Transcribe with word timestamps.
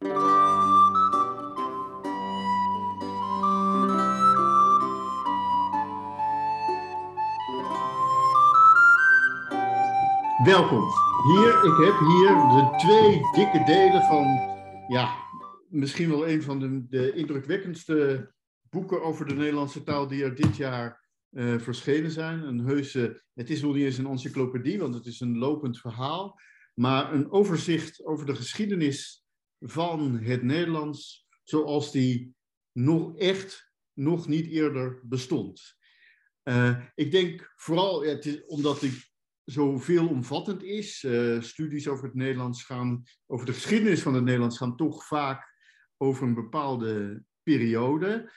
Welkom. 0.00 0.12
Hier, 11.22 11.64
ik 11.64 11.76
heb 11.76 11.98
hier 11.98 12.34
de 12.48 12.74
twee 12.76 13.20
dikke 13.32 13.62
delen 13.64 14.02
van, 14.02 14.24
ja, 14.88 15.16
misschien 15.68 16.08
wel 16.08 16.28
een 16.28 16.42
van 16.42 16.58
de, 16.58 16.86
de 16.88 17.12
indrukwekkendste 17.12 18.30
boeken 18.70 19.02
over 19.02 19.26
de 19.26 19.34
Nederlandse 19.34 19.82
taal 19.82 20.08
die 20.08 20.24
er 20.24 20.34
dit 20.34 20.56
jaar 20.56 21.08
uh, 21.30 21.58
verschenen 21.58 22.10
zijn. 22.10 22.42
Een 22.42 22.58
heuse, 22.58 23.22
het 23.34 23.50
is 23.50 23.60
wel 23.60 23.72
niet 23.72 23.84
eens 23.84 23.98
een 23.98 24.06
encyclopedie, 24.06 24.78
want 24.78 24.94
het 24.94 25.06
is 25.06 25.20
een 25.20 25.38
lopend 25.38 25.78
verhaal, 25.78 26.40
maar 26.74 27.12
een 27.12 27.30
overzicht 27.30 28.04
over 28.04 28.26
de 28.26 28.34
geschiedenis 28.34 29.19
van 29.60 30.18
het 30.18 30.42
Nederlands 30.42 31.28
zoals 31.42 31.92
die 31.92 32.34
nog 32.72 33.16
echt 33.16 33.72
nog 33.92 34.28
niet 34.28 34.46
eerder 34.46 35.00
bestond. 35.02 35.78
Uh, 36.44 36.84
ik 36.94 37.10
denk 37.10 37.52
vooral, 37.56 38.02
het 38.02 38.26
is, 38.26 38.44
omdat 38.46 38.80
die 38.80 38.92
zo 39.44 39.78
veelomvattend 39.78 40.62
is. 40.62 41.02
Uh, 41.02 41.40
studies 41.40 41.88
over 41.88 42.04
het 42.04 42.14
Nederlands 42.14 42.64
gaan, 42.64 43.02
over 43.26 43.46
de 43.46 43.52
geschiedenis 43.52 44.02
van 44.02 44.14
het 44.14 44.24
Nederlands 44.24 44.56
gaan 44.56 44.76
toch 44.76 45.06
vaak 45.06 45.54
over 45.96 46.26
een 46.26 46.34
bepaalde 46.34 47.22
periode. 47.42 48.32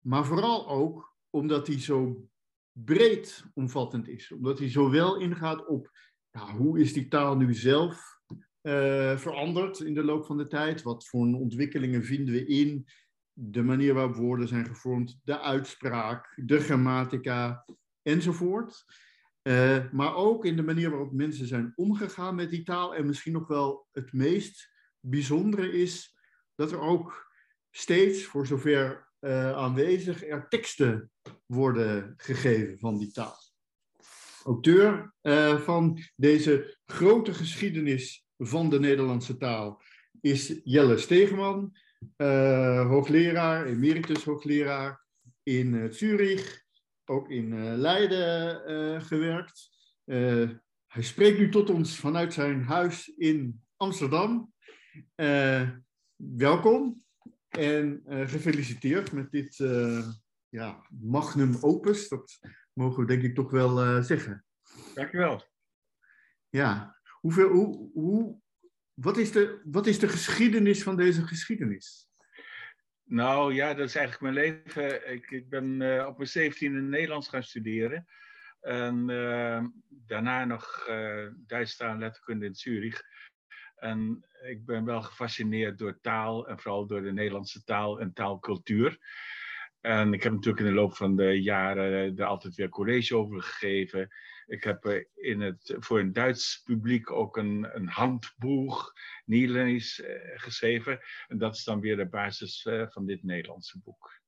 Maar 0.00 0.24
vooral 0.24 0.68
ook 0.68 1.16
omdat 1.30 1.66
hij 1.66 1.80
zo 1.80 2.28
breed 2.72 3.44
omvattend 3.54 4.08
is. 4.08 4.32
Omdat 4.32 4.58
hij 4.58 4.70
zowel 4.70 5.20
ingaat 5.20 5.66
op 5.66 5.90
hoe 6.56 6.80
is 6.80 6.92
die 6.92 7.08
taal 7.08 7.36
nu 7.36 7.54
zelf 7.54 8.15
uh, 8.66 9.16
veranderd 9.16 9.80
in 9.80 9.94
de 9.94 10.04
loop 10.04 10.26
van 10.26 10.36
de 10.36 10.46
tijd? 10.46 10.82
Wat 10.82 11.08
voor 11.08 11.20
ontwikkelingen 11.20 12.04
vinden 12.04 12.34
we 12.34 12.46
in 12.46 12.86
de 13.32 13.62
manier 13.62 13.94
waarop 13.94 14.14
woorden 14.14 14.48
zijn 14.48 14.66
gevormd, 14.66 15.20
de 15.24 15.40
uitspraak, 15.40 16.32
de 16.44 16.60
grammatica 16.60 17.64
enzovoort. 18.02 18.84
Uh, 19.42 19.92
maar 19.92 20.14
ook 20.14 20.44
in 20.44 20.56
de 20.56 20.62
manier 20.62 20.90
waarop 20.90 21.12
mensen 21.12 21.46
zijn 21.46 21.72
omgegaan 21.76 22.34
met 22.34 22.50
die 22.50 22.62
taal. 22.62 22.94
En 22.94 23.06
misschien 23.06 23.32
nog 23.32 23.48
wel 23.48 23.86
het 23.92 24.12
meest 24.12 24.70
bijzondere 25.00 25.72
is 25.72 26.16
dat 26.54 26.72
er 26.72 26.80
ook 26.80 27.32
steeds, 27.70 28.24
voor 28.24 28.46
zover 28.46 29.08
uh, 29.20 29.52
aanwezig, 29.52 30.24
teksten 30.48 31.10
worden 31.46 32.14
gegeven 32.16 32.78
van 32.78 32.98
die 32.98 33.10
taal. 33.10 33.36
Auteur 34.44 35.14
van 35.62 35.98
deze 36.16 36.78
grote 36.84 37.34
geschiedenis 37.34 38.25
van 38.38 38.70
de 38.70 38.80
Nederlandse 38.80 39.36
taal 39.36 39.82
is 40.20 40.60
Jelle 40.64 40.98
Stegeman, 40.98 41.76
hoogleraar, 42.86 43.66
emeritus 43.66 44.24
hoogleraar 44.24 45.04
in 45.42 45.92
Zurich 45.92 46.64
ook 47.10 47.30
in 47.30 47.52
uh, 47.52 47.74
Leiden 47.74 48.62
uh, 48.70 49.00
gewerkt. 49.02 49.70
Uh, 50.04 50.50
hij 50.86 51.02
spreekt 51.02 51.38
nu 51.38 51.50
tot 51.50 51.70
ons 51.70 51.96
vanuit 51.96 52.32
zijn 52.32 52.62
huis 52.62 53.08
in 53.08 53.64
Amsterdam. 53.76 54.52
welkom 56.16 57.04
en 57.48 58.02
gefeliciteerd 58.06 59.12
met 59.12 59.30
dit 59.30 59.56
ja, 60.48 60.86
magnum 60.88 61.56
opus. 61.60 62.08
Dat 62.08 62.38
mogen 62.72 63.00
we 63.00 63.06
denk 63.06 63.22
ik 63.22 63.34
toch 63.34 63.50
wel 63.50 64.02
zeggen. 64.02 64.44
Dankjewel. 64.94 65.42
Ja, 66.48 66.95
hoeveel, 67.20 67.48
hoe, 67.48 67.90
hoe, 67.92 68.40
wat, 68.94 69.16
is 69.16 69.32
de, 69.32 69.60
wat 69.64 69.86
is 69.86 69.98
de 69.98 70.08
geschiedenis 70.08 70.82
van 70.82 70.96
deze 70.96 71.26
geschiedenis? 71.26 72.08
Nou 73.04 73.54
ja, 73.54 73.74
dat 73.74 73.88
is 73.88 73.94
eigenlijk 73.94 74.34
mijn 74.34 74.44
leven. 74.44 75.12
Ik, 75.12 75.30
ik 75.30 75.48
ben 75.48 75.80
uh, 75.80 76.06
op 76.06 76.16
mijn 76.16 76.28
17 76.28 76.74
in 76.74 76.88
Nederlands 76.88 77.28
gaan 77.28 77.42
studeren. 77.42 78.06
En 78.60 79.08
uh, 79.08 79.64
daarna 79.88 80.44
nog 80.44 80.86
uh, 80.90 81.26
Duits 81.46 81.76
taal 81.76 81.96
letterkunde 81.96 82.46
in 82.46 82.54
Zurich. 82.54 83.02
En 83.76 84.26
ik 84.42 84.64
ben 84.64 84.84
wel 84.84 85.02
gefascineerd 85.02 85.78
door 85.78 86.00
taal 86.00 86.48
en 86.48 86.58
vooral 86.58 86.86
door 86.86 87.02
de 87.02 87.12
Nederlandse 87.12 87.64
taal 87.64 88.00
en 88.00 88.12
taalcultuur. 88.12 88.98
En 89.80 90.12
ik 90.12 90.22
heb 90.22 90.32
natuurlijk 90.32 90.64
in 90.64 90.70
de 90.70 90.80
loop 90.80 90.96
van 90.96 91.16
de 91.16 91.42
jaren 91.42 92.16
er 92.16 92.24
altijd 92.24 92.54
weer 92.54 92.68
college 92.68 93.16
over 93.16 93.42
gegeven. 93.42 94.08
Ik 94.46 94.64
heb 94.64 95.06
in 95.14 95.40
het, 95.40 95.76
voor 95.78 95.98
een 95.98 96.12
Duits 96.12 96.62
publiek 96.64 97.10
ook 97.10 97.36
een, 97.36 97.76
een 97.76 97.88
handboek 97.88 98.98
Nederlands 99.24 100.00
uh, 100.00 100.08
geschreven. 100.34 101.00
En 101.28 101.38
dat 101.38 101.54
is 101.54 101.64
dan 101.64 101.80
weer 101.80 101.96
de 101.96 102.08
basis 102.08 102.64
uh, 102.64 102.86
van 102.88 103.06
dit 103.06 103.22
Nederlandse 103.22 103.80
boek. 103.80 104.20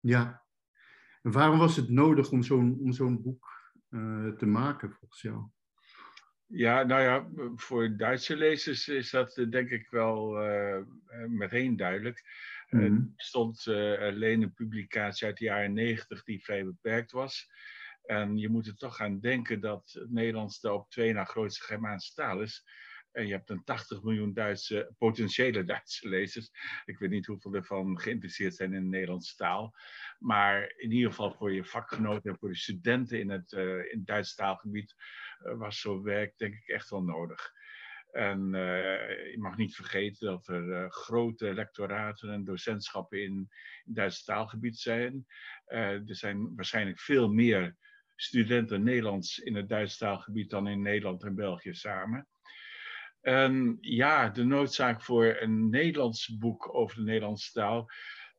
Ja. 0.00 0.42
En 1.22 1.30
waarom 1.30 1.58
was 1.58 1.76
het 1.76 1.88
nodig 1.88 2.30
om 2.30 2.42
zo'n 2.42 2.78
om 2.80 2.92
zo'n 2.92 3.22
boek 3.22 3.72
uh, 3.90 4.28
te 4.28 4.46
maken, 4.46 4.92
volgens 4.92 5.22
jou? 5.22 5.44
Ja, 6.46 6.82
nou 6.82 7.02
ja, 7.02 7.28
voor 7.56 7.96
Duitse 7.96 8.36
lezers 8.36 8.88
is 8.88 9.10
dat 9.10 9.46
denk 9.50 9.70
ik 9.70 9.90
wel 9.90 10.32
meteen 11.28 11.76
duidelijk. 11.76 12.22
Mm 12.70 12.80
-hmm. 12.80 13.14
Er 13.16 13.24
stond 13.24 13.66
alleen 13.98 14.42
een 14.42 14.54
publicatie 14.54 15.26
uit 15.26 15.38
de 15.38 15.44
jaren 15.44 15.72
negentig 15.72 16.24
die 16.24 16.44
vrij 16.44 16.64
beperkt 16.64 17.12
was. 17.12 17.50
En 18.04 18.36
je 18.36 18.48
moet 18.48 18.66
er 18.66 18.76
toch 18.76 19.00
aan 19.00 19.20
denken 19.20 19.60
dat 19.60 19.90
het 19.92 20.10
Nederlands 20.10 20.60
de 20.60 20.72
op 20.72 20.90
twee 20.90 21.12
na 21.12 21.24
grootste 21.24 21.64
Germaanse 21.64 22.14
taal 22.14 22.40
is. 22.40 22.64
En 23.14 23.26
je 23.26 23.32
hebt 23.32 23.50
een 23.50 23.64
80 23.64 24.02
miljoen 24.02 24.32
Duitse, 24.32 24.94
potentiële 24.98 25.64
Duitse 25.74 26.08
lezers. 26.08 26.50
Ik 26.84 26.98
weet 26.98 27.10
niet 27.10 27.26
hoeveel 27.26 27.54
ervan 27.54 28.00
geïnteresseerd 28.00 28.54
zijn 28.54 28.72
in 28.72 28.82
de 28.82 28.88
Nederlandse 28.88 29.36
taal. 29.36 29.74
Maar 30.18 30.72
in 30.76 30.90
ieder 30.90 31.10
geval 31.10 31.32
voor 31.32 31.52
je 31.52 31.64
vakgenoten 31.64 32.30
en 32.30 32.38
voor 32.38 32.48
de 32.48 32.56
studenten 32.56 33.20
in 33.20 33.30
het, 33.30 33.52
uh, 33.52 33.92
in 33.92 34.02
het 34.04 34.36
taalgebied 34.36 34.94
uh, 35.44 35.58
was 35.58 35.80
zo'n 35.80 36.02
werk 36.02 36.38
denk 36.38 36.54
ik 36.54 36.68
echt 36.68 36.90
wel 36.90 37.02
nodig. 37.02 37.52
En 38.10 38.54
uh, 38.54 39.30
je 39.30 39.38
mag 39.38 39.56
niet 39.56 39.74
vergeten 39.74 40.26
dat 40.26 40.48
er 40.48 40.90
grote 40.90 41.54
lectoraten 41.54 42.30
en 42.30 42.44
docentschappen 42.44 43.22
in, 43.22 43.32
in 43.32 43.48
het 43.84 43.94
Duitse 43.94 44.24
taalgebied 44.24 44.78
zijn. 44.78 45.26
er 45.64 46.02
zijn 46.04 46.54
waarschijnlijk 46.54 47.00
veel 47.00 47.28
meer 47.28 47.76
studenten 48.16 48.82
Nederlands 48.82 49.38
in 49.38 49.54
het 49.54 49.68
Duits 49.68 49.96
taalgebied 49.96 50.50
dan 50.50 50.68
in 50.68 50.82
Nederland 50.82 51.22
en 51.22 51.34
België 51.34 51.74
samen. 51.74 52.28
En 53.20 53.78
ja, 53.80 54.28
de 54.28 54.44
noodzaak 54.44 55.02
voor 55.02 55.36
een 55.40 55.70
Nederlands 55.70 56.36
boek 56.38 56.74
over 56.74 56.96
de 56.96 57.02
Nederlandse 57.02 57.52
taal. 57.52 57.90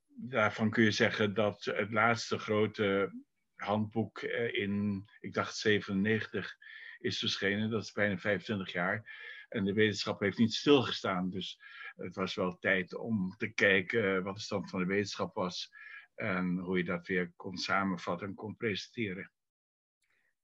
Daarvan 0.08 0.70
kun 0.70 0.84
je 0.84 0.92
zeggen 0.92 1.34
dat 1.34 1.64
het 1.64 1.92
laatste 1.92 2.38
grote 2.38 3.14
handboek 3.56 4.18
eh, 4.18 4.54
in, 4.54 5.06
ik 5.20 5.34
dacht 5.34 5.56
97, 5.56 6.58
is 7.00 7.20
verschenen. 7.20 7.70
Dat 7.70 7.84
is 7.84 7.92
bijna 7.92 8.18
25 8.18 8.72
jaar. 8.72 9.24
En 9.50 9.66
de 9.66 9.74
wetenschap 9.74 10.20
heeft 10.20 10.38
niet 10.38 10.54
stilgestaan. 10.54 11.30
Dus 11.30 11.60
het 11.96 12.16
was 12.16 12.36
wel 12.36 12.58
tijd 12.58 12.96
om 12.96 13.36
te 13.38 13.48
kijken 13.48 14.24
wat 14.24 14.36
de 14.36 14.42
stand 14.42 14.70
van 14.70 14.80
de 14.80 14.86
wetenschap 14.86 15.36
was. 15.36 15.72
En 16.16 16.58
hoe 16.58 16.78
je 16.78 16.84
dat 16.84 17.08
weer 17.08 17.32
kon 17.36 17.58
samenvatten 17.58 18.28
en 18.28 18.34
kon 18.34 18.56
presenteren. 18.56 19.32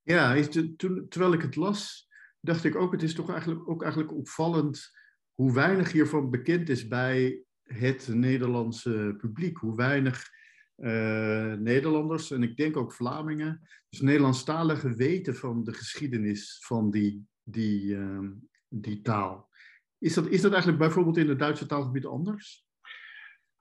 Ja, 0.02 0.42
toen, 0.76 1.06
terwijl 1.08 1.32
ik 1.32 1.42
het 1.42 1.56
las, 1.56 2.08
dacht 2.40 2.64
ik 2.64 2.76
ook, 2.76 2.92
het 2.92 3.02
is 3.02 3.14
toch 3.14 3.30
eigenlijk, 3.30 3.68
ook 3.68 3.82
eigenlijk 3.82 4.12
opvallend 4.12 4.90
hoe 5.34 5.52
weinig 5.52 5.92
hiervan 5.92 6.30
bekend 6.30 6.68
is 6.68 6.88
bij 6.88 7.42
het 7.62 8.08
Nederlandse 8.08 9.14
publiek. 9.18 9.56
Hoe 9.56 9.76
weinig 9.76 10.30
uh, 10.76 11.52
Nederlanders, 11.52 12.30
en 12.30 12.42
ik 12.42 12.56
denk 12.56 12.76
ook 12.76 12.92
Vlamingen, 12.92 13.60
dus 13.88 14.00
Nederlandstaligen 14.00 14.96
weten 14.96 15.36
van 15.36 15.64
de 15.64 15.72
geschiedenis 15.72 16.58
van 16.64 16.90
die, 16.90 17.26
die, 17.42 17.82
uh, 17.82 18.30
die 18.68 19.00
taal. 19.00 19.50
Is 19.98 20.14
dat, 20.14 20.26
is 20.28 20.40
dat 20.40 20.50
eigenlijk 20.50 20.82
bijvoorbeeld 20.82 21.16
in 21.16 21.28
het 21.28 21.38
Duitse 21.38 21.66
taalgebied 21.66 22.06
anders? 22.06 22.66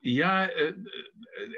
Ja, 0.03 0.55
uh, 0.55 0.73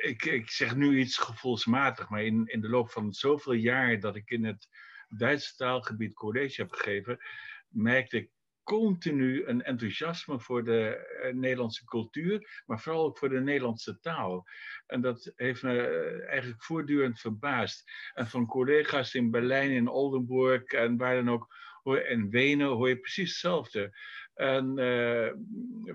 ik, 0.01 0.25
ik 0.25 0.49
zeg 0.49 0.75
nu 0.75 0.99
iets 0.99 1.17
gevoelsmatig, 1.17 2.09
maar 2.09 2.23
in, 2.23 2.45
in 2.45 2.61
de 2.61 2.69
loop 2.69 2.89
van 2.89 3.13
zoveel 3.13 3.53
jaar 3.53 3.99
dat 3.99 4.15
ik 4.15 4.29
in 4.29 4.45
het 4.45 4.67
Duitse 5.09 5.55
taalgebied 5.55 6.13
college 6.13 6.61
heb 6.61 6.71
gegeven, 6.71 7.19
merkte 7.67 8.17
ik 8.17 8.29
continu 8.63 9.45
een 9.45 9.63
enthousiasme 9.63 10.39
voor 10.39 10.63
de 10.63 11.09
uh, 11.23 11.33
Nederlandse 11.33 11.85
cultuur, 11.85 12.63
maar 12.65 12.79
vooral 12.79 13.05
ook 13.05 13.17
voor 13.17 13.29
de 13.29 13.39
Nederlandse 13.39 13.99
taal. 13.99 14.47
En 14.87 15.01
dat 15.01 15.31
heeft 15.35 15.63
me 15.63 15.87
eigenlijk 16.27 16.63
voortdurend 16.63 17.19
verbaasd. 17.19 17.91
En 18.13 18.27
van 18.27 18.45
collega's 18.45 19.13
in 19.13 19.31
Berlijn, 19.31 19.71
in 19.71 19.87
Oldenburg 19.87 20.63
en 20.63 20.97
waar 20.97 21.15
dan 21.15 21.29
ook, 21.29 21.55
en 21.83 22.29
Wenen 22.29 22.67
hoor 22.67 22.89
je 22.89 22.99
precies 22.99 23.29
hetzelfde. 23.29 23.97
En 24.33 24.69
uh, 24.69 25.31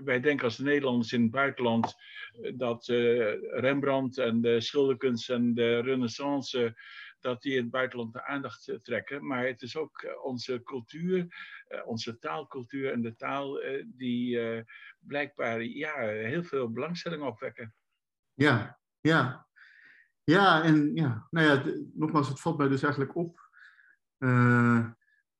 wij 0.03 0.19
denken 0.19 0.45
als 0.45 0.57
Nederlanders 0.57 1.13
in 1.13 1.21
het 1.21 1.31
buitenland 1.31 1.95
dat 2.55 2.85
Rembrandt 3.51 4.17
en 4.17 4.41
de 4.41 4.61
schilderkunst 4.61 5.29
en 5.29 5.53
de 5.53 5.79
Renaissance 5.79 6.79
dat 7.19 7.41
die 7.41 7.55
in 7.55 7.61
het 7.61 7.71
buitenland 7.71 8.13
de 8.13 8.25
aandacht 8.25 8.79
trekken. 8.81 9.27
Maar 9.27 9.45
het 9.45 9.61
is 9.61 9.77
ook 9.77 10.19
onze 10.23 10.63
cultuur, 10.63 11.27
onze 11.85 12.19
taalcultuur 12.19 12.91
en 12.91 13.01
de 13.01 13.15
taal 13.15 13.61
die 13.85 14.39
blijkbaar 14.99 15.63
ja, 15.63 15.97
heel 16.07 16.43
veel 16.43 16.71
belangstelling 16.71 17.23
opwekken. 17.23 17.73
Ja, 18.33 18.79
ja. 18.99 19.47
Ja, 20.23 20.63
en 20.63 20.95
ja, 20.95 21.27
nou 21.29 21.47
ja, 21.47 21.63
nogmaals, 21.93 22.27
het 22.27 22.39
valt 22.39 22.57
mij 22.57 22.67
dus 22.67 22.83
eigenlijk 22.83 23.15
op. 23.15 23.39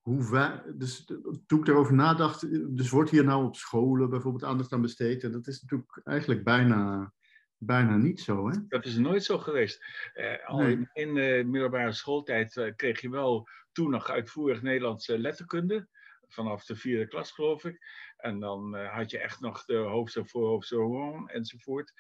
hoe 0.09 0.61
dus 0.75 1.05
toen 1.47 1.59
ik 1.59 1.67
erover 1.67 1.93
nadacht, 1.93 2.75
dus 2.75 2.89
wordt 2.89 3.09
hier 3.09 3.23
nou 3.23 3.45
op 3.45 3.55
scholen 3.55 4.09
bijvoorbeeld 4.09 4.43
aandacht 4.43 4.73
aan 4.73 4.81
besteed? 4.81 5.23
En 5.23 5.31
dat 5.31 5.47
is 5.47 5.61
natuurlijk 5.61 6.01
eigenlijk 6.03 6.43
bijna, 6.43 7.13
bijna 7.57 7.97
niet 7.97 8.19
zo. 8.19 8.49
Hè? 8.49 8.67
Dat 8.67 8.85
is 8.85 8.97
nooit 8.97 9.23
zo 9.23 9.37
geweest. 9.37 9.83
Uh, 10.15 10.47
al 10.47 10.61
in, 10.61 10.89
in 10.93 11.13
de 11.13 11.43
middelbare 11.45 11.91
schooltijd 11.91 12.55
uh, 12.55 12.75
kreeg 12.75 13.01
je 13.01 13.09
wel 13.09 13.47
toen 13.71 13.89
nog 13.89 14.09
uitvoerig 14.09 14.61
Nederlandse 14.61 15.19
letterkunde. 15.19 15.87
Vanaf 16.27 16.65
de 16.65 16.75
vierde 16.75 17.07
klas, 17.07 17.31
geloof 17.31 17.65
ik. 17.65 17.85
En 18.17 18.39
dan 18.39 18.75
uh, 18.75 18.95
had 18.95 19.11
je 19.11 19.19
echt 19.19 19.39
nog 19.39 19.65
de 19.65 19.75
hoofdstuk 19.75 20.29
voor, 20.29 20.47
hoofdstuk 20.47 20.79
enzovoort. 21.25 21.93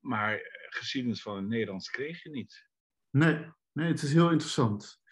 Maar 0.00 0.40
geschiedenis 0.68 1.22
van 1.22 1.36
het 1.36 1.46
Nederlands 1.46 1.90
kreeg 1.90 2.22
je 2.22 2.30
niet. 2.30 2.68
Nee, 3.10 3.46
nee 3.72 3.88
het 3.88 4.02
is 4.02 4.12
heel 4.12 4.30
interessant. 4.30 5.04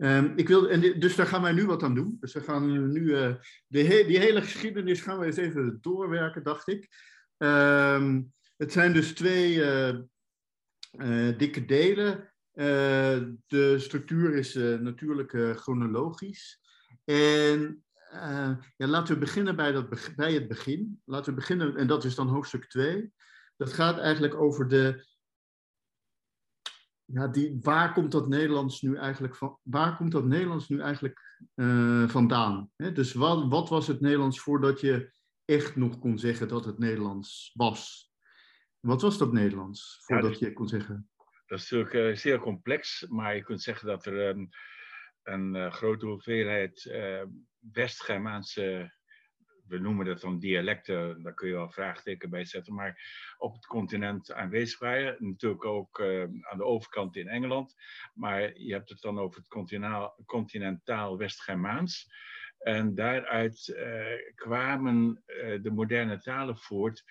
Um, 0.00 0.32
ik 0.36 0.48
wil, 0.48 0.68
en 0.68 1.00
dus 1.00 1.16
daar 1.16 1.26
gaan 1.26 1.42
wij 1.42 1.52
nu 1.52 1.66
wat 1.66 1.82
aan 1.82 1.94
doen. 1.94 2.16
Dus 2.20 2.32
we 2.32 2.40
gaan 2.40 2.92
nu 2.92 3.00
uh, 3.00 3.34
de 3.66 4.04
die 4.06 4.18
hele 4.18 4.42
geschiedenis 4.42 5.00
gaan 5.00 5.18
we 5.18 5.26
eens 5.26 5.36
even 5.36 5.78
doorwerken, 5.80 6.42
dacht 6.42 6.68
ik. 6.68 6.88
Um, 7.36 8.32
het 8.56 8.72
zijn 8.72 8.92
dus 8.92 9.14
twee 9.14 9.54
uh, 9.54 9.98
uh, 10.92 11.38
dikke 11.38 11.64
delen. 11.64 12.32
de 13.46 13.74
structuur 13.78 14.34
is 14.34 14.54
natuurlijk 14.54 15.56
chronologisch. 15.56 16.60
En 17.04 17.84
ja, 18.76 18.86
laten 18.86 19.14
we 19.14 19.20
beginnen 19.20 19.56
bij, 19.56 19.72
dat, 19.72 20.14
bij 20.16 20.32
het 20.32 20.48
begin. 20.48 21.00
Laten 21.04 21.30
we 21.30 21.38
beginnen, 21.38 21.76
en 21.76 21.86
dat 21.86 22.04
is 22.04 22.14
dan 22.14 22.28
hoofdstuk 22.28 22.64
2. 22.64 23.12
Dat 23.56 23.72
gaat 23.72 23.98
eigenlijk 23.98 24.34
over 24.34 24.68
de 24.68 25.06
ja, 27.12 27.28
die, 27.28 27.58
waar 27.60 27.92
komt 27.92 28.12
dat 28.12 28.28
Nederlands 28.28 28.82
nu 28.82 28.96
eigenlijk, 28.96 29.36
van, 29.36 29.58
waar 29.62 29.96
komt 29.96 30.12
dat 30.12 30.24
Nederlands 30.24 30.68
nu 30.68 30.80
eigenlijk 30.80 31.36
uh, 31.54 32.08
vandaan? 32.08 32.70
Hè? 32.76 32.92
Dus 32.92 33.12
wat, 33.12 33.48
wat 33.48 33.68
was 33.68 33.86
het 33.86 34.00
Nederlands 34.00 34.40
voordat 34.40 34.80
je 34.80 35.12
echt 35.44 35.76
nog 35.76 35.98
kon 35.98 36.18
zeggen 36.18 36.48
dat 36.48 36.64
het 36.64 36.78
Nederlands 36.78 37.52
was? 37.54 38.12
Wat 38.80 39.02
was 39.02 39.18
dat 39.18 39.32
Nederlands 39.32 39.98
voordat 40.00 40.38
je 40.38 40.52
kon 40.52 40.68
zeggen? 40.68 41.10
Dat 41.46 41.58
is 41.58 41.70
natuurlijk 41.70 42.10
uh, 42.10 42.16
zeer 42.16 42.38
complex, 42.38 43.06
maar 43.08 43.36
je 43.36 43.42
kunt 43.42 43.62
zeggen 43.62 43.88
dat 43.88 44.06
er 44.06 44.28
een, 44.28 44.50
een 45.22 45.54
uh, 45.54 45.72
grote 45.72 46.06
hoeveelheid 46.06 46.84
West-Germaanse 47.72 48.97
we 49.68 49.78
noemen 49.78 50.06
dat 50.06 50.20
dan 50.20 50.38
dialecten, 50.38 51.22
daar 51.22 51.34
kun 51.34 51.48
je 51.48 51.54
wel 51.54 51.70
vraagteken 51.70 52.30
bij 52.30 52.44
zetten, 52.44 52.74
maar 52.74 53.00
op 53.38 53.54
het 53.54 53.66
continent 53.66 54.32
aanwezig 54.32 54.78
waren. 54.78 55.16
Natuurlijk 55.18 55.64
ook 55.64 55.98
uh, 55.98 56.22
aan 56.22 56.58
de 56.58 56.64
overkant 56.64 57.16
in 57.16 57.28
Engeland, 57.28 57.76
maar 58.14 58.58
je 58.58 58.72
hebt 58.72 58.88
het 58.88 59.00
dan 59.00 59.18
over 59.18 59.40
het 59.40 59.48
continentaal, 60.26 61.18
West-Germaans. 61.18 62.12
En 62.58 62.94
daaruit 62.94 63.74
uh, 63.76 64.34
kwamen 64.34 65.22
uh, 65.26 65.62
de 65.62 65.70
moderne 65.70 66.20
talen 66.20 66.58
voort 66.58 67.04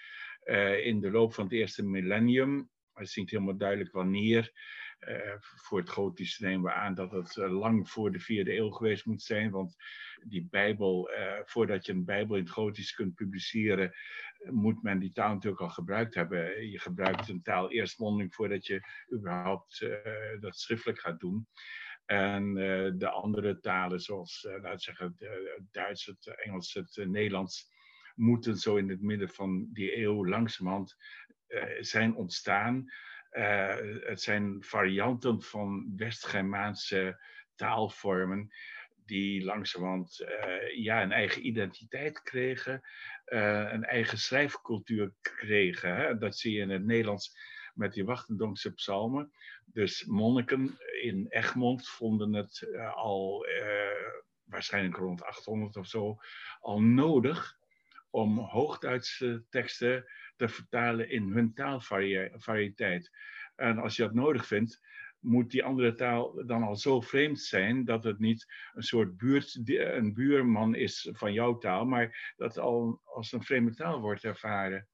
in 0.81 0.99
de 0.99 1.11
loop 1.11 1.33
van 1.33 1.43
het 1.43 1.53
eerste 1.53 1.83
millennium. 1.83 2.69
Het 2.93 3.07
is 3.07 3.15
niet 3.15 3.29
helemaal 3.29 3.57
duidelijk 3.57 3.91
wanneer. 3.91 4.51
Uh, 4.99 5.35
voor 5.39 5.79
het 5.79 5.89
Gotische 5.89 6.45
nemen 6.45 6.63
we 6.63 6.73
aan 6.73 6.95
dat 6.95 7.11
het 7.11 7.35
uh, 7.35 7.59
lang 7.59 7.89
voor 7.89 8.11
de 8.11 8.19
vierde 8.19 8.55
eeuw 8.55 8.69
geweest 8.69 9.05
moet 9.05 9.21
zijn. 9.21 9.51
Want 9.51 9.75
die 10.23 10.47
Bijbel, 10.49 11.11
uh, 11.11 11.33
voordat 11.43 11.85
je 11.85 11.91
een 11.91 12.05
Bijbel 12.05 12.35
in 12.35 12.43
het 12.43 12.51
Gotisch 12.51 12.93
kunt 12.93 13.15
publiceren, 13.15 13.93
moet 14.49 14.83
men 14.83 14.99
die 14.99 15.11
taal 15.11 15.33
natuurlijk 15.33 15.61
al 15.61 15.69
gebruikt 15.69 16.13
hebben. 16.13 16.69
Je 16.69 16.79
gebruikt 16.79 17.29
een 17.29 17.41
taal 17.41 17.71
eerst 17.71 17.99
mondeling 17.99 18.35
voordat 18.35 18.65
je 18.65 18.81
überhaupt 19.13 19.87
dat 20.39 20.57
schriftelijk 20.57 20.99
gaat 20.99 21.19
doen. 21.19 21.47
En 22.05 22.53
de 22.97 23.09
andere 23.09 23.59
talen, 23.59 23.99
zoals 23.99 24.47
laten 24.61 24.79
zeggen, 24.79 25.15
het 25.17 25.61
Duits, 25.71 26.05
het 26.05 26.35
Engels, 26.35 26.73
het 26.73 27.05
Nederlands, 27.07 27.69
moeten 28.15 28.57
zo 28.57 28.75
in 28.75 28.89
het 28.89 29.01
midden 29.01 29.29
van 29.29 29.69
die 29.73 29.97
eeuw 29.97 30.25
langzamerhand 30.25 30.95
zijn 31.79 32.15
ontstaan. 32.15 32.85
Uh, 33.31 33.75
het 33.99 34.21
zijn 34.21 34.63
varianten 34.63 35.41
van 35.41 35.93
West-Germaanse 35.95 37.21
taalvormen 37.55 38.51
die 39.05 39.43
langzamerhand 39.43 40.21
uh, 40.21 40.83
ja, 40.83 41.03
een 41.03 41.11
eigen 41.11 41.47
identiteit 41.47 42.21
kregen, 42.21 42.81
uh, 43.25 43.71
een 43.71 43.83
eigen 43.83 44.17
schrijfcultuur 44.17 45.13
kregen. 45.21 45.95
Hè? 45.95 46.17
Dat 46.17 46.37
zie 46.37 46.53
je 46.53 46.61
in 46.61 46.69
het 46.69 46.85
Nederlands 46.85 47.37
met 47.73 47.93
die 47.93 48.05
Wachtendonkse 48.05 48.73
psalmen. 48.73 49.31
Dus 49.65 50.05
monniken 50.05 50.77
in 51.01 51.25
Egmond 51.29 51.87
vonden 51.87 52.33
het 52.33 52.67
al 52.93 53.45
waarschijnlijk 54.43 54.95
rond 54.95 55.23
800 55.23 55.75
of 55.75 55.87
zo 55.87 56.17
al 56.59 56.81
nodig 56.81 57.57
om 58.09 58.39
Hoogduitse 58.39 59.45
teksten 59.49 60.05
te 60.35 60.47
vertalen 60.47 61.09
in 61.09 61.31
hun 61.31 61.53
taalvariëteit. 61.53 63.11
En 63.55 63.77
als 63.77 63.95
je 63.95 64.03
dat 64.03 64.13
nodig 64.13 64.45
vindt, 64.47 64.79
moet 65.19 65.51
die 65.51 65.63
andere 65.63 65.93
taal 65.93 66.45
dan 66.45 66.63
al 66.63 66.75
zo 66.75 67.01
vreemd 67.01 67.39
zijn 67.39 67.85
dat 67.85 68.03
het 68.03 68.19
niet 68.19 68.45
een 68.73 68.83
soort 68.83 69.21
een 69.65 70.13
buurman 70.13 70.75
is 70.75 71.09
van 71.11 71.33
jouw 71.33 71.57
taal, 71.57 71.85
maar 71.85 72.33
dat 72.35 72.57
al 72.57 73.01
als 73.03 73.31
een 73.31 73.43
vreemde 73.43 73.73
taal 73.73 74.01
wordt 74.01 74.23
ervaren. 74.23 74.87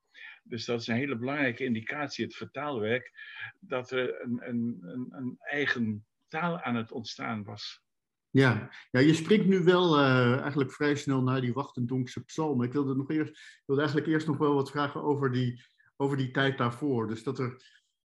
Dus 0.44 0.66
dat 0.66 0.82
is 0.82 0.88
een 0.88 0.96
hele 0.96 1.18
belangrijke 1.18 1.64
indicatie, 1.64 2.26
het 2.26 2.36
vertaalwerk, 2.36 3.12
dat 3.60 3.92
er 3.92 4.22
een, 4.22 4.50
een, 4.50 4.78
een 5.10 5.36
eigen 5.40 6.06
taal 6.28 6.62
aan 6.62 6.76
het 6.76 6.92
ontstaan 6.92 7.44
was. 7.44 7.83
Ja, 8.34 8.70
ja 8.92 9.00
je 9.00 9.14
springt 9.14 9.46
nu 9.46 9.64
wel 9.64 10.00
uh, 10.00 10.40
eigenlijk 10.40 10.72
vrij 10.72 10.96
snel 10.96 11.22
naar 11.22 11.42
die 11.42 11.54
Wachtendonkse 11.54 12.24
psalmen. 12.24 12.66
Ik 12.66 12.74
wilde, 12.74 12.96
nog 12.96 13.10
eerst, 13.10 13.62
wilde 13.66 13.82
eigenlijk 13.82 14.12
eerst 14.12 14.28
nog 14.28 14.38
wel 14.38 14.54
wat 14.54 14.72
vragen 14.72 15.04
over 15.04 15.32
die, 15.32 15.64
over 15.98 16.18
die 16.18 16.32
tijd 16.32 16.58
daarvoor. 16.58 17.08
Dus 17.08 17.24
dat, 17.24 17.40
er, 17.40 17.64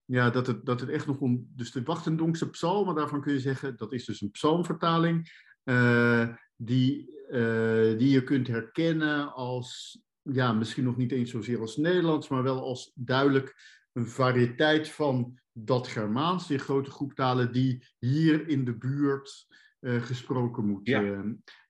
ja, 0.05 0.29
dat, 0.29 0.47
het, 0.47 0.65
dat 0.65 0.79
het 0.79 0.89
echt 0.89 1.07
nog 1.07 1.17
om... 1.17 1.47
Dus 1.55 1.71
de 1.71 1.83
Wachtendonkse 1.83 2.49
psalmen, 2.49 2.95
daarvan 2.95 3.21
kun 3.21 3.33
je 3.33 3.39
zeggen... 3.39 3.77
dat 3.77 3.93
is 3.93 4.05
dus 4.05 4.21
een 4.21 4.31
psalmvertaling... 4.31 5.31
Uh, 5.63 6.27
die, 6.55 7.09
uh, 7.29 7.97
die 7.97 8.09
je 8.09 8.23
kunt 8.23 8.47
herkennen 8.47 9.33
als... 9.33 10.01
Ja, 10.21 10.53
misschien 10.53 10.83
nog 10.83 10.97
niet 10.97 11.11
eens 11.11 11.31
zozeer 11.31 11.59
als 11.59 11.77
Nederlands... 11.77 12.27
maar 12.27 12.43
wel 12.43 12.61
als 12.61 12.91
duidelijk 12.95 13.55
een 13.91 14.07
variëteit 14.07 14.89
van 14.89 15.39
dat 15.51 15.87
Germaans. 15.87 16.47
Die 16.47 16.57
grote 16.57 16.91
groep 16.91 17.13
talen 17.13 17.51
die 17.51 17.87
hier 17.99 18.47
in 18.47 18.65
de 18.65 18.77
buurt 18.77 19.47
gesproken 19.83 20.65
moet, 20.65 20.87
uh, 20.87 21.21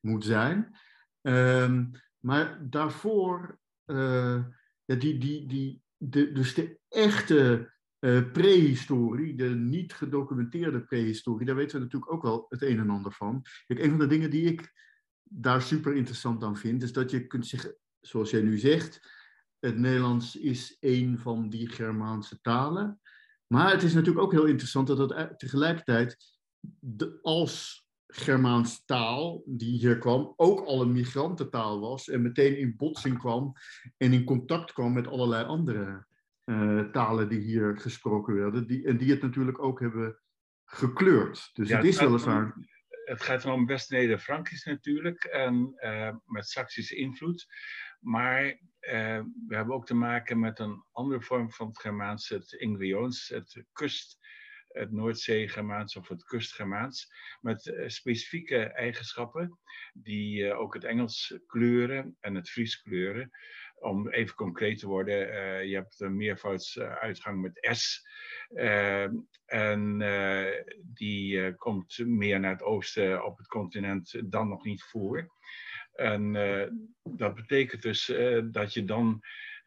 moet 0.01 0.25
zijn. 0.25 0.77
Um, 1.21 1.91
maar 2.19 2.69
daarvoor, 2.69 3.59
ja, 3.85 4.45
die, 4.85 5.17
die, 5.17 5.45
die, 5.47 5.81
de, 5.97 6.31
dus 6.31 6.53
de 6.53 6.79
echte 6.89 7.71
prehistorie, 8.33 9.35
de 9.35 9.49
niet 9.49 9.93
gedocumenteerde 9.93 10.83
prehistorie, 10.83 11.45
daar 11.45 11.55
weten 11.55 11.77
we 11.77 11.83
natuurlijk 11.83 12.11
ook 12.11 12.21
wel 12.21 12.45
het 12.49 12.61
een 12.61 12.79
en 12.79 12.89
ander 12.89 13.11
van. 13.11 13.41
Kijk, 13.65 13.79
een 13.79 13.89
van 13.89 13.99
de 13.99 14.07
dingen 14.07 14.29
die 14.29 14.45
ik 14.45 14.73
daar 15.23 15.61
super 15.61 15.95
interessant 15.95 16.43
aan 16.43 16.57
vind, 16.57 16.83
is 16.83 16.93
dat 16.93 17.11
je 17.11 17.27
kunt 17.27 17.47
zeggen, 17.47 17.75
zoals 17.99 18.29
jij 18.29 18.41
nu 18.41 18.57
zegt, 18.57 18.99
het 19.59 19.77
Nederlands 19.77 20.35
is 20.35 20.77
een 20.79 21.19
van 21.19 21.49
die 21.49 21.67
Germaanse 21.67 22.41
talen. 22.41 23.01
Maar 23.47 23.71
het 23.71 23.83
is 23.83 23.93
natuurlijk 23.93 24.25
ook 24.25 24.31
heel 24.31 24.45
interessant 24.45 24.87
dat 24.87 25.09
het 25.09 25.39
tegelijkertijd 25.39 26.17
de, 26.79 27.19
als 27.21 27.82
Germaanse 28.15 28.85
taal 28.85 29.43
die 29.45 29.77
hier 29.77 29.97
kwam 29.97 30.33
ook 30.35 30.65
al 30.65 30.81
een 30.81 30.91
migrantentaal 30.91 31.79
was 31.79 32.09
en 32.09 32.21
meteen 32.21 32.57
in 32.57 32.75
botsing 32.75 33.17
kwam 33.17 33.53
en 33.97 34.13
in 34.13 34.23
contact 34.23 34.73
kwam 34.73 34.93
met 34.93 35.07
allerlei 35.07 35.45
andere 35.45 36.05
uh, 36.45 36.81
talen 36.91 37.29
die 37.29 37.39
hier 37.39 37.77
gesproken 37.77 38.35
werden 38.35 38.67
die, 38.67 38.85
en 38.85 38.97
die 38.97 39.11
het 39.11 39.21
natuurlijk 39.21 39.61
ook 39.61 39.79
hebben 39.79 40.19
gekleurd. 40.65 41.49
Dus 41.53 41.69
ja, 41.69 41.75
het 41.75 41.85
is 41.85 41.99
weliswaar... 41.99 42.71
Het 43.03 43.21
gaat 43.21 43.45
om 43.45 43.65
West-Neder-Frankisch 43.65 44.63
natuurlijk 44.63 45.23
en 45.23 45.73
uh, 45.75 46.15
met 46.25 46.47
Saksische 46.47 46.95
invloed. 46.95 47.45
Maar 47.99 48.45
uh, 48.45 49.21
we 49.47 49.55
hebben 49.55 49.75
ook 49.75 49.85
te 49.85 49.95
maken 49.95 50.39
met 50.39 50.59
een 50.59 50.83
andere 50.91 51.21
vorm 51.21 51.51
van 51.51 51.67
het 51.67 51.79
Germaans, 51.79 52.29
het 52.29 52.51
Ingrions, 52.51 53.27
het 53.27 53.65
kust 53.71 54.17
het 54.73 54.91
Noordzee-Germaans 54.91 55.95
of 55.95 56.07
het 56.07 56.23
Kust-Germaans, 56.23 57.13
met 57.41 57.65
uh, 57.65 57.87
specifieke 57.87 58.57
eigenschappen 58.57 59.59
die 59.93 60.43
uh, 60.43 60.59
ook 60.59 60.73
het 60.73 60.83
Engels 60.83 61.39
kleuren 61.47 62.17
en 62.19 62.35
het 62.35 62.49
Fries 62.49 62.81
kleuren. 62.81 63.29
om 63.75 64.09
even 64.09 64.35
concreet 64.35 64.79
te 64.79 64.87
worden, 64.87 65.17
je 65.67 65.75
hebt 65.75 65.99
een 65.99 66.15
meervoudsuitgang 66.15 67.41
met 67.41 67.75
S. 67.75 68.07
en 69.45 69.97
die 70.83 71.55
komt 71.55 71.97
meer 71.97 72.39
naar 72.39 72.51
het 72.51 72.63
oosten 72.63 73.25
op 73.25 73.37
het 73.37 73.47
continent 73.47 74.21
dan 74.25 74.49
nog 74.49 74.63
niet 74.63 74.83
voor. 74.83 75.33
En 75.93 76.33
dat 77.03 77.35
betekent 77.35 77.81
dus 77.81 78.05
dat 78.51 78.73
je 78.73 78.83
dan 78.83 79.21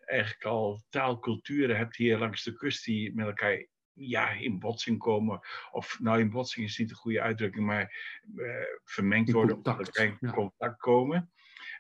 eigenlijk 0.05 0.45
al 0.45 0.85
taalculturen 0.89 1.77
hebt 1.77 1.97
hier 1.97 2.19
langs 2.19 2.43
de 2.43 2.53
kust 2.53 2.85
die 2.85 3.15
met 3.15 3.27
elkaar 3.27 3.67
ja, 3.97 4.31
in 4.31 4.59
botsing 4.59 4.99
komen. 4.99 5.41
Of 5.71 5.99
nou, 6.01 6.21
in 6.21 6.31
botsing 6.31 6.67
is 6.67 6.79
niet 6.79 6.89
de 6.89 6.95
goede 6.95 7.21
uitdrukking, 7.21 7.67
maar 7.67 7.93
uh, 8.35 8.55
vermengd 8.85 9.33
worden 9.33 9.65
of 9.65 9.99
in 9.99 10.19
contact 10.33 10.81
komen. 10.81 11.31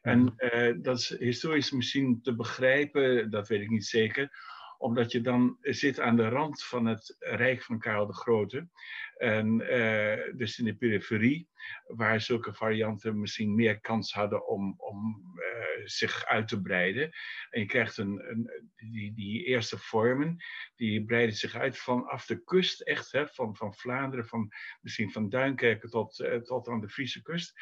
En 0.02 0.34
uh, 0.36 0.74
dat 0.82 0.98
is 0.98 1.16
historisch 1.18 1.70
misschien 1.70 2.22
te 2.22 2.34
begrijpen, 2.34 3.30
dat 3.30 3.48
weet 3.48 3.60
ik 3.60 3.70
niet 3.70 3.86
zeker 3.86 4.54
omdat 4.78 5.12
je 5.12 5.20
dan 5.20 5.58
zit 5.60 6.00
aan 6.00 6.16
de 6.16 6.28
rand 6.28 6.64
van 6.64 6.86
het 6.86 7.16
rijk 7.18 7.62
van 7.62 7.78
Karel 7.78 8.06
de 8.06 8.14
Grote. 8.14 8.68
En 9.16 9.60
uh, 9.60 10.36
dus 10.36 10.58
in 10.58 10.64
de 10.64 10.76
periferie, 10.76 11.48
waar 11.86 12.20
zulke 12.20 12.54
varianten 12.54 13.20
misschien 13.20 13.54
meer 13.54 13.80
kans 13.80 14.12
hadden 14.12 14.46
om, 14.46 14.74
om 14.76 15.32
uh, 15.36 15.86
zich 15.86 16.24
uit 16.26 16.48
te 16.48 16.60
breiden. 16.60 17.10
En 17.50 17.60
je 17.60 17.66
krijgt 17.66 17.96
een, 17.96 18.30
een, 18.30 18.50
die, 18.76 19.14
die 19.14 19.44
eerste 19.44 19.78
vormen, 19.78 20.36
die 20.74 21.04
breiden 21.04 21.36
zich 21.36 21.54
uit 21.54 21.78
vanaf 21.78 22.26
de 22.26 22.44
kust, 22.44 22.80
echt, 22.80 23.12
hè, 23.12 23.26
van, 23.26 23.56
van 23.56 23.74
Vlaanderen, 23.74 24.26
van, 24.26 24.52
misschien 24.80 25.12
van 25.12 25.28
Duinkerken 25.28 25.90
tot, 25.90 26.18
uh, 26.18 26.36
tot 26.36 26.68
aan 26.68 26.80
de 26.80 26.88
Friese 26.88 27.22
kust, 27.22 27.52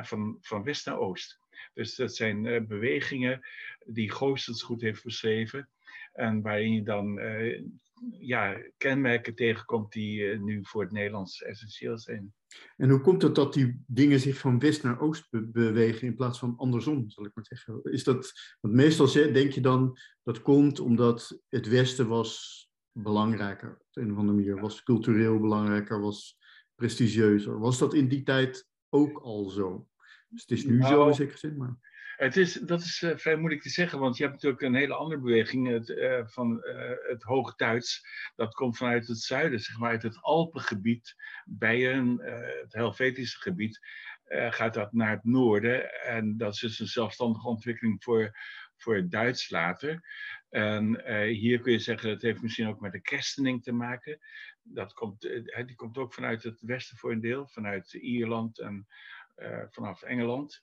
van, 0.00 0.38
van 0.40 0.62
west 0.62 0.86
naar 0.86 0.98
oost. 0.98 1.40
Dus 1.74 1.94
dat 1.94 2.16
zijn 2.16 2.66
bewegingen 2.66 3.40
die 3.86 4.10
Goossens 4.10 4.62
goed 4.62 4.80
heeft 4.80 5.04
beschreven. 5.04 5.68
En 6.12 6.42
waarin 6.42 6.72
je 6.72 6.82
dan 6.82 7.18
uh, 7.18 7.62
ja, 8.18 8.56
kenmerken 8.76 9.34
tegenkomt 9.34 9.92
die 9.92 10.20
uh, 10.20 10.40
nu 10.40 10.58
voor 10.62 10.82
het 10.82 10.92
Nederlands 10.92 11.42
essentieel 11.42 11.98
zijn. 11.98 12.34
En 12.76 12.90
hoe 12.90 13.00
komt 13.00 13.22
het 13.22 13.34
dat 13.34 13.54
die 13.54 13.82
dingen 13.86 14.20
zich 14.20 14.38
van 14.38 14.58
west 14.58 14.82
naar 14.82 15.00
oost 15.00 15.30
be 15.30 15.46
bewegen 15.46 16.06
in 16.06 16.16
plaats 16.16 16.38
van 16.38 16.56
andersom, 16.56 17.10
zal 17.10 17.24
ik 17.24 17.34
maar 17.34 17.46
zeggen? 17.46 17.80
Is 17.82 18.04
dat, 18.04 18.32
want 18.60 18.74
meestal 18.74 19.12
denk 19.12 19.52
je 19.52 19.60
dan 19.60 19.98
dat 20.22 20.42
komt 20.42 20.80
omdat 20.80 21.40
het 21.48 21.68
westen 21.68 22.08
was 22.08 22.58
belangrijker. 22.92 23.70
Op 23.70 24.02
een 24.02 24.12
of 24.12 24.18
andere 24.18 24.36
manier 24.36 24.60
was 24.60 24.82
cultureel 24.82 25.40
belangrijker, 25.40 26.00
was 26.00 26.38
prestigieuzer. 26.74 27.58
Was 27.58 27.78
dat 27.78 27.94
in 27.94 28.08
die 28.08 28.22
tijd 28.22 28.68
ook 28.88 29.18
al 29.18 29.48
zo? 29.48 29.88
Dus 30.28 30.40
het 30.40 30.50
is 30.50 30.64
nu 30.64 30.76
nou, 30.76 30.92
zo 30.92 31.08
in 31.08 31.14
zekere 31.14 31.38
zin, 31.38 31.56
maar... 31.56 31.88
Het 32.20 32.36
is, 32.36 32.52
dat 32.52 32.80
is 32.80 33.02
uh, 33.02 33.16
vrij 33.16 33.36
moeilijk 33.36 33.62
te 33.62 33.68
zeggen, 33.68 33.98
want 33.98 34.16
je 34.16 34.22
hebt 34.22 34.34
natuurlijk 34.34 34.62
een 34.62 34.74
hele 34.74 34.94
andere 34.94 35.20
beweging 35.20 35.68
het, 35.68 35.88
uh, 35.88 36.26
van 36.26 36.62
uh, 36.64 36.90
het 37.08 37.22
Hoogduits. 37.22 38.06
Dat 38.36 38.54
komt 38.54 38.76
vanuit 38.76 39.06
het 39.06 39.18
zuiden, 39.18 39.60
zeg 39.60 39.78
maar 39.78 39.90
uit 39.90 40.02
het 40.02 40.22
Alpengebied, 40.22 41.14
Bijen, 41.44 42.20
het 42.60 42.72
Helvetische 42.72 43.40
gebied, 43.40 43.80
gaat 44.50 44.74
dat 44.74 44.92
naar 44.92 45.10
het 45.10 45.24
noorden. 45.24 46.02
En 46.02 46.36
dat 46.36 46.52
is 46.52 46.60
dus 46.60 46.78
een 46.78 46.86
zelfstandige 46.86 47.48
ontwikkeling 47.48 48.02
voor, 48.04 48.30
voor 48.76 48.96
het 48.96 49.10
Duits 49.10 49.50
later. 49.50 50.00
En 50.48 51.12
hier 51.26 51.60
kun 51.60 51.72
je 51.72 51.78
zeggen, 51.78 52.10
het 52.10 52.22
heeft 52.22 52.42
misschien 52.42 52.68
ook 52.68 52.80
met 52.80 52.92
de 52.92 53.00
kerstening 53.00 53.62
te 53.62 53.72
maken. 53.72 54.18
Dat 54.62 54.92
komt, 54.92 55.20
die 55.66 55.74
komt 55.74 55.98
ook 55.98 56.14
vanuit 56.14 56.42
het 56.42 56.60
westen 56.60 56.96
voor 56.96 57.12
een 57.12 57.20
deel, 57.20 57.48
vanuit 57.48 57.92
Ierland 57.92 58.58
en 58.58 58.86
vanaf 59.70 60.02
Engeland. 60.02 60.62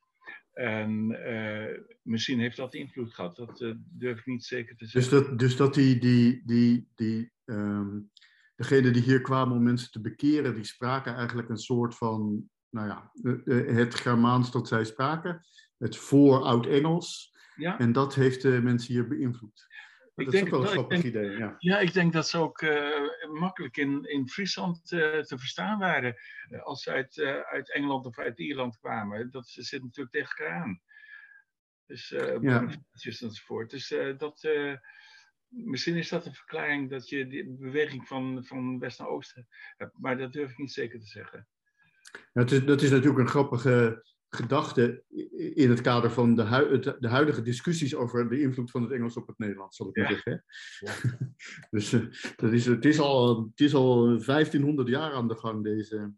En 0.54 1.12
uh, 1.12 1.80
misschien 2.02 2.40
heeft 2.40 2.58
dat 2.58 2.74
invloed 2.74 3.14
gehad. 3.14 3.36
Dat 3.36 3.62
uh, 3.62 3.74
durf 3.78 4.20
ik 4.20 4.26
niet 4.26 4.46
zeker 4.46 4.76
te 4.76 4.86
zeggen. 4.86 5.12
Dus 5.12 5.28
dat, 5.28 5.40
dus 5.40 5.56
dat 5.56 5.74
die, 5.74 6.00
die, 6.00 6.42
die, 6.46 6.88
die 6.96 7.32
um, 7.46 8.12
degenen 8.56 8.94
die 8.94 9.02
hier 9.02 9.22
kwamen 9.22 9.56
om 9.56 9.64
mensen 9.64 9.92
te 9.92 10.02
bekeren, 10.02 10.56
die 10.56 10.64
spraken 10.64 11.16
eigenlijk 11.16 11.50
een 11.50 11.58
soort 11.58 11.96
van, 11.96 12.50
nou 12.70 12.88
ja, 12.88 13.12
het 13.74 13.96
Germaans 13.96 14.52
dat 14.52 14.68
zij 14.68 14.86
spraken, 14.86 15.42
het 15.78 15.98
voor-Oud-Engels. 15.98 17.36
Ja. 17.56 17.80
En 17.80 17.92
dat 17.92 18.16
heeft 18.16 18.42
de 18.42 18.60
mensen 18.64 18.94
hier 18.94 19.08
beïnvloed. 19.08 19.68
Ik 20.18 20.26
dat 20.26 20.34
denk, 20.34 20.48
is 20.48 20.54
ook 20.54 20.60
wel 20.60 20.68
een 20.68 20.78
grappig 20.78 21.04
idee. 21.04 21.38
Ja. 21.38 21.56
ja, 21.60 21.80
ik 21.80 21.94
denk 21.94 22.14
dat 22.14 22.28
ze 22.28 22.38
ook 22.38 22.62
uh, 22.62 23.30
makkelijk 23.32 23.78
in, 23.78 24.04
in 24.04 24.30
Friesland 24.30 24.92
uh, 24.92 25.20
te 25.20 25.38
verstaan 25.38 25.80
waren. 25.80 26.16
Uh, 26.50 26.64
als 26.64 26.84
ze 26.84 26.92
uit, 26.92 27.20
uit 27.52 27.74
Engeland 27.74 28.06
of 28.06 28.20
uit 28.20 28.40
Ierland 28.40 28.78
kwamen. 28.78 29.32
Dat 29.32 29.48
zit 29.48 29.84
natuurlijk 29.84 30.16
tegen 30.16 30.38
elkaar 30.38 30.62
aan. 30.62 30.82
Dus 31.86 32.10
ja. 32.42 32.68
enzovoort. 33.02 33.70
Dus 33.70 33.96
dat, 34.18 34.50
misschien 35.48 35.96
is 35.96 36.10
dat 36.10 36.26
een 36.26 36.34
verklaring 36.34 36.90
dat 36.90 37.10
je 37.10 37.28
die 37.28 37.50
beweging 37.50 38.08
van, 38.08 38.46
van 38.46 38.80
west 38.80 39.00
naar 39.00 39.08
oost 39.08 39.36
hebt. 39.76 39.98
Maar 39.98 40.18
dat 40.18 40.34
durf 40.34 40.52
ik 40.52 40.58
niet 40.58 40.72
zeker 40.72 41.00
te 41.00 41.06
zeggen. 41.06 41.48
Ja, 42.12 42.42
het 42.42 42.52
is, 42.52 42.66
dat 42.66 42.82
is 42.82 42.90
natuurlijk 42.90 43.20
een 43.20 43.28
grappige 43.28 44.04
gedachte 44.30 45.04
in 45.56 45.70
het 45.70 45.82
kader 45.82 46.12
van 46.12 46.36
de, 46.36 46.96
de, 47.00 47.08
huidige 47.08 47.42
discussies 47.42 47.96
over 47.96 48.30
de 48.30 48.42
invloed 48.42 48.72
van 48.72 48.82
het 48.82 48.92
Engels 48.92 49.18
op 49.18 49.28
het 49.28 49.38
Nederlands, 49.38 49.78
zal 49.78 49.88
ik 49.88 49.96
maar 49.96 50.08
zeggen. 50.08 50.44
Ja. 50.80 50.94
dus 51.78 51.94
uh, 51.94 52.06
dat 52.36 52.52
is, 52.52 52.66
het, 52.66 52.86
is 52.86 53.00
al, 53.00 53.44
het 53.44 53.60
is 53.60 53.74
al 53.74 54.06
1500 54.26 54.88
jaar 54.88 55.12
aan 55.12 55.28
de 55.28 55.36
gang, 55.36 55.64
deze 55.64 56.14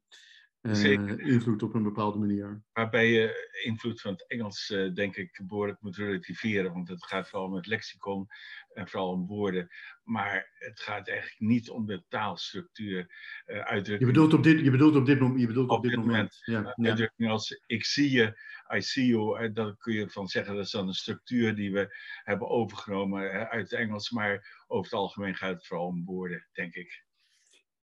uh, 0.61 1.17
invloed 1.17 1.63
op 1.63 1.73
een 1.73 1.83
bepaalde 1.83 2.19
manier. 2.19 2.63
Waarbij 2.73 3.11
je 3.11 3.61
invloed 3.63 4.01
van 4.01 4.11
het 4.11 4.27
Engels, 4.27 4.69
uh, 4.69 4.93
denk 4.93 5.15
ik, 5.15 5.41
behoorlijk 5.47 5.81
moet 5.81 5.95
relativeren, 5.95 6.73
want 6.73 6.87
het 6.87 7.05
gaat 7.05 7.29
vooral 7.29 7.47
om 7.47 7.53
het 7.53 7.67
lexicon 7.67 8.27
en 8.73 8.87
vooral 8.87 9.11
om 9.11 9.27
woorden. 9.27 9.67
Maar 10.03 10.51
het 10.53 10.79
gaat 10.79 11.07
eigenlijk 11.07 11.39
niet 11.39 11.69
om 11.69 11.85
de 11.85 12.03
taalstructuur 12.07 13.07
uitdrukking. 13.45 13.99
Je 13.99 14.05
bedoelt 14.05 14.33
op 14.33 14.43
dit, 14.43 14.59
je 14.59 14.71
bedoelt 14.71 14.95
op 14.95 15.05
dit, 15.05 15.19
je 15.19 15.47
bedoelt 15.47 15.69
op, 15.69 15.77
op 15.77 15.83
dit, 15.83 15.91
dit 15.91 15.99
moment. 15.99 16.41
moment. 16.45 16.73
Ja, 16.75 16.87
uitdrukking 16.87 17.29
als 17.29 17.61
ik 17.65 17.85
zie 17.85 18.11
je, 18.11 18.39
I 18.75 18.81
see 18.81 19.05
you, 19.05 19.51
daar 19.51 19.77
kun 19.77 19.93
je 19.93 20.09
van 20.09 20.27
zeggen 20.27 20.55
dat 20.55 20.65
is 20.65 20.71
dan 20.71 20.87
een 20.87 20.93
structuur 20.93 21.55
die 21.55 21.71
we 21.71 21.95
hebben 22.23 22.49
overgenomen 22.49 23.49
uit 23.49 23.71
het 23.71 23.79
Engels. 23.79 24.09
Maar 24.09 24.63
over 24.67 24.91
het 24.91 24.99
algemeen 24.99 25.35
gaat 25.35 25.53
het 25.53 25.67
vooral 25.67 25.87
om 25.87 26.05
woorden, 26.05 26.47
denk 26.51 26.73
ik. 26.73 27.03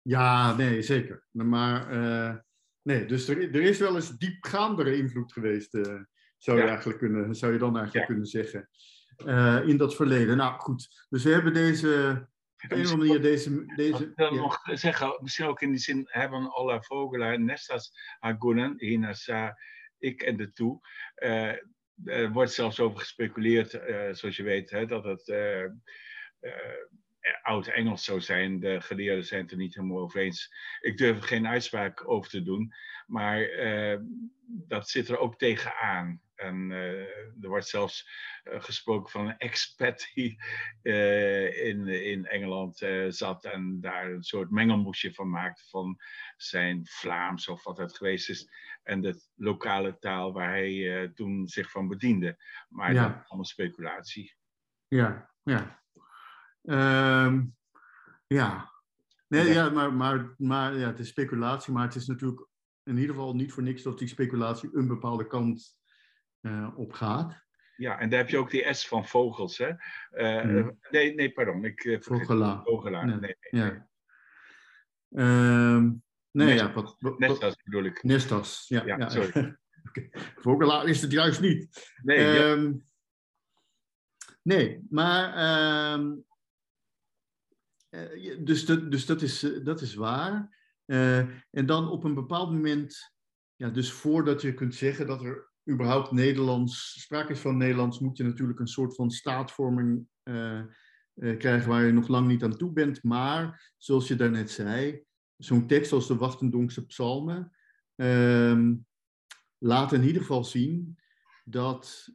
Ja, 0.01 0.56
nee, 0.56 0.82
zeker. 0.82 1.24
Maar 1.32 1.94
uh, 1.94 2.36
nee, 2.84 3.06
dus 3.06 3.28
er, 3.28 3.56
er 3.56 3.62
is 3.62 3.80
wel 3.80 3.96
eens 3.96 4.18
diepgaandere 4.18 4.98
invloed 4.98 5.34
geweest, 5.34 5.74
uh, 5.74 6.00
zou, 6.38 6.58
je 6.58 6.68
eigenlijk 6.68 7.00
kunnen, 7.00 7.36
zou 7.36 7.54
je 7.54 7.60
dan 7.60 7.78
eigenlijk 7.78 8.08
ja. 8.08 8.14
kunnen 8.14 8.30
zeggen 8.30 8.70
uh, 9.26 9.68
in 9.68 9.78
dat 9.78 9.96
verleden. 9.96 10.38
Nou 10.38 10.60
goed, 10.60 11.06
dus 11.10 11.24
we 11.24 11.32
hebben 11.32 11.54
deze, 11.54 12.28
op 12.64 12.72
een 12.72 12.86
of 12.86 12.92
andere 12.92 13.08
manier 13.08 13.22
deze... 13.22 13.66
deze 13.76 14.04
ik 14.04 14.12
wil 14.16 14.34
ja. 14.34 14.42
nog 14.42 14.60
zeggen, 14.64 15.20
misschien 15.22 15.46
ook 15.46 15.62
in 15.62 15.70
die 15.70 15.80
zin 15.80 16.08
hebben 16.10 16.52
alle 16.52 16.84
vogelen, 16.84 17.46
nestas 17.46 17.92
agunnen, 18.20 18.74
hinasa, 18.78 19.58
ik 19.98 20.22
en 20.22 20.38
de 20.38 20.52
toe. 20.52 20.80
Uh, 21.16 21.54
er 22.06 22.32
wordt 22.32 22.52
zelfs 22.52 22.80
over 22.80 23.00
gespeculeerd, 23.00 23.70
zoals 24.18 24.36
je 24.36 24.44
weet, 24.44 24.70
hè, 24.70 24.86
dat 24.86 25.04
het 25.04 25.34
oud-Engels 27.42 28.04
zou 28.04 28.22
zijn. 28.22 28.60
De 28.60 28.82
geleerden 28.82 29.25
zijn 29.25 29.42
het 29.42 29.51
er 29.51 29.58
niet 29.58 29.75
helemaal 29.75 30.00
over 30.00 30.20
eens. 30.20 30.54
Ik 30.80 30.98
durf 30.98 31.18
er 31.18 31.24
geen 31.24 31.48
uitspraak 31.48 32.10
over 32.10 32.30
te 32.30 32.44
doen, 32.44 32.74
maar 33.06 33.50
dat 34.46 34.90
zit 34.90 35.10
er 35.10 35.18
ook 35.18 35.38
tegenaan. 35.38 36.22
En 36.36 36.70
uh, 36.70 37.00
er 37.42 37.48
wordt 37.48 37.68
zelfs 37.68 38.10
uh, 38.44 38.62
gesproken 38.62 39.12
van 39.12 39.28
een 39.28 39.38
expat 39.38 40.10
die 40.13 40.44
in, 41.63 41.88
in 41.88 42.25
Engeland 42.25 42.86
zat 43.08 43.46
en 43.46 43.82
daar 43.82 44.12
een 44.12 44.24
soort 44.24 44.51
mengelmoesje 44.51 45.13
van 45.13 45.30
maakte 45.30 45.63
van 45.70 46.01
zijn 46.38 46.86
Vlaams 46.86 47.48
of 47.48 47.63
wat 47.63 47.78
het 47.78 47.98
geweest 47.98 48.30
is. 48.30 48.50
En 48.84 49.01
de 49.01 49.22
lokale 49.36 49.98
taal 49.98 50.34
waar 50.34 50.50
hij 50.50 51.12
toen 51.16 51.48
zich 51.48 51.72
van 51.72 51.88
bediende. 51.88 52.44
Maar 52.70 52.94
ja. 52.94 53.08
dat 53.08 53.12
is 53.12 53.28
allemaal 53.28 53.46
speculatie. 53.46 54.36
Ja, 54.88 55.32
ja. 55.44 55.81
Um, 56.62 57.56
ja. 58.27 58.72
Nee, 59.27 59.53
ja, 59.53 59.70
maar, 59.70 59.94
maar, 59.94 60.34
maar 60.38 60.77
ja, 60.77 60.88
het 60.88 61.00
is 61.00 61.08
speculatie, 61.08 61.74
maar 61.74 61.86
het 61.86 61.96
is 61.96 62.08
natuurlijk 62.08 62.48
in 62.84 62.98
ieder 62.98 63.15
geval 63.15 63.36
niet 63.36 63.51
voor 63.51 63.63
niks 63.63 63.84
dat 63.84 64.00
die 64.00 64.08
speculatie 64.08 64.70
een 64.74 64.88
bepaalde 64.88 65.27
kant 65.27 65.77
uh, 66.41 66.68
op 66.75 66.94
gaat. 66.94 67.44
Ja, 67.75 68.00
en 68.00 68.10
daar 68.10 68.20
heb 68.20 68.30
je 68.30 68.38
ook 68.38 68.51
die 68.51 68.74
S 68.74 68.88
van 68.88 69.08
vogels, 69.08 69.58
hè? 69.58 69.70
Uh, 70.12 70.44
mm. 70.44 70.77
Nee, 70.89 71.13
nee, 71.15 71.32
pardon. 71.32 71.65
Ik, 71.65 71.84
uh, 71.84 72.01
Vogela. 72.01 72.62
Vogela. 72.63 73.06
Nee, 73.06 73.15
nee, 73.15 73.36
nee. 73.51 73.63
Ja. 73.63 73.89
Um, 75.75 76.03
nee, 76.32 76.48
Nestas, 76.48 76.68
ja, 76.68 76.74
wat, 76.74 76.96
wat, 77.00 77.20
Nestas 77.20 77.56
bedoel 77.63 77.84
ik. 77.84 78.03
Nestas, 78.03 78.65
ja. 78.68 78.86
ja, 78.86 78.98
ja. 78.98 79.10
sorry. 79.10 79.58
Vogela 80.44 80.84
is 80.84 81.01
het 81.01 81.12
juist 81.12 81.41
niet. 81.41 81.91
Nee, 82.03 82.39
um, 82.39 82.63
ja. 82.63 82.84
nee 84.41 84.86
maar... 84.89 85.94
Um, 85.94 86.30
dus 88.40 88.66
dat, 88.66 88.92
dus 88.92 89.06
dat, 89.06 89.22
is, 89.22 89.40
dat 89.64 89.82
is 89.82 89.94
waar. 89.94 90.60
Uh, 90.86 91.18
en 91.50 91.66
dan 91.66 91.90
op 91.90 92.04
een 92.04 92.14
bepaald 92.14 92.52
moment, 92.52 93.14
ja, 93.56 93.70
dus 93.70 93.92
voordat 93.92 94.42
je 94.42 94.54
kunt 94.54 94.76
zeggen 94.76 95.08
dat 95.08 95.24
er 95.24 95.52
überhaupt 95.70 96.12
Nederlands, 96.12 97.02
sprake 97.02 97.32
is 97.32 97.40
van 97.40 97.58
Nederlands, 97.58 98.00
moet 98.00 98.18
je 98.18 98.24
natuurlijk 98.24 98.60
een 98.60 98.68
soort 98.68 98.96
van 98.96 99.12
staatvorming 99.12 100.08
krijgen 101.14 101.70
waar 101.70 101.86
je 101.86 101.92
nog 101.92 102.08
lang 102.08 102.28
niet 102.28 102.44
aan 102.44 102.58
toe 102.58 102.72
bent. 102.72 103.04
Maar, 103.04 103.74
zoals 103.78 104.08
je 104.08 104.16
daarnet 104.16 104.52
zei, 104.52 105.04
zo'n 105.38 105.68
tekst 105.68 105.92
als 105.92 106.08
de 106.08 106.16
Wachtendonkse 106.16 106.86
psalmen 106.86 107.52
uh, 107.96 108.70
laat 109.58 109.94
in 109.94 110.04
ieder 110.04 110.22
geval 110.22 110.44
zien 110.44 110.98
dat 111.44 112.10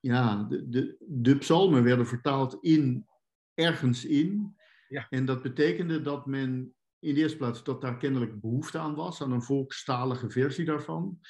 ja, 0.00 0.42
de, 0.42 0.68
de, 0.68 0.96
de 0.98 1.36
psalmen 1.36 1.82
werden 1.82 2.06
vertaald 2.06 2.58
in, 2.60 3.06
ergens 3.54 4.04
in. 4.04 4.56
Ja. 4.88 5.06
En 5.10 5.24
dat 5.24 5.42
betekende 5.42 6.02
dat 6.02 6.26
men 6.26 6.74
in 6.98 7.14
de 7.14 7.20
eerste 7.20 7.36
plaats 7.36 7.64
dat 7.64 7.80
daar 7.80 7.96
kennelijk 7.96 8.40
behoefte 8.40 8.78
aan 8.78 8.94
was, 8.94 9.22
aan 9.22 9.32
een 9.32 9.42
volkstalige 9.42 10.30
versie 10.30 10.64
daarvan. 10.64 11.20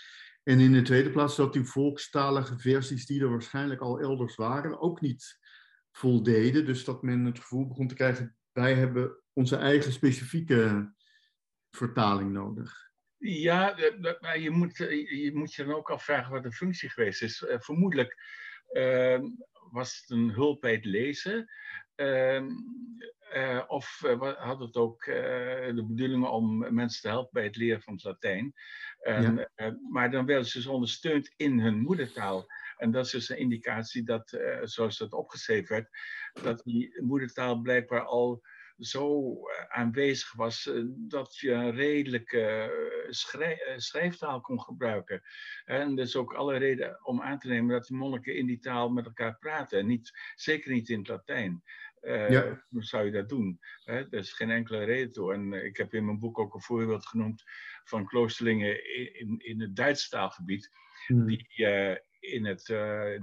En 0.42 0.60
in 0.60 0.72
de 0.72 0.82
tweede 0.82 1.10
plaats 1.10 1.36
dat 1.36 1.52
die 1.52 1.64
volkstalige 1.64 2.58
versies 2.58 3.06
die 3.06 3.20
er 3.20 3.30
waarschijnlijk 3.30 3.80
al 3.80 4.00
elders 4.00 4.34
waren, 4.34 4.80
ook 4.80 5.00
niet 5.00 5.38
voldeden. 5.90 6.66
Dus 6.66 6.84
dat 6.84 7.02
men 7.02 7.24
het 7.24 7.38
gevoel 7.38 7.66
begon 7.66 7.88
te 7.88 7.94
krijgen, 7.94 8.36
wij 8.52 8.74
hebben 8.74 9.22
onze 9.32 9.56
eigen 9.56 9.92
specifieke 9.92 10.92
vertaling 11.70 12.32
nodig. 12.32 12.92
Ja, 13.18 13.76
maar 14.20 14.38
je 14.38 14.50
moet, 14.50 14.76
je 14.76 15.30
moet 15.34 15.54
je 15.54 15.64
dan 15.64 15.74
ook 15.74 15.90
afvragen 15.90 16.32
wat 16.32 16.42
de 16.42 16.52
functie 16.52 16.90
geweest 16.90 17.22
is. 17.22 17.44
Eh, 17.44 17.60
vermoedelijk 17.60 18.16
ehm, 18.72 19.22
was 19.70 20.00
het 20.00 20.18
een 20.18 20.30
hulp 20.30 20.60
bij 20.60 20.72
het 20.72 20.84
lezen. 20.84 21.48
Ehm, 21.94 22.48
eh, 23.30 23.62
of 23.66 24.02
uh, 24.06 24.32
had 24.32 24.60
het 24.60 24.76
ook 24.76 25.04
de 25.04 25.84
bedoeling 25.88 26.26
om 26.26 26.74
mensen 26.74 27.02
te 27.02 27.08
helpen 27.08 27.32
bij 27.32 27.44
het 27.44 27.56
leren 27.56 27.82
van 27.82 27.94
het 27.94 28.04
Latijn. 28.04 28.52
Ja. 29.04 29.48
maar 29.90 30.10
dan 30.10 30.26
werden 30.26 30.46
ze 30.46 30.58
dus 30.58 30.66
ondersteund 30.66 31.32
in 31.36 31.60
hun 31.60 31.78
moedertaal. 31.80 32.46
En 32.76 32.90
dat 32.90 33.04
is 33.04 33.10
dus 33.10 33.28
een 33.28 33.38
indicatie 33.38 34.02
dat, 34.02 34.38
zoals 34.62 34.98
dat 34.98 35.12
opgeschreven 35.12 35.74
werd, 35.74 35.88
dat 36.44 36.62
die 36.64 37.02
moedertaal 37.02 37.60
blijkbaar 37.60 38.04
al 38.04 38.42
zo 38.78 39.32
eh, 39.46 39.64
aanwezig 39.68 40.32
was 40.32 40.66
eh, 40.66 40.82
dat 40.86 41.36
je 41.36 41.50
een 41.50 41.74
redelijke 41.74 42.40
eh, 42.40 43.76
schrijftaal 43.76 44.40
kon 44.40 44.60
gebruiken. 44.60 45.22
En 45.64 45.98
er 45.98 46.04
is 46.04 46.16
ook 46.16 46.34
alle 46.34 46.56
reden 46.56 47.06
om 47.06 47.22
aan 47.22 47.38
te 47.38 47.48
nemen 47.48 47.70
dat 47.70 47.86
de 47.86 47.94
monniken 47.94 48.36
in 48.36 48.46
die 48.46 48.58
taal 48.58 48.88
met 48.88 49.04
elkaar 49.04 49.38
praten. 49.38 49.78
En 49.78 49.86
niet, 49.86 50.32
zeker 50.34 50.72
niet 50.72 50.88
in 50.88 50.98
het 50.98 51.08
Latijn. 51.08 51.62
Uh, 52.04 52.30
ja. 52.30 52.64
Zou 52.70 53.04
je 53.04 53.10
dat 53.10 53.28
doen? 53.28 53.60
Hè? 53.84 53.98
Er 53.98 54.18
is 54.18 54.32
geen 54.32 54.50
enkele 54.50 54.84
reden 54.84 55.12
toe. 55.12 55.32
En 55.32 55.52
ik 55.52 55.76
heb 55.76 55.94
in 55.94 56.04
mijn 56.04 56.18
boek 56.18 56.38
ook 56.38 56.54
een 56.54 56.62
voorbeeld 56.62 57.06
genoemd 57.06 57.42
van 57.84 58.06
kloosterlingen 58.06 58.94
in, 59.18 59.38
in 59.38 59.60
het 59.60 59.76
Duits 59.76 60.08
taalgebied, 60.08 60.70
hmm. 61.06 61.26
die 61.26 61.46
in 62.20 62.44
het 62.44 62.66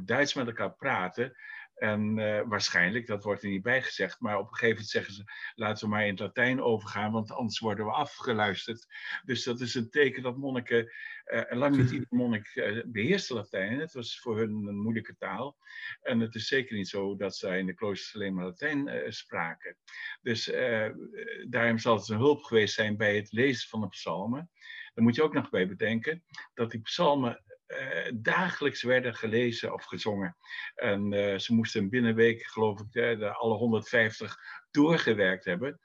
Duits 0.06 0.34
met 0.34 0.48
elkaar 0.48 0.74
praten. 0.74 1.36
En 1.82 2.18
uh, 2.18 2.42
waarschijnlijk, 2.46 3.08
dat 3.08 3.24
wordt 3.24 3.44
er 3.44 3.50
niet 3.50 3.62
bij 3.62 3.82
gezegd, 3.82 4.20
maar 4.20 4.38
op 4.38 4.48
een 4.48 4.54
gegeven 4.54 4.70
moment 4.70 4.90
zeggen 4.90 5.14
ze: 5.14 5.24
laten 5.56 5.84
we 5.84 5.90
maar 5.90 6.04
in 6.04 6.10
het 6.10 6.20
Latijn 6.20 6.62
overgaan, 6.62 7.12
want 7.12 7.32
anders 7.32 7.60
worden 7.60 7.86
we 7.86 7.92
afgeluisterd. 7.92 8.88
Dus 9.26 9.44
dat 9.44 9.60
is 9.60 9.76
een 9.76 9.90
teken 9.90 10.24
dat 10.24 10.38
monniken, 10.38 10.92
uh, 11.26 11.42
lang 11.50 11.76
niet 11.76 11.92
ieder 11.92 12.08
monnik 12.10 12.56
uh, 12.56 12.84
beheerste 12.86 13.34
Latijn. 13.34 13.80
Het 13.80 13.94
was 13.94 14.20
voor 14.20 14.38
hun 14.38 14.50
een 14.50 14.82
moeilijke 14.82 15.16
taal. 15.18 15.58
En 16.02 16.20
het 16.20 16.36
is 16.36 16.48
zeker 16.48 16.76
niet 16.76 16.88
zo 16.88 17.16
dat 17.16 17.36
zij 17.36 17.60
in 17.60 17.66
de 17.66 17.74
kloosters 17.74 18.16
alleen 18.16 18.34
maar 18.34 18.46
Latijn 18.46 19.14
spraken. 19.14 19.78
Dus 20.22 20.46
daarom 21.50 21.78
zal 21.78 21.98
het 21.98 22.10
een 22.10 22.18
hulp 22.18 22.44
geweest 22.44 22.74
zijn 22.74 22.98
bij 22.98 23.16
het 23.16 23.32
lezen 23.32 23.70
van 23.70 23.82
de 23.82 23.88
psalmen. 23.88 24.50
Dan 24.94 25.04
moet 25.04 25.16
je 25.16 25.24
ook 25.24 25.34
nog 25.34 25.50
bij 25.50 25.68
bedenken 25.68 26.24
dat 26.54 26.72
die 26.72 26.82
psalmen 26.82 27.44
uh, 27.72 28.12
dagelijks 28.16 28.84
werden 28.84 29.16
gelezen 29.16 29.74
of 29.74 29.84
gezongen. 29.84 30.38
En 30.76 31.12
uh, 31.12 31.38
ze 31.38 31.54
moesten 31.54 31.90
binnen 31.90 32.10
een 32.10 32.16
week, 32.16 32.44
geloof 32.44 32.80
ik, 32.80 32.92
de, 32.92 33.34
alle 33.34 33.56
150 33.56 34.38
doorgewerkt 34.72 35.46
hebben. 35.46 35.80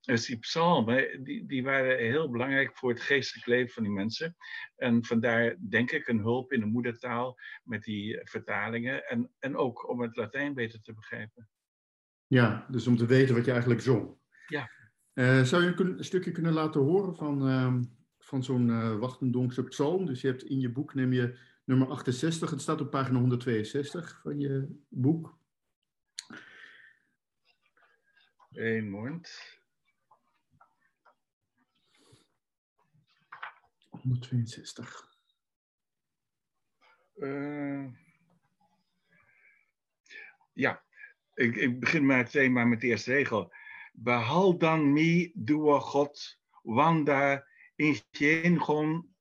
Dus 0.00 0.26
die 0.26 0.38
psalmen, 0.38 1.24
die, 1.24 1.46
die 1.46 1.62
waren 1.62 1.98
heel 1.98 2.30
belangrijk 2.30 2.76
voor 2.76 2.90
het 2.90 3.00
geestelijk 3.00 3.46
leven 3.46 3.72
van 3.72 3.82
die 3.82 3.92
mensen. 3.92 4.36
En 4.76 5.04
vandaar 5.04 5.56
denk 5.68 5.90
ik 5.90 6.08
een 6.08 6.20
hulp 6.20 6.52
in 6.52 6.60
de 6.60 6.66
moedertaal 6.66 7.38
met 7.62 7.82
die 7.82 8.20
vertalingen. 8.24 9.06
En, 9.06 9.30
en 9.38 9.56
ook 9.56 9.88
om 9.88 10.00
het 10.00 10.16
Latijn 10.16 10.54
beter 10.54 10.82
te 10.82 10.94
begrijpen. 10.94 11.48
Ja, 12.26 12.66
dus 12.68 12.86
om 12.86 12.96
te 12.96 13.06
weten 13.06 13.34
wat 13.34 13.44
je 13.44 13.50
eigenlijk 13.50 13.80
zong. 13.80 14.16
Ja. 14.46 14.70
Uh, 15.14 15.42
zou 15.42 15.64
je 15.64 15.72
een, 15.76 15.98
een, 15.98 16.04
stukje 16.04 16.32
kunnen 16.32 16.52
laten 16.52 16.80
horen 16.80 17.16
van 17.16 17.48
ehm, 17.48 17.82
van 18.26 18.44
zo'n 18.44 18.68
uh, 18.68 18.98
Wachtendonkse 18.98 19.64
psalm. 19.64 20.06
Dus 20.06 20.20
je 20.20 20.26
hebt 20.26 20.42
in 20.42 20.60
je 20.60 20.68
boek, 20.68 20.94
neem 20.94 21.12
je 21.12 21.38
nummer 21.64 21.88
68, 21.88 22.50
het 22.50 22.60
staat 22.60 22.80
op 22.80 22.90
pagina 22.90 23.18
162 23.18 24.20
van 24.22 24.38
je 24.38 24.80
boek. 24.88 25.38
Eén 28.52 28.90
moment. 28.90 29.58
162. 33.90 35.14
Uh, 37.16 37.86
ja, 40.52 40.82
ik, 41.34 41.56
ik 41.56 41.80
begin 41.80 42.06
maar 42.06 42.16
meteen 42.16 42.52
maar 42.52 42.68
met 42.68 42.80
de 42.80 42.86
eerste 42.86 43.12
regel. 43.12 43.52
Behal 43.92 44.58
dan 44.58 44.92
mij, 44.92 45.32
doe 45.34 45.80
God, 45.80 46.38
wanda 46.62 47.46
ingengon 47.76 49.14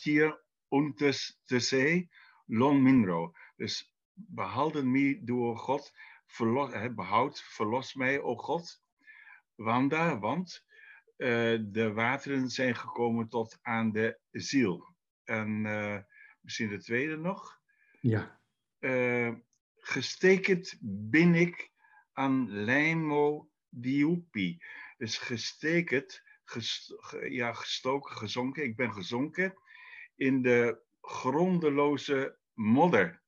hier 0.00 0.44
untes 0.68 1.40
te 1.44 1.58
se 1.58 2.08
long 2.46 2.82
minro. 2.82 3.32
Dus 3.56 3.94
behouden 4.14 4.90
mij 4.90 5.20
door 5.22 5.56
God, 5.56 5.92
verlos, 6.26 6.94
behoud, 6.94 7.42
verlos 7.42 7.94
mij, 7.94 8.20
o 8.20 8.36
God. 8.36 8.82
Wanda, 9.54 10.18
want 10.18 10.64
uh, 11.16 11.58
de 11.62 11.92
wateren 11.92 12.48
zijn 12.48 12.76
gekomen 12.76 13.28
tot 13.28 13.58
aan 13.62 13.92
de 13.92 14.18
ziel. 14.30 14.94
En 15.24 15.64
uh, 15.64 15.98
misschien 16.40 16.68
de 16.68 16.82
tweede 16.82 17.16
nog. 17.16 17.60
Ja. 18.00 18.40
Uh, 18.78 19.34
gestekend 19.76 20.76
bin 20.80 21.34
ik 21.34 21.70
aan 22.12 22.50
lijmo 22.50 23.50
diupi. 23.68 24.58
Dus 24.96 25.18
gestekend 25.18 26.22
ja, 27.28 27.52
gestoken, 27.52 28.16
gezonken. 28.16 28.64
Ik 28.64 28.76
ben 28.76 28.92
gezonken 28.92 29.54
in 30.16 30.42
de 30.42 30.78
grondeloze 31.00 32.38
modder. 32.54 33.22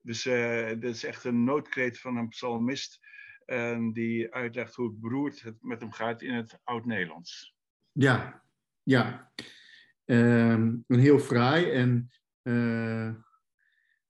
Dus 0.00 0.26
uh, 0.26 0.68
dit 0.68 0.84
is 0.84 1.04
echt 1.04 1.24
een 1.24 1.44
noodkreet 1.44 1.98
van 1.98 2.16
een 2.16 2.28
psalmist. 2.28 3.00
En 3.44 3.92
die 3.92 4.34
uitlegt 4.34 4.74
hoe 4.74 4.88
het 4.88 5.00
beroerd 5.00 5.42
het 5.42 5.62
met 5.62 5.80
hem 5.80 5.92
gaat 5.92 6.22
in 6.22 6.34
het 6.34 6.58
Oud-Nederlands. 6.64 7.54
Ja, 7.92 8.42
ja. 8.82 9.32
Um, 10.04 10.84
een 10.86 10.98
heel 10.98 11.18
fraai. 11.18 11.70
En 11.70 12.10
uh, 12.42 13.14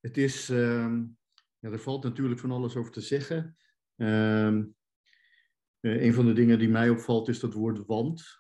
het 0.01 0.17
is. 0.17 0.49
Um, 0.49 1.17
ja, 1.59 1.71
er 1.71 1.81
valt 1.81 2.05
natuurlijk 2.05 2.41
van 2.41 2.51
alles 2.51 2.77
over 2.77 2.93
te 2.93 3.01
zeggen. 3.01 3.57
Um, 3.97 4.77
een 5.81 6.15
van 6.15 6.27
de 6.27 6.33
dingen 6.33 6.59
die 6.59 6.69
mij 6.69 6.89
opvalt 6.89 7.29
is 7.29 7.41
dat 7.41 7.55
woord 7.55 7.87
wand. 7.87 8.39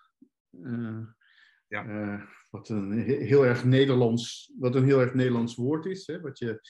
Ja. 1.72 1.84
Uh, 1.86 2.22
wat 2.50 2.68
een 2.68 2.92
heel 3.02 3.46
erg 3.46 3.64
Nederlands, 3.64 4.52
wat 4.58 4.74
een 4.74 4.84
heel 4.84 5.00
erg 5.00 5.14
Nederlands 5.14 5.54
woord 5.54 5.86
is, 5.86 6.06
hè, 6.06 6.20
wat 6.20 6.38
je 6.38 6.60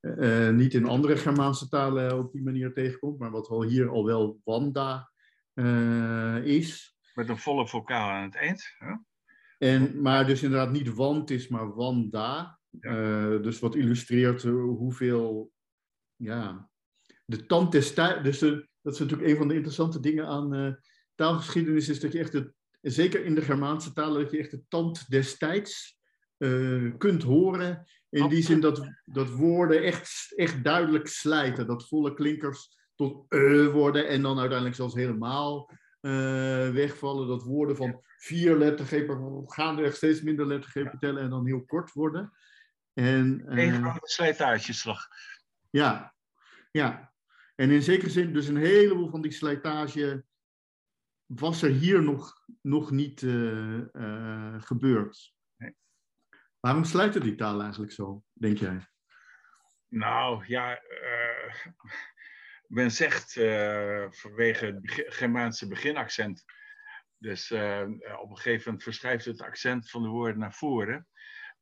uh, 0.00 0.50
niet 0.50 0.74
in 0.74 0.86
andere 0.86 1.16
Germaanse 1.16 1.68
talen 1.68 2.18
op 2.18 2.32
die 2.32 2.42
manier 2.42 2.72
tegenkomt, 2.72 3.18
maar 3.18 3.30
wat 3.30 3.48
wel 3.48 3.62
hier 3.62 3.88
al 3.88 4.04
wel 4.04 4.40
wanda 4.44 5.12
is. 6.44 6.96
Met 7.14 7.28
een 7.28 7.38
volle 7.38 7.68
vocaal 7.68 8.10
aan 8.10 8.22
het 8.22 8.34
eind. 8.34 8.74
Hè? 8.78 8.94
En, 9.58 10.02
maar 10.02 10.26
dus 10.26 10.42
inderdaad 10.42 10.72
niet 10.72 10.94
want 10.94 11.30
is, 11.30 11.48
maar 11.48 11.74
wanda. 11.74 12.58
Ja. 12.80 13.38
dus 13.38 13.58
wat 13.58 13.74
illustreert 13.74 14.42
hoeveel, 14.42 15.52
ja, 16.16 16.70
de 17.24 17.46
tand 17.46 17.72
des 17.72 17.94
Dus 17.94 18.38
de, 18.38 18.68
dat 18.82 18.92
is 18.92 18.98
natuurlijk 18.98 19.28
een 19.28 19.36
van 19.36 19.48
de 19.48 19.54
interessante 19.54 20.00
dingen 20.00 20.26
aan 20.26 20.78
taalgeschiedenis, 21.14 21.88
is 21.88 22.00
dat 22.00 22.12
je 22.12 22.18
echt 22.18 22.32
het 22.32 22.54
zeker 22.90 23.24
in 23.24 23.34
de 23.34 23.42
Germaanse 23.42 23.92
talen, 23.92 24.22
dat 24.22 24.30
je 24.30 24.38
echt 24.38 24.50
de 24.50 24.62
tand 24.68 25.10
destijds 25.10 25.98
uh, 26.38 26.92
kunt 26.98 27.22
horen. 27.22 27.86
In 28.10 28.28
die 28.28 28.42
zin 28.42 28.60
dat, 28.60 28.90
dat 29.04 29.30
woorden 29.30 29.82
echt, 29.82 30.32
echt 30.36 30.64
duidelijk 30.64 31.08
slijten. 31.08 31.66
Dat 31.66 31.88
volle 31.88 32.14
klinkers 32.14 32.78
tot 32.94 33.24
e 33.32 33.70
worden 33.70 34.08
en 34.08 34.22
dan 34.22 34.38
uiteindelijk 34.38 34.76
zelfs 34.76 34.94
helemaal 34.94 35.70
uh, 36.00 36.12
wegvallen. 36.70 37.28
Dat 37.28 37.42
woorden 37.42 37.76
van 37.76 38.00
vier 38.16 38.56
lettergrepen 38.56 39.42
gaandeweg 39.46 39.94
steeds 39.94 40.22
minder 40.22 40.46
lettergrepen 40.46 40.98
tellen 40.98 41.22
en 41.22 41.30
dan 41.30 41.46
heel 41.46 41.64
kort 41.64 41.92
worden. 41.92 42.32
En, 42.92 43.42
uh, 43.48 43.74
grote 43.74 44.00
slijtageslag. 44.02 45.06
Ja, 45.70 46.14
ja. 46.70 47.12
En 47.54 47.70
in 47.70 47.82
zekere 47.82 48.10
zin 48.10 48.32
dus 48.32 48.46
een 48.46 48.56
heleboel 48.56 49.10
van 49.10 49.22
die 49.22 49.32
slijtage 49.32 50.24
was 51.26 51.62
er 51.62 51.70
hier 51.70 52.02
nog, 52.02 52.46
nog 52.60 52.90
niet 52.90 53.22
uh, 53.22 53.80
uh, 53.92 54.62
gebeurd. 54.62 55.34
Nee. 55.56 55.74
Waarom 56.60 56.84
sluiten 56.84 57.20
die 57.20 57.34
talen 57.34 57.62
eigenlijk 57.62 57.92
zo, 57.92 58.22
denk 58.32 58.58
jij? 58.58 58.86
Nou 59.88 60.44
ja, 60.46 60.80
men 62.66 62.90
zegt 62.90 63.32
vanwege 64.10 64.66
het 64.66 65.04
Germaanse 65.14 65.68
beginaccent. 65.68 66.44
Dus 67.18 67.50
op 67.50 68.30
een 68.30 68.36
gegeven 68.36 68.64
moment 68.64 68.82
verschuift 68.82 69.24
het 69.24 69.42
accent 69.42 69.90
van 69.90 70.02
de 70.02 70.08
woorden 70.08 70.38
naar 70.38 70.54
voren 70.54 71.08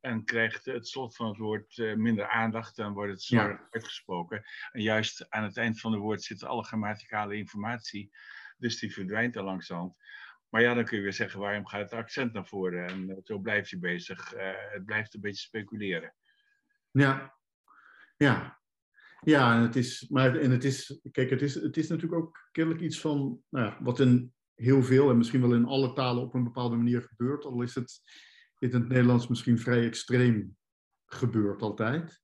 en 0.00 0.24
krijgt 0.24 0.64
het 0.64 0.88
slot 0.88 1.16
van 1.16 1.28
het 1.28 1.36
woord 1.36 1.76
minder 1.76 2.28
aandacht, 2.28 2.76
dan 2.76 2.92
wordt 2.92 3.12
het 3.12 3.22
zwaar 3.22 3.68
uitgesproken. 3.70 4.44
En 4.72 4.82
juist 4.82 5.30
aan 5.30 5.44
het 5.44 5.56
eind 5.56 5.80
van 5.80 5.92
het 5.92 6.00
woord 6.00 6.22
zit 6.22 6.44
alle 6.44 6.64
grammaticale 6.64 7.36
informatie, 7.36 8.10
dus 8.56 8.78
die 8.78 8.92
verdwijnt 8.92 9.36
er 9.36 9.42
langzaam. 9.42 9.96
Maar 10.48 10.62
ja, 10.62 10.74
dan 10.74 10.84
kun 10.84 10.96
je 10.96 11.02
weer 11.02 11.12
zeggen, 11.12 11.40
waarom 11.40 11.66
gaat 11.66 11.80
het 11.80 11.92
accent 11.92 12.32
naar 12.32 12.46
voren? 12.46 12.86
En 12.86 13.08
uh, 13.08 13.16
zo 13.22 13.38
blijft 13.38 13.70
je 13.70 13.78
bezig. 13.78 14.34
Uh, 14.34 14.40
het 14.72 14.84
blijft 14.84 15.14
een 15.14 15.20
beetje 15.20 15.46
speculeren. 15.46 16.14
Ja, 16.90 17.34
ja. 18.16 18.62
Ja, 19.20 19.56
en 19.56 19.60
het 19.60 19.76
is, 19.76 20.08
maar 20.08 20.36
en 20.36 20.50
het 20.50 20.64
is, 20.64 21.00
kijk, 21.12 21.30
het 21.30 21.42
is, 21.42 21.54
het 21.54 21.76
is 21.76 21.88
natuurlijk 21.88 22.22
ook 22.22 22.48
kennelijk 22.52 22.82
iets 22.82 23.00
van, 23.00 23.42
nou 23.48 23.66
ja, 23.66 23.78
wat 23.82 24.00
in 24.00 24.32
heel 24.54 24.82
veel 24.82 25.10
en 25.10 25.16
misschien 25.16 25.40
wel 25.40 25.54
in 25.54 25.64
alle 25.64 25.92
talen 25.92 26.22
op 26.22 26.34
een 26.34 26.44
bepaalde 26.44 26.76
manier 26.76 27.02
gebeurt, 27.02 27.44
al 27.44 27.62
is 27.62 27.74
het 27.74 28.02
in 28.58 28.72
het 28.72 28.88
Nederlands 28.88 29.28
misschien 29.28 29.58
vrij 29.58 29.84
extreem 29.84 30.56
gebeurt 31.06 31.62
altijd. 31.62 32.22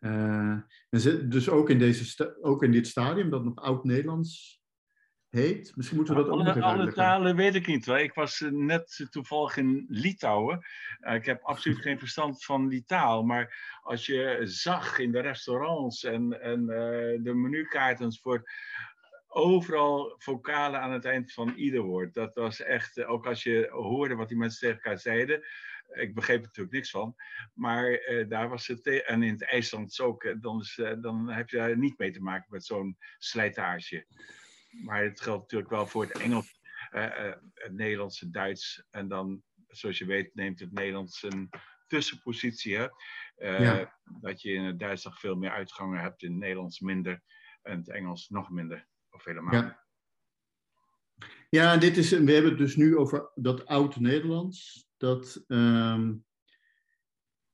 Uh, 0.00 0.58
en 0.88 1.28
dus 1.28 1.48
ook 1.48 1.70
in, 1.70 1.78
deze 1.78 2.38
ook 2.42 2.62
in 2.62 2.72
dit 2.72 2.86
stadium, 2.86 3.30
dat 3.30 3.44
nog 3.44 3.54
Oud-Nederlands 3.54 4.59
heet. 5.30 5.76
Misschien 5.76 5.96
moeten 5.96 6.16
we 6.16 6.22
dat 6.22 6.30
alle, 6.30 6.40
ook 6.40 6.46
nog 6.46 6.56
even 6.56 6.68
Alle 6.68 6.92
talen 6.92 7.36
weet 7.36 7.54
ik 7.54 7.66
niet. 7.66 7.86
Ik 7.86 8.14
was 8.14 8.40
eh, 8.40 8.50
net 8.50 9.06
toevallig 9.10 9.56
in 9.56 9.86
Litouwen. 9.88 10.60
Uh, 11.00 11.14
ik 11.14 11.26
heb 11.26 11.42
absoluut 11.42 11.80
geen 11.80 11.98
verstand 11.98 12.44
van 12.44 12.68
die 12.68 12.84
taal. 12.84 13.22
Maar 13.22 13.78
als 13.82 14.06
je 14.06 14.40
zag 14.42 14.98
in 14.98 15.12
de 15.12 15.20
restaurants 15.20 16.04
en, 16.04 16.40
en 16.42 16.60
uh, 16.60 17.24
de 17.24 17.34
menukaart 17.34 18.00
enzovoort 18.00 18.50
overal 19.32 20.14
vocalen 20.18 20.80
aan 20.80 20.92
het 20.92 21.04
eind 21.04 21.32
van 21.32 21.54
ieder 21.54 21.80
woord. 21.80 22.14
Dat 22.14 22.34
was 22.34 22.62
echt, 22.62 23.04
ook 23.04 23.26
als 23.26 23.42
je 23.42 23.68
hoorde 23.70 24.14
wat 24.14 24.28
die 24.28 24.36
mensen 24.36 24.60
tegen 24.60 24.76
elkaar 24.76 24.98
zeiden, 24.98 25.42
ik 25.92 26.14
begreep 26.14 26.38
er 26.38 26.46
natuurlijk 26.46 26.74
niks 26.74 26.90
van. 26.90 27.14
Maar 27.54 28.10
uh, 28.10 28.28
daar 28.28 28.48
was 28.48 28.66
het. 28.66 28.86
En 28.86 29.22
in 29.22 29.32
het 29.32 29.44
IJsland 29.44 30.00
ook. 30.00 30.24
Eh, 30.24 30.34
dan, 30.40 30.60
is, 30.60 30.78
uh, 30.78 30.92
dan 31.00 31.28
heb 31.30 31.48
je 31.48 31.56
daar 31.56 31.78
niet 31.78 31.98
mee 31.98 32.10
te 32.10 32.22
maken 32.22 32.46
met 32.50 32.64
zo'n 32.64 32.96
slijtage. 33.18 34.06
Maar 34.70 35.02
het 35.02 35.20
geldt 35.20 35.40
natuurlijk 35.40 35.70
wel 35.70 35.86
voor 35.86 36.02
het 36.02 36.18
Engels, 36.18 36.60
het 37.54 37.72
Nederlands, 37.72 38.20
het 38.20 38.32
Duits. 38.32 38.86
En 38.90 39.08
dan, 39.08 39.42
zoals 39.68 39.98
je 39.98 40.04
weet, 40.04 40.34
neemt 40.34 40.60
het 40.60 40.72
Nederlands 40.72 41.22
een 41.22 41.50
tussenpositie. 41.86 42.76
Hè? 42.76 42.86
Ja. 43.36 43.98
Dat 44.20 44.42
je 44.42 44.52
in 44.52 44.64
het 44.64 44.78
Duits 44.78 45.04
nog 45.04 45.18
veel 45.18 45.36
meer 45.36 45.50
uitgangen 45.50 46.00
hebt, 46.00 46.22
in 46.22 46.30
het 46.30 46.40
Nederlands 46.40 46.80
minder. 46.80 47.22
En 47.62 47.78
het 47.78 47.90
Engels 47.90 48.28
nog 48.28 48.50
minder. 48.50 48.86
Of 49.10 49.24
helemaal. 49.24 49.54
Ja. 49.54 49.88
Ja, 51.50 51.76
dit 51.76 51.96
is, 51.96 52.10
we 52.10 52.32
hebben 52.32 52.50
het 52.50 52.58
dus 52.58 52.76
nu 52.76 52.96
over 52.96 53.30
dat 53.34 53.66
oud-Nederlands. 53.66 54.88
Dat, 54.96 55.44
um, 55.46 56.24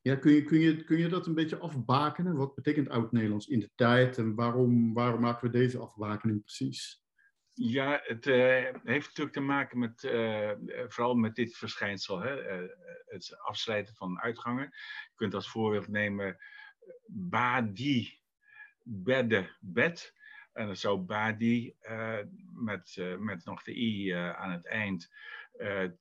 ja, 0.00 0.16
kun, 0.16 0.32
je, 0.32 0.42
kun, 0.42 0.58
je, 0.58 0.84
kun 0.84 0.98
je 0.98 1.08
dat 1.08 1.26
een 1.26 1.34
beetje 1.34 1.58
afbakenen? 1.58 2.36
Wat 2.36 2.54
betekent 2.54 2.88
oud-Nederlands 2.88 3.46
in 3.46 3.60
de 3.60 3.70
tijd 3.74 4.18
en 4.18 4.34
waarom, 4.34 4.94
waarom 4.94 5.20
maken 5.20 5.46
we 5.46 5.58
deze 5.58 5.78
afbakening 5.78 6.40
precies? 6.40 7.04
Ja, 7.58 8.00
het 8.02 8.26
uh, 8.26 8.36
heeft 8.84 9.06
natuurlijk 9.06 9.32
te 9.32 9.40
maken 9.40 9.78
met, 9.78 10.02
uh, 10.02 10.50
vooral 10.88 11.14
met 11.14 11.34
dit 11.34 11.56
verschijnsel, 11.56 12.20
hè? 12.20 12.62
Uh, 12.62 12.68
het 13.06 13.38
afsluiten 13.38 13.94
van 13.94 14.20
uitgangen. 14.20 14.64
Je 14.64 15.12
kunt 15.14 15.34
als 15.34 15.50
voorbeeld 15.50 15.88
nemen 15.88 16.36
badi, 17.06 18.20
bedde, 18.82 19.56
bed. 19.60 20.14
En 20.52 20.66
dan 20.66 20.76
zou 20.76 20.98
badi 20.98 21.76
met, 22.52 22.96
met 23.18 23.44
nog 23.44 23.62
de 23.62 23.76
i 23.76 24.10
aan 24.10 24.50
het 24.50 24.66
eind 24.66 25.12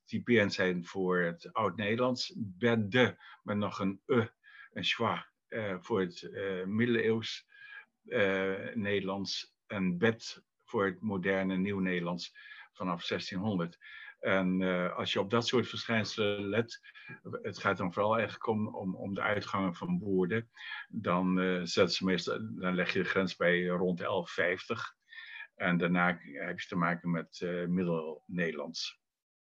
typerend 0.04 0.52
zijn 0.52 0.84
voor 0.84 1.18
het 1.18 1.52
Oud-Nederlands. 1.52 2.32
Bedde, 2.36 3.18
met 3.42 3.56
nog 3.56 3.78
een 3.78 4.00
e, 4.06 4.26
een 4.72 4.84
schwa, 4.84 5.28
voor 5.80 6.00
het 6.00 6.30
middeleeuws 6.66 7.46
Nederlands. 8.74 9.54
En 9.66 9.98
bed 9.98 10.44
voor 10.66 10.84
het 10.84 11.00
moderne 11.00 11.56
Nieuw-Nederlands 11.56 12.36
vanaf 12.72 13.06
1600. 13.06 13.78
En 14.20 14.62
als 14.94 15.12
je 15.12 15.20
op 15.20 15.30
dat 15.30 15.46
soort 15.46 15.68
verschijnselen 15.68 16.48
let, 16.48 16.80
het 17.42 17.58
gaat 17.58 17.76
dan 17.76 17.92
vooral 17.92 18.14
eigenlijk 18.14 18.46
om, 18.46 18.68
om, 18.68 18.96
om 18.96 19.14
de 19.14 19.20
uitgangen 19.20 19.74
van 19.74 19.98
woorden, 19.98 20.50
dan, 20.88 21.36
zetten 21.66 21.94
ze 21.94 22.04
meestal, 22.04 22.38
dan 22.40 22.74
leg 22.74 22.92
je 22.92 23.02
de 23.02 23.08
grens 23.08 23.36
bij 23.36 23.66
rond 23.66 23.98
1150. 23.98 24.94
En 25.54 25.76
daarna 25.76 26.18
heb 26.22 26.60
je 26.60 26.66
te 26.68 26.76
maken 26.76 27.10
met 27.10 27.40
Middel-Nederlands. 27.66 29.00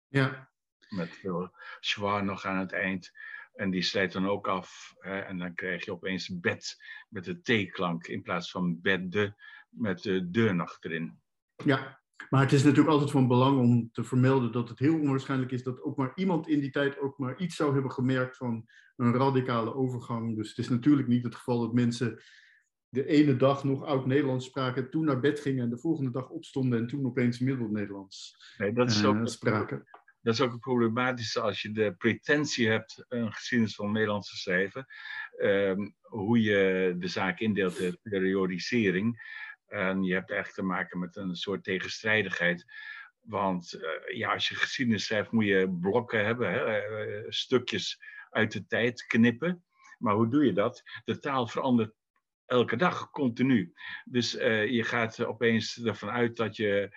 Ja. 0.09 0.51
Met 0.89 1.11
veel 1.11 1.57
zwaar 1.81 2.25
nog 2.25 2.45
aan 2.45 2.59
het 2.59 2.73
eind. 2.73 3.13
En 3.55 3.71
die 3.71 3.83
sluit 3.83 4.13
dan 4.13 4.29
ook 4.29 4.49
af. 4.49 4.95
Hè, 4.99 5.19
en 5.19 5.39
dan 5.39 5.55
krijg 5.55 5.85
je 5.85 5.93
opeens 5.93 6.41
bed 6.41 6.77
met 7.09 7.25
de 7.25 7.41
T-klank 7.41 8.07
in 8.07 8.23
plaats 8.23 8.51
van 8.51 8.81
bedde 8.81 9.37
met 9.69 10.03
de 10.03 10.31
de 10.31 10.53
nog 10.53 10.77
erin. 10.81 11.21
Ja, 11.65 12.01
maar 12.31 12.41
het 12.41 12.53
is 12.53 12.63
natuurlijk 12.63 12.91
altijd 12.91 13.11
van 13.11 13.29
belang 13.29 13.59
om 13.59 13.91
te 13.93 14.05
vermelden 14.05 14.53
dat 14.53 14.69
het 14.69 14.79
heel 14.79 14.99
onwaarschijnlijk 14.99 15.53
is 15.53 15.63
dat 15.63 15.83
ook 15.83 15.97
maar 15.97 16.13
iemand 16.15 16.49
in 16.49 16.61
die 16.61 16.71
tijd 16.71 16.99
ook 16.99 17.19
maar 17.19 17.39
iets 17.39 17.57
zou 17.57 17.73
hebben 17.73 17.93
gemerkt 17.93 18.37
van 18.37 18.69
een 18.97 19.15
radicale 19.15 19.75
overgang. 19.75 20.37
Dus 20.37 20.49
het 20.49 20.59
is 20.59 20.69
natuurlijk 20.69 21.09
niet 21.09 21.25
het 21.25 21.35
geval 21.35 21.61
dat 21.61 21.73
mensen 21.73 22.21
de 22.89 23.07
ene 23.07 23.37
dag 23.37 23.65
nog 23.65 23.85
oud-Nederlands 23.85 24.47
spraken, 24.47 24.91
toen 24.91 25.05
naar 25.05 25.21
bed 25.21 25.41
gingen 25.41 25.65
en 25.65 25.71
de 25.71 25.79
volgende 25.79 26.11
dag 26.11 26.29
opstonden 26.29 26.79
en 26.79 26.87
toen 26.87 27.07
opeens 27.07 27.39
Middel-Nederlands 27.39 28.37
nee, 28.59 28.73
dat 28.73 28.91
is 28.91 29.05
ook, 29.05 29.17
uh, 29.17 29.25
spraken. 29.25 29.85
Dat 30.21 30.35
is 30.35 30.41
ook 30.41 30.53
het 30.53 30.61
problematische 30.61 31.41
als 31.41 31.63
je 31.63 31.73
de 31.73 31.95
pretentie 31.99 32.69
hebt 32.69 33.05
een 33.09 33.33
geschiedenis 33.33 33.75
van 33.75 33.93
Nederland 33.93 34.29
te 34.29 34.37
schrijven, 34.37 34.87
um, 35.43 35.95
hoe 36.01 36.43
je 36.43 36.95
de 36.99 37.09
zaak 37.09 37.41
indeelt, 37.41 37.77
de 37.77 37.99
periodisering. 38.03 39.21
En 39.69 40.03
je 40.03 40.15
hebt 40.15 40.31
eigenlijk 40.31 40.61
te 40.61 40.75
maken 40.75 40.99
met 40.99 41.17
een 41.17 41.35
soort 41.35 41.65
tegenstrijdigheid. 41.65 42.65
Want 43.21 43.75
uh, 43.75 44.17
ja, 44.17 44.33
als 44.33 44.49
je 44.49 44.55
geschiedenis 44.55 45.05
schrijft, 45.05 45.31
moet 45.31 45.45
je 45.45 45.77
blokken 45.81 46.25
hebben, 46.25 46.53
hè, 46.53 47.07
uh, 47.07 47.25
stukjes 47.29 48.03
uit 48.31 48.53
de 48.53 48.67
tijd 48.67 49.07
knippen. 49.07 49.65
Maar 49.99 50.15
hoe 50.15 50.29
doe 50.29 50.45
je 50.45 50.53
dat? 50.53 50.83
De 51.05 51.19
taal 51.19 51.47
verandert 51.47 51.95
elke 52.47 52.77
dag, 52.77 53.11
continu. 53.11 53.73
Dus 54.05 54.35
uh, 54.35 54.67
je 54.67 54.83
gaat 54.83 55.25
opeens 55.25 55.85
ervan 55.85 56.11
uit 56.11 56.37
dat 56.37 56.57
je 56.57 56.97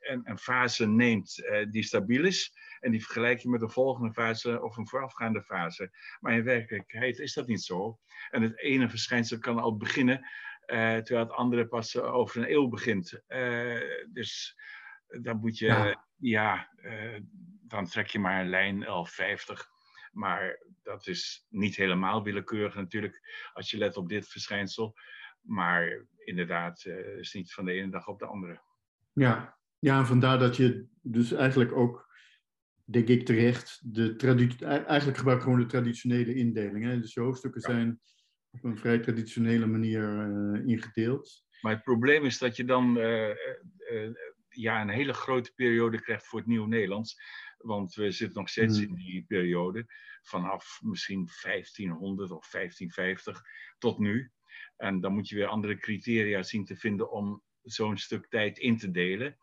een, 0.00 0.20
een, 0.24 0.38
fase 0.38 0.86
neemt 0.86 1.48
die 1.70 1.82
stabiel 1.82 2.24
is. 2.24 2.52
En 2.80 2.90
die 2.90 3.04
vergelijk 3.04 3.40
je 3.40 3.48
met 3.48 3.62
een 3.62 3.70
volgende 3.70 4.12
fase 4.12 4.62
of 4.62 4.76
een 4.76 4.88
voorafgaande 4.88 5.42
fase. 5.42 5.90
Maar 6.20 6.32
in 6.32 6.44
werkelijkheid 6.44 7.18
is 7.18 7.34
dat 7.34 7.46
niet 7.46 7.62
zo. 7.62 7.98
En 8.30 8.42
het 8.42 8.58
ene 8.58 8.88
verschijnsel 8.88 9.38
kan 9.38 9.58
al 9.58 9.76
beginnen, 9.76 10.26
terwijl 10.68 11.20
het 11.20 11.32
andere 11.32 11.68
pas 11.68 11.98
over 11.98 12.40
een 12.40 12.52
eeuw 12.52 12.68
begint. 12.68 13.22
dus 14.12 14.60
dan 15.06 15.36
moet 15.40 15.58
je, 15.58 15.66
ja, 15.66 16.06
ja 16.16 16.70
dan 17.68 17.86
trek 17.86 18.06
je 18.06 18.18
maar 18.18 18.40
een 18.40 18.48
lijn 18.48 18.80
1150. 18.80 19.68
Maar 20.12 20.62
dat 20.82 21.06
is 21.06 21.46
niet 21.48 21.76
helemaal 21.76 22.22
willekeurig 22.22 22.74
natuurlijk, 22.74 23.20
als 23.52 23.70
je 23.70 23.78
let 23.78 23.96
op 23.96 24.08
dit 24.08 24.28
verschijnsel. 24.28 24.94
Maar 25.40 26.06
inderdaad, 26.16 26.84
uh, 26.84 27.18
is 27.18 27.32
niet 27.32 27.52
van 27.52 27.64
de 27.64 27.72
ene 27.72 27.90
dag 27.90 28.08
op 28.08 28.18
de 28.18 28.26
andere. 28.26 28.60
Ja, 29.12 29.58
ja 29.78 29.98
en 29.98 30.06
vandaar 30.06 30.38
dat 30.38 30.56
je 30.56 30.86
dus 31.02 31.32
eigenlijk 31.32 31.72
ook, 31.72 32.16
denk 32.84 33.08
ik 33.08 33.26
terecht, 33.26 33.94
de 33.94 34.16
traditie, 34.16 34.66
eigenlijk 34.66 35.18
gebruik 35.18 35.42
gewoon 35.42 35.58
de 35.58 35.66
traditionele 35.66 36.34
indeling. 36.34 36.84
Hè? 36.84 37.00
Dus 37.00 37.14
de 37.14 37.20
hoofdstukken 37.20 37.60
ja. 37.60 37.68
zijn 37.68 38.00
op 38.58 38.64
een 38.64 38.78
vrij 38.78 38.98
traditionele 38.98 39.66
manier 39.66 40.02
uh, 40.02 40.66
ingedeeld. 40.66 41.44
Maar 41.60 41.72
het 41.72 41.82
probleem 41.82 42.24
is 42.24 42.38
dat 42.38 42.56
je 42.56 42.64
dan 42.64 42.98
uh, 42.98 43.34
ja, 44.48 44.80
een 44.80 44.88
hele 44.88 45.12
grote 45.12 45.52
periode 45.54 46.00
krijgt 46.00 46.26
voor 46.26 46.38
het 46.38 46.48
Nieuw 46.48 46.66
Nederlands. 46.66 47.20
Want 47.58 47.94
we 47.94 48.10
zitten 48.10 48.38
nog 48.38 48.48
steeds 48.48 48.80
in 48.80 48.94
die 48.94 49.24
periode 49.28 49.86
vanaf 50.22 50.78
misschien 50.82 51.28
1500 51.42 52.30
of 52.30 52.50
1550 52.50 53.42
tot 53.78 53.98
nu. 53.98 54.30
En 54.76 55.00
dan 55.00 55.12
moet 55.12 55.28
je 55.28 55.36
weer 55.36 55.46
andere 55.46 55.78
criteria 55.78 56.42
zien 56.42 56.64
te 56.64 56.76
vinden 56.76 57.10
om 57.10 57.42
zo'n 57.62 57.98
stuk 57.98 58.28
tijd 58.28 58.58
in 58.58 58.76
te 58.76 58.90
delen. 58.90 59.38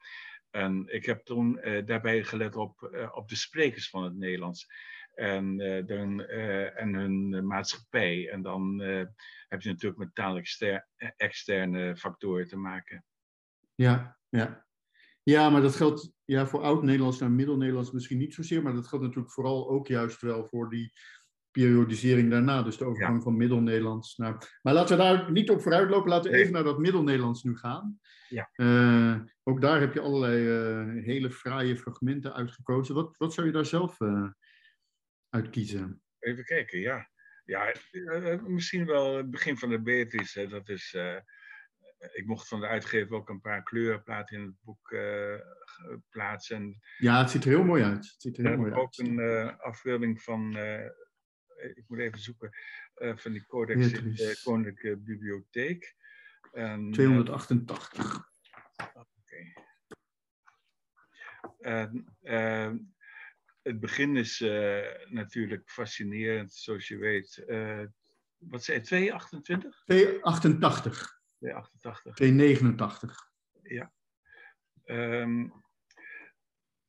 En 0.51 0.87
ik 0.87 1.05
heb 1.05 1.25
toen 1.25 1.61
daarbij 1.85 2.23
gelet 2.23 2.55
op, 2.55 3.07
op 3.11 3.29
de 3.29 3.35
sprekers 3.35 3.89
van 3.89 4.03
het 4.03 4.15
Nederlands 4.15 4.67
en, 5.15 5.59
uh, 5.59 5.85
de, 5.85 6.73
en 6.75 6.93
hun 6.93 7.47
maatschappij. 7.47 8.29
En 8.29 8.41
dan 8.41 8.79
heb 9.47 9.61
je 9.61 9.69
natuurlijk 9.69 9.99
met 9.99 10.15
taal 10.15 10.41
externe 11.17 11.97
factoren 11.97 12.47
te 12.47 12.57
maken. 12.57 13.03
Ja, 13.75 14.17
ja. 14.29 14.65
Ja, 15.23 15.49
maar 15.49 15.61
dat 15.61 15.75
geldt 15.75 16.13
ja, 16.25 16.45
voor 16.47 16.61
oud-Nederlands 16.61 17.19
naar 17.19 17.31
middel-Nederlands 17.31 17.91
misschien 17.91 18.17
niet 18.17 18.33
zozeer, 18.33 18.61
maar 18.61 18.73
dat 18.73 18.87
geldt 18.87 19.05
natuurlijk 19.05 19.33
vooral 19.33 19.69
ook 19.69 19.87
juist 19.87 20.21
wel 20.21 20.45
voor 20.45 20.69
die 20.69 20.91
periodisering 21.51 22.29
daarna, 22.29 22.63
dus 22.63 22.77
de 22.77 22.85
overgang 22.85 23.23
van 23.23 23.37
middel-Nederlands 23.37 24.17
naar... 24.17 24.59
Maar 24.61 24.73
laten 24.73 24.97
we 24.97 25.03
daar 25.03 25.31
niet 25.31 25.49
op 25.49 25.61
vooruit 25.61 25.89
lopen, 25.89 26.09
laten 26.09 26.31
we 26.31 26.37
even 26.37 26.53
naar 26.53 26.63
dat 26.63 26.79
middel-Nederlands 26.79 27.43
nu 27.43 27.57
gaan. 27.57 27.99
Ja. 28.29 28.49
Uh, 28.55 29.19
ook 29.43 29.61
daar 29.61 29.79
heb 29.79 29.93
je 29.93 29.99
allerlei 29.99 30.47
uh, 30.47 31.03
hele 31.03 31.31
fraaie 31.31 31.77
fragmenten 31.77 32.33
uitgekozen. 32.33 32.95
Wat, 32.95 33.17
wat 33.17 33.33
zou 33.33 33.47
je 33.47 33.53
daar 33.53 33.65
zelf 33.65 33.99
uh, 33.99 34.27
uit 35.35 35.49
kiezen? 35.49 36.01
Even 36.19 36.43
kijken, 36.43 36.79
ja. 36.79 37.09
Ja, 37.45 37.73
misschien 38.47 38.85
wel 38.85 39.17
het 39.17 39.31
begin 39.31 39.57
van 39.57 39.69
de 39.69 39.81
Beatrice, 39.81 40.47
dat 40.47 40.69
is 40.69 40.95
ik 42.13 42.25
mocht 42.25 42.47
van 42.47 42.59
de 42.59 42.67
uitgever 42.67 43.15
ook 43.15 43.29
een 43.29 43.41
paar 43.41 43.63
kleurplaten 43.63 44.37
in 44.37 44.45
het 44.45 44.55
boek 44.61 44.91
uh, 44.91 45.39
plaatsen. 46.09 46.79
Ja, 46.97 47.19
het 47.19 47.29
ziet 47.29 47.43
er 47.43 47.49
heel 47.49 47.63
mooi 47.63 47.83
uit. 47.83 48.05
Het 48.05 48.21
ziet 48.21 48.37
er 48.37 48.47
heel 48.47 48.57
mooi 48.57 48.71
ook 48.71 48.77
uit. 48.77 48.97
een 48.97 49.17
uh, 49.17 49.59
afbeelding 49.59 50.21
van, 50.21 50.57
ik 51.75 51.83
moet 51.87 51.99
even 51.99 52.19
zoeken, 52.19 52.49
van 52.95 53.31
die 53.31 53.45
codex 53.45 53.91
in 53.91 54.13
de 54.13 54.39
Koninklijke 54.43 54.97
Bibliotheek. 54.97 55.95
En, 56.51 56.91
288. 56.91 58.29
Oké. 58.93 59.05
Okay. 61.59 61.95
En, 62.21 62.94
het 63.65 63.79
begin 63.79 64.17
is 64.17 64.39
natuurlijk 65.09 65.69
fascinerend, 65.69 66.53
zoals 66.53 66.87
je 66.87 66.97
weet. 66.97 67.43
wat 68.37 68.63
zei 68.63 68.77
je, 68.77 68.83
228? 68.83 69.83
288. 69.85 71.21
288. 71.37 72.15
289. 72.15 73.31
Ja. 73.61 73.91
Um, 74.85 75.63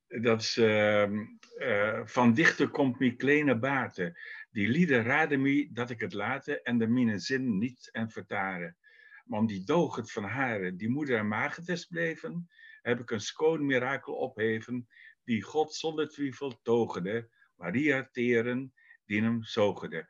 dat 0.06 0.40
is 0.40 0.56
uh, 0.56 1.10
uh, 1.58 2.00
van 2.04 2.34
dichter 2.34 2.68
komt 2.68 2.98
mi 2.98 3.16
kleine 3.16 3.58
baten. 3.58 4.18
Die 4.50 4.68
lieden 4.68 5.02
raden 5.02 5.40
mi 5.40 5.68
dat 5.72 5.90
ik 5.90 6.00
het 6.00 6.12
laten 6.12 6.62
en 6.62 6.78
de 6.78 6.86
mine 6.86 7.18
zin 7.18 7.58
niet 7.58 7.88
en 7.92 8.10
vertaren. 8.10 8.76
Maar 9.24 9.40
om 9.40 9.46
die 9.46 9.64
doog 9.64 9.96
het 9.96 10.12
van 10.12 10.24
haren, 10.24 10.76
die 10.76 10.88
moeder 10.88 11.18
en 11.18 11.28
maagdes 11.28 11.84
bleven, 11.84 12.48
heb 12.82 13.00
ik 13.00 13.10
een 13.10 13.20
schoon 13.20 13.66
mirakel 13.66 14.14
opheven, 14.14 14.88
die 15.26 15.42
God 15.42 15.74
zonder 15.74 16.08
twijfel 16.08 16.60
togende, 16.62 17.28
Maria 17.54 18.08
teren, 18.12 18.72
die 19.04 19.22
hem 19.22 19.42
zogende. 19.42 20.08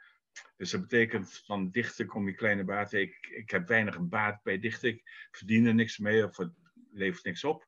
Dus 0.56 0.70
dat 0.70 0.80
betekent 0.80 1.42
van 1.44 1.70
dichten 1.70 2.06
kom 2.06 2.28
je 2.28 2.34
kleine 2.34 2.64
baat. 2.64 2.92
Ik, 2.92 3.26
ik 3.36 3.50
heb 3.50 3.68
weinig 3.68 4.00
baat 4.00 4.42
bij 4.42 4.58
dichten. 4.58 4.88
Ik 4.88 5.28
verdien 5.30 5.66
er 5.66 5.74
niks 5.74 5.98
mee 5.98 6.24
of 6.24 6.36
het 6.36 6.52
levert 6.90 7.24
niks 7.24 7.44
op. 7.44 7.66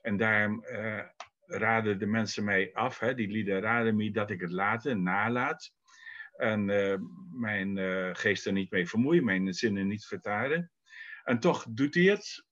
En 0.00 0.16
daarom 0.16 0.64
uh, 0.64 1.02
raden 1.46 1.98
de 1.98 2.06
mensen 2.06 2.44
mij 2.44 2.74
af, 2.74 2.98
hè, 2.98 3.14
die 3.14 3.28
lieden 3.28 3.60
raden 3.60 3.96
me 3.96 4.10
dat 4.10 4.30
ik 4.30 4.40
het 4.40 4.50
laten, 4.50 5.02
nalaat. 5.02 5.72
En 6.36 6.68
uh, 6.68 6.96
mijn 7.32 7.76
uh, 7.76 8.10
geest 8.12 8.46
er 8.46 8.52
niet 8.52 8.70
mee 8.70 8.88
vermoeien, 8.88 9.24
mijn 9.24 9.54
zinnen 9.54 9.86
niet 9.86 10.06
vertaren. 10.06 10.70
En 11.24 11.40
toch 11.40 11.66
doet 11.70 11.94
hij 11.94 12.04
het. 12.04 12.45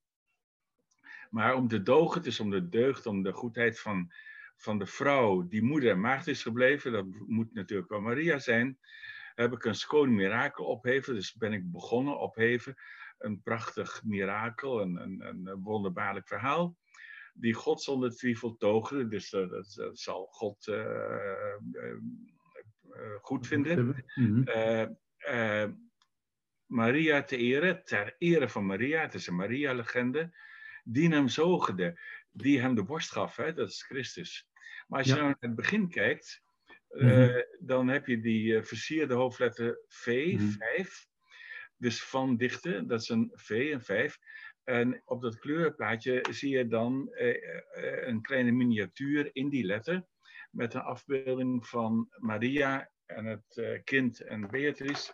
Maar 1.35 1.55
om 1.55 1.69
de 1.69 1.83
dogen, 1.83 2.19
het 2.19 2.27
is 2.27 2.41
om 2.41 2.51
de 2.51 2.69
deugd, 2.69 3.07
om 3.07 3.23
de 3.23 3.33
goedheid 3.33 3.81
van, 3.81 4.13
van 4.57 4.79
de 4.79 4.87
vrouw 4.87 5.49
die 5.49 5.63
moeder 5.63 5.91
en 5.91 6.01
maagd 6.01 6.27
is 6.27 6.43
gebleven. 6.43 6.93
Dat 6.93 7.07
moet 7.27 7.55
natuurlijk 7.55 7.91
wel 7.91 8.01
Maria 8.01 8.39
zijn 8.39 8.79
heb 9.35 9.53
ik 9.53 9.65
een 9.65 9.75
schoon 9.75 10.15
mirakel 10.15 10.65
opheven. 10.65 11.15
Dus 11.15 11.35
ben 11.35 11.53
ik 11.53 11.73
begonnen 11.73 12.19
opheven. 12.19 12.75
Een 13.19 13.43
prachtig 13.43 14.03
mirakel, 14.05 14.81
een, 14.81 14.97
een, 14.97 15.47
een 15.47 15.63
wonderbaarlijk 15.63 16.29
verhaal. 16.29 16.77
Die 17.33 17.55
God 17.55 17.83
zonder 17.83 18.17
twijfel 18.17 18.57
togen. 18.57 19.11
Dus 19.11 19.31
dat, 19.31 19.91
zal 19.93 20.27
God 20.27 20.67
uh, 20.67 20.77
uh, 21.73 21.97
goed 23.21 23.47
vinden. 23.47 24.05
Mhm. 24.15 24.93
Maria 26.67 27.23
te 27.23 27.37
eren, 27.37 27.85
ter 27.85 28.15
ere 28.19 28.49
van 28.49 28.67
Maria, 28.67 29.01
het 29.01 29.15
is 29.15 29.27
een 29.27 29.37
Maria-legende, 29.37 30.33
die 30.85 31.09
hem 31.09 31.29
zogende, 31.29 32.01
die 32.31 32.61
hem 32.61 32.75
de 32.75 32.85
borst 32.85 33.11
gaf, 33.11 33.37
hè, 33.37 33.53
dat 33.53 33.69
is 33.69 33.83
Christus. 33.83 34.49
Maar 34.87 34.99
als 34.99 35.09
je 35.09 35.15
nou 35.15 35.27
naar 35.27 35.37
het 35.41 35.55
begin 35.55 35.89
kijkt, 35.89 36.43
uh, 36.91 37.43
dan 37.59 37.89
heb 37.89 38.07
je 38.07 38.21
die 38.21 38.53
uh, 38.53 38.63
versierde 38.63 39.15
hoofdletter 39.15 39.81
V, 39.89 40.33
mm 40.33 40.39
-hmm. 40.39 40.51
5. 40.51 41.07
Dus 41.77 42.05
van 42.05 42.37
dichten, 42.37 42.87
dat 42.87 43.01
is 43.01 43.09
een 43.09 43.33
V, 43.35 43.51
een 43.51 43.83
5. 43.83 44.19
En 44.65 45.03
op 45.05 45.23
dat 45.23 45.39
kleurplaatje 45.39 46.25
zie 46.31 46.57
je 46.57 46.67
dan 46.67 47.09
uh, 47.11 47.35
een 48.07 48.23
kleine 48.23 48.51
miniatuur 48.51 49.31
in 49.33 49.49
die 49.49 49.65
letter. 49.65 50.07
Met 50.51 50.75
een 50.75 50.81
afbeelding 50.81 51.67
van 51.67 52.09
Maria 52.19 52.91
en 53.07 53.25
het 53.25 53.81
kind 53.85 54.21
en 54.21 54.51
Beatrice. 54.51 55.13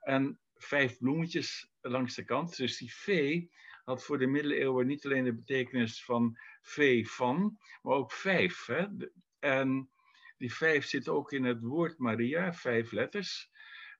En 0.00 0.40
vijf 0.54 0.98
bloemetjes 0.98 1.70
langs 1.80 2.14
de 2.14 2.24
kant. 2.24 2.56
Dus 2.56 2.78
die 2.78 2.94
V 2.94 3.40
had 3.90 4.04
voor 4.04 4.18
de 4.18 4.26
middeleeuwen 4.26 4.86
niet 4.86 5.04
alleen 5.04 5.24
de 5.24 5.34
betekenis 5.34 6.04
van 6.04 6.38
V 6.60 7.06
van, 7.06 7.58
maar 7.82 7.94
ook 7.94 8.12
vijf. 8.12 8.66
Hè? 8.66 8.86
En 9.38 9.90
die 10.36 10.54
vijf 10.54 10.84
zit 10.84 11.08
ook 11.08 11.32
in 11.32 11.44
het 11.44 11.60
woord 11.60 11.98
Maria, 11.98 12.52
vijf 12.52 12.92
letters. 12.92 13.50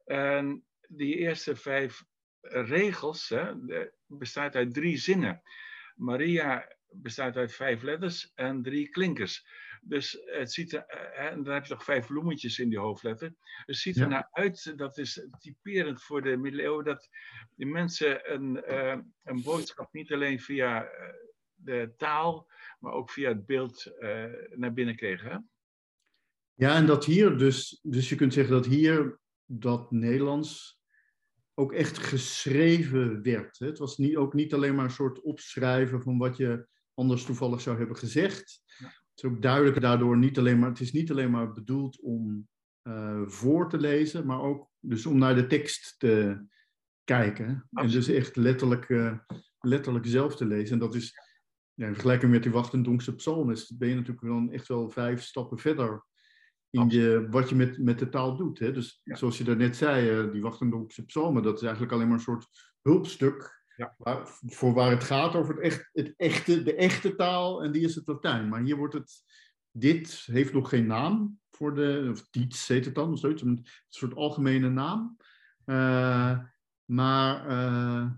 En 0.04 0.64
die 0.88 1.16
eerste 1.16 1.56
vijf 1.56 2.04
regels 2.40 3.28
hè, 3.28 3.52
bestaat 4.06 4.54
uit 4.54 4.74
drie 4.74 4.96
zinnen. 4.96 5.42
Maria 5.94 6.76
bestaat 6.90 7.36
uit 7.36 7.54
vijf 7.54 7.82
letters 7.82 8.32
en 8.34 8.62
drie 8.62 8.88
klinkers. 8.88 9.46
Dus 9.82 10.20
het 10.24 10.52
ziet 10.52 10.72
er, 10.72 10.86
en 10.86 11.42
dan 11.42 11.54
heb 11.54 11.64
je 11.64 11.72
nog 11.72 11.84
vijf 11.84 12.06
bloemetjes 12.06 12.58
in 12.58 12.68
die 12.68 12.78
hoofdletter. 12.78 13.34
Het 13.66 13.76
ziet 13.76 13.96
er 13.96 14.08
naar 14.08 14.28
uit, 14.30 14.72
dat 14.78 14.98
is 14.98 15.26
typerend 15.38 16.02
voor 16.02 16.22
de 16.22 16.36
middeleeuwen, 16.36 16.84
dat 16.84 17.08
die 17.54 17.66
mensen 17.66 18.32
een, 18.32 18.62
uh, 18.68 18.98
een 19.22 19.42
boodschap 19.42 19.92
niet 19.92 20.12
alleen 20.12 20.40
via 20.40 20.84
eh, 20.84 21.14
de 21.54 21.92
taal, 21.96 22.50
maar 22.78 22.92
ook 22.92 23.10
via 23.10 23.28
het 23.28 23.46
beeld 23.46 23.92
uh, 23.98 24.24
naar 24.54 24.72
binnen 24.72 24.96
kregen. 24.96 25.30
Hè? 25.30 25.38
Ja, 26.54 26.76
en 26.76 26.86
dat 26.86 27.04
hier 27.04 27.38
dus, 27.38 27.78
dus 27.82 28.08
je 28.08 28.14
kunt 28.14 28.32
zeggen 28.32 28.54
dat 28.54 28.66
hier 28.66 29.20
dat 29.44 29.90
Nederlands 29.90 30.80
ook 31.54 31.72
echt 31.72 31.98
geschreven 31.98 33.22
werd. 33.22 33.58
Het 33.58 33.78
was 33.78 33.96
niet, 33.96 34.16
ook 34.16 34.34
niet 34.34 34.54
alleen 34.54 34.74
maar 34.74 34.84
een 34.84 34.90
soort 34.90 35.20
opschrijven 35.20 36.02
van 36.02 36.18
wat 36.18 36.36
je 36.36 36.68
anders 36.94 37.24
toevallig 37.24 37.60
zou 37.60 37.78
hebben 37.78 37.96
gezegd. 37.96 38.62
Het 38.66 38.99
is 39.22 39.30
ook 39.30 39.42
duidelijk 39.42 39.80
daardoor 39.80 40.18
niet 40.18 40.38
alleen 40.38 40.58
maar, 40.58 40.68
het 40.68 40.80
is 40.80 40.92
niet 40.92 41.10
alleen 41.10 41.30
maar 41.30 41.52
bedoeld 41.52 42.00
om 42.00 42.48
uh, 42.82 43.22
voor 43.26 43.68
te 43.68 43.78
lezen, 43.78 44.26
maar 44.26 44.40
ook 44.40 44.68
dus 44.78 45.06
om 45.06 45.18
naar 45.18 45.34
de 45.34 45.46
tekst 45.46 45.94
te 45.98 46.44
kijken. 47.04 47.68
En 47.72 47.88
dus 47.88 48.08
echt 48.08 48.36
letterlijk, 48.36 48.88
uh, 48.88 49.18
letterlijk 49.58 50.06
zelf 50.06 50.36
te 50.36 50.46
lezen. 50.46 50.72
En 50.72 50.78
dat 50.78 50.94
is, 50.94 51.14
ja, 51.74 51.86
in 51.86 51.92
vergelijking 51.92 52.32
met 52.32 52.42
die 52.42 52.52
Wachtendonkse 52.52 53.14
psalm, 53.14 53.50
is, 53.50 53.76
ben 53.76 53.88
je 53.88 53.94
natuurlijk 53.94 54.26
dan 54.26 54.50
echt 54.50 54.68
wel 54.68 54.90
vijf 54.90 55.22
stappen 55.22 55.58
verder 55.58 56.04
in 56.70 56.88
je, 56.88 57.26
wat 57.30 57.48
je 57.48 57.54
met, 57.54 57.78
met 57.78 57.98
de 57.98 58.08
taal 58.08 58.36
doet. 58.36 58.58
Hè? 58.58 58.72
Dus 58.72 59.00
zoals 59.04 59.38
je 59.38 59.44
daarnet 59.44 59.76
zei, 59.76 60.24
uh, 60.24 60.32
die 60.32 60.42
Wachtendonksche 60.42 61.04
psalmen, 61.04 61.42
dat 61.42 61.56
is 61.56 61.62
eigenlijk 61.62 61.92
alleen 61.92 62.06
maar 62.06 62.16
een 62.16 62.22
soort 62.22 62.48
hulpstuk 62.82 63.59
ja. 63.80 64.24
voor 64.46 64.72
waar 64.72 64.90
het 64.90 65.04
gaat 65.04 65.34
over 65.34 65.54
het, 65.54 65.62
echt, 65.62 65.88
het 65.92 66.14
echte, 66.16 66.62
de 66.62 66.74
echte 66.74 67.14
taal 67.14 67.62
en 67.62 67.72
die 67.72 67.82
is 67.82 67.94
het 67.94 68.06
Latijn. 68.06 68.48
Maar 68.48 68.60
hier 68.60 68.76
wordt 68.76 68.94
het, 68.94 69.22
dit 69.70 70.22
heeft 70.26 70.52
nog 70.52 70.68
geen 70.68 70.86
naam 70.86 71.40
voor 71.50 71.74
de, 71.74 72.08
of 72.10 72.28
diets 72.30 72.68
heet 72.68 72.84
het 72.84 72.94
dan, 72.94 73.12
of 73.12 73.18
zoiets, 73.18 73.42
een 73.42 73.66
soort 73.88 74.14
algemene 74.14 74.68
naam. 74.68 75.16
Uh, 75.66 76.38
maar 76.84 77.50
uh, 77.50 78.10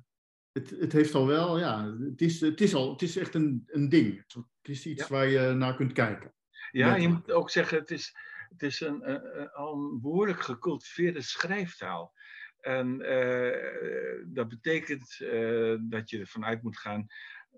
het, 0.52 0.70
het 0.70 0.92
heeft 0.92 1.14
al 1.14 1.26
wel, 1.26 1.58
ja, 1.58 1.96
het 1.98 2.20
is, 2.20 2.40
het 2.40 2.60
is, 2.60 2.74
al, 2.74 2.90
het 2.92 3.02
is 3.02 3.16
echt 3.16 3.34
een, 3.34 3.62
een 3.66 3.88
ding. 3.88 4.24
Het 4.26 4.46
is 4.62 4.86
iets 4.86 5.02
ja. 5.02 5.08
waar 5.08 5.26
je 5.26 5.52
naar 5.52 5.76
kunt 5.76 5.92
kijken. 5.92 6.34
Ja, 6.70 6.94
je 6.94 7.08
moet 7.08 7.30
ook 7.30 7.50
zeggen, 7.50 7.78
het 7.78 7.90
is, 7.90 8.16
het 8.48 8.62
is 8.62 8.80
een, 8.80 9.10
een, 9.10 9.50
al 9.50 9.74
een 9.74 10.00
behoorlijk 10.00 10.40
gecultiveerde 10.40 11.22
schrijftaal. 11.22 12.12
En 12.62 13.00
uh, 13.00 14.34
dat 14.34 14.48
betekent 14.48 15.18
uh, 15.20 15.78
dat 15.80 16.10
je 16.10 16.18
ervan 16.18 16.44
uit 16.44 16.62
moet 16.62 16.78
gaan 16.78 17.06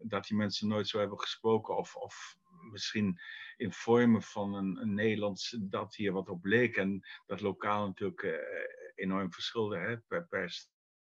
dat 0.02 0.26
die 0.26 0.36
mensen 0.36 0.68
nooit 0.68 0.88
zo 0.88 0.98
hebben 0.98 1.20
gesproken. 1.20 1.76
Of, 1.76 1.96
of 1.96 2.36
misschien 2.70 3.20
in 3.56 3.72
vormen 3.72 4.22
van 4.22 4.54
een, 4.54 4.80
een 4.80 4.94
Nederlands 4.94 5.56
dat 5.60 5.94
hier 5.94 6.12
wat 6.12 6.28
op 6.28 6.44
leek. 6.44 6.76
En 6.76 7.06
dat 7.26 7.40
lokaal 7.40 7.86
natuurlijk 7.86 8.22
uh, 8.22 8.34
enorm 8.94 9.32
verschilde 9.32 9.78
hè? 9.78 9.98
Per, 9.98 10.26
per 10.26 10.50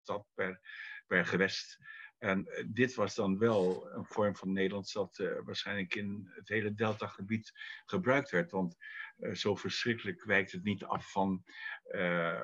stad, 0.03 0.27
per, 0.35 0.61
per 1.07 1.27
gewest. 1.27 1.79
En 2.23 2.47
eh, 2.47 2.65
dit 2.69 2.95
was 2.95 3.15
dan 3.15 3.39
wel 3.39 3.91
een 3.93 4.05
vorm 4.05 4.37
van 4.37 4.53
Nederlands 4.53 4.93
dat 4.93 5.19
uh, 5.19 5.31
waarschijnlijk 5.45 5.95
in 5.95 6.31
het 6.35 6.49
hele 6.49 6.75
Delta-gebied 6.75 7.53
gebruikt 7.85 8.31
werd. 8.31 8.51
Want 8.51 8.77
uh, 9.19 9.35
zo 9.35 9.55
verschrikkelijk 9.57 10.25
wijkt 10.25 10.53
het 10.53 10.65
niet 10.65 10.85
af 10.85 11.11
van, 11.11 11.45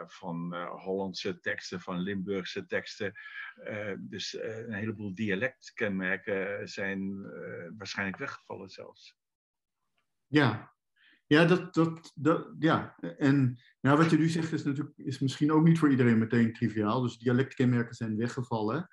van 0.06 0.54
Hollandse 0.66 1.40
teksten, 1.40 1.80
van 1.80 1.98
Limburgse 1.98 2.66
teksten. 2.66 3.12
dus 3.98 4.36
een 4.40 4.72
heleboel 4.72 5.14
dialectkenmerken 5.14 6.68
zijn 6.68 7.22
waarschijnlijk 7.76 8.18
weggevallen 8.18 8.68
zelfs. 8.68 9.16
Ja, 10.26 10.74
ja, 11.26 11.44
dat, 11.44 11.74
dat, 11.74 12.12
dat, 12.14 12.54
ja. 12.58 12.96
en 13.18 13.60
nou, 13.80 13.98
wat 13.98 14.10
je 14.10 14.18
nu 14.18 14.28
zegt 14.28 14.52
is, 14.52 14.64
natuurlijk, 14.64 14.98
is 14.98 15.18
misschien 15.18 15.52
ook 15.52 15.64
niet 15.64 15.78
voor 15.78 15.90
iedereen 15.90 16.18
meteen 16.18 16.52
triviaal. 16.52 17.00
Dus 17.00 17.18
dialectkenmerken 17.18 17.94
zijn 17.94 18.16
weggevallen. 18.16 18.88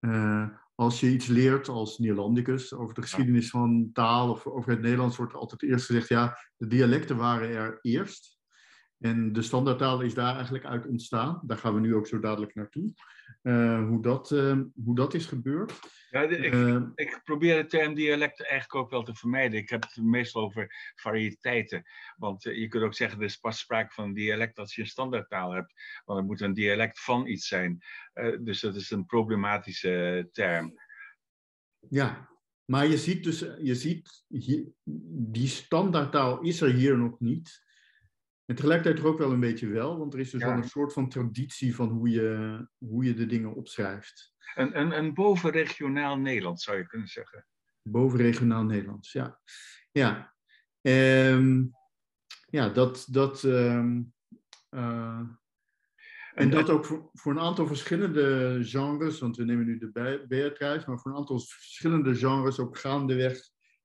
Uh, 0.00 0.48
als 0.74 1.00
je 1.00 1.10
iets 1.10 1.26
leert 1.26 1.68
als 1.68 1.98
Neerlandicus 1.98 2.74
over 2.74 2.94
de 2.94 3.02
geschiedenis 3.02 3.50
van 3.50 3.90
taal 3.92 4.30
of 4.30 4.46
over 4.46 4.70
het 4.70 4.80
Nederlands, 4.80 5.16
wordt 5.16 5.34
altijd 5.34 5.62
eerst 5.62 5.86
gezegd, 5.86 6.08
ja, 6.08 6.38
de 6.56 6.66
dialecten 6.66 7.16
waren 7.16 7.48
er 7.50 7.78
eerst. 7.82 8.37
En 8.98 9.32
de 9.32 9.42
standaardtaal 9.42 10.00
is 10.00 10.14
daar 10.14 10.34
eigenlijk 10.34 10.64
uit 10.64 10.86
ontstaan. 10.86 11.40
Daar 11.46 11.58
gaan 11.58 11.74
we 11.74 11.80
nu 11.80 11.94
ook 11.94 12.06
zo 12.06 12.18
dadelijk 12.18 12.54
naartoe. 12.54 12.92
Uh, 13.42 13.86
hoe, 13.86 14.02
dat, 14.02 14.30
uh, 14.30 14.60
hoe 14.84 14.94
dat 14.94 15.14
is 15.14 15.26
gebeurd. 15.26 15.78
Ja, 16.10 16.22
ik, 16.22 16.54
uh, 16.54 16.82
ik, 16.94 17.20
probeer 17.24 17.62
de 17.62 17.68
term 17.68 17.94
dialect 17.94 18.40
eigenlijk 18.40 18.74
ook 18.74 18.90
wel 18.90 19.02
te 19.02 19.14
vermijden. 19.14 19.58
Ik 19.58 19.68
heb 19.68 19.82
het 19.82 20.04
meestal 20.04 20.42
over 20.42 20.92
variëteiten. 20.94 21.84
Want 22.16 22.42
je 22.42 22.68
kunt 22.68 22.84
ook 22.84 22.94
zeggen, 22.94 23.18
er 23.18 23.24
is 23.24 23.36
pas 23.36 23.58
sprake 23.58 23.92
van 23.92 24.04
een 24.04 24.14
dialect 24.14 24.58
als 24.58 24.74
je 24.74 24.80
een 24.80 24.86
standaardtaal 24.86 25.52
hebt. 25.52 25.72
Want 26.04 26.18
het 26.18 26.28
moet 26.28 26.40
een 26.40 26.54
dialect 26.54 27.00
van 27.00 27.26
iets 27.26 27.48
zijn. 27.48 27.78
dus 28.40 28.60
dat 28.60 28.74
is 28.74 28.90
een 28.90 29.06
problematische 29.06 30.28
term. 30.32 30.78
Ja, 31.88 32.28
maar 32.64 32.86
je 32.86 32.98
ziet 32.98 33.24
dus, 33.24 33.38
je 33.62 33.74
ziet, 33.74 34.24
die 35.32 35.48
standaardtaal 35.48 36.40
is 36.40 36.60
er 36.60 36.72
hier 36.72 36.98
nog 36.98 37.20
niet. 37.20 37.66
En 38.48 38.54
tegelijkertijd 38.54 38.96
toch 38.96 39.06
ook 39.06 39.18
wel 39.18 39.32
een 39.32 39.40
beetje 39.40 39.66
wel, 39.66 39.98
want 39.98 40.14
er 40.14 40.20
is 40.20 40.30
dus 40.30 40.42
wel 40.42 40.52
een 40.52 40.68
soort 40.68 40.92
van 40.92 41.08
traditie 41.08 41.74
van 41.74 41.88
hoe 41.88 42.10
je, 42.10 42.66
hoe 42.78 43.04
je 43.04 43.14
de 43.14 43.26
dingen 43.26 43.54
opschrijft. 43.54 44.34
Een, 44.54 44.80
een, 44.80 44.98
een 44.98 45.14
bovenregionaal 45.14 46.18
Nederlands 46.18 46.64
zou 46.64 46.78
je 46.78 46.86
kunnen 46.86 47.08
zeggen. 47.08 47.46
Bovenregionaal 47.82 48.64
Nederlands, 48.64 49.12
ja. 49.12 49.40
Ja, 49.90 50.34
um, 50.80 51.72
ja 52.46 52.68
dat. 52.68 53.06
dat 53.10 53.42
um, 53.42 54.12
uh, 54.70 55.20
en 56.34 56.50
dat 56.50 56.70
ook 56.70 56.84
voor, 56.84 57.10
voor, 57.12 57.32
een 57.32 57.40
aantal 57.40 57.66
verschillende 57.66 58.58
genres, 58.62 59.18
want 59.18 59.36
we 59.36 59.44
nemen 59.44 59.66
nu 59.66 59.78
de 59.78 60.24
Beatrice, 60.28 60.84
maar 60.86 60.98
voor 60.98 61.10
een 61.10 61.16
aantal 61.16 61.38
verschillende 61.40 62.14
genres 62.14 62.58
ook 62.58 62.78
gaandeweg 62.78 63.40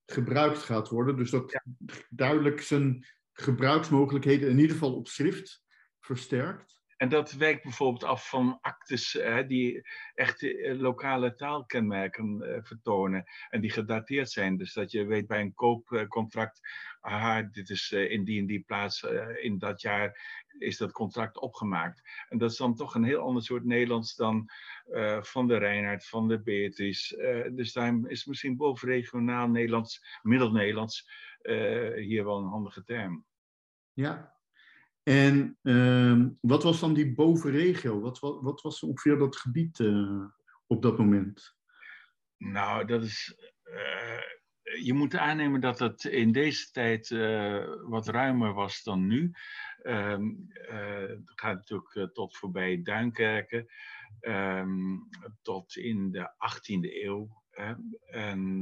gebruikt 0.05 0.57
gaat 0.57 0.89
worden. 0.89 1.15
Dus 1.15 1.29
dat 1.29 1.51
ja. 1.51 1.63
duidelijk 2.09 2.61
zijn 2.61 3.05
gebruiksmogelijkheden 3.33 4.49
in 4.49 4.59
ieder 4.59 4.71
geval 4.71 4.95
op 4.95 5.07
schrift 5.07 5.63
versterkt. 5.99 6.73
En 7.03 7.09
dat 7.09 7.31
wijkt 7.31 7.63
bijvoorbeeld 7.63 8.03
af 8.03 8.29
van 8.29 8.57
actes 8.61 9.13
hè, 9.13 9.45
die 9.45 9.87
echt 10.13 10.43
eh, 10.43 10.79
lokale 10.79 11.35
taalkenmerken 11.35 12.41
uh, 12.41 12.57
vertonen 12.61 13.23
en 13.49 13.61
die 13.61 13.69
gedateerd 13.69 14.31
zijn. 14.31 14.57
Dus 14.57 14.73
dat 14.73 14.91
je 14.91 15.05
weet 15.05 15.27
bij 15.27 15.41
een 15.41 15.53
koopcontract, 15.53 16.59
aha, 17.01 17.41
dit 17.41 17.69
is 17.69 17.91
uh, 17.91 18.11
in 18.11 18.23
die 18.23 18.39
en 18.39 18.45
die 18.45 18.63
plaats 18.63 19.05
in 19.41 19.57
dat 19.57 19.81
jaar 19.81 20.41
is 20.57 20.77
dat 20.77 20.91
contract 20.91 21.39
opgemaakt. 21.39 22.01
En 22.29 22.37
dat 22.37 22.51
is 22.51 22.57
dan 22.57 22.75
toch 22.75 22.95
een 22.95 23.03
heel 23.03 23.21
ander 23.21 23.43
soort 23.43 23.65
Nederlands 23.65 24.15
dan 24.15 24.49
van 25.21 25.47
de 25.47 25.57
Reinhard, 25.57 26.05
van 26.05 26.27
de 26.27 26.41
Beatrice. 26.41 27.51
dus 27.55 27.73
daarom 27.73 28.07
is 28.07 28.25
misschien 28.25 28.57
bovenregionaal 28.57 29.47
Nederlands, 29.47 30.19
Middel-Nederlands, 30.21 31.09
hier 31.95 32.23
wel 32.25 32.37
een 32.37 32.49
handige 32.49 32.83
term. 32.83 33.25
Ja. 33.93 34.33
En 35.03 35.57
uh, 35.61 36.25
wat 36.41 36.63
was 36.63 36.79
dan 36.79 36.93
die 36.93 37.13
bovenregio? 37.13 37.99
Wat, 37.99 38.19
wat, 38.19 38.41
wat 38.41 38.61
was 38.61 38.83
ongeveer 38.83 39.17
dat 39.17 39.35
gebied 39.35 39.79
uh, 39.79 40.25
op 40.67 40.81
dat 40.81 40.97
moment? 40.97 41.55
Nou, 42.37 42.85
dat 42.85 43.03
is. 43.03 43.37
Uh, 43.63 44.21
je 44.83 44.93
moet 44.93 45.15
aannemen 45.15 45.61
dat 45.61 45.79
het 45.79 46.03
in 46.03 46.31
deze 46.31 46.71
tijd 46.71 47.09
uh, 47.09 47.65
wat 47.81 48.07
ruimer 48.07 48.53
was 48.53 48.83
dan 48.83 49.07
nu. 49.07 49.31
Um, 49.83 50.45
het 50.49 51.31
gaat 51.35 51.55
natuurlijk 51.55 52.13
tot 52.13 52.37
voorbij 52.37 52.81
Duinkerken, 52.81 53.67
um, 54.21 55.09
tot 55.41 55.75
in 55.75 56.11
de 56.11 56.31
18e 56.31 57.03
eeuw. 57.03 57.43
Hè? 57.49 57.73
En 58.05 58.61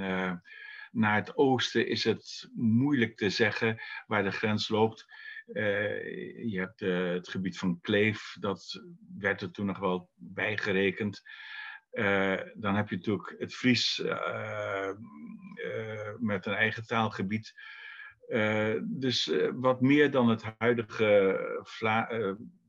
naar 0.92 1.16
het 1.16 1.38
oosten 1.38 1.88
is 1.88 2.04
het 2.04 2.50
moeilijk 2.56 3.18
te 3.18 3.30
zeggen 3.30 3.82
waar 4.08 4.24
de 4.24 4.32
grens 4.32 4.70
loopt. 4.70 5.06
Uh, 5.48 6.52
je 6.52 6.60
hebt 6.60 6.82
uh, 6.82 7.12
het 7.12 7.30
gebied 7.30 7.58
van 7.58 7.80
Kleef, 7.82 8.36
dat 8.40 8.84
werd 9.18 9.42
er 9.42 9.52
toen 9.52 9.66
nog 9.66 9.80
wel 9.80 10.10
bijgerekend. 10.16 11.22
Uh, 11.92 12.42
dan 12.54 12.76
heb 12.76 12.90
je 12.90 12.96
natuurlijk 12.96 13.36
het 13.38 13.56
Fries 13.56 14.04
met 16.20 16.46
een 16.46 16.54
eigen 16.54 16.86
taalgebied. 16.86 17.54
dus 18.84 19.32
wat 19.54 19.82
meer 19.82 20.12
dan 20.12 20.30
het 20.30 20.44
huidige 20.58 21.40
Vla 21.64 22.10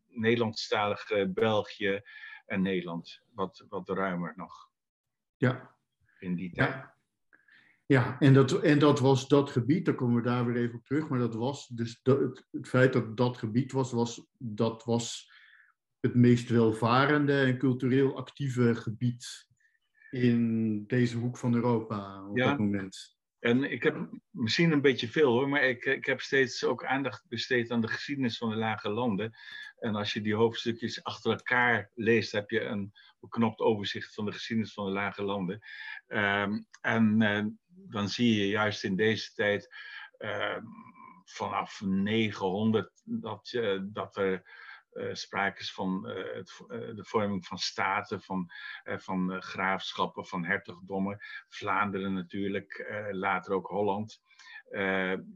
Nederlandstalige 0.09 1.31
België 1.35 2.01
en 2.47 2.63
Nederland. 2.63 3.23
Wat, 3.35 3.65
wat 3.69 3.89
ruimer 3.89 4.33
nog. 4.37 4.71
Ja. 5.37 5.77
In 6.19 6.35
die 6.35 6.53
tijd. 6.53 6.69
Ja. 6.69 6.95
Ja, 7.93 8.19
en 8.19 8.35
dat, 8.35 8.61
en 8.61 8.79
dat 8.79 9.01
was 9.01 9.29
dat 9.29 9.51
gebied, 9.51 9.85
daar 9.85 9.95
komen 9.95 10.17
we 10.17 10.23
daar 10.23 10.47
weer 10.47 10.57
even 10.57 10.75
op 10.75 10.85
terug, 10.85 11.09
maar 11.09 11.19
dat 11.19 11.35
was 11.35 11.67
dus 11.67 12.01
dat, 12.03 12.21
het, 12.21 12.47
het, 12.51 12.69
feit 12.69 12.93
dat 12.93 13.17
dat 13.17 13.37
gebied 13.37 13.73
was, 13.73 13.93
was, 13.93 14.27
dat 14.39 14.85
was 14.85 15.33
het 16.01 16.15
meest 16.15 16.49
welvarende 16.49 17.41
en 17.41 17.59
cultureel 17.59 18.17
actieve 18.17 18.75
gebied 18.75 19.49
in 20.11 20.85
deze 20.87 21.17
hoek 21.17 21.39
van 21.39 21.55
Europa 21.55 22.29
op 22.29 22.39
dat 22.39 22.59
moment. 22.59 23.17
En 23.43 23.71
ik 23.71 23.83
heb 23.83 24.09
misschien 24.31 24.73
een 24.73 24.81
beetje 24.81 25.09
veel 25.09 25.33
hoor, 25.33 25.49
maar 25.49 25.63
ik, 25.63 25.85
ik 25.85 26.07
heb 26.07 26.21
steeds 26.21 26.65
ook 26.65 26.85
aandacht 26.85 27.29
besteed 27.29 27.71
aan 27.71 27.81
de 27.81 27.89
geschiedenis 27.89 28.39
van 28.39 28.51
de 28.51 28.57
lage 28.57 28.89
landen. 28.89 29.33
En 29.79 29.95
als 29.95 30.13
je 30.13 30.21
die 30.21 30.35
hoofdstukjes 30.35 31.05
achter 31.05 31.31
elkaar 31.31 31.91
leest, 31.95 32.33
heb 32.33 32.51
je 32.51 32.61
een 32.61 32.93
beknopt 33.21 33.61
overzicht 33.61 34.15
van 34.15 34.25
de 34.25 34.33
geschiedenis 34.33 34.73
van 34.73 34.85
de 34.85 34.93
lage 34.93 35.23
landen. 35.23 35.61
Um, 36.09 36.67
en 36.81 37.21
uh, 37.21 37.45
dan 37.67 38.09
zie 38.09 38.41
je 38.41 38.49
juist 38.49 38.85
in 38.85 38.97
deze 38.97 39.33
tijd 39.35 39.75
uh, 40.19 40.59
vanaf 41.25 41.81
900 41.81 43.03
dat, 43.05 43.53
uh, 43.53 43.81
dat 43.83 44.17
er 44.17 44.43
sprake 45.13 45.61
is 45.61 45.73
van 45.73 46.09
het, 46.09 46.65
de 46.69 47.05
vorming 47.05 47.47
van 47.47 47.59
staten, 47.59 48.23
van, 48.23 48.51
van 48.85 49.43
graafschappen, 49.43 50.27
van 50.27 50.45
hertogdommen. 50.45 51.19
Vlaanderen 51.49 52.13
natuurlijk, 52.13 52.93
later 53.11 53.53
ook 53.55 53.67
Holland. 53.67 54.21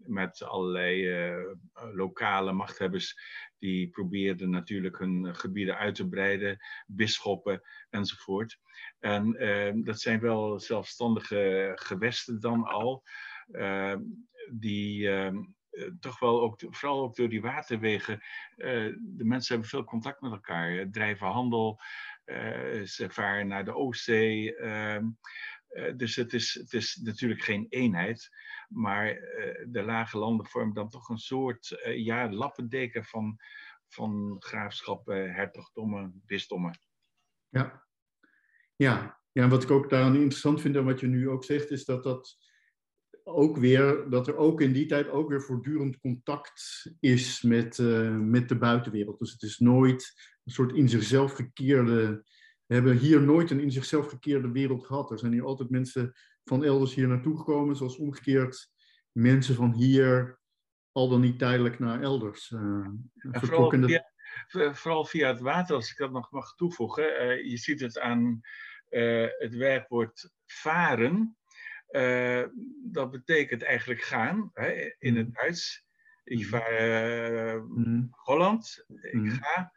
met 0.07 0.43
allerlei 0.43 1.11
lokale 1.93 2.53
machthebbers 2.53 3.19
die 3.59 3.89
probeerden 3.89 4.51
natuurlijk 4.51 4.99
hun 4.99 5.35
gebieden 5.35 5.77
uit 5.77 5.95
te 5.95 6.09
breiden, 6.09 6.59
bisschoppen 6.87 7.63
enzovoort. 7.91 8.59
En 8.99 9.33
dat 9.85 10.01
zijn 10.01 10.21
wel 10.21 10.61
zelfstandige 10.61 11.73
gewesten 11.75 12.41
dan 12.41 12.65
al, 12.65 13.03
die 14.51 15.11
uh, 15.77 15.91
toch 16.01 16.19
wel 16.19 16.41
ook, 16.41 16.61
vooral 16.71 17.03
ook 17.03 17.17
door 17.17 17.29
die 17.29 17.41
waterwegen, 17.41 18.21
eh, 18.57 18.93
de 18.99 19.25
mensen 19.25 19.53
hebben 19.53 19.71
veel 19.71 19.85
contact 19.85 20.21
met 20.21 20.33
elkaar, 20.33 20.91
drijven 20.91 21.27
handel, 21.27 21.81
eh, 22.25 22.83
ze 22.83 23.11
varen 23.11 23.49
naar 23.49 23.65
de 23.65 23.75
Oostzee. 23.75 24.57
Ehm, 24.57 25.05
dus 25.97 26.17
het 26.17 26.33
is, 26.33 26.55
het 26.55 26.73
is 26.73 26.95
natuurlijk 26.95 27.43
geen 27.43 27.67
eenheid. 27.69 28.31
Maar 28.69 29.15
de 29.69 29.83
lage 29.83 30.19
landen 30.19 30.47
vormen 30.47 30.75
dan 30.75 30.89
toch 30.89 31.09
een 31.09 31.19
soort 31.19 31.81
ja, 31.85 32.33
lappendeken 32.33 33.05
van, 33.05 33.39
van 33.89 34.37
graafschappen, 34.39 35.35
hertogdommen, 35.35 36.23
bisdommen. 36.27 36.79
Ja. 37.49 37.85
Ja. 38.77 39.21
ja, 39.33 39.49
wat 39.49 39.63
ik 39.63 39.71
ook 39.71 39.91
daaraan 39.91 40.15
interessant 40.15 40.61
vind 40.61 40.77
en 40.77 40.85
wat 40.85 41.01
je 41.01 41.07
nu 41.07 41.29
ook 41.29 41.45
zegt, 41.45 41.71
is 41.71 41.85
dat 41.85 42.03
dat 42.03 42.37
ook 43.29 43.57
weer, 43.57 44.11
dat 44.11 44.27
er 44.27 44.37
ook 44.37 44.61
in 44.61 44.73
die 44.73 44.87
tijd 44.87 45.09
ook 45.09 45.29
weer 45.29 45.43
voortdurend 45.43 45.99
contact 45.99 46.87
is 47.01 47.43
met, 47.43 47.79
uh, 47.79 48.17
met 48.17 48.49
de 48.49 48.57
buitenwereld. 48.57 49.19
Dus 49.19 49.33
het 49.33 49.43
is 49.43 49.59
nooit 49.59 50.15
een 50.45 50.53
soort 50.53 50.73
in 50.73 50.89
zichzelf 50.89 51.33
gekeerde. 51.33 52.25
We 52.67 52.75
hebben 52.75 52.97
hier 52.97 53.23
nooit 53.23 53.51
een 53.51 53.61
in 53.61 53.73
zichzelf 53.73 54.09
gekeerde 54.09 54.51
wereld 54.51 54.87
gehad. 54.87 55.11
Er 55.11 55.19
zijn 55.19 55.33
hier 55.33 55.45
altijd 55.45 55.71
mensen 55.71 56.13
van 56.45 56.65
elders 56.65 56.95
hier 56.95 57.09
naartoe 57.09 57.37
gekomen, 57.37 57.77
zoals 57.77 57.97
omgekeerd 57.97 58.71
mensen 59.13 59.55
van 59.55 59.73
hier 59.73 60.39
al 60.93 61.09
dan 61.09 61.21
niet 61.21 61.39
tijdelijk 61.39 61.79
naar 61.79 62.03
elders. 62.03 62.51
Uh, 62.51 62.89
vooral, 63.15 63.71
via, 63.71 64.05
vooral, 64.73 65.05
via, 65.05 65.29
het 65.29 65.41
water, 65.41 65.75
als 65.75 65.91
ik 65.91 65.97
dat 65.97 66.13
nog 66.13 66.31
mag 66.31 66.55
toevoegen. 66.55 67.23
Uh, 67.23 67.51
je 67.51 67.57
ziet 67.57 67.81
het 67.81 67.99
aan 67.99 68.41
het 69.39 69.55
werkwoord 69.55 70.31
varen, 70.45 71.37
dat 72.83 73.11
betekent 73.11 73.63
eigenlijk 73.63 74.01
gaan 74.01 74.51
hè, 74.55 74.95
in 74.99 75.17
het 75.17 75.35
Duits. 75.35 75.85
Ik 76.25 76.39
mhm. 76.39 76.49
vaar 76.49 76.73
mhm. 77.63 78.07
Holland, 78.11 78.85
ik 79.01 79.33
ga. 79.33 79.73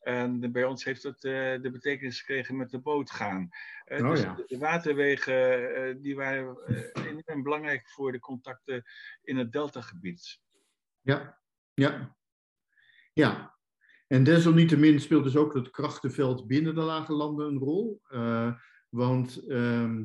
En 0.00 0.52
bij 0.52 0.64
ons 0.64 0.84
heeft 0.84 1.02
het 1.02 1.20
de 1.20 1.68
betekenis 1.72 2.18
gekregen 2.18 2.56
met 2.56 2.70
de 2.70 2.80
boot 2.80 3.10
gaan. 3.10 3.48
oh, 3.84 4.10
dus 4.10 4.20
ja. 4.20 4.34
de, 4.46 4.58
waterwegen 4.58 6.02
die 6.02 6.16
waren 6.16 6.56
enorm 6.92 7.42
belangrijk 7.42 7.88
voor 7.88 8.12
de 8.12 8.18
contacten 8.18 8.84
in 9.22 9.36
het 9.36 9.52
deltagebied. 9.52 10.40
Ja, 11.00 11.38
ja. 11.74 12.16
Ja, 13.12 13.54
en 14.06 14.24
desalniettemin 14.24 15.00
speelt 15.00 15.24
dus 15.24 15.36
ook 15.36 15.54
het 15.54 15.70
krachtenveld 15.70 16.46
binnen 16.46 16.74
de 16.74 16.80
lage 16.80 17.12
landen 17.12 17.46
een 17.46 17.58
rol. 17.58 18.02
Want 18.88 19.46
ehm, 19.48 20.04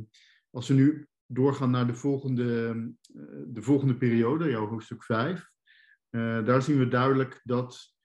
als 0.51 0.67
we 0.67 0.73
nu 0.73 1.07
doorgaan 1.27 1.71
naar 1.71 1.87
de 1.87 1.95
volgende, 1.95 2.73
uh, 3.13 3.43
de 3.47 3.61
volgende 3.61 3.97
periode, 3.97 4.49
jouw 4.49 4.67
hoofdstuk 4.67 5.03
5, 5.03 5.49
uh, 6.09 6.37
eh, 6.37 6.45
daar 6.45 6.61
zien 6.61 6.77
we 6.77 6.87
duidelijk 6.87 7.41
dat 7.43 7.95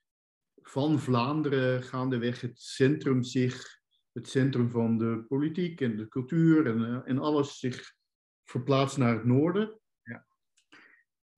van 0.61 0.99
Vlaanderen 0.99 1.83
gaandeweg 1.83 2.41
het 2.41 2.61
centrum 2.61 3.23
zich, 3.23 3.79
het 4.11 4.29
centrum 4.29 4.69
van 4.69 4.97
de 4.97 5.25
politiek 5.27 5.81
en 5.81 5.97
de 5.97 6.07
cultuur 6.07 6.65
en, 6.65 7.05
en 7.05 7.19
alles 7.19 7.59
zich 7.59 7.93
verplaatst 8.43 8.97
naar 8.97 9.13
het 9.13 9.25
noorden. 9.25 9.79
Ja. 10.01 10.25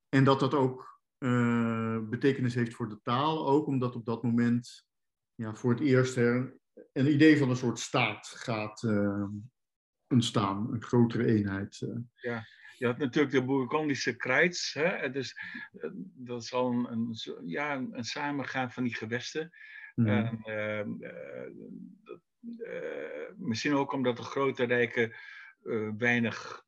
En 0.09 0.23
dat 0.23 0.39
dat 0.39 0.53
ook 0.53 0.99
uh, 1.19 1.99
betekenis 2.09 2.55
heeft 2.55 2.73
voor 2.73 2.89
de 2.89 2.99
taal 3.01 3.47
ook, 3.47 3.67
omdat 3.67 3.95
op 3.95 4.05
dat 4.05 4.23
moment 4.23 4.88
ja, 5.36 5.55
voor 5.55 5.71
het 5.71 5.79
eerst 5.79 6.17
er 6.17 6.59
een 6.93 7.11
idee 7.13 7.38
van 7.38 7.49
een 7.49 7.55
soort 7.55 7.79
staat 7.79 8.27
gaat 8.27 8.81
ontstaan, 10.08 10.74
een 10.74 10.82
grotere 10.82 11.26
eenheid. 11.26 11.82
Uh. 11.82 11.95
Ja. 12.16 12.45
Je 12.78 12.86
had 12.86 12.97
natuurlijk 12.97 13.34
de 13.34 13.43
Bourgondische 13.43 14.16
krijts. 14.16 14.74
Hè? 14.74 15.10
Dus, 15.10 15.39
dat 16.16 16.41
is 16.41 16.53
al 16.53 16.72
een, 16.72 16.91
een, 16.91 17.16
ja, 17.45 17.76
een, 17.76 18.03
samengaan 18.03 18.72
van 18.72 18.84
die 18.84 18.95
gewesten. 18.95 19.51
Mm. 19.95 20.08
En, 20.08 20.39
ehm, 20.43 20.89
misschien 23.38 23.74
ook 23.74 23.93
omdat 23.93 24.18
de 24.18 24.24
grote 24.24 24.64
rijken 24.64 25.16
weinig 25.97 26.64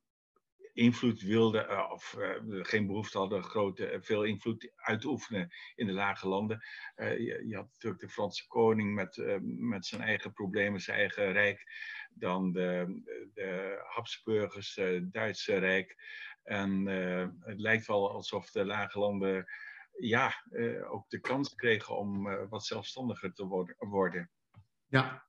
invloed 0.74 1.22
wilden, 1.22 1.92
of 1.92 2.16
geen 2.50 2.88
behoefte 2.88 3.18
hadden 3.18 3.44
grote, 3.44 3.98
veel 4.02 4.24
invloed 4.24 4.72
uit 4.76 5.02
te 5.02 5.08
oefenen 5.08 5.50
in 5.76 5.88
de 5.88 5.94
lage 5.94 6.28
landen. 6.28 6.64
Je, 6.96 7.44
je, 7.48 7.56
had 7.56 7.70
natuurlijk 7.72 8.02
de 8.02 8.10
Franse 8.10 8.48
koning 8.48 8.94
met, 8.94 9.40
met 9.42 9.86
zijn 9.86 10.02
eigen 10.02 10.34
problemen, 10.34 10.80
zijn 10.80 10.98
eigen 10.98 11.32
rijk. 11.32 11.66
Dan 12.20 12.52
de, 12.52 13.02
de 13.34 13.82
Habsburgers, 13.88 14.76
het 14.76 15.14
Duitse 15.14 15.58
Rijk. 15.58 15.96
En 16.44 16.86
het 17.40 17.60
lijkt 17.60 17.88
wel 17.88 18.12
alsof 18.12 18.52
de 18.52 18.66
lage 18.66 19.00
landen 19.00 19.46
ja, 20.00 20.34
ook 20.90 21.10
de 21.10 21.20
kans 21.20 21.56
kregen 21.56 21.98
om 21.98 22.24
wat 22.50 22.66
zelfstandiger 22.66 23.34
te 23.34 23.76
worden. 23.80 24.30
Ja. 24.88 25.26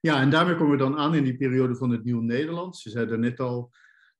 ja, 0.00 0.20
en 0.20 0.30
daarmee 0.30 0.56
komen 0.56 0.72
we 0.72 0.78
dan 0.78 0.98
aan 0.98 1.14
in 1.14 1.24
die 1.24 1.36
periode 1.36 1.76
van 1.76 1.90
het 1.90 2.04
Nieuw 2.04 2.20
Nederlands. 2.20 2.82
Je 2.82 2.90
zei 2.90 3.10
er 3.10 3.18
net 3.18 3.40
al, 3.40 3.72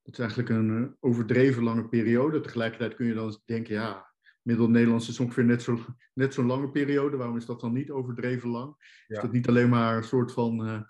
het 0.08 0.18
is 0.18 0.18
eigenlijk 0.18 0.48
een 0.48 0.84
eh, 0.84 0.92
overdreven 1.00 1.62
lange 1.62 1.88
periode. 1.88 2.40
Tegelijkertijd 2.40 2.94
kun 2.94 3.06
je 3.06 3.14
dan 3.14 3.40
denken, 3.44 3.74
ja, 3.74 4.07
Middel-Nederlands 4.42 5.08
is 5.08 5.20
ongeveer 5.20 5.44
net 5.44 5.62
zo'n 5.62 5.84
net 6.14 6.34
zo'n 6.34 6.46
lange 6.46 6.70
periode. 6.70 7.16
Waarom 7.16 7.36
is 7.36 7.46
dat 7.46 7.60
dan 7.60 7.72
niet 7.72 7.90
overdreven 7.90 8.48
lang? 8.48 8.76
Is 9.06 9.20
dat 9.20 9.32
niet 9.32 9.48
alleen 9.48 9.68
maar 9.68 9.96
een 9.96 10.04
soort 10.04 10.32
van 10.32 10.66
uh, 10.66 10.80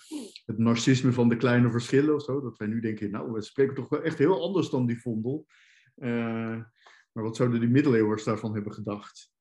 het 0.46 0.58
narcisme 0.58 1.12
van 1.12 1.28
de 1.28 1.36
kleine 1.36 1.70
verschillen 1.70 2.14
of 2.14 2.22
zo? 2.22 2.40
Dat 2.40 2.58
wij 2.58 2.68
nu 2.68 2.80
denken, 2.80 3.10
nou, 3.10 3.32
we 3.32 3.42
spreken 3.42 3.74
toch 3.74 3.88
wel 3.88 4.02
echt 4.02 4.18
heel 4.18 4.42
anders 4.42 4.70
dan 4.70 4.86
die 4.86 5.00
vondel. 5.00 5.46
Uh, 5.96 6.62
maar 7.12 7.24
wat 7.24 7.36
zouden 7.36 7.60
die 7.60 7.68
middeleeuwers 7.68 8.24
daarvan 8.24 8.54
hebben 8.54 8.72
gedacht? 8.72 9.32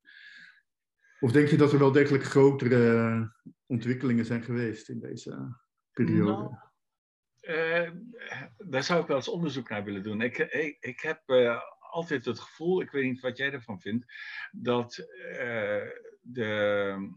Of 1.19 1.31
denk 1.31 1.47
je 1.47 1.57
dat 1.57 1.71
er 1.71 1.79
wel 1.79 1.91
degelijk 1.91 2.23
grotere 2.23 3.33
ontwikkelingen 3.65 4.25
zijn 4.25 4.43
geweest 4.43 4.89
in 4.89 4.99
deze 4.99 5.57
periode? 5.91 6.31
Nou, 6.31 6.55
uh, 7.41 7.91
daar 8.57 8.83
zou 8.83 9.01
ik 9.01 9.07
wel 9.07 9.15
eens 9.15 9.29
onderzoek 9.29 9.69
naar 9.69 9.83
willen 9.83 10.03
doen. 10.03 10.21
Ik, 10.21 10.37
ik, 10.37 10.77
ik 10.79 10.99
heb 10.99 11.21
altijd 11.97 12.25
het 12.25 12.39
gevoel, 12.39 12.81
ik 12.81 12.91
weet 12.91 13.03
niet 13.03 13.19
wat 13.19 13.37
jij 13.37 13.51
ervan 13.51 13.81
vindt, 13.81 14.13
dat 14.51 14.97
uh, 14.97 15.89
de, 16.21 17.11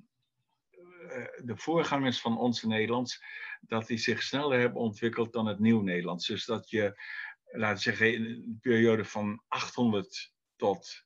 de 1.43 1.57
voorgangers 1.57 2.21
van 2.21 2.39
ons 2.39 2.63
Nederlands, 2.63 3.25
dat 3.61 3.87
die 3.87 3.99
zich 3.99 4.23
sneller 4.23 4.59
hebben 4.59 4.81
ontwikkeld 4.81 5.33
dan 5.33 5.47
het 5.47 5.59
Nieuw 5.59 5.81
Nederlands. 5.81 6.27
Dus 6.27 6.45
dat 6.45 6.71
je, 6.71 7.03
laten 7.45 7.77
we 7.77 7.83
zeggen, 7.83 8.15
in 8.15 8.25
een 8.25 8.59
periode 8.61 9.05
van 9.05 9.43
800 9.49 10.33
tot 10.57 11.05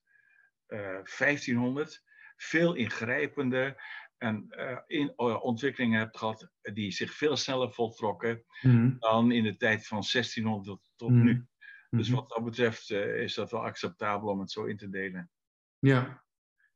1500 0.67 2.03
veel 2.37 2.75
ingrijpender 2.75 3.83
en 4.19 4.47
uh, 4.51 4.79
in, 4.87 5.13
uh, 5.17 5.45
ontwikkelingen 5.45 5.99
hebt 5.99 6.19
gehad 6.19 6.51
die 6.63 6.91
zich 6.91 7.13
veel 7.13 7.37
sneller 7.37 7.73
voltrokken 7.73 8.45
mm. 8.61 8.97
dan 8.99 9.33
in 9.33 9.43
de 9.43 9.57
tijd 9.57 9.87
van 9.87 10.05
1600 10.13 10.93
tot 10.97 11.11
mm. 11.11 11.25
nu. 11.25 11.47
Dus 11.97 12.09
mm-hmm. 12.09 12.23
wat 12.23 12.29
dat 12.29 12.45
betreft 12.45 12.91
uh, 12.91 13.23
is 13.23 13.35
dat 13.35 13.51
wel 13.51 13.65
acceptabel 13.65 14.29
om 14.29 14.41
het 14.41 14.51
zo 14.51 14.65
in 14.65 14.77
te 14.77 14.89
delen. 14.89 15.31
Ja, 15.79 16.25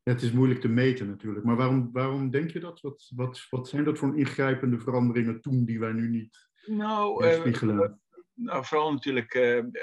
het 0.02 0.22
is 0.22 0.32
moeilijk 0.32 0.60
te 0.60 0.68
meten 0.68 1.08
natuurlijk. 1.08 1.44
Maar 1.44 1.56
waarom, 1.56 1.92
waarom 1.92 2.30
denk 2.30 2.50
je 2.50 2.60
dat? 2.60 2.80
Wat, 2.80 3.10
wat, 3.14 3.46
wat 3.50 3.68
zijn 3.68 3.84
dat 3.84 3.98
voor 3.98 4.18
ingrijpende 4.18 4.78
veranderingen 4.78 5.40
toen 5.40 5.64
die 5.64 5.80
wij 5.80 5.92
nu 5.92 6.08
niet 6.08 6.48
nou, 6.66 7.32
spiegelen? 7.32 8.00
nou, 8.34 8.64
vooral 8.64 8.92
natuurlijk 8.92 9.32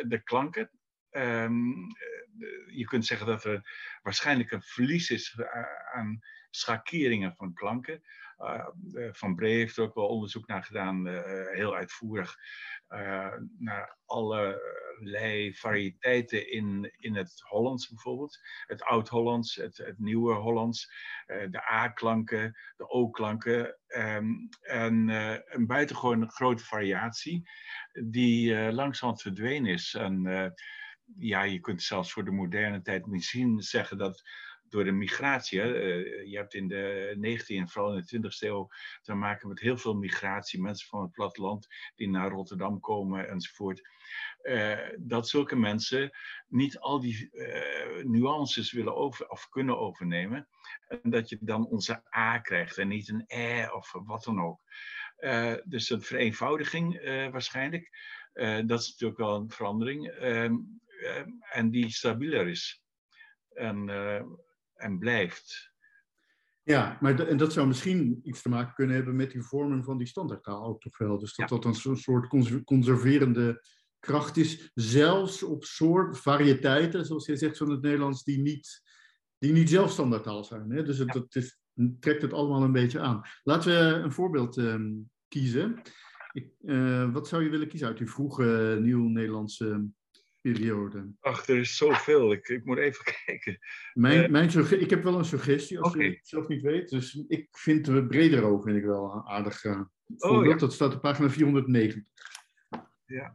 de 0.07 0.21
klanken. 0.23 0.69
Um, 1.11 1.87
je 2.67 2.85
kunt 2.85 3.05
zeggen 3.05 3.27
dat 3.27 3.43
er 3.43 3.69
waarschijnlijk 4.01 4.51
een 4.51 4.61
verlies 4.61 5.09
is 5.09 5.39
aan 5.93 6.19
schakeringen 6.49 7.35
van 7.35 7.53
klanken. 7.53 8.01
Uh, 8.37 8.67
van 9.11 9.35
Bree 9.35 9.55
heeft 9.55 9.77
er 9.77 9.83
ook 9.83 9.95
wel 9.95 10.07
onderzoek 10.07 10.47
naar 10.47 10.63
gedaan, 10.63 11.07
uh, 11.07 11.21
heel 11.51 11.75
uitvoerig, 11.75 12.35
uh, 12.89 13.33
naar 13.57 13.97
allerlei 14.95 15.55
variëteiten 15.55 16.51
in, 16.51 16.93
in 16.97 17.15
het 17.15 17.41
Hollands 17.47 17.89
bijvoorbeeld. 17.89 18.39
Het 18.65 18.83
Oud-Hollands, 18.83 19.55
het, 19.55 19.77
het 19.77 19.99
Nieuwe 19.99 20.33
Hollands, 20.33 20.93
de 21.25 21.71
A-klanken, 21.71 22.57
de 22.77 22.89
O-klanken. 22.89 23.77
Um, 23.87 24.49
en 24.61 25.07
een 25.45 25.67
buitengewoon 25.67 26.29
grote 26.29 26.63
variatie 26.63 27.49
die 28.03 28.71
langzaam 28.71 29.17
verdwenen 29.17 29.71
is. 29.71 29.93
En 29.93 30.53
ja, 31.17 31.43
je 31.43 31.59
kunt 31.59 31.81
zelfs 31.81 32.11
voor 32.11 32.25
de 32.25 32.31
moderne 32.31 32.81
tijd 32.81 33.05
misschien 33.05 33.61
zeggen 33.61 33.97
dat 33.97 34.23
door 34.75 34.83
de 34.83 34.91
migratie. 34.91 35.61
Eh, 35.61 36.25
je 36.31 36.37
hebt 36.37 36.53
in 36.53 36.67
de 36.67 37.15
19e 37.17 37.55
en 37.55 37.69
vooral 37.69 37.95
in 37.95 38.01
de 38.01 38.17
20e 38.17 38.39
eeuw 38.39 38.69
te 39.01 39.13
maken 39.13 39.47
met 39.47 39.59
heel 39.59 39.77
veel 39.77 39.93
migratie. 39.93 40.61
Mensen 40.61 40.87
van 40.87 41.01
het 41.01 41.11
platteland 41.11 41.67
die 41.95 42.09
naar 42.09 42.29
Rotterdam 42.29 42.79
komen 42.79 43.29
enzovoort. 43.29 43.89
Uh, 44.43 44.79
dat 44.97 45.27
zulke 45.27 45.55
mensen 45.55 46.11
niet 46.47 46.79
al 46.79 46.99
die 46.99 47.29
uh, 47.31 48.03
nuances 48.03 48.71
willen 48.71 48.95
over, 48.95 49.29
of 49.29 49.49
kunnen 49.49 49.77
overnemen. 49.79 50.47
En 50.87 51.09
dat 51.09 51.29
je 51.29 51.37
dan 51.41 51.65
onze 51.65 52.03
A 52.15 52.39
krijgt 52.39 52.77
en 52.77 52.87
niet 52.87 53.09
een 53.09 53.23
E 53.27 53.67
of 53.67 53.91
wat 53.91 54.23
dan 54.23 54.41
ook. 54.41 54.61
Dus 55.63 55.89
een 55.89 56.01
vereenvoudiging 56.01 57.01
waarschijnlijk. 57.31 57.89
dat 58.65 58.79
is 58.79 58.89
natuurlijk 58.89 59.19
wel 59.19 59.35
een 59.35 59.49
verandering. 59.49 60.07
Ehm, 60.07 60.55
en 61.51 61.69
die 61.69 61.89
stabieler 61.89 62.47
is. 62.47 62.83
En 63.53 63.89
en 64.75 64.99
blijft. 64.99 65.73
Ja, 66.63 66.97
maar 67.01 67.27
en 67.27 67.37
dat 67.37 67.53
zou 67.53 67.67
misschien 67.67 68.19
iets 68.23 68.41
te 68.41 68.49
maken 68.49 68.73
kunnen 68.73 68.95
hebben 68.95 69.15
met 69.15 69.31
die 69.31 69.41
vormen 69.41 69.83
van 69.83 69.97
die 69.97 70.07
standaardtaal 70.07 70.65
ook 70.65 70.81
toch 70.81 70.97
wel. 70.97 71.19
Dus 71.19 71.35
dat 71.35 71.49
dat 71.49 71.65
een 71.65 71.97
soort 71.97 72.27
conserverende 72.63 73.61
kracht 73.99 74.37
is, 74.37 74.71
zelfs 74.73 75.43
op 75.43 75.63
soort 75.63 76.17
variëteiten, 76.17 77.05
zoals 77.05 77.25
je 77.25 77.35
zegt 77.35 77.57
van 77.57 77.69
het 77.69 77.81
Nederlands, 77.81 78.23
die 78.23 78.39
niet, 78.39 78.81
die 79.37 79.51
niet 79.51 79.69
zelf 79.69 79.91
standaardtaal 79.91 80.43
zijn. 80.43 80.71
Hè? 80.71 80.83
Dus 80.83 80.97
het, 80.97 81.13
dat 81.13 81.35
is, 81.35 81.59
trekt 81.99 82.21
het 82.21 82.33
allemaal 82.33 82.63
een 82.63 82.71
beetje 82.71 82.99
aan. 82.99 83.21
Laten 83.43 83.69
we 83.69 83.95
een 84.03 84.11
voorbeeld 84.11 84.57
ehm, 84.57 84.91
kiezen. 85.27 85.81
Ik, 86.31 86.51
uh, 86.61 87.13
wat 87.13 87.27
zou 87.27 87.43
je 87.43 87.49
willen 87.49 87.67
kiezen 87.67 87.87
uit 87.87 87.97
die 87.97 88.09
vroege 88.09 88.77
Nieuw-Nederlandse 88.81 89.87
periode? 90.51 91.13
Ach, 91.19 91.47
er 91.47 91.57
is 91.57 91.77
zoveel. 91.77 92.31
Ik, 92.31 92.47
ik 92.47 92.65
moet 92.65 92.77
even 92.77 93.05
kijken. 93.25 93.59
Mijn, 93.93 94.23
uh, 94.23 94.29
mijn 94.29 94.79
ik 94.79 94.89
heb 94.89 95.03
wel 95.03 95.17
een 95.17 95.25
suggestie, 95.25 95.79
als 95.79 95.93
okay. 95.93 96.05
je 96.05 96.11
het 96.11 96.27
zelf 96.27 96.47
niet 96.47 96.61
weet. 96.61 96.89
Dus 96.89 97.23
ik 97.27 97.47
vind 97.51 97.87
we 97.87 98.05
breder 98.05 98.43
over 98.43 98.63
vind 98.63 98.77
ik 98.77 98.83
wel 98.83 99.27
aardig 99.27 99.63
uh, 99.63 99.81
oh, 100.17 100.45
ja. 100.45 100.55
Dat 100.55 100.73
staat 100.73 100.93
op 100.93 101.01
pagina 101.01 101.29
490. 101.29 102.03
Ja. 103.05 103.33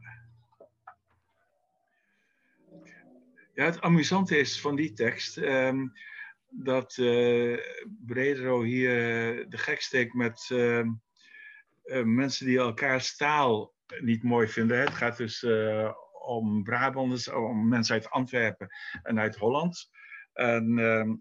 Ja, 3.53 3.65
het 3.65 3.81
amusante 3.81 4.37
is 4.37 4.61
van 4.61 4.75
die 4.75 4.93
tekst 4.93 5.37
um, 5.37 5.91
dat 6.49 6.97
uh, 6.97 7.57
Bredero 8.05 8.63
hier 8.63 8.95
de 9.49 9.57
gek 9.57 9.81
steekt 9.81 10.13
met, 10.13 10.49
uh, 10.51 10.85
mensen 12.03 12.45
die 12.45 12.57
elkaars 12.57 13.15
taal 13.15 13.73
niet 13.99 14.23
mooi 14.23 14.47
vinden. 14.47 14.79
Het 14.79 14.89
gaat 14.89 15.17
dus 15.17 15.45
om 16.35 16.63
Brabanders, 16.63 17.27
om 17.29 17.67
mensen 17.67 17.93
uit 17.93 18.09
Antwerpen 18.09 18.67
en 19.03 19.19
uit 19.19 19.35
Holland. 19.35 19.89
En 20.33 20.79
ehm, 20.79 21.15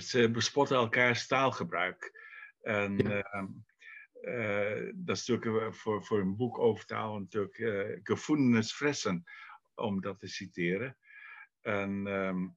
ze 0.00 0.30
bespotten 0.30 0.76
elkaars 0.76 1.26
taalgebruik. 1.26 2.20
En 2.60 2.98
ehm, 2.98 3.46
dat 4.94 5.16
is 5.16 5.26
natuurlijk 5.26 5.74
voor, 5.74 6.04
voor 6.04 6.20
een 6.20 6.36
boek 6.36 6.58
over 6.58 6.84
taal 6.84 7.18
natuurlijk 7.18 7.58
uh, 7.58 7.98
gevoelens 8.02 8.72
fressen, 8.72 9.24
om 9.74 10.00
dat 10.00 10.18
te 10.18 10.28
citeren. 10.28 10.96
En 11.60 12.06
ehm, 12.06 12.48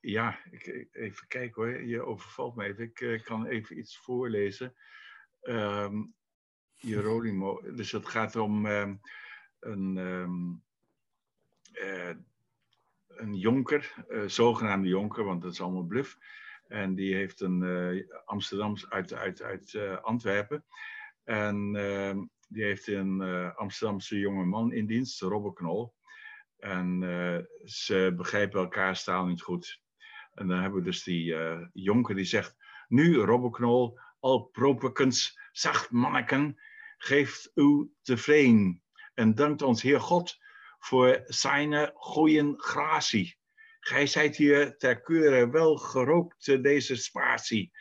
ja, 0.00 0.38
ik, 0.50 0.88
even 0.92 1.26
kijken 1.26 1.62
hoor, 1.62 1.82
je 1.82 2.02
overvalt 2.02 2.56
me 2.56 2.64
even. 2.64 2.84
Ik 2.84 3.00
uh, 3.00 3.22
kan 3.22 3.46
even 3.46 3.78
iets 3.78 3.98
voorlezen. 3.98 4.74
Um, 5.42 6.14
Jeronimo, 6.74 7.60
dus 7.74 7.92
het 7.92 8.06
gaat 8.06 8.36
om 8.36 8.66
um, 8.66 9.00
een, 9.64 9.96
um, 9.96 10.62
een 13.08 13.34
jonker, 13.34 13.94
uh, 14.08 14.28
zogenaamde 14.28 14.88
jonker, 14.88 15.24
want 15.24 15.42
dat 15.42 15.52
is 15.52 15.60
allemaal 15.60 15.82
bluff. 15.82 16.18
En 16.68 16.94
die 16.94 17.14
heeft 17.14 17.40
een 17.40 17.62
uh, 17.62 18.02
Amsterdams 18.24 18.90
uit, 18.90 19.14
uit, 19.14 19.42
uit 19.42 19.78
Antwerpen. 20.02 20.64
En 21.24 21.72
die 22.48 22.64
heeft 22.64 22.86
een 22.86 23.22
Amsterdamse 23.54 24.18
jonge 24.18 24.44
man 24.44 24.72
in 24.72 24.86
dienst, 24.86 25.20
Robbe 25.20 25.52
Knol. 25.52 25.94
En 26.58 27.00
ze 27.64 28.12
begrijpen 28.16 28.60
elkaar 28.60 29.02
taal 29.02 29.26
niet 29.26 29.42
goed. 29.42 29.82
En 30.34 30.46
dan 30.48 30.60
hebben 30.60 30.78
we 30.78 30.84
dus 30.84 31.02
die 31.02 31.36
jonker 31.72 32.14
die 32.14 32.24
zegt, 32.24 32.56
nu 32.88 33.16
Robbeknol, 33.16 33.98
al 34.20 34.42
propekens, 34.42 35.38
zacht 35.52 35.90
manneken, 35.90 36.60
geeft 36.96 37.50
u 37.54 37.90
tevreden 38.02 38.82
en 39.14 39.34
dankt 39.34 39.62
ons 39.62 39.82
Heer 39.82 40.00
God 40.00 40.38
voor 40.78 41.22
zijn 41.26 41.90
goeie 41.94 42.54
gratie. 42.56 43.36
Gij 43.80 44.06
zijt 44.06 44.36
hier 44.36 44.76
ter 44.76 45.00
keure 45.00 45.50
wel 45.50 45.76
gerookt 45.76 46.62
deze 46.62 46.96
spatie, 46.96 47.72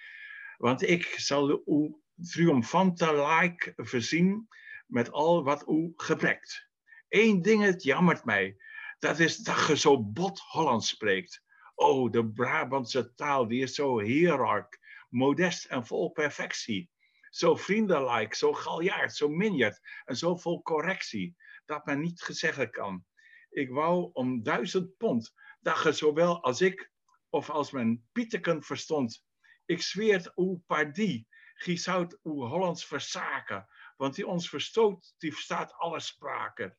want 0.57 0.81
ik 0.81 1.05
zal 1.05 1.63
u 1.65 1.95
triomfantelijk 2.15 3.73
voorzien 3.75 4.47
met 4.88 5.11
al 5.11 5.43
wat 5.43 5.67
u 5.69 5.93
gebrekt. 5.95 6.67
Eén 7.09 7.41
ding 7.41 7.63
het 7.63 7.84
jammert 7.84 8.25
mij, 8.25 8.57
dat 8.99 9.19
is 9.19 9.38
dat 9.38 9.67
je 9.67 9.77
zo 9.77 10.03
bot 10.03 10.39
Hollands 10.39 10.88
spreekt. 10.88 11.43
Oh, 11.75 12.11
de 12.11 12.27
Brabantse 12.27 13.13
taal, 13.13 13.47
die 13.47 13.61
is 13.61 13.75
zo 13.75 13.99
heerlijk, 13.99 14.79
modest 15.09 15.65
en 15.65 15.86
vol 15.86 16.09
perfectie. 16.09 16.89
Zo 17.34 17.55
vriendelijk, 17.55 18.34
zo 18.34 18.53
galjaard, 18.53 19.15
zo 19.15 19.29
minjerd 19.29 19.79
en 20.05 20.15
zo 20.15 20.36
vol 20.36 20.61
correctie, 20.61 21.36
dat 21.65 21.86
men 21.86 21.99
niet 21.99 22.21
gezeggen 22.21 22.71
kan. 22.71 23.05
Ik 23.49 23.69
wou 23.69 24.09
om 24.13 24.43
duizend 24.43 24.97
pond, 24.97 25.34
dat 25.59 25.84
je 25.84 25.91
zowel 25.91 26.43
als 26.43 26.61
ik 26.61 26.91
of 27.29 27.49
als 27.49 27.71
men 27.71 28.07
Pieteken 28.11 28.63
verstond. 28.63 29.25
Ik 29.65 29.81
zweert 29.81 30.31
uw 30.36 30.63
pardie, 30.67 31.27
gie 31.53 31.77
zout 31.77 32.19
uw 32.23 32.45
Hollands 32.45 32.86
verzaken, 32.86 33.67
want 33.97 34.15
die 34.15 34.27
ons 34.27 34.49
verstoot, 34.49 35.13
die 35.17 35.34
verstaat 35.34 35.73
alle 35.73 35.99
spraken. 35.99 36.77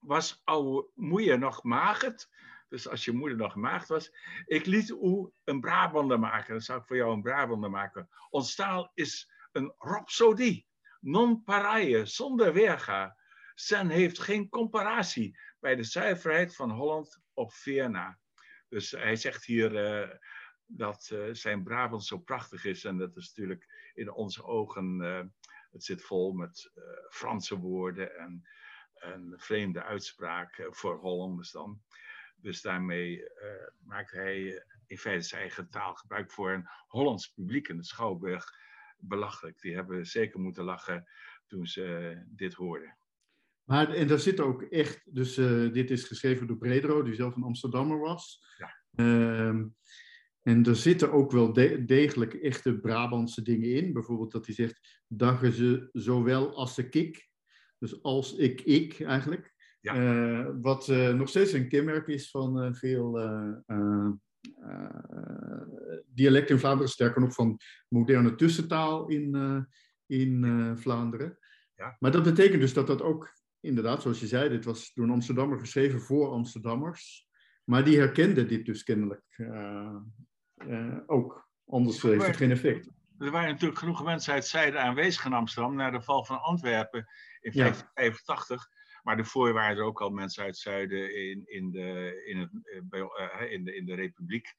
Was 0.00 0.40
oude 0.44 0.90
moeie 0.94 1.36
nog 1.36 1.62
magert, 1.62 2.28
dus 2.68 2.88
als 2.88 3.04
je 3.04 3.12
moeder 3.12 3.38
nog 3.38 3.54
maagd 3.54 3.88
was. 3.88 4.10
Ik 4.44 4.66
liet 4.66 4.88
u 4.88 5.30
een 5.44 5.60
Brabander 5.60 6.18
maken. 6.18 6.52
Dan 6.52 6.60
zou 6.60 6.80
ik 6.80 6.86
voor 6.86 6.96
jou 6.96 7.12
een 7.12 7.22
Brabander 7.22 7.70
maken. 7.70 8.08
Ons 8.30 8.54
taal 8.54 8.90
is 8.94 9.38
een 9.52 9.74
rhapsodie. 9.78 10.66
Non 11.00 11.42
paraille, 11.44 12.06
zonder 12.06 12.52
weerga. 12.52 13.16
Sen 13.54 13.88
heeft 13.88 14.18
geen 14.18 14.48
comparatie 14.48 15.38
bij 15.58 15.76
de 15.76 15.82
zuiverheid 15.82 16.56
van 16.56 16.70
Holland 16.70 17.20
op 17.34 17.52
Veerna. 17.52 18.18
Dus 18.68 18.90
hij 18.90 19.16
zegt 19.16 19.44
hier 19.44 19.72
uh, 19.72 20.16
dat 20.66 21.10
uh, 21.12 21.28
zijn 21.32 21.62
Brabant 21.62 22.04
zo 22.04 22.18
prachtig 22.18 22.64
is. 22.64 22.84
En 22.84 22.98
dat 22.98 23.16
is 23.16 23.28
natuurlijk 23.28 23.90
in 23.94 24.12
onze 24.12 24.44
ogen, 24.44 25.00
uh, 25.00 25.22
het 25.70 25.84
zit 25.84 26.02
vol 26.02 26.32
met 26.32 26.72
Franse 27.08 27.58
woorden 27.58 28.16
en, 28.16 28.44
vreemde 29.36 29.82
uitspraken 29.82 30.74
voor 30.74 30.98
Hollanders 30.98 31.50
dan. 31.50 31.82
Dus 32.36 32.60
daarmee 32.60 33.30
maakt 33.78 34.10
hij 34.10 34.56
eh, 34.56 34.62
in 34.86 34.98
feite 34.98 35.26
zijn 35.26 35.40
eigen 35.40 35.70
taalgebruik 35.70 36.30
voor 36.30 36.52
een 36.52 36.68
Hollands 36.86 37.32
publiek 37.32 37.68
in 37.68 37.76
de 37.76 37.84
Schouwburg 37.84 38.54
belachelijk. 39.02 39.60
Die 39.60 39.74
hebben 39.74 40.06
zeker 40.06 40.40
moeten 40.40 40.64
lachen 40.64 41.04
toen 41.46 41.66
ze 41.66 42.16
dit 42.26 42.54
hoorden. 42.54 42.96
Maar, 43.64 43.94
en 43.94 44.06
daar 44.06 44.18
zit 44.18 44.40
ook 44.40 44.62
echt, 44.62 45.14
dus 45.14 45.38
uh, 45.38 45.72
dit 45.72 45.90
is 45.90 46.04
geschreven 46.04 46.46
door 46.46 46.58
Bredero, 46.58 47.02
die 47.02 47.14
zelf 47.14 47.36
een 47.36 47.42
Amsterdammer 47.42 47.98
was. 47.98 48.44
Ja. 48.58 49.04
Uh, 49.04 49.64
en 50.40 50.64
er 50.64 50.76
zitten 50.76 51.12
ook 51.12 51.32
wel 51.32 51.52
de 51.52 51.84
degelijk 51.84 52.34
echte 52.34 52.78
Brabantse 52.78 53.42
dingen 53.42 53.70
in. 53.70 53.92
Bijvoorbeeld 53.92 54.32
dat 54.32 54.46
hij 54.46 54.54
zegt, 54.54 55.02
daggen 55.06 55.52
ze 55.52 55.88
zowel 55.92 56.54
als 56.54 56.74
de 56.74 56.88
kik. 56.88 57.28
Dus 57.78 58.02
als 58.02 58.36
ik, 58.36 58.60
ik 58.60 59.00
eigenlijk. 59.00 59.54
Ja. 59.80 59.96
Uh, 59.96 60.50
wat 60.60 60.88
nog 60.88 61.28
steeds 61.28 61.52
een 61.52 61.68
kenmerk 61.68 62.06
is 62.06 62.30
van 62.30 62.74
veel 62.74 63.18
dialecten 66.06 66.54
in 66.54 66.60
Vlaanderen, 66.60 66.88
sterker 66.92 67.20
nog 67.20 67.34
van 67.34 67.58
moderne 67.88 68.34
tussentaal 68.34 69.08
in, 69.08 69.66
in 70.06 70.44
Vlaanderen. 70.76 71.38
Ja. 71.74 71.96
Maar 71.98 72.10
dat 72.10 72.22
betekent 72.22 72.60
dus 72.60 72.74
dat 72.74 72.86
dat 72.86 73.02
ook, 73.02 73.32
inderdaad, 73.60 74.02
zoals 74.02 74.20
je 74.20 74.26
zei, 74.26 74.48
dit 74.48 74.64
was 74.64 74.92
door 74.94 75.04
een 75.04 75.10
Amsterdammer 75.10 75.58
geschreven 75.58 76.00
voor 76.00 76.30
Amsterdammers. 76.30 77.28
Maar 77.64 77.84
die 77.84 77.98
herkende 77.98 78.46
dit 78.46 78.66
dus 78.66 78.82
kennelijk 78.82 79.24
ook. 81.06 81.48
Anders 81.66 82.02
heeft 82.02 82.26
het 82.26 82.36
geen 82.36 82.50
effect. 82.50 82.90
Er 83.18 83.30
waren 83.30 83.50
natuurlijk 83.50 83.78
genoeg 83.78 84.04
mensen 84.04 84.32
uit 84.32 84.46
Zijde 84.46 84.78
aanwezig 84.78 85.24
in 85.24 85.32
Amsterdam 85.32 85.74
na 85.74 85.90
de 85.90 86.02
val 86.02 86.24
van 86.24 86.42
Antwerpen 86.42 87.08
in 87.40 87.52
1585. 87.52 88.68
Maar 89.02 89.16
daarvoor 89.16 89.52
waren 89.52 89.76
er 89.76 89.84
ook 89.84 90.00
al 90.00 90.10
mensen 90.10 90.42
uit 90.42 90.54
het 90.54 90.62
zuiden 90.62 91.16
in, 91.16 91.42
in, 91.46 91.70
de, 91.70 92.22
in, 92.26 92.38
het, 92.38 92.50
uh, 92.90 93.52
in, 93.52 93.64
de, 93.64 93.76
in 93.76 93.86
de 93.86 93.94
republiek. 93.94 94.54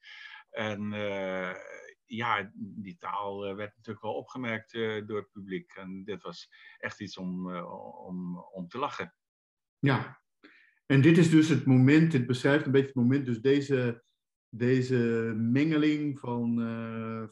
En 0.50 0.92
uh, 0.92 1.54
ja, 2.06 2.50
die 2.54 2.96
taal 2.98 3.56
werd 3.56 3.76
natuurlijk 3.76 4.04
wel 4.04 4.14
opgemerkt 4.14 4.72
door 5.06 5.16
het 5.16 5.32
publiek. 5.32 5.72
En 5.72 6.04
dit 6.04 6.22
was 6.22 6.50
echt 6.78 7.00
iets 7.00 7.16
om, 7.16 7.56
om, 8.06 8.38
om 8.38 8.68
te 8.68 8.78
lachen. 8.78 9.14
Ja, 9.78 10.20
en 10.86 11.00
dit 11.00 11.18
is 11.18 11.30
dus 11.30 11.48
het 11.48 11.66
moment, 11.66 12.12
dit 12.12 12.26
beschrijft 12.26 12.66
een 12.66 12.72
beetje 12.72 12.86
het 12.86 12.96
moment, 12.96 13.26
dus 13.26 13.40
deze, 13.40 14.04
deze 14.48 15.32
mengeling 15.36 16.18
van 16.18 16.60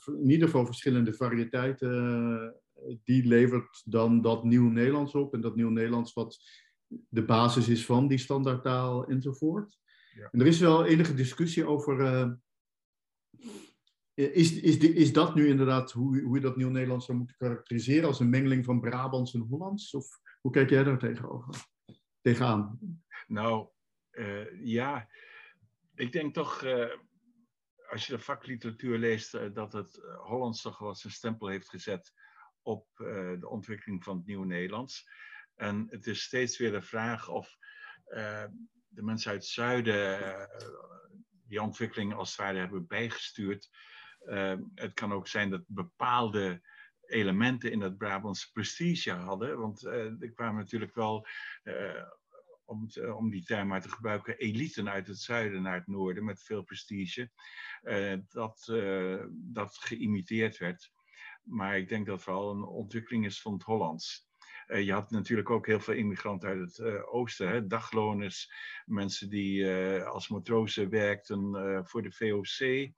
in 0.07 0.31
ieder 0.31 0.47
geval 0.47 0.67
verschillende 0.67 1.15
variëteiten, 1.15 2.61
die 3.05 3.27
levert 3.27 3.83
dan 3.85 4.21
dat 4.23 4.45
nieuw 4.45 4.69
Nederlands 4.69 5.15
op. 5.15 5.35
En 5.35 5.41
dat 5.41 5.57
nieuw 5.57 5.71
Nederlands 5.71 6.13
wat 6.13 6.39
de 7.09 7.25
basis 7.25 7.69
is 7.69 7.87
van 7.87 8.09
die 8.09 8.19
standaardtaal 8.19 9.07
enzovoort. 9.07 9.79
Ja. 10.15 10.29
En 10.31 10.41
er 10.41 10.47
is 10.47 10.61
wel 10.61 10.85
enige 10.85 11.15
discussie 11.15 11.67
over. 11.67 12.01
Uh, 12.01 12.33
is, 14.15 14.61
is, 14.61 14.77
is 14.77 15.13
dat 15.13 15.35
nu 15.35 15.49
inderdaad 15.49 15.93
hoe, 15.93 16.21
hoe 16.21 16.35
je 16.35 16.43
dat 16.43 16.57
Nieuw-Nederlands 16.57 17.07
zou 17.07 17.19
moeten 17.19 17.37
karakteriseren? 17.37 18.09
Als 18.09 18.21
een 18.21 18.31
mengeling 18.31 18.65
van 18.65 18.81
Brabants 18.81 19.35
en 19.35 19.41
Hollands? 19.41 19.95
Of 19.95 20.21
hoe 20.41 20.53
kijk 20.53 20.71
jij 20.71 20.85
daar 20.85 20.99
tegenover, 20.99 21.55
tegenaan? 22.21 22.79
Nou, 23.27 23.69
uh, 24.11 24.65
ja. 24.67 25.09
Ik 25.95 26.13
denk 26.13 26.35
toch, 26.35 26.63
uh, 26.65 26.97
als 27.91 28.07
je 28.07 28.13
de 28.13 28.19
vakliteratuur 28.19 28.99
leest, 28.99 29.55
dat 29.55 29.73
het 29.73 30.01
Hollands 30.19 30.63
toch 30.63 30.79
wel 30.79 30.95
zijn 30.95 31.13
stempel 31.13 31.49
heeft 31.49 31.69
gezet 31.69 32.13
op 32.63 32.87
de 33.41 33.49
ontwikkeling 33.49 34.05
van 34.05 34.17
het 34.17 34.27
Nieuw-Nederlands. 34.27 35.09
En 35.61 35.87
het 35.91 36.07
is 36.07 36.23
steeds 36.23 36.59
weer 36.59 36.73
de 36.73 36.83
vraag 36.83 37.29
of 37.29 37.57
uh, 38.09 38.45
de 38.89 39.03
mensen 39.03 39.31
uit 39.31 39.43
het 39.43 39.51
zuiden 39.51 40.21
uh, 40.21 40.45
die 41.47 41.63
ontwikkeling 41.63 42.15
als 42.15 42.29
het 42.29 42.39
ware 42.39 42.59
hebben 42.59 42.87
bijgestuurd. 42.87 43.69
Uh, 44.25 44.55
het 44.75 44.95
kan 44.95 45.13
ook 45.13 45.29
zijn 45.29 45.51
dat 45.51 45.63
bepaalde 45.67 46.69
elementen 47.01 47.73
in 47.73 47.81
het 47.81 47.99
Brabantse 47.99 48.53
prestige 48.53 49.11
hadden. 49.11 49.59
Want 49.59 49.85
er 49.85 50.33
kwamen 50.35 50.61
natuurlijk 50.61 50.95
wel, 50.95 51.27
om, 52.65 52.89
om, 53.17 53.31
die 53.31 53.45
term 53.45 53.69
maar 53.69 53.81
te 53.81 53.89
gebruiken, 53.89 54.39
eliten 54.39 54.91
uit 54.91 55.07
het 55.07 55.19
zuiden 55.19 55.63
naar 55.63 55.75
het 55.75 55.87
noorden 55.87 56.25
met 56.25 56.43
veel 56.43 56.63
prestige. 56.63 57.31
dat, 58.29 58.65
dat 59.33 59.77
geïmiteerd 59.77 60.59
werd. 60.59 60.93
Maar 61.43 61.79
ik 61.79 61.89
denk 61.89 62.07
dat 62.07 62.23
vooral 62.23 62.51
een 62.51 62.65
ontwikkeling 62.65 63.25
is 63.25 63.41
van 63.41 63.53
het 63.53 63.63
Hollands. 63.63 64.30
Uh, 64.71 64.85
je 64.85 64.93
had 64.93 65.11
natuurlijk 65.11 65.51
ook 65.51 65.67
heel 65.67 65.81
veel 65.81 65.95
immigranten 65.95 66.49
uit 66.49 66.61
het 66.61 66.79
uh, 66.79 67.15
oosten, 67.15 67.49
hè? 67.49 67.67
dagloners, 67.67 68.53
mensen 68.87 69.31
die 69.31 69.59
uh, 69.61 70.07
als 70.07 70.29
matrozen 70.29 70.91
werkten 70.91 71.51
voor 71.87 72.03
de 72.03 72.13
VOC. 72.13 72.91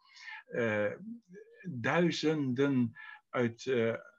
duizenden 1.63 2.93
uit 3.31 3.71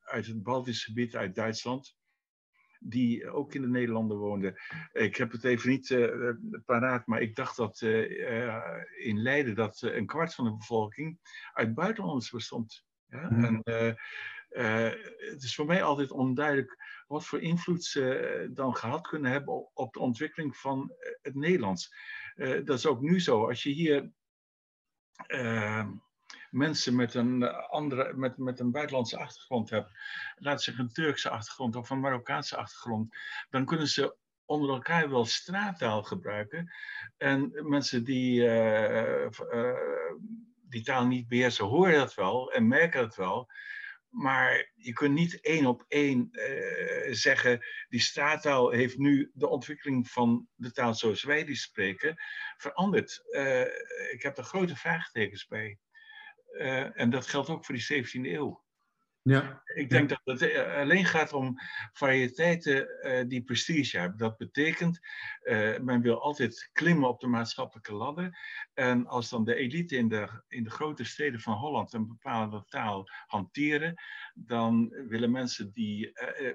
uit 0.03 0.25
het 0.25 0.43
Baltische 0.43 0.85
gebied, 0.85 1.15
uit 1.15 1.35
Duitsland 1.35 1.95
die 2.85 3.29
ook 3.29 3.53
in 3.53 3.61
de 3.61 3.67
Nederlanden 3.67 4.17
woonden. 4.17 4.55
Ik 4.91 5.15
heb 5.15 5.31
het 5.31 5.43
even 5.43 5.69
niet 5.69 5.89
uh, 5.89 6.29
paraat, 6.65 7.07
maar 7.07 7.21
ik 7.21 7.35
dacht 7.35 7.57
dat 7.57 7.81
uh, 7.81 8.51
in 8.97 9.21
Leiden 9.21 9.55
dat 9.55 9.81
een 9.81 10.05
kwart 10.05 10.35
van 10.35 10.45
de 10.45 10.55
bevolking 10.55 11.19
uit 11.53 11.73
buitenlanders 11.73 12.29
bestond. 12.29 12.85
Ja? 13.07 13.29
Mhm. 13.29 13.43
En, 13.63 13.97
het 14.53 15.43
is 15.43 15.55
voor 15.55 15.65
mij 15.65 15.83
altijd 15.83 16.11
onduidelijk 16.11 17.03
wat 17.07 17.25
voor 17.25 17.41
invloed 17.41 17.83
ze 17.83 18.49
dan 18.53 18.75
gehad 18.75 19.07
kunnen 19.07 19.31
hebben 19.31 19.75
op 19.75 19.93
de 19.93 19.99
ontwikkeling 19.99 20.57
van 20.57 20.93
het 21.21 21.35
Nederlands. 21.35 21.95
dat 22.35 22.77
is 22.77 22.85
ook 22.85 23.01
nu 23.01 23.19
zo. 23.19 23.47
Als 23.47 23.63
je 23.63 23.69
hier 23.69 24.11
mensen 26.49 26.95
met 26.95 27.13
een, 27.13 27.43
andere, 27.51 28.13
met, 28.13 28.37
met 28.37 28.59
een 28.59 28.71
buitenlandse 28.71 29.17
achtergrond 29.17 29.69
hebt, 29.69 29.91
laat 30.35 30.61
zich 30.61 30.77
een 30.77 30.93
Turkse 30.93 31.29
achtergrond 31.29 31.75
of 31.75 31.89
een 31.89 31.99
Marokkaanse 31.99 32.57
achtergrond, 32.57 33.15
dan 33.49 33.65
kunnen 33.65 33.87
ze 33.87 34.15
onder 34.45 34.69
elkaar 34.69 35.09
wel 35.09 35.25
straattaal 35.25 36.03
gebruiken. 36.03 36.73
En 37.17 37.69
mensen 37.69 38.03
die 38.03 38.41
die 40.73 40.83
taal 40.83 41.05
niet 41.05 41.27
beheersen, 41.27 41.65
horen 41.65 41.93
dat 41.93 42.13
wel 42.13 42.51
en 42.51 42.67
merken 42.67 43.01
dat 43.01 43.15
wel. 43.15 43.49
Maar 44.13 44.71
je 44.75 44.93
kunt 44.93 45.13
niet 45.13 45.39
één 45.41 45.65
op 45.65 45.85
één 45.87 46.29
uh, 46.31 47.13
zeggen, 47.13 47.65
die 47.89 47.99
straattaal 47.99 48.69
heeft 48.69 48.97
nu 48.97 49.31
de 49.33 49.47
ontwikkeling 49.47 50.09
van 50.09 50.47
de 50.55 50.71
taal 50.71 50.93
zoals 50.93 51.23
wij 51.23 51.45
die 51.45 51.55
spreken 51.55 52.15
veranderd. 52.57 53.23
ik 54.11 54.21
heb 54.21 54.37
er 54.37 54.43
grote 54.43 54.75
vraagtekens 54.75 55.47
bij. 55.47 55.77
Uh, 56.53 56.99
en 56.99 57.09
dat 57.09 57.27
geldt 57.27 57.49
ook 57.49 57.65
voor 57.65 57.75
die 57.75 58.05
17e 58.05 58.31
eeuw. 58.31 58.63
Ja. 59.23 59.61
Ik 59.73 59.89
denk 59.89 60.09
dat 60.09 60.21
het 60.23 60.41
eh, 60.41 60.75
alleen 60.75 61.05
gaat 61.05 61.33
om 61.33 61.55
variëteiten 61.91 62.87
uh, 63.01 63.23
die 63.27 63.43
prestige 63.43 63.97
hebben. 63.97 64.17
Dat 64.17 64.37
betekent, 64.37 64.99
uh, 65.43 65.79
men 65.79 66.01
wil 66.01 66.21
altijd 66.21 66.69
klimmen 66.71 67.09
op 67.09 67.19
de 67.19 67.27
maatschappelijke 67.27 67.93
ladder. 67.93 68.37
En 68.73 69.07
als 69.07 69.29
dan 69.29 69.43
de 69.43 69.55
elite 69.55 69.95
in 69.95 70.07
de, 70.07 70.43
in 70.47 70.63
de 70.63 70.69
grote 70.69 71.03
steden 71.03 71.39
van 71.39 71.53
Holland 71.53 71.93
een 71.93 72.07
bepaalde 72.07 72.63
taal 72.65 73.07
hanteren, 73.25 73.93
dan 74.33 74.89
willen 74.89 75.31
mensen 75.31 75.71
die 75.71 76.11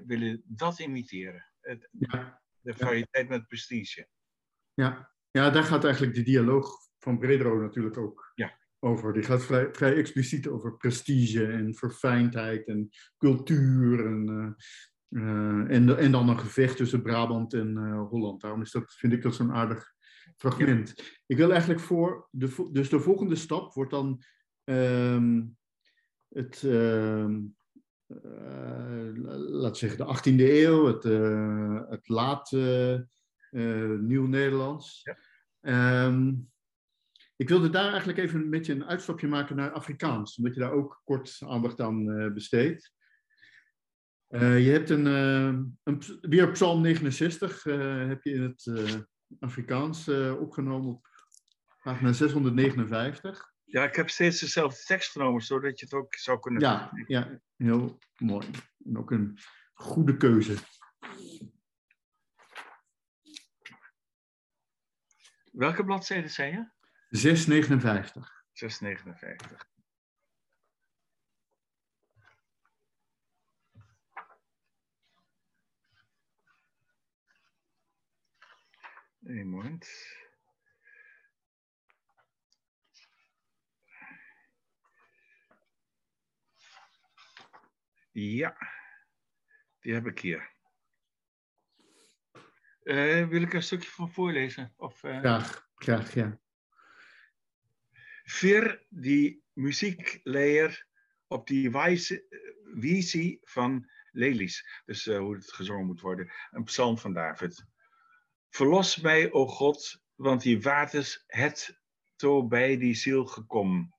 willen 0.07 0.43
dat 0.45 0.79
imiteren. 0.79 1.47
Het, 1.61 1.89
ja. 1.93 2.43
De 2.61 2.75
variëteit 2.75 3.29
met 3.29 3.47
prestige. 3.47 4.09
Ja. 4.75 5.13
ja, 5.31 5.51
daar 5.51 5.65
gaat 5.65 5.85
eigenlijk 5.85 6.15
de 6.15 6.23
dialoog 6.23 6.71
van 6.99 7.19
Bredero 7.19 7.61
natuurlijk 7.61 7.99
ook 7.99 8.33
ja 8.35 8.58
over. 8.81 9.13
Die 9.13 9.23
gaat 9.23 9.45
vrij, 9.45 9.69
vrij 9.73 9.97
expliciet 9.97 10.49
over 10.49 10.77
prestige 10.77 11.47
en 11.47 11.75
verfijndheid 11.75 12.67
en 12.67 12.89
cultuur. 13.19 14.07
En, 14.07 14.57
uh, 15.09 15.75
en, 15.77 15.99
en 15.99 16.13
dan 16.13 16.29
een 16.29 16.39
gevecht 16.39 16.77
tussen 16.77 17.03
Brabant 17.03 17.55
en 17.55 17.77
uh, 17.77 18.09
Holland. 18.09 18.41
Daarom 18.41 18.61
is 18.61 18.71
dat, 18.71 18.95
vind 18.95 19.13
ik 19.13 19.23
dat 19.23 19.35
zo'n 19.35 19.53
aardig 19.53 19.93
fragment. 20.37 21.19
Ik 21.27 21.37
wil 21.37 21.51
eigenlijk 21.51 21.81
voor. 21.81 22.29
De, 22.31 22.69
dus 22.73 22.89
de 22.89 23.01
volgende 23.01 23.37
stap 23.37 23.75
wordt 23.75 23.91
dan 23.91 24.23
um, 24.65 25.57
het. 26.29 26.63
Uh, 26.63 27.27
laat 29.35 29.77
zeggen, 29.77 29.99
de 29.99 30.17
18e 30.17 30.41
eeuw, 30.41 30.87
het, 30.87 31.03
het 31.91 32.09
laat 32.09 32.51
Nieuw-Nederlands. 34.01 35.03
Ja. 35.61 36.07
Um, 36.07 36.51
ik 37.39 37.49
wilde 37.49 37.71
daar 37.71 37.89
eigenlijk 37.89 38.19
even 38.19 38.41
een 38.41 38.51
beetje 38.51 38.73
een 38.73 38.85
uitstapje 38.85 39.29
maken 39.29 39.57
naar 39.57 39.71
Afrikaans, 39.71 40.37
omdat 40.37 40.55
je 40.55 40.61
daar 40.61 40.73
ook 40.73 41.01
kort 41.05 41.39
aandacht 41.47 41.81
aan 41.81 42.09
uh, 42.09 42.33
besteedt. 42.33 42.93
Uh, 44.29 44.65
je 44.65 44.71
hebt 44.71 44.91
een, 44.91 45.07
uh, 45.07 45.61
een, 45.83 46.03
weer 46.21 46.51
Psalm 46.51 46.81
69 46.81 47.63
heb 48.09 48.23
je 48.23 48.31
in 48.31 48.43
het 48.43 48.73
Afrikaans 49.39 50.09
opgenomen 50.39 50.89
op 50.89 51.09
pagina 51.83 52.13
659. 52.13 53.53
Ja, 53.65 53.85
ik 53.85 53.95
heb 53.95 54.11
steeds 54.11 54.41
dezelfde 54.41 54.83
tekst 54.85 55.11
genomen, 55.11 55.43
zodat 55.43 55.79
je 55.79 55.85
het 55.85 55.95
ook 55.95 56.15
zou 56.15 56.39
kunnen 56.39 56.61
Ja, 56.61 56.91
ja 57.07 57.41
heel 57.57 57.99
mooi. 58.17 58.47
En 58.85 58.99
ook 58.99 59.11
een 59.11 59.39
goede 59.73 60.17
keuze. 60.17 60.55
Welke 65.53 65.85
bladzijde 65.85 66.29
zijn 66.29 66.53
je? 66.53 66.77
659. 67.11 68.45
659. 68.53 69.67
Een 79.23 79.49
moment. 79.49 80.17
Ja, 88.13 88.57
die 89.81 89.95
heb 89.95 90.07
ik 90.07 90.19
hier. 90.19 90.51
Uh, 92.83 93.29
wil 93.29 93.43
ik 93.43 93.53
een 93.53 93.63
stukje 93.63 93.91
van 93.91 94.13
voorlezen? 94.13 94.73
Of, 94.77 95.03
uh... 95.03 95.19
Graag, 95.19 95.69
graag, 95.75 96.15
ja. 96.15 96.41
Vir 98.29 98.75
die 98.89 99.41
muziekleer 99.57 100.75
op 101.33 101.47
die 101.49 101.71
wijze, 101.73 102.19
visie 102.77 103.41
van 103.49 103.81
Lelies. 104.13 104.61
Dus 104.87 105.07
uh, 105.07 105.19
hoe 105.19 105.35
het 105.35 105.53
gezongen 105.53 105.87
moet 105.87 106.01
worden. 106.01 106.31
Een 106.51 106.65
psalm 106.65 106.99
van 106.99 107.13
David. 107.13 107.65
Verlos 108.51 108.97
mij, 109.01 109.33
o 109.33 109.47
God, 109.47 110.01
want 110.15 110.43
die 110.43 110.61
waters 110.61 111.25
het 111.27 111.81
to 112.17 112.47
bij 112.47 112.77
die 112.77 112.95
ziel 112.95 113.25
gekomen. 113.27 113.95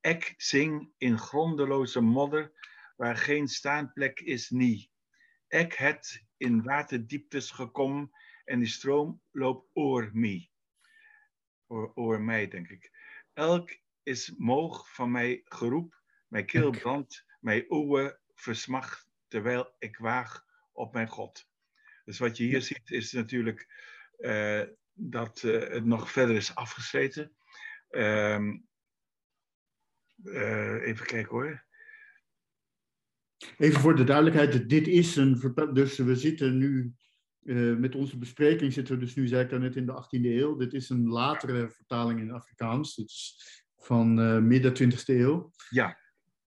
Ik 0.00 0.34
zing 0.36 0.92
in 0.98 1.18
grondeloze 1.18 2.00
modder, 2.00 2.52
waar 2.96 3.16
geen 3.16 3.48
staanplek 3.48 4.20
is 4.20 4.50
nie. 4.50 4.90
Ik 5.48 5.72
het 5.72 6.24
in 6.36 6.62
waterdieptes 6.62 7.50
gekomen 7.50 8.10
en 8.44 8.58
die 8.58 8.68
stroom 8.68 9.22
loopt 9.30 9.68
oor 9.72 10.10
mij. 10.12 10.50
Oor, 11.66 11.92
oor 11.94 12.20
mij, 12.20 12.48
denk 12.48 12.68
ik. 12.68 12.93
Elk 13.34 13.78
is 14.02 14.34
moog 14.36 14.94
van 14.94 15.10
mij 15.10 15.40
geroep, 15.44 16.02
mijn 16.28 16.46
keel 16.46 16.70
brandt, 16.70 17.24
mijn 17.40 17.70
ogen 17.70 18.20
versmacht, 18.34 19.08
terwijl 19.28 19.74
ik 19.78 19.96
waag 19.96 20.44
op 20.72 20.92
mijn 20.92 21.08
God. 21.08 21.48
Dus 22.04 22.18
wat 22.18 22.36
je 22.36 22.44
hier 22.44 22.62
ziet 22.62 22.90
is 22.90 23.12
natuurlijk 23.12 23.68
uh, 24.18 24.62
dat 24.92 25.42
uh, 25.42 25.68
het 25.68 25.84
nog 25.84 26.10
verder 26.10 26.36
is 26.36 26.54
afgesleten. 26.54 27.36
Uh, 27.90 28.38
even 30.82 31.06
kijken 31.06 31.30
hoor. 31.30 31.64
Even 33.58 33.80
voor 33.80 33.96
de 33.96 34.04
duidelijkheid, 34.04 34.68
dit 34.68 34.88
is 34.88 35.16
een. 35.16 35.54
Dus 35.72 35.98
we 35.98 36.16
zitten 36.16 36.58
nu 36.58 36.94
uh, 37.44 37.76
met 37.76 37.94
onze 37.94 38.18
bespreking 38.18 38.72
zitten 38.72 38.94
we 38.94 39.00
dus 39.00 39.14
nu, 39.14 39.26
zei 39.26 39.44
ik 39.44 39.58
net, 39.58 39.76
in 39.76 39.86
de 39.86 40.02
18e 40.02 40.24
eeuw. 40.24 40.56
Dit 40.56 40.72
is 40.72 40.88
een 40.88 41.06
latere 41.06 41.70
vertaling 41.70 42.20
in 42.20 42.32
Afrikaans. 42.32 42.94
Dit 42.94 43.08
is 43.08 43.38
van 43.76 44.18
uh, 44.18 44.38
midden 44.38 44.92
20e 44.92 44.96
eeuw. 45.04 45.50
Ja. 45.68 45.98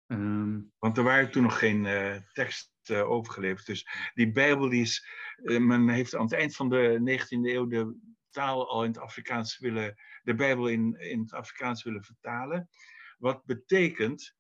Um, 0.07 0.71
Want 0.79 0.97
er 0.97 1.03
waren 1.03 1.31
toen 1.31 1.43
nog 1.43 1.59
geen 1.59 1.85
uh, 1.85 2.15
tekst 2.33 2.71
overgeleverd. 2.89 3.65
Dus 3.65 3.87
die 4.13 4.31
Bijbel 4.31 4.69
die 4.69 4.81
is. 4.81 5.07
men 5.43 5.89
heeft 5.89 6.15
aan 6.15 6.23
het 6.23 6.33
eind 6.33 6.55
van 6.55 6.69
de 6.69 7.19
19e 7.19 7.53
eeuw 7.53 7.67
de 7.67 7.95
taal 8.29 8.69
al 8.69 8.83
in 8.83 8.89
het 8.89 8.99
Afrikaans 8.99 9.59
willen. 9.59 9.95
de 10.23 10.35
Bijbel 10.35 10.67
in, 10.67 10.95
in 10.99 11.19
het 11.19 11.33
Afrikaans 11.33 11.83
willen 11.83 12.03
vertalen. 12.03 12.69
Wat 13.17 13.45
betekent 13.45 14.35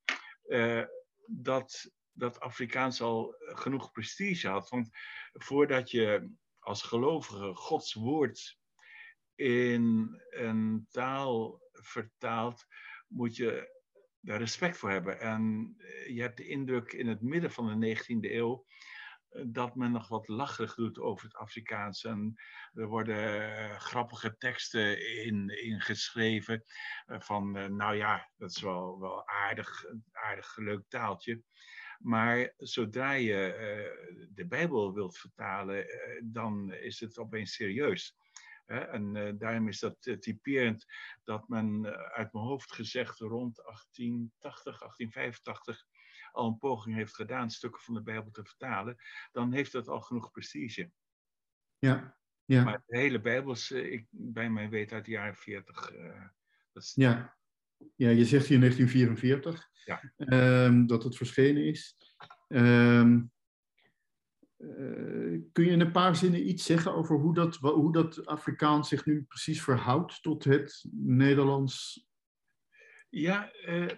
dat 1.25 1.91
dat 2.13 2.39
Afrikaans 2.39 3.01
al 3.01 3.35
genoeg 3.37 3.91
prestige 3.91 4.47
had. 4.47 4.69
Want 4.69 4.89
voordat 5.33 5.91
je 5.91 6.29
als 6.63 6.81
gelovige 6.81 7.55
Gods 7.55 7.93
woord 7.93 8.57
in 9.35 10.15
een 10.29 10.87
taal 10.89 11.61
vertaalt, 11.71 12.65
moet 13.07 13.35
je 13.35 13.71
daar 14.19 14.39
respect 14.39 14.77
voor 14.77 14.89
hebben. 14.89 15.19
En 15.19 15.75
je 16.07 16.21
hebt 16.21 16.37
de 16.37 16.47
indruk 16.47 16.93
in 16.93 17.07
het 17.07 17.21
midden 17.21 17.51
van 17.51 17.79
de 17.79 17.97
19e 17.97 18.31
eeuw 18.31 18.65
eh, 19.29 19.43
dat 19.47 19.75
men 19.75 19.91
nog 19.91 20.07
wat 20.07 20.27
lacherig 20.27 20.75
doet 20.75 20.99
over 20.99 21.25
het 21.25 21.35
Afrikaans. 21.35 22.03
En 22.03 22.35
er 22.73 22.87
worden 22.87 23.51
eh, 23.55 23.79
grappige 23.79 24.37
teksten 24.37 25.15
in, 25.23 25.49
in 25.63 25.81
geschreven 25.81 26.63
uh, 27.07 27.19
van, 27.19 27.75
nou 27.75 27.95
ja, 27.95 28.29
dat 28.37 28.49
is 28.49 28.61
wel, 28.61 28.99
wel 28.99 29.27
aardig, 29.27 29.85
aardig 30.11 30.57
leuk 30.57 30.83
taaltje. 30.87 31.41
Maar 32.03 32.53
zodra 32.57 33.11
je 33.11 33.47
uh, 33.53 34.27
de 34.35 34.45
Bijbel 34.45 34.93
wilt 34.93 35.17
vertalen, 35.17 35.85
uh, 35.85 36.21
dan 36.23 36.73
is 36.73 36.99
het 36.99 37.17
opeens 37.17 37.53
serieus. 37.53 38.15
En 38.65 39.15
uh, 39.15 39.31
daarom 39.35 39.67
is 39.67 39.79
dat 39.79 40.17
typerend 40.19 40.85
dat 41.23 41.47
men 41.47 41.85
uit 42.11 42.33
mijn 42.33 42.45
hoofd 42.45 42.73
gezegd 42.73 43.19
rond 43.19 43.55
1880, 43.55 44.79
1885 44.79 45.85
al 46.31 46.47
een 46.47 46.57
poging 46.57 46.95
heeft 46.95 47.15
gedaan 47.15 47.49
stukken 47.49 47.81
van 47.81 47.93
de 47.93 48.03
Bijbel 48.03 48.31
te 48.31 48.43
vertalen, 48.43 48.97
dan 49.31 49.53
heeft 49.53 49.71
dat 49.71 49.87
al 49.87 50.01
genoeg 50.01 50.31
prestige. 50.31 50.91
Ja, 51.77 52.17
ja. 52.45 52.63
Maar 52.63 52.83
de 52.85 52.97
hele 52.97 53.21
Bijbel 53.21 53.51
is, 53.51 53.71
ik, 53.71 54.07
bij 54.09 54.49
mij 54.49 54.69
weet 54.69 54.91
uit 54.91 55.05
de 55.05 55.11
jaren 55.11 55.35
40. 55.35 55.91
dat 56.71 56.83
is... 56.83 56.91
ja. 56.95 57.37
Ja, 57.95 58.09
je 58.09 58.25
zegt 58.25 58.47
hier 58.47 58.59
1944 58.59 59.69
ja. 59.85 60.13
um, 60.65 60.87
dat 60.87 61.03
het 61.03 61.17
verschenen 61.17 61.65
is. 61.65 61.97
Um, 62.47 63.31
uh, 64.57 65.39
kun 65.51 65.65
je 65.65 65.71
in 65.71 65.79
een 65.79 65.91
paar 65.91 66.15
zinnen 66.15 66.49
iets 66.49 66.65
zeggen 66.65 66.93
over 66.93 67.15
hoe 67.15 67.33
dat, 67.33 67.55
hoe 67.55 67.93
dat 67.93 68.25
Afrikaans 68.25 68.89
zich 68.89 69.05
nu 69.05 69.23
precies 69.23 69.63
verhoudt 69.63 70.21
tot 70.21 70.43
het 70.43 70.85
Nederlands? 70.91 72.05
Ja, 73.09 73.53
uh, 73.65 73.89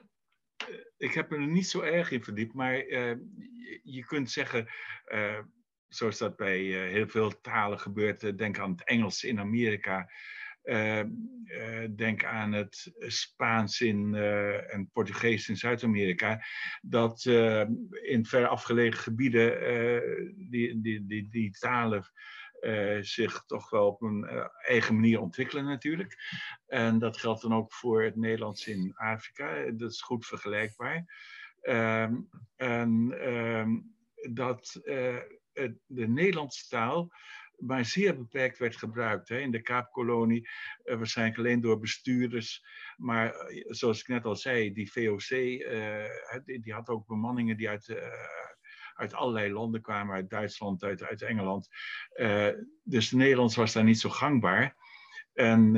ik 0.98 1.14
heb 1.14 1.32
er 1.32 1.48
niet 1.48 1.68
zo 1.68 1.82
erg 1.82 2.12
in 2.12 2.24
verdiept, 2.24 2.54
maar 2.54 2.86
uh, 2.86 3.16
je 3.84 4.06
kunt 4.06 4.32
zeggen, 4.32 4.68
zoals 5.88 6.18
dat 6.18 6.36
bij 6.36 6.60
heel 6.90 7.08
veel 7.08 7.42
talen 7.42 7.80
gebeurt, 7.80 8.38
denk 8.38 8.60
aan 8.60 8.72
het 8.72 8.84
Engels 8.84 9.24
in 9.24 9.40
Amerika, 9.40 10.10
denk 11.96 12.26
aan 12.26 12.52
het 12.52 12.94
Spaans 12.98 13.82
in, 13.82 14.14
uh, 14.14 14.74
en 14.74 14.90
Portugees 14.94 15.50
in 15.50 15.58
Zuid-Amerika, 15.58 16.44
dat 16.82 17.26
in 17.92 18.26
ver 18.26 18.48
afgelegen 18.48 19.00
gebieden 19.00 19.52
die, 20.50 20.82
die, 20.82 21.06
die, 21.06 21.30
die 21.30 21.52
talen 21.52 22.12
zich 23.02 23.44
toch 23.46 23.70
wel 23.70 23.88
op 23.88 24.02
een 24.02 24.50
eigen 24.62 24.96
manier 24.96 25.20
ontwikkelen 25.20 25.66
natuurlijk. 25.66 26.16
En 26.68 27.00
dat 27.00 27.18
geldt 27.18 27.42
dan 27.42 27.54
ook 27.54 27.74
voor 27.74 28.04
het 28.04 28.16
Nederlands 28.16 28.68
in 28.68 28.94
Afrika. 28.96 29.72
Dat 29.72 29.92
is 29.92 30.02
goed 30.02 30.26
vergelijkbaar. 30.26 31.06
Ehm, 31.62 32.16
en 32.56 33.16
ehm, 33.20 33.80
dat 34.34 34.80
de 35.86 36.08
Nederlandse 36.08 36.68
taal 36.68 37.12
maar 37.58 37.86
zeer 37.86 38.18
beperkt 38.18 38.58
werd 38.58 38.76
gebruikt. 38.76 39.30
Hè. 39.30 39.40
In 39.40 39.52
de 39.52 39.62
Kaapkolonie 39.62 40.50
uh, 40.86 40.96
waarschijnlijk 40.96 41.38
alleen 41.38 41.62
door 41.62 41.80
bestuurders. 41.80 42.66
Maar 42.98 43.34
eh, 43.34 43.64
zoals 43.68 44.00
ik 44.00 44.08
net 44.08 44.26
al 44.26 44.36
zei, 44.36 44.74
die 44.74 44.92
VOC, 44.92 45.30
eh, 45.30 46.06
die, 46.46 46.60
die, 46.60 46.74
had 46.74 46.90
ook 46.90 47.08
bemanningen 47.08 47.58
die 47.58 47.70
uit, 47.70 48.00
uit 48.94 49.14
allerlei 49.14 49.52
landen 49.52 49.82
kwamen. 49.82 50.16
Uit 50.16 50.30
Duitsland, 50.30 50.84
uit, 50.84 51.04
uit 51.04 51.22
Engeland. 51.22 51.70
dus 52.84 53.12
Nederlands 53.12 53.56
was 53.56 53.74
daar 53.74 53.84
niet 53.84 54.00
zo 54.00 54.10
gangbaar. 54.10 54.76
En 55.34 55.74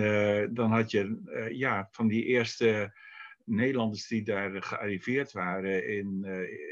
dan 0.54 0.72
had 0.72 0.92
je 0.92 1.22
ja, 1.52 1.88
van 1.92 2.08
die 2.08 2.24
eerste... 2.24 2.96
Nederlanders 3.48 4.08
die 4.08 4.24
daar 4.24 4.64
gearriveerd 4.64 5.32
waren 5.32 5.88
in, 5.88 6.24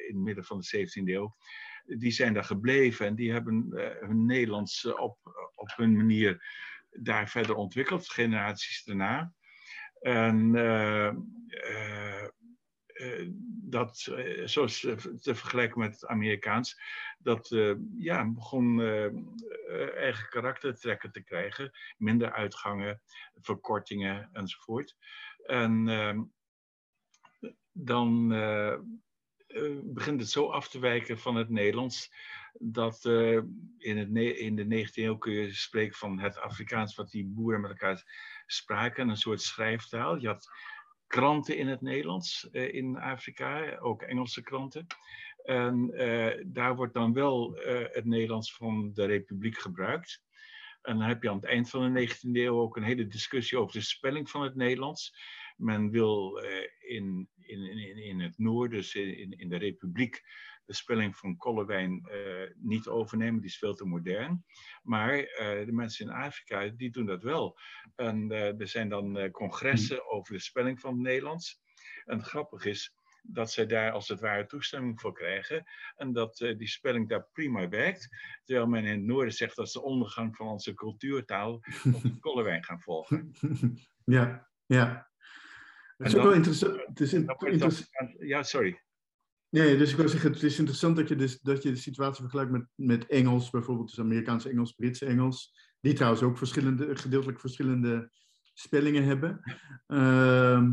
in 0.07 0.15
het 0.15 0.23
midden 0.23 0.43
van 0.43 0.59
de 0.59 0.87
17e 0.87 1.03
eeuw, 1.03 1.35
die 1.85 2.11
zijn 2.11 2.33
daar 2.33 2.43
gebleven 2.43 3.05
en 3.05 3.15
die 3.15 3.31
hebben 3.31 3.69
uh, 3.69 3.87
hun 3.99 4.25
Nederlands 4.25 4.85
op, 4.85 5.17
op 5.55 5.71
hun 5.75 5.95
manier 5.95 6.45
daar 6.91 7.29
verder 7.29 7.55
ontwikkeld, 7.55 8.09
generaties 8.09 8.83
daarna. 8.83 9.33
En 9.99 10.55
uh, 10.55 11.13
dat, 13.63 13.97
zoals 14.45 14.79
te 15.21 15.35
vergelijken 15.35 15.79
met 15.79 15.91
het 15.91 16.05
Amerikaans, 16.05 16.81
dat 17.19 17.47
ja, 17.97 18.31
begon 18.31 18.81
eigen 19.95 20.29
karaktertrekken 20.29 21.11
te 21.11 21.23
krijgen. 21.23 21.71
Minder 21.97 22.31
uitgangen, 22.31 23.01
verkortingen 23.33 24.29
enzovoort. 24.33 24.95
En 25.45 25.87
ehm, 25.89 26.23
dan 27.71 28.31
uh, 29.55 29.79
begint 29.83 30.19
het 30.19 30.29
zo 30.29 30.49
af 30.49 30.67
te 30.69 30.79
wijken 30.79 31.19
van 31.19 31.35
het 31.35 31.49
Nederlands. 31.49 32.13
Dat 32.59 33.05
uh, 33.05 33.41
in, 33.77 33.97
het 33.97 34.15
in 34.37 34.55
de 34.55 34.87
19e 34.87 34.93
eeuw 34.93 35.17
kun 35.17 35.33
je 35.33 35.53
spreken 35.53 35.97
van 35.97 36.19
het 36.19 36.37
Afrikaans, 36.37 36.95
wat 36.95 37.11
die 37.11 37.25
boeren 37.25 37.61
met 37.61 37.69
elkaar 37.69 38.03
spraken, 38.45 39.09
een 39.09 39.17
soort 39.17 39.41
schrijftaal. 39.41 40.17
Je 40.17 40.27
had 40.27 40.49
kranten 41.07 41.57
in 41.57 41.67
het 41.67 41.81
Nederlands 41.81 42.47
uh, 42.51 42.73
in 42.73 42.97
Afrika, 42.97 43.77
ook 43.77 44.01
Engelse 44.01 44.41
kranten. 44.41 44.87
En 45.43 45.93
daar 46.45 46.75
wordt 46.75 46.93
dan 46.93 47.13
wel 47.13 47.59
het 47.91 48.05
Nederlands 48.05 48.55
van 48.55 48.91
de 48.93 49.05
Republiek 49.05 49.57
gebruikt. 49.57 50.23
En 50.85 50.97
dan 50.97 51.07
heb 51.07 51.23
je 51.23 51.29
aan 51.29 51.35
het 51.35 51.45
eind 51.45 51.69
van 51.69 51.93
de 51.93 52.07
19e 52.07 52.31
eeuw 52.31 52.59
ook 52.59 52.77
een 52.77 52.83
hele 52.83 53.07
discussie 53.07 53.57
over 53.57 53.73
de 53.73 53.81
spelling 53.81 54.29
van 54.29 54.43
het 54.43 54.55
Nederlands. 54.55 55.15
Men 55.55 55.89
wil 55.89 56.43
in, 56.79 57.29
in, 57.41 57.61
in, 57.61 57.97
in 57.97 58.19
het 58.19 58.37
noorden, 58.37 58.77
dus 58.77 58.95
in, 58.95 59.31
in 59.31 59.49
de 59.49 59.57
Republiek, 59.57 60.23
de 60.65 60.73
spelling 60.73 61.17
van 61.17 61.37
Kollewijn 61.37 62.09
uh, 62.11 62.49
niet 62.55 62.87
overnemen. 62.87 63.41
Die 63.41 63.49
is 63.49 63.57
veel 63.57 63.73
te 63.73 63.85
modern. 63.85 64.45
Maar 64.83 65.17
uh, 65.17 65.65
de 65.65 65.71
mensen 65.71 66.05
in 66.05 66.11
Afrika, 66.11 66.67
die 66.67 66.91
doen 66.91 67.05
dat 67.05 67.23
wel. 67.23 67.57
En 67.95 68.31
uh, 68.31 68.59
er 68.59 68.67
zijn 68.67 68.89
dan 68.89 69.31
congressen 69.31 70.09
over 70.09 70.33
de 70.33 70.39
spelling 70.39 70.79
van 70.79 70.93
het 70.93 71.01
Nederlands. 71.01 71.61
En 72.05 72.23
grappig 72.23 72.65
is 72.65 72.95
dat 73.21 73.51
zij 73.51 73.65
daar 73.65 73.91
als 73.91 74.07
het 74.07 74.19
ware 74.19 74.45
toestemming 74.45 75.01
voor 75.01 75.13
krijgen. 75.13 75.63
En 75.95 76.13
dat 76.13 76.37
die 76.37 76.67
spelling 76.67 77.09
daar 77.09 77.27
prima 77.31 77.69
werkt. 77.69 78.09
Terwijl 78.43 78.67
men 78.67 78.85
in 78.85 78.91
het 78.91 79.05
noorden 79.05 79.33
zegt 79.33 79.55
dat 79.55 79.65
is 79.65 79.71
de 79.71 79.81
ondergang 79.81 80.35
van 80.35 80.47
onze 80.47 80.73
cultuurtaal. 80.73 81.59
De 81.83 82.17
Kollewijn 82.19 82.63
gaan 82.63 82.81
volgen. 82.81 83.31
Ja, 84.03 84.49
ja. 84.65 85.09
Het 85.97 86.07
is 86.07 86.15
ook 86.15 86.23
wel 86.23 86.33
interessant. 86.33 86.81
Het 86.85 86.99
is 86.99 87.13
interessant. 87.13 88.15
Ja, 88.19 88.43
sorry. 88.43 88.83
Nee, 89.49 89.77
dus 89.77 89.91
ik 89.91 89.97
wil 89.97 90.09
zeggen, 90.09 90.31
het 90.31 90.43
is 90.43 90.57
interessant 90.57 90.95
dat 90.95 91.07
je, 91.07 91.15
dus, 91.15 91.39
dat 91.39 91.63
je 91.63 91.71
de 91.71 91.75
situatie 91.77 92.21
vergelijkt 92.21 92.51
met, 92.51 92.67
met 92.75 93.05
Engels, 93.05 93.49
bijvoorbeeld 93.49 93.87
dus 93.89 93.99
Amerikaans 93.99 94.45
Engels, 94.45 94.71
Brits 94.71 95.01
Engels, 95.01 95.53
die 95.79 95.93
trouwens 95.93 96.23
ook 96.23 96.37
verschillende, 96.37 96.95
gedeeltelijk 96.95 97.39
verschillende 97.39 98.11
spellingen 98.53 99.03
hebben. 99.03 99.41
Uh, 99.87 100.69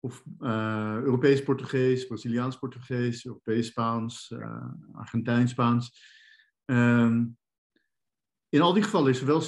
of 0.00 0.24
uh, 0.40 0.96
Europees 0.96 1.42
Portugees, 1.42 2.06
Braziliaans 2.06 2.58
Portugees, 2.58 3.24
Europees 3.24 3.66
Spaans, 3.66 4.30
uh, 4.30 4.64
Argentijns 4.92 5.50
Spaans. 5.50 6.00
Uh, 6.66 7.20
in 8.56 8.62
al 8.62 8.72
die 8.72 8.82
gevallen 8.82 9.10
is 9.10 9.22
wel, 9.22 9.42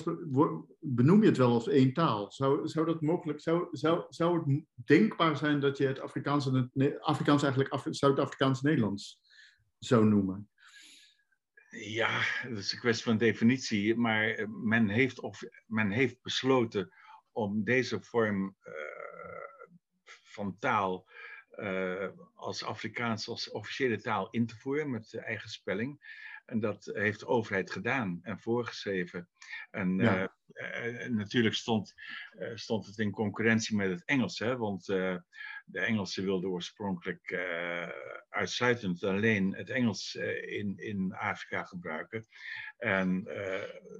benoem 0.80 1.20
je 1.20 1.28
het 1.28 1.36
wel 1.36 1.52
als 1.52 1.68
één 1.68 1.92
taal. 1.92 2.32
Zou, 2.32 2.68
zou 2.68 2.86
dat 2.86 3.00
mogelijk, 3.00 3.40
zou, 3.40 3.68
zou, 4.11 4.54
het 4.54 4.64
denkbaar 4.74 5.36
zijn 5.36 5.61
dat 5.61 5.76
je 5.76 5.86
het 5.86 6.00
Afrikaans, 6.00 6.44
het, 6.44 7.00
Afrikaans 7.00 7.42
eigenlijk 7.42 7.72
Af, 7.72 7.86
zou 9.78 10.04
noemen? 10.04 10.48
Ja, 11.70 12.22
dat 12.48 12.59
is 12.59 12.72
een 12.72 12.78
kwestie 12.78 13.04
van 13.04 13.18
definitie, 13.18 13.96
maar 13.96 14.28
eh, 14.28 14.46
men 14.48 14.88
heeft, 14.88 15.20
of, 15.20 15.42
men 15.66 15.90
heeft 15.90 16.22
besloten 16.22 16.92
om 17.32 17.64
deze 17.64 18.02
vorm 18.02 18.56
uh, 18.64 18.72
van 20.22 20.59
taal 20.59 21.09
uh, 21.56 22.09
als 22.34 22.64
Afrikaans 22.64 23.28
als 23.28 23.50
officiële 23.50 24.00
taal 24.00 24.30
in 24.30 24.46
te 24.46 24.56
voeren 24.56 24.90
met 24.90 25.14
eigen 25.14 25.50
spelling. 25.50 26.00
En 26.49 26.61
dat 26.61 26.90
heeft 26.92 27.20
de 27.20 27.26
overheid 27.26 27.70
gedaan 27.70 28.20
en 28.22 28.38
voorgeschreven. 28.38 29.28
En 29.70 30.01
eh, 30.01 30.22
eh, 30.53 31.11
natuurlijk 31.11 31.55
stond, 31.55 31.94
uh, 32.38 32.51
stond 32.55 32.86
het 32.86 32.99
in 32.99 33.11
concurrentie 33.11 33.76
met 33.76 33.90
het 33.90 34.05
Engels, 34.05 34.38
hè, 34.38 34.57
want 34.57 34.86
de 34.86 35.80
Engelsen 35.80 36.24
wilden 36.24 36.51
oorspronkelijk 36.51 37.32
uitsluitend 38.28 39.05
alleen 39.05 39.55
het 39.55 39.70
Engels 39.70 40.14
in, 40.46 40.76
in 40.76 41.14
Afrika 41.14 41.64
gebruiken. 41.64 42.26
En 42.78 43.28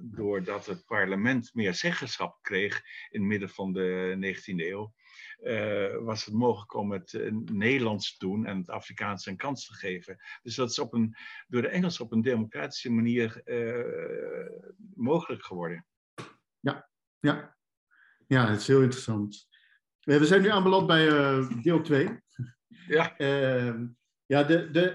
doordat 0.01 0.65
het 0.65 0.85
parlement 0.85 1.53
meer 1.53 1.73
zeggenschap 1.73 2.37
kreeg 2.41 2.81
in 3.09 3.19
het 3.19 3.29
midden 3.29 3.49
van 3.49 3.73
de 3.73 4.17
19e 4.19 4.65
eeuw, 4.65 4.93
uh, 5.43 5.95
was 5.95 6.25
het 6.25 6.33
mogelijk 6.33 6.73
om 6.73 6.91
het 6.91 7.13
uh, 7.13 7.31
Nederlands 7.51 8.17
te 8.17 8.25
doen 8.25 8.45
en 8.45 8.57
het 8.57 8.69
Afrikaans 8.69 9.25
een 9.25 9.37
kans 9.37 9.65
te 9.67 9.73
geven. 9.73 10.17
Dus 10.41 10.55
dat 10.55 10.69
is 10.69 10.79
op 10.79 10.93
een, 10.93 11.15
door 11.47 11.61
de 11.61 11.67
Engels 11.67 11.99
op 11.99 12.11
een 12.11 12.21
democratische 12.21 12.91
manier 12.91 13.41
uh, 13.45 14.65
mogelijk 14.95 15.43
geworden. 15.43 15.85
Ja, 16.59 16.89
ja. 17.19 17.57
ja, 18.27 18.49
het 18.49 18.59
is 18.59 18.67
heel 18.67 18.81
interessant. 18.81 19.47
We 19.99 20.25
zijn 20.25 20.41
nu 20.41 20.49
aanbeland 20.49 20.87
bij 20.87 21.07
deel 21.61 21.81
2. 21.81 22.19
Ja. 22.87 23.15
Ja, 24.29 24.43
de, 24.43 24.71
de, 24.71 24.93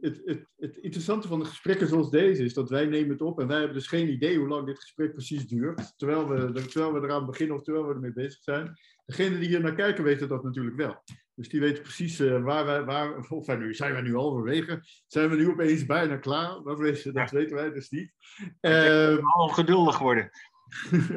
het, 0.00 0.22
het, 0.24 0.46
het, 0.56 0.76
interessante 0.76 1.28
van 1.28 1.38
de 1.38 1.44
gesprekken 1.44 1.88
zoals 1.88 2.10
deze 2.10 2.44
is 2.44 2.54
dat 2.54 2.70
wij 2.70 2.86
nemen 2.86 3.10
het 3.10 3.22
op 3.22 3.40
en 3.40 3.46
wij 3.46 3.56
hebben 3.56 3.76
dus 3.76 3.86
geen 3.86 4.08
idee 4.08 4.38
hoe 4.38 4.48
lang 4.48 4.66
dit 4.66 4.80
gesprek 4.80 5.12
precies 5.12 5.46
duurt. 5.46 5.98
Terwijl 5.98 6.28
we, 6.28 6.52
terwijl 6.52 6.92
we 6.92 7.00
eraan 7.00 7.26
beginnen 7.26 7.56
of 7.56 7.62
terwijl 7.62 7.86
we 7.86 7.94
ermee 7.94 8.12
bezig 8.12 8.42
zijn. 8.42 8.78
Degenen 9.04 9.40
die 9.40 9.48
hier 9.48 9.60
naar 9.60 9.74
kijken 9.74 10.04
weten 10.04 10.28
dat 10.28 10.42
natuurlijk 10.44 10.76
wel. 10.76 11.02
Dus 11.34 11.48
die 11.48 11.60
weten 11.60 11.82
precies 11.82 12.20
uh, 12.20 12.42
waar 12.42 12.64
wij, 12.64 12.84
waar, 12.84 13.18
of 13.28 13.46
wij 13.46 13.56
nu, 13.56 13.74
zijn 13.74 13.94
we 13.94 14.00
nu 14.00 14.14
halverwege? 14.14 14.82
Zijn 15.06 15.30
we 15.30 15.36
nu 15.36 15.48
opeens 15.48 15.86
bijna 15.86 16.16
klaar? 16.16 16.62
Dat, 16.62 16.78
weten, 16.78 17.14
dat 17.14 17.30
weten 17.30 17.56
wij 17.56 17.72
dus 17.72 17.90
niet. 17.90 18.12
Uh, 18.60 19.12
ehm, 19.12 19.24
al 19.24 19.48
geduldig 19.48 19.98
worden. 19.98 20.30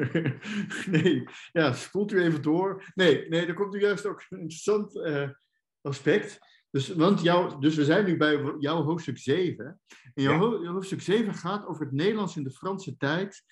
nee, 0.90 1.24
ja, 1.52 1.72
spoelt 1.72 2.12
u 2.12 2.22
even 2.22 2.42
door. 2.42 2.92
Nee, 2.94 3.28
nee, 3.28 3.46
er 3.46 3.54
komt 3.54 3.72
nu 3.72 3.80
juist 3.80 4.06
ook 4.06 4.24
een 4.28 4.38
interessant 4.38 4.96
uh, 4.96 5.28
aspect. 5.80 6.38
Dus, 6.70 6.88
want 6.88 7.22
jou, 7.22 7.60
dus 7.60 7.74
we 7.74 7.84
zijn 7.84 8.04
nu 8.04 8.16
bij 8.16 8.54
jouw 8.58 8.82
hoofdstuk 8.82 9.18
7. 9.18 9.80
En 10.14 10.22
jouw 10.22 10.64
hoofdstuk 10.64 11.02
7 11.02 11.34
gaat 11.34 11.66
over 11.66 11.84
het 11.84 11.94
Nederlands 11.94 12.36
in 12.36 12.42
de 12.44 12.50
Franse 12.50 12.96
tijd 12.96 13.44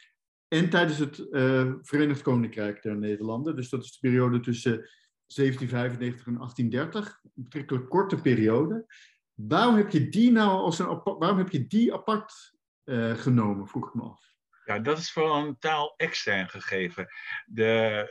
en 0.49 0.71
tijdens 0.71 0.99
het 0.99 1.19
uh, 1.31 1.73
Verenigd 1.81 2.23
Koninkrijk 2.23 2.83
der 2.83 2.97
Nederlanden. 2.97 3.57
Dus 3.57 3.69
dat 3.69 3.85
is 3.85 3.93
de 3.93 4.09
periode 4.09 4.41
tussen 4.41 4.73
1795 4.73 6.27
en 6.27 6.35
1830. 6.35 7.21
Een 7.23 7.31
betrekkelijk 7.35 7.89
korte 7.89 8.17
periode. 8.17 8.87
Waarom 9.35 9.75
heb 9.75 9.91
je 9.91 10.09
die 10.09 10.33
nou 10.33 10.51
als 10.51 10.79
een 10.79 11.01
waarom 11.05 11.39
heb 11.39 11.51
je 11.51 11.67
die 11.67 11.95
apart 11.95 12.55
uh, 12.85 13.15
genomen, 13.15 13.67
vroeg 13.67 13.87
ik 13.87 13.95
me 13.95 14.03
af. 14.03 14.36
Ja, 14.67 14.79
dat 14.79 14.99
is 14.99 15.13
vooral 15.13 15.47
een 15.47 15.59
taal 15.59 15.95
extern 15.97 16.49
gegeven. 16.49 17.09
De 17.47 18.07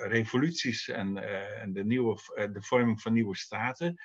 uh, 0.00 0.10
revoluties 0.10 0.88
en, 0.88 1.16
uh, 1.16 1.60
en, 1.60 1.72
de, 1.72 1.84
nieuwe, 1.84 2.18
de 2.52 2.62
vorming 2.62 3.00
van 3.00 3.12
nieuwe 3.12 3.36
staten 3.36 4.02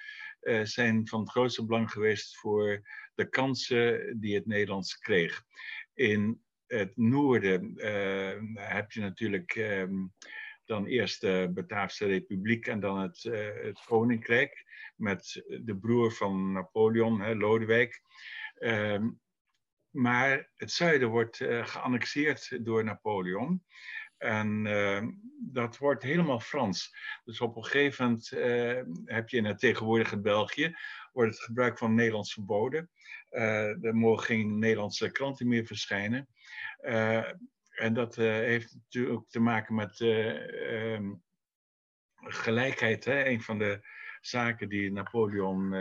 zijn 0.63 1.07
van 1.07 1.19
het 1.19 1.29
grootste 1.29 1.65
belang 1.65 1.91
geweest 1.91 2.37
voor 2.37 2.81
de 3.15 3.29
kansen 3.29 4.19
die 4.19 4.35
het 4.35 4.45
Nederlands 4.45 4.97
kreeg. 4.97 5.43
In 5.93 6.41
het 6.67 6.97
noorden 6.97 7.73
heb 8.53 8.91
je 8.91 8.99
natuurlijk 8.99 9.55
um, 9.55 10.13
dan 10.65 10.85
eerst 10.85 11.21
de 11.21 11.51
Bataafse 11.53 12.05
Republiek 12.05 12.67
en 12.67 12.79
dan 12.79 12.99
het, 12.99 13.23
het 13.63 13.83
Koninkrijk 13.85 14.65
met 14.95 15.43
de 15.61 15.77
broer 15.77 16.11
van 16.11 16.51
Napoleon, 16.51 17.21
hè, 17.21 17.35
Lodewijk. 17.35 18.01
Um, 18.59 19.19
maar 19.97 20.49
het 20.55 20.71
zuiden 20.71 21.09
wordt 21.09 21.39
uh, 21.39 21.65
geannexeerd 21.65 22.65
door 22.65 22.83
Napoleon. 22.83 23.63
En 24.17 24.65
uh, 24.65 25.03
dat 25.51 25.77
wordt 25.77 26.03
helemaal 26.03 26.39
Frans. 26.39 26.95
Dus 27.23 27.41
op 27.41 27.55
een 27.55 27.63
gegeven 27.63 28.05
moment 28.05 28.31
uh, 28.31 28.81
heb 29.05 29.29
je 29.29 29.37
in 29.37 29.45
het 29.45 29.59
tegenwoordige 29.59 30.19
België 30.19 30.75
wordt 31.11 31.31
het 31.31 31.43
gebruik 31.43 31.77
van 31.77 31.95
Nederlands 31.95 32.33
verboden. 32.33 32.89
er 33.29 33.95
mogen 33.95 34.25
geen 34.25 34.59
Nederlandse 34.59 35.11
kranten 35.11 35.47
meer 35.47 35.65
verschijnen. 35.65 36.27
en 37.69 37.93
dat 37.93 38.15
heeft 38.15 38.73
natuurlijk 38.73 39.15
ook 39.15 39.29
te 39.29 39.39
maken 39.39 39.75
met 39.75 39.99
um, 39.99 41.23
gelijkheid. 42.15 43.05
Hè? 43.05 43.25
Een 43.25 43.41
van 43.41 43.57
de 43.57 43.87
zaken 44.21 44.69
die 44.69 44.91
Napoleon 44.91 45.73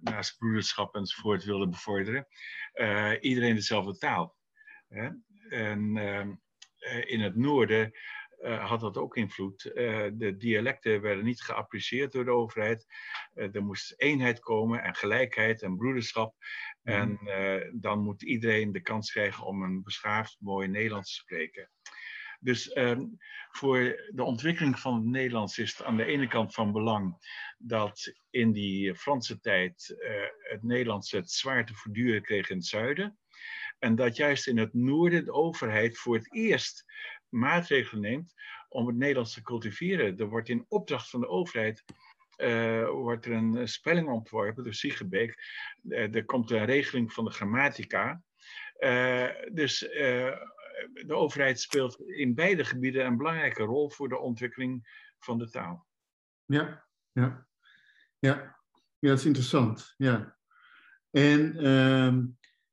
naast 0.00 0.38
broederschap 0.38 0.94
enzovoort 0.94 1.44
wilde 1.44 1.68
bevorderen. 1.68 2.26
Uh, 2.74 3.12
iedereen 3.20 3.54
dezelfde 3.54 3.98
taal. 3.98 4.36
Hè? 4.88 5.08
En 5.48 5.96
uh, 5.96 6.26
in 7.04 7.20
het 7.20 7.36
noorden 7.36 7.92
uh, 8.40 8.68
had 8.68 8.80
dat 8.80 8.96
ook 8.96 9.16
invloed. 9.16 9.62
de 9.62 10.34
dialecten 10.38 11.00
werden 11.00 11.24
niet 11.24 11.42
geapprecieerd 11.42 12.12
door 12.12 12.24
de 12.24 12.30
overheid. 12.30 12.86
er 13.34 13.62
moest 13.62 13.94
eenheid 13.96 14.40
komen 14.40 14.82
en 14.82 14.94
gelijkheid 14.94 15.62
en 15.62 15.76
broederschap. 15.76 16.34
Mhm. 16.82 16.96
En 16.96 17.18
dan 17.80 18.02
moet 18.02 18.22
iedereen 18.22 18.72
de 18.72 18.80
kans 18.80 19.10
krijgen 19.10 19.46
om 19.46 19.62
een 19.62 19.82
beschaafd, 19.82 20.36
mooi 20.40 20.68
Nederlands 20.68 21.14
te 21.14 21.20
spreken. 21.20 21.70
Dus 22.42 22.72
ehm, 22.72 23.04
voor 23.50 24.02
de 24.10 24.22
ontwikkeling 24.22 24.78
van 24.78 24.94
het 24.94 25.04
Nederlands 25.04 25.58
is 25.58 25.76
het 25.76 25.86
aan 25.86 25.96
de 25.96 26.04
ene 26.04 26.28
kant 26.28 26.54
van 26.54 26.72
belang 26.72 27.16
dat 27.58 28.12
in 28.30 28.52
die 28.52 28.94
Franse 28.94 29.40
tijd 29.40 29.96
uh, 29.98 30.10
het 30.50 30.62
Nederlands 30.62 31.10
het 31.10 31.30
zwaar 31.30 31.66
te 31.66 31.74
verduren 31.74 32.22
kreeg 32.22 32.50
in 32.50 32.56
het 32.56 32.66
zuiden. 32.66 33.18
En 33.78 33.94
dat 33.94 34.16
juist 34.16 34.46
in 34.46 34.58
het 34.58 34.74
noorden 34.74 35.24
de 35.24 35.32
overheid 35.32 35.98
voor 35.98 36.14
het 36.14 36.34
eerst 36.34 36.84
maatregelen 37.28 38.02
neemt 38.02 38.34
om 38.68 38.86
het 38.86 38.96
Nederlands 38.96 39.34
te 39.34 39.42
cultiveren. 39.42 40.18
Er 40.18 40.28
wordt 40.28 40.48
in 40.48 40.66
opdracht 40.68 41.10
van 41.10 41.20
de 41.20 41.28
overheid 41.28 41.84
uh, 42.36 42.88
wordt 42.88 43.26
er 43.26 43.32
een 43.32 43.68
spelling 43.68 44.08
ontworpen 44.08 44.64
door 44.64 44.74
Siegebeek. 44.74 45.42
Er 45.88 46.24
komt 46.24 46.50
een 46.50 46.64
regeling 46.64 47.12
van 47.12 47.24
de 47.24 47.30
grammatica. 47.30 48.22
Dus 49.52 49.88
de 50.92 51.14
overheid 51.14 51.60
speelt 51.60 52.00
in 52.00 52.34
beide 52.34 52.64
gebieden 52.64 53.06
een 53.06 53.16
belangrijke 53.16 53.62
rol 53.62 53.90
voor 53.90 54.08
de 54.08 54.18
ontwikkeling 54.18 55.00
van 55.18 55.38
de 55.38 55.50
taal. 55.50 55.86
Ja, 56.44 56.86
ja, 57.12 57.46
ja, 58.18 58.58
ja 58.98 59.08
dat 59.08 59.18
is 59.18 59.24
interessant. 59.24 59.94
Ja. 59.96 60.38
En 61.10 61.56
ehm, 61.56 62.26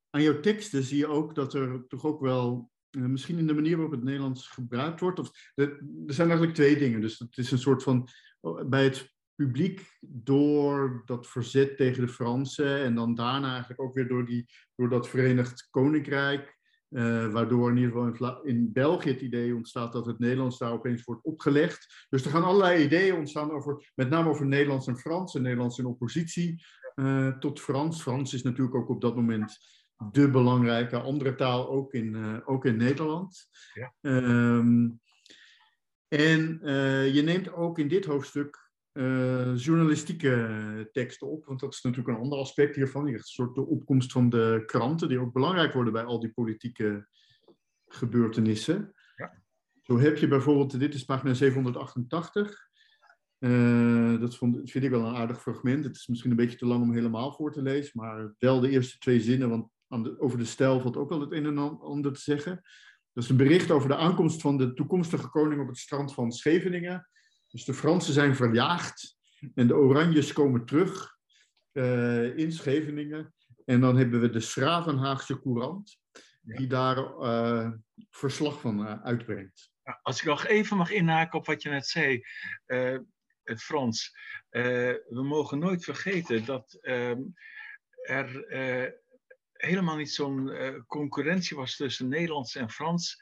aan 0.10 0.22
jouw 0.22 0.39
teksten 0.39 0.84
zie 0.84 0.97
je 0.97 1.07
ook 1.07 1.36
dat 1.36 1.53
er 1.53 1.88
toch 1.88 2.05
ook 2.05 2.22
wel, 2.22 2.72
uh, 2.91 3.05
misschien 3.05 3.38
in 3.38 3.47
de 3.47 3.53
manier 3.53 3.76
waarop 3.76 3.93
het 3.93 4.03
Nederlands 4.03 4.47
gebruikt 4.47 4.99
wordt, 4.99 5.20
of, 5.20 5.51
er 5.55 5.78
zijn 6.05 6.28
eigenlijk 6.28 6.53
twee 6.53 6.78
dingen. 6.78 7.01
Dus 7.01 7.20
het 7.20 7.38
is 7.38 7.51
een 7.51 7.60
soort 7.60 7.84
van, 7.84 8.07
oh, 8.39 8.70
bij 8.70 8.84
het 8.84 9.18
publiek 9.36 9.97
door 10.01 11.01
dat 11.05 11.28
verzet 11.28 11.78
tegen 11.78 12.05
de 12.05 12.12
Fransen 12.12 12.84
en 12.84 12.95
dan 12.95 13.16
daarna 13.16 13.49
eigenlijk 13.49 13.82
ook 13.82 13.93
weer 13.93 14.07
door, 14.07 14.26
die, 14.26 14.45
door 14.76 14.89
dat 14.89 15.10
Verenigd 15.10 15.68
Koninkrijk 15.70 16.59
uh, 16.89 17.31
waardoor 17.31 17.69
in 17.69 17.77
ieder 17.77 17.91
geval 17.91 18.41
in, 18.43 18.55
in, 18.55 18.71
België 18.71 19.09
het 19.09 19.21
idee 19.21 19.55
ontstaat 19.55 19.93
dat 19.93 20.05
het 20.05 20.19
Nederlands 20.19 20.57
daar 20.57 20.71
opeens 20.71 21.03
wordt 21.03 21.23
opgelegd. 21.23 22.05
Dus 22.09 22.25
er 22.25 22.31
gaan 22.31 22.43
allerlei 22.43 22.83
ideeën 22.83 23.15
ontstaan 23.15 23.51
over, 23.51 23.91
met 23.95 24.09
name 24.09 24.29
over 24.29 24.45
Nederlands 24.45 24.87
en 24.87 24.97
Frans. 24.97 25.35
En 25.35 25.41
Nederlands 25.41 25.77
in 25.77 25.85
oppositie 25.85 26.63
uh, 26.95 27.37
tot 27.37 27.59
Frans. 27.59 28.01
Frans 28.01 28.33
is 28.33 28.43
natuurlijk 28.43 28.75
ook 28.75 28.89
op 28.89 29.01
dat 29.01 29.15
moment 29.15 29.57
de 30.11 30.29
belangrijke 30.29 30.99
andere 30.99 31.35
taal, 31.35 31.69
ook 31.69 31.93
in, 31.93 32.15
uh, 32.15 32.37
ook 32.45 32.65
in 32.65 32.77
Nederland. 32.77 33.49
Ja. 33.73 33.93
Um, 34.01 34.99
en 36.07 36.59
je 37.13 37.21
neemt 37.25 37.53
ook 37.53 37.79
in 37.79 37.87
dit 37.87 38.05
hoofdstuk 38.05 38.68
uh, 38.99 39.57
journalistieke 39.57 40.89
teksten 40.91 41.27
op. 41.27 41.45
Want 41.45 41.59
dat 41.59 41.73
is 41.73 41.81
natuurlijk 41.81 42.17
een 42.17 42.23
ander 42.23 42.39
aspect 42.39 42.75
hiervan. 42.75 43.05
Je 43.05 43.11
hebt 43.11 43.23
een 43.23 43.29
soort 43.29 43.55
de 43.55 43.65
opkomst 43.65 44.11
van 44.11 44.29
de 44.29 44.63
kranten, 44.65 45.07
die 45.07 45.19
ook 45.19 45.33
belangrijk 45.33 45.73
worden 45.73 45.93
bij 45.93 46.03
al 46.03 46.19
die 46.19 46.31
politieke 46.31 47.07
gebeurtenissen. 47.87 48.93
Ja. 49.15 49.43
Zo 49.81 49.99
heb 49.99 50.17
je 50.17 50.27
bijvoorbeeld, 50.27 50.79
dit 50.79 50.93
is 50.93 51.05
pagina 51.05 51.33
788. 51.33 52.67
Uh, 53.39 54.13
eh, 54.13 54.21
dat 54.21 54.35
vond, 54.35 54.71
vind 54.71 54.83
ik 54.83 54.89
wel 54.89 55.05
een 55.05 55.15
aardig 55.15 55.41
fragment. 55.41 55.83
Het 55.83 55.95
is 55.95 56.07
misschien 56.07 56.31
een 56.31 56.37
beetje 56.37 56.57
te 56.57 56.65
lang 56.65 56.81
om 56.81 56.93
helemaal 56.93 57.33
voor 57.33 57.51
te 57.51 57.61
lezen, 57.61 57.91
maar 57.93 58.33
wel 58.37 58.59
de 58.59 58.69
eerste 58.69 58.97
twee 58.97 59.21
zinnen, 59.21 59.49
want 59.49 59.69
de, 59.87 60.19
over 60.19 60.37
de 60.37 60.45
stijl 60.45 60.79
valt 60.79 60.97
ook 60.97 61.09
wel 61.09 61.21
het 61.21 61.31
een 61.31 61.45
en 61.45 61.79
ander 61.79 62.13
te 62.13 62.21
zeggen. 62.21 62.61
Dat 63.13 63.23
is 63.23 63.29
een 63.29 63.37
bericht 63.37 63.71
over 63.71 63.89
de 63.89 63.95
aankomst 63.95 64.41
van 64.41 64.57
de 64.57 64.73
toekomstige 64.73 65.29
koning 65.29 65.61
op 65.61 65.67
het 65.67 65.77
strand 65.77 66.13
van 66.13 66.31
Scheveningen 66.31 67.07
dus 67.49 67.65
de 67.65 67.73
Fransen 67.73 68.13
zijn 68.13 68.35
verjaagd 68.35 69.17
en 69.55 69.67
de 69.67 69.75
Oranjes 69.75 70.33
komen 70.33 70.65
terug 70.65 71.17
uh, 71.73 72.37
in 72.37 72.51
Scheveningen. 72.51 73.33
En 73.65 73.81
dan 73.81 73.97
hebben 73.97 74.21
we 74.21 74.29
de 74.29 74.39
Schravenhaagse 74.39 75.41
Courant, 75.41 75.97
die 76.41 76.67
daar 76.67 76.97
uh, 76.97 77.71
verslag 78.09 78.59
van 78.59 78.79
uh, 78.79 79.03
uitbrengt. 79.03 79.71
Als 80.01 80.19
ik 80.19 80.25
nog 80.25 80.45
even 80.45 80.77
mag 80.77 80.91
inhaken 80.91 81.39
op 81.39 81.45
wat 81.45 81.61
je 81.61 81.69
net 81.69 81.87
zei, 81.87 82.21
het 83.43 83.61
Frans. 83.61 84.15
we 84.49 85.23
mogen 85.23 85.59
nooit 85.59 85.83
vergeten 85.83 86.45
dat 86.45 86.77
ehm, 86.81 87.21
er 88.01 88.45
helemaal 89.53 89.95
niet 89.95 90.11
zo'n 90.11 90.51
concurrentie 90.87 91.57
was 91.57 91.75
tussen 91.75 92.07
Nederlands 92.07 92.55
en 92.55 92.69
Frans 92.69 93.21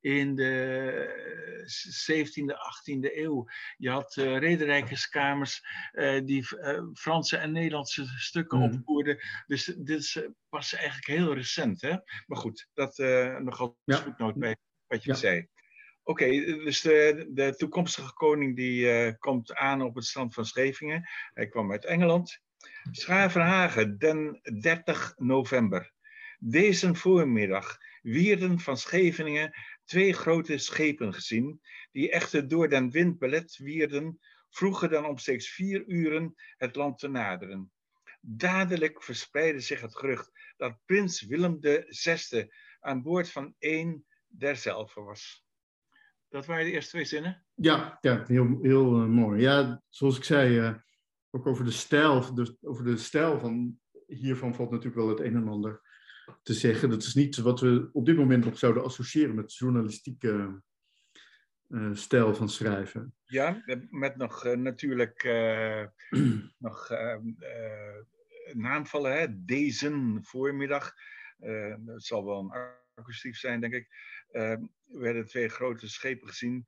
in 0.00 0.34
de 0.34 1.64
17e, 1.64 2.54
18e 2.54 3.16
eeuw. 3.16 3.46
Je 3.76 3.90
had 3.90 4.16
uh, 4.16 4.38
rederijkerskamers 4.38 5.66
uh, 5.92 6.24
die 6.24 6.46
uh, 6.50 6.82
Franse 6.94 7.36
en 7.36 7.52
Nederlandse 7.52 8.06
stukken 8.06 8.58
mm. 8.58 8.64
opvoerden. 8.64 9.18
Dus 9.46 9.64
dit 9.64 9.98
is 9.98 10.26
pas 10.48 10.74
eigenlijk 10.74 11.06
heel 11.06 11.34
recent. 11.34 11.80
Hè? 11.80 11.96
Maar 12.26 12.38
goed, 12.38 12.68
dat 12.74 12.98
nog 13.42 13.60
als 13.60 13.72
ja. 13.84 14.02
voetnoot 14.02 14.34
bij 14.34 14.56
wat 14.86 15.04
je 15.04 15.14
zei. 15.14 15.48
Oké, 16.02 16.24
okay, 16.24 16.44
dus 16.44 16.80
de, 16.80 17.26
de, 17.30 17.54
toekomstige 17.56 18.12
koning 18.12 18.56
die 18.56 19.16
komt 19.18 19.54
aan 19.54 19.82
op 19.82 19.94
het 19.94 20.04
strand 20.04 20.34
van 20.34 20.46
Scheveningen. 20.46 21.08
Hij 21.32 21.48
kwam 21.48 21.72
uit 21.72 21.84
Engeland. 21.84 22.40
Schavenhagen, 22.90 23.98
den 23.98 24.40
30 24.60 25.14
november. 25.16 25.92
Deze 26.38 26.94
voormiddag 26.94 27.78
wierden 28.02 28.58
van 28.58 28.76
Scheveningen 28.76 29.54
twee 29.86 30.12
grote 30.12 30.58
schepen 30.58 31.14
gezien, 31.14 31.60
die 31.92 32.10
echter 32.10 32.48
door 32.48 32.68
den 32.68 32.90
wind 32.90 33.18
belet 33.18 33.56
wierden, 33.56 34.18
vroeger 34.50 34.88
dan 34.88 35.06
omstreeks 35.06 35.48
vier 35.48 35.84
uren 35.86 36.34
het 36.56 36.76
land 36.76 36.98
te 36.98 37.08
naderen. 37.08 37.72
Dadelijk 38.20 39.02
verspreidde 39.02 39.60
zich 39.60 39.80
het 39.80 39.96
gerucht 39.96 40.30
dat 40.56 40.78
prins 40.84 41.22
Willem 41.22 41.58
VI 41.88 42.48
aan 42.80 43.02
boord 43.02 43.30
van 43.30 43.54
een 43.58 44.04
derzelfde 44.26 45.00
was. 45.00 45.44
Dat 46.28 46.46
waren 46.46 46.64
de 46.64 46.70
eerste 46.70 46.90
twee 46.90 47.04
zinnen? 47.04 47.46
Ja, 47.54 47.98
ja 48.00 48.24
heel, 48.26 48.58
heel 48.62 49.02
uh, 49.02 49.06
mooi. 49.06 49.40
Ja, 49.40 49.82
zoals 49.88 50.16
ik 50.16 50.24
zei, 50.24 50.58
uh, 50.58 50.74
ook 51.30 51.46
over 51.46 51.64
de 51.64 51.70
stijl, 51.70 52.46
over 52.60 52.84
de 52.84 52.96
stijl 52.96 53.38
van 53.38 53.80
hiervan 54.06 54.54
valt 54.54 54.70
natuurlijk 54.70 54.96
wel 54.96 55.08
het 55.08 55.20
een 55.20 55.34
en 55.34 55.48
ander 55.48 55.85
te 56.42 56.54
zeggen. 56.54 56.90
Dat 56.90 57.02
is 57.02 57.14
niet 57.14 57.36
wat 57.36 57.60
we 57.60 57.88
op 57.92 58.06
dit 58.06 58.16
moment 58.16 58.44
nog 58.44 58.58
zouden 58.58 58.84
associëren 58.84 59.34
met 59.34 59.54
journalistieke 59.54 60.62
stijl 61.92 62.34
van 62.34 62.48
schrijven. 62.48 63.14
Ja, 63.24 63.62
met 63.90 64.16
nog 64.16 64.44
natuurlijk 64.44 65.22
nog 66.58 66.90
naamvallen. 68.52 69.18
Hè? 69.18 69.44
Deze 69.44 70.18
voormiddag. 70.22 70.94
dat 71.78 72.02
zal 72.02 72.24
wel 72.24 72.38
een 72.38 72.70
akoestief 72.94 73.36
zijn, 73.36 73.60
denk 73.60 73.74
ik. 73.74 73.88
werden 74.84 75.26
twee 75.26 75.48
grote 75.48 75.88
schepen 75.88 76.28
gezien. 76.28 76.66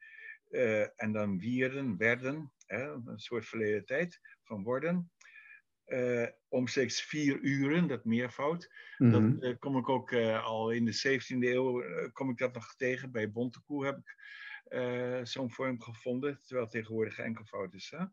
en 0.97 1.13
dan 1.13 1.39
wierden, 1.39 1.97
werden, 1.97 2.53
hè? 2.67 2.93
een 2.93 3.19
soort 3.19 3.47
verleden 3.47 3.85
tijd 3.85 4.21
van 4.43 4.63
worden 4.63 5.11
omstreeks 6.49 7.03
vier 7.03 7.39
uren, 7.41 7.87
dat 7.87 8.05
meervoud. 8.05 8.71
Dat 8.99 9.23
mhm. 9.23 9.43
eh, 9.43 9.59
kom 9.59 9.77
ik 9.77 9.89
ook 9.89 10.11
uh, 10.11 10.45
al 10.45 10.71
in 10.71 10.85
de 10.85 11.21
17e 11.21 11.39
eeuw, 11.39 11.83
kom 12.13 12.31
ik 12.31 12.39
dat 12.39 12.55
nog 12.55 12.75
tegen. 12.77 13.13
Bij 13.13 13.31
Bontekoe 13.31 13.85
heb 13.87 13.99
ik 13.99 14.17
zo'n 15.27 15.51
vorm 15.51 15.81
gevonden, 15.81 16.41
terwijl 16.41 16.63
het 16.63 16.73
tegenwoordig 16.73 17.19
enkelvoud 17.19 17.75
is. 17.75 17.91
Hè? 17.91 18.05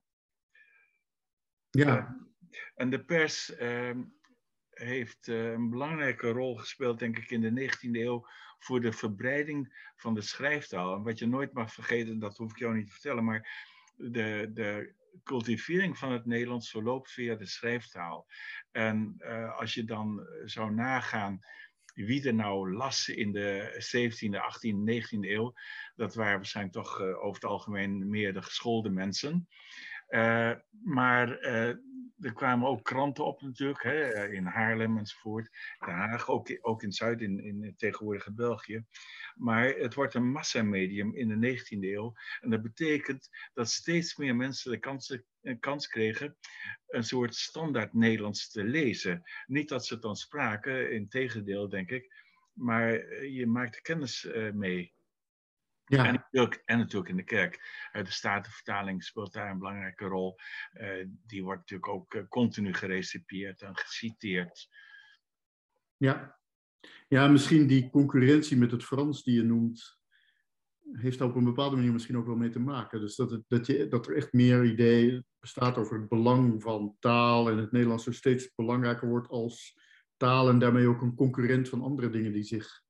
Ja. 1.70 2.18
en 2.76 2.90
de 2.90 3.06
pers 3.06 3.56
ehm, 3.56 4.04
heeft 4.70 5.28
een 5.28 5.70
belangrijke 5.70 6.30
rol 6.30 6.56
gespeeld, 6.56 7.00
denk 7.00 7.18
ik, 7.18 7.30
in 7.30 7.42
de 7.42 7.72
19e 7.72 7.92
eeuw 7.92 8.28
voor 8.60 8.82
de 8.82 8.92
verbreiding 8.92 9.92
van 9.96 10.14
de 10.14 10.22
schrijftaal. 10.22 10.96
En 10.96 11.04
wat 11.04 11.20
je 11.20 11.28
nooit 11.28 11.54
mag 11.54 11.74
vergeten, 11.74 12.20
dat 12.20 12.38
hoef 12.38 12.52
ik 12.52 12.58
jou 12.58 12.76
niet 12.76 12.86
te 12.86 12.92
vertellen, 12.92 13.24
maar 13.24 13.74
de, 13.96 14.50
de 14.54 14.94
cultivering 15.24 15.98
van 15.98 16.12
het 16.12 16.26
Nederlands 16.26 16.70
verloopt 16.70 17.12
via 17.12 17.36
de 17.36 17.46
schrijftaal. 17.46 18.28
En 18.72 19.16
uh, 19.18 19.58
als 19.60 19.74
je 19.74 19.84
dan 19.84 20.20
eh, 20.20 20.26
zou 20.46 20.74
nagaan 20.74 21.40
wie 21.94 22.28
er 22.28 22.34
nou 22.34 22.74
las 22.74 23.08
in 23.10 23.32
de 23.32 23.72
17e, 23.74 24.38
18e, 24.38 25.04
19e 25.04 25.30
eeuw, 25.30 25.54
dat 25.96 26.16
waren 26.16 26.36
waarschijnlijk 26.36 26.76
toch 26.76 27.00
uh, 27.00 27.24
over 27.24 27.42
het 27.42 27.52
algemeen 27.52 28.10
meer 28.10 28.34
de 28.34 28.42
geschoolde 28.42 28.90
mensen. 28.90 29.48
Maar 30.84 31.40
er 32.20 32.34
kwamen 32.34 32.68
ook 32.68 32.84
kranten 32.84 33.26
op 33.26 33.42
natuurlijk, 33.42 33.84
hè, 33.84 34.28
in 34.30 34.46
Haarlem 34.46 34.98
enzovoort. 34.98 35.50
Den 35.86 35.94
Haag, 35.94 36.30
ook, 36.30 36.58
ook 36.62 36.84
in 36.84 36.92
Zuid, 36.92 37.22
in, 37.22 37.40
in 37.40 37.64
het 37.64 37.78
tegenwoordige 37.78 38.34
België. 38.34 38.86
Maar 39.36 39.68
het 39.68 39.94
wordt 39.94 40.14
een 40.14 40.32
massamedium 40.32 41.16
in 41.16 41.40
de 41.40 41.58
19e 41.58 41.80
eeuw. 41.80 42.14
En 42.40 42.50
dat 42.50 42.62
betekent 42.62 43.30
dat 43.54 43.70
steeds 43.70 44.16
meer 44.16 44.36
mensen 44.36 44.72
de 44.72 44.80
kans, 44.80 45.20
een 45.42 45.60
kans 45.60 45.88
kregen 45.88 46.38
een 46.88 47.04
soort 47.04 47.36
standaard 47.36 47.94
Nederlands 47.94 48.50
te 48.50 48.64
lezen. 48.64 49.24
Niet 49.46 49.70
dat 49.70 49.86
ze 49.86 49.94
het 49.94 50.04
dan 50.04 50.16
spraken, 50.16 50.92
in 50.92 51.08
tegendeel 51.08 51.70
denk 51.70 51.90
ik. 51.90 52.24
Maar 52.54 53.24
je 53.26 53.48
maakt 53.48 53.82
kennis 53.82 54.28
mee. 54.54 54.95
Ja. 55.86 56.06
En, 56.06 56.14
natuurlijk, 56.14 56.62
en 56.66 56.78
natuurlijk 56.78 57.10
in 57.10 57.16
de 57.16 57.24
kerk. 57.24 57.90
Uh, 57.94 58.04
de 58.04 58.12
Statenvertaling 58.12 59.04
speelt 59.04 59.34
daar 59.34 59.50
een 59.50 59.58
belangrijke 59.58 60.06
rol. 60.06 60.36
Uh, 60.74 61.08
die 61.26 61.44
wordt 61.44 61.60
natuurlijk 61.60 61.90
ook 61.90 62.26
continu 62.30 62.74
gerecipieerd 62.74 63.62
en 63.62 63.78
geciteerd. 63.78 64.68
Ja, 65.98 66.40
ja, 67.08 67.28
misschien 67.28 67.68
die 67.68 67.90
concurrentie 67.90 68.58
met 68.58 68.72
het 68.72 68.84
Frans 68.84 69.24
die 69.24 69.36
je 69.36 69.44
noemt, 69.44 70.00
heeft 70.92 71.20
daar 71.20 71.28
op 71.28 71.36
een 71.36 71.44
bepaalde 71.44 71.76
manier 71.76 71.92
misschien 71.92 72.18
ook 72.18 72.26
wel 72.26 72.36
mee 72.36 72.50
te 72.50 72.60
maken. 72.60 73.00
Dus 73.00 73.16
dat, 73.16 73.32
het, 73.32 73.44
dat, 73.48 73.66
je, 73.66 73.88
dat 73.88 74.08
er 74.08 74.16
echt 74.16 74.34
meer 74.34 74.66
idee 74.66 75.26
bestaat 75.40 75.78
over 75.78 76.00
het 76.00 76.10
belang 76.10 76.62
van 76.62 76.96
taal 77.00 77.50
en 77.50 77.58
het 77.58 77.72
Nederlands 77.72 78.08
er 78.08 78.14
steeds 78.14 78.56
belangrijker 78.56 79.08
wordt 79.08 79.28
als 79.28 79.80
taal 80.18 80.50
en 80.50 80.60
daarmee 80.60 80.88
ook 80.88 81.02
een 81.02 81.16
concurrent 81.16 81.70
van 81.70 81.82
andere 81.82 82.10
dingen 82.10 82.32
die 82.32 82.44
zich 82.44 82.82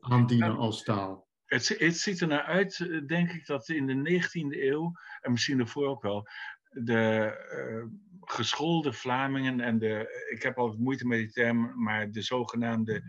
aandienen 0.00 0.56
als 0.56 0.82
taal. 0.82 1.27
Het, 1.48 1.68
het 1.68 1.96
ziet 1.96 2.20
er 2.20 2.26
naar 2.26 2.42
uit, 2.42 3.06
denk 3.08 3.32
ik, 3.32 3.46
dat 3.46 3.68
in 3.68 3.86
de 3.86 4.22
19e 4.22 4.58
eeuw, 4.62 4.92
en 5.20 5.30
misschien 5.30 5.58
daarvoor 5.58 5.86
ook 5.86 6.02
wel, 6.02 6.28
de 6.70 7.34
uh, 7.52 7.98
geschoolde 8.20 8.92
Vlamingen 8.92 9.60
en 9.60 9.78
de, 9.78 10.26
ik 10.34 10.42
heb 10.42 10.58
altijd 10.58 10.80
moeite 10.80 11.06
met 11.06 11.18
die 11.18 11.32
term, 11.32 11.82
maar 11.82 12.10
de 12.10 12.22
zogenaamde 12.22 13.02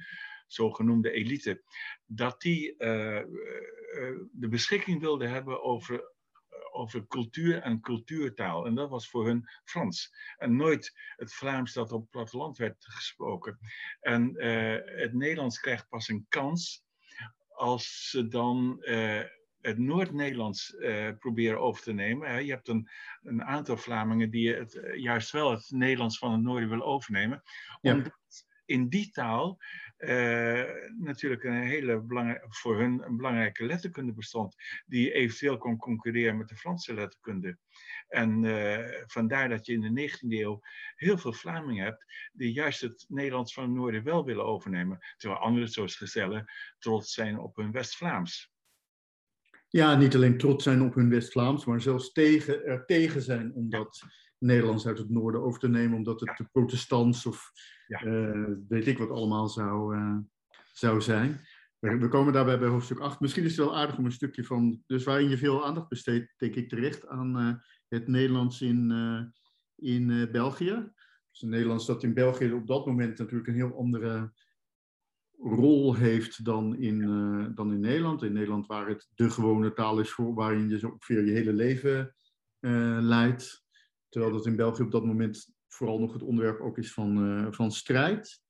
zogenoemde 0.47 1.11
elite, 1.11 1.63
dat 2.05 2.41
die 2.41 2.71
uh, 2.71 2.77
de 4.31 4.47
beschikking 4.49 4.99
wilden 4.99 5.29
hebben 5.29 5.63
over, 5.63 6.13
over 6.71 7.07
cultuur 7.07 7.61
en 7.61 7.81
cultuurtaal. 7.81 8.65
En 8.65 8.75
dat 8.75 8.89
was 8.89 9.09
voor 9.09 9.25
hun 9.25 9.49
Frans. 9.63 10.13
En 10.37 10.55
nooit 10.55 10.93
het 11.15 11.33
Vlaams 11.33 11.73
dat 11.73 11.91
op 11.91 12.01
het 12.01 12.09
platteland 12.09 12.57
werd 12.57 12.85
gesproken. 12.85 13.59
En 13.99 14.43
het 14.99 15.13
Nederlands 15.13 15.59
krijgt 15.59 15.89
pas 15.89 16.07
een 16.07 16.25
kans 16.29 16.83
als 17.59 18.09
ze 18.09 18.27
dan 18.27 18.83
het 19.61 19.77
Noord-Nederlands 19.77 20.73
uh, 20.73 21.09
proberen 21.19 21.59
over 21.59 21.83
te 21.83 21.93
nemen. 21.93 22.29
Hè. 22.29 22.37
Je 22.37 22.51
hebt 22.51 22.67
een, 22.67 22.89
een 23.21 23.43
aantal 23.43 23.77
Vlamingen 23.77 24.29
die 24.29 24.53
het, 24.53 24.79
juist 24.95 25.31
wel 25.31 25.51
het 25.51 25.65
Nederlands 25.69 26.17
van 26.17 26.31
het 26.31 26.41
Noorden 26.41 26.69
willen 26.69 26.85
overnemen. 26.85 27.43
Omdat 27.81 28.45
in 28.65 28.89
die 28.89 29.09
taal 29.11 29.57
uh, 29.99 30.63
natuurlijk 30.99 31.43
een 31.43 31.63
hele 31.63 32.01
belangrijke, 32.01 32.45
voor 32.49 32.79
hun 32.79 33.03
een 33.03 33.17
belangrijke 33.17 33.65
letterkunde 33.65 34.13
bestond, 34.13 34.55
die 34.85 35.11
eventueel 35.11 35.57
kon 35.57 35.77
concurreren 35.77 36.37
met 36.37 36.47
de 36.47 36.55
Franse 36.55 36.93
letterkunde. 36.93 37.57
En 38.07 38.43
uh, 38.43 39.03
vandaar 39.05 39.49
dat 39.49 39.65
je 39.65 39.73
in 39.73 39.93
de 39.93 40.09
19e 40.09 40.27
eeuw 40.27 40.59
heel 40.95 41.17
veel 41.17 41.33
Vlamingen 41.33 41.83
hebt 41.83 42.05
die 42.33 42.51
juist 42.51 42.81
het 42.81 43.05
Nederlands 43.07 43.53
van 43.53 43.63
het 43.63 43.73
Noorden 43.73 44.03
wel 44.03 44.25
willen 44.25 44.45
overnemen, 44.45 44.99
terwijl 45.17 45.41
anderen, 45.41 45.69
zoals 45.69 45.95
gezellen, 45.95 46.45
trots 46.77 47.13
zijn 47.13 47.39
op 47.39 47.55
hun 47.55 47.71
West-Vlaams. 47.71 48.51
Ja, 49.67 49.95
niet 49.95 50.15
alleen 50.15 50.37
trots 50.37 50.63
zijn 50.63 50.81
op 50.81 50.95
hun 50.95 51.09
West-Vlaams, 51.09 51.65
maar 51.65 51.81
zelfs 51.81 52.11
tegen, 52.11 52.65
er 52.65 52.85
tegen 52.85 53.21
zijn 53.21 53.53
om 53.53 53.69
dat 53.69 54.03
Nederlands 54.37 54.87
uit 54.87 54.97
het 54.97 55.09
noorden 55.09 55.41
over 55.41 55.59
te 55.59 55.69
nemen, 55.69 55.97
omdat 55.97 56.19
het 56.19 56.35
te 56.35 56.49
protestants 56.51 57.25
of 57.25 57.51
ja. 57.89 58.03
Uh, 58.05 58.55
weet 58.67 58.87
ik 58.87 58.97
wat 58.97 59.09
allemaal 59.09 59.47
zou, 59.47 59.95
uh, 59.97 60.17
zou 60.73 61.01
zijn. 61.01 61.39
We, 61.79 61.97
we, 61.97 62.07
komen 62.07 62.33
daarbij 62.33 62.59
bij 62.59 62.67
hoofdstuk 62.67 62.99
8. 62.99 63.19
Misschien 63.19 63.43
is 63.43 63.57
het 63.57 63.65
wel 63.65 63.77
aardig 63.77 63.97
om 63.97 64.05
een 64.05 64.11
stukje 64.11 64.43
van, 64.43 64.83
dus 64.87 65.03
waarin 65.03 65.29
je 65.29 65.37
veel 65.37 65.65
aandacht 65.65 65.89
besteedt, 65.89 66.33
denk 66.37 66.55
ik 66.55 66.69
terecht 66.69 67.07
aan 67.07 67.39
uh, 67.39 67.53
het 67.87 68.07
Nederlands 68.07 68.61
in, 68.61 68.91
in 69.75 70.29
België. 70.31 70.91
Dus 71.31 71.41
het 71.41 71.49
Nederlands 71.49 71.85
dat 71.85 72.03
in 72.03 72.13
België 72.13 72.51
op 72.51 72.67
dat 72.67 72.85
moment 72.85 73.17
natuurlijk 73.17 73.47
een 73.47 73.55
heel 73.55 73.77
andere 73.77 74.31
rol 75.37 75.95
heeft 75.95 76.45
dan 76.45 76.77
in, 76.77 76.99
dan 77.55 77.73
in 77.73 77.79
Nederland. 77.79 78.23
In 78.23 78.33
Nederland 78.33 78.67
waar 78.67 78.87
het 78.87 79.09
de 79.15 79.29
gewone 79.29 79.73
taal 79.73 79.99
is 79.99 80.11
voor, 80.11 80.33
waarin 80.33 80.69
je 80.69 80.79
zo 80.79 80.87
ongeveer 80.87 81.25
je 81.25 81.31
hele 81.31 81.53
leven 81.53 82.15
leidt. 83.01 83.65
Terwijl 84.09 84.33
dat 84.33 84.45
in 84.45 84.55
België 84.55 84.83
op 84.83 84.91
dat 84.91 85.05
moment 85.05 85.58
vooral 85.69 85.99
nog 85.99 86.13
het 86.13 86.23
onderwerp 86.23 86.59
ook 86.59 86.77
is 86.77 86.93
van, 86.93 87.25
uh, 87.25 87.47
van 87.51 87.71
strijd. 87.71 88.41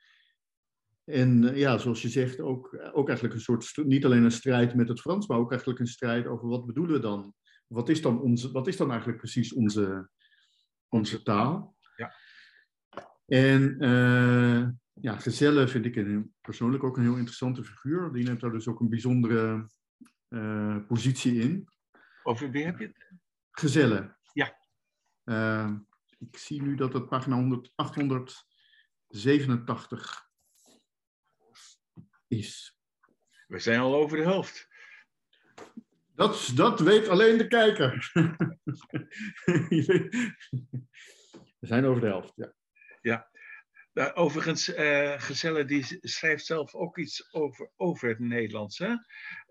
En 1.04 1.44
uh, 1.44 1.58
ja, 1.58 1.78
zoals 1.78 2.02
je 2.02 2.10
zegt, 2.10 2.40
ook, 2.40 2.90
ook 2.94 3.08
eigenlijk 3.08 3.36
een 3.36 3.42
soort, 3.42 3.78
niet 3.86 4.06
alleen 4.06 4.24
een 4.24 4.32
strijd 4.32 4.76
met 4.76 4.88
het 4.88 5.02
Frans, 5.02 5.28
maar 5.28 5.38
ook 5.38 5.50
eigenlijk 5.50 5.80
een 5.80 5.88
strijd 5.88 6.28
over 6.28 6.48
wat 6.48 6.66
bedoelen 6.66 6.96
we 6.96 7.02
dan? 7.02 7.34
Wat 7.68 7.90
is 7.90 8.02
dan, 8.02 8.22
onze, 8.22 8.52
wat 8.52 8.68
is 8.68 8.78
dan 8.78 8.90
eigenlijk 8.90 9.20
precies 9.20 9.54
onze, 9.54 10.10
onze 10.88 11.24
taal? 11.24 11.78
Ja. 11.96 12.14
En 13.26 13.84
uh, 13.84 14.68
ja, 14.94 15.18
Gezelle 15.18 15.68
vind 15.68 15.86
ik 15.86 15.96
een, 15.96 16.34
persoonlijk 16.42 16.84
ook 16.84 16.98
een 16.98 17.04
heel 17.04 17.16
interessante 17.16 17.64
figuur. 17.64 18.12
Die 18.12 18.24
neemt 18.24 18.40
daar 18.40 18.52
dus 18.52 18.68
ook 18.68 18.80
een 18.80 18.90
bijzondere 18.90 19.70
positie 20.88 21.36
in. 21.36 21.68
Over 22.24 22.52
wie 22.52 22.66
heb 22.66 22.80
je 22.80 22.86
het? 22.86 23.12
Gezelle. 23.52 24.18
Ja. 24.34 24.58
Ik 26.20 26.38
zie 26.38 26.62
nu 26.62 26.76
dat 26.76 26.94
het 26.94 27.10
pagina 27.10 27.36
100, 27.36 27.72
887 27.76 30.30
is. 32.28 32.78
We 33.48 33.60
zijn 33.60 33.80
al 33.80 33.96
over 33.96 34.18
de 34.18 34.24
helft. 34.24 34.68
Dat, 36.16 36.52
dat 36.56 36.80
weet 36.80 37.08
alleen 37.08 37.38
de 37.38 37.48
kijker. 37.48 38.12
We 41.60 41.68
zijn 41.68 41.86
over 41.86 42.02
de 42.02 42.08
helft, 42.08 42.34
ja. 42.36 42.54
Ja. 43.02 43.30
Nou, 43.94 44.14
overigens, 44.14 44.70
uh, 44.70 45.14
Gezelle 45.18 45.66
die 45.66 45.98
schrijft 46.02 46.46
zelf 46.46 46.76
ook 46.76 46.98
iets 46.98 47.34
over, 47.34 47.72
over 47.76 48.10
het 48.10 48.20
Nederlands, 48.20 48.78
hè? 48.78 48.94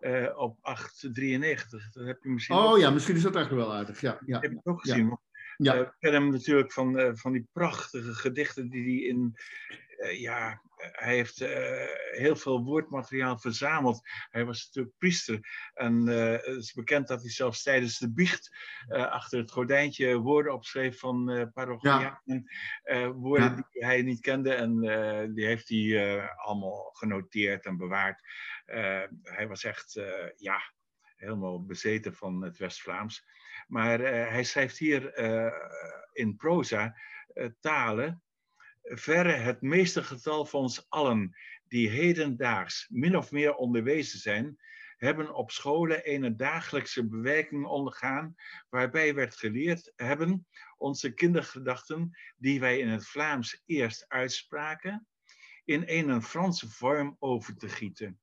Uh, 0.01 0.39
op 0.39 0.59
893. 0.61 1.93
Dat 1.93 2.07
heb 2.07 2.23
je 2.23 2.29
misschien. 2.29 2.57
Oh 2.57 2.79
ja, 2.79 2.91
misschien 2.91 3.17
is 3.17 3.23
dat 3.23 3.35
eigenlijk 3.35 3.67
wel 3.67 3.77
aardig. 3.77 4.01
Ja, 4.01 4.19
ja, 4.27 4.41
heb 4.41 4.51
je 4.51 4.61
ook 4.63 4.81
gezien. 4.81 5.07
Ja. 5.07 5.21
Ja. 5.59 5.95
Ken 5.99 6.13
hem 6.13 6.31
natuurlijk 6.31 6.73
van, 6.73 6.99
uh, 6.99 7.11
van 7.15 7.33
die 7.33 7.49
prachtige 7.53 8.15
gedichten 8.15 8.69
die 8.69 8.83
hij 8.83 9.09
in. 9.09 9.37
Uh, 9.99 10.21
ja, 10.21 10.63
hij 10.77 11.15
heeft 11.15 11.39
heel 12.11 12.37
veel 12.37 12.65
woordmateriaal 12.65 13.39
verzameld. 13.39 14.01
Hij 14.31 14.45
was 14.45 14.67
natuurlijk 14.67 14.95
priester. 14.99 15.71
En 15.75 16.07
het 16.07 16.45
is 16.45 16.73
bekend 16.73 17.09
dat 17.09 17.21
hij 17.21 17.31
zelfs 17.31 17.63
tijdens 17.63 17.99
de 17.99 18.13
biecht 18.13 18.57
achter 18.89 19.39
het 19.39 19.51
gordijntje 19.51 20.17
woorden 20.17 20.53
opschreef 20.53 20.99
van 20.99 21.31
uh, 21.31 21.45
parochianen. 21.53 22.51
Ja. 22.85 23.13
woorden 23.13 23.57
ja. 23.57 23.69
die 23.71 23.85
hij 23.85 24.03
niet 24.03 24.21
kende. 24.21 24.55
En 24.55 24.81
die 25.35 25.47
heeft 25.47 25.69
hij 25.69 26.31
allemaal 26.37 26.91
genoteerd 26.93 27.65
en 27.65 27.77
bewaard. 27.77 28.23
hij 29.23 29.49
was 29.49 29.65
echt, 29.65 30.01
ja, 30.37 30.61
helemaal 31.17 31.65
bezeten 31.65 32.15
van 32.15 32.43
het 32.43 32.59
West-Vlaams. 32.59 33.27
Maar 33.69 33.99
hij 34.31 34.45
schrijft 34.45 34.79
hier 34.79 35.19
in 36.13 36.37
proza 36.37 36.97
talen 37.61 38.23
verre 38.83 39.33
het 39.33 39.61
meeste 39.61 40.03
getal 40.03 40.47
van 40.47 40.61
ons 40.61 40.87
allen 40.89 41.37
die 41.69 41.89
hedendaags 41.89 42.89
min 42.91 43.17
of 43.17 43.31
meer 43.31 43.55
onderwezen 43.55 44.19
zijn, 44.19 44.59
hebben 44.97 45.35
op 45.35 45.51
scholen 45.51 46.13
een 46.25 46.37
dagelijkse 46.37 47.09
bewerking 47.09 47.67
ondergaan, 47.67 48.35
waarbij 48.69 49.15
werd 49.15 49.37
geleerd 49.37 49.93
hebben 49.97 50.47
onze 50.77 51.15
kindergedachten, 51.15 52.19
die 52.37 52.61
wij 52.61 52.79
in 52.79 52.89
het 52.89 53.07
Vlaams 53.07 53.63
eerst 53.67 54.05
uitspraken, 54.09 55.07
in 55.65 56.09
een 56.09 56.23
Franse 56.23 56.69
vorm 56.69 57.17
over 57.19 57.57
te 57.57 57.69
gieten. 57.69 58.21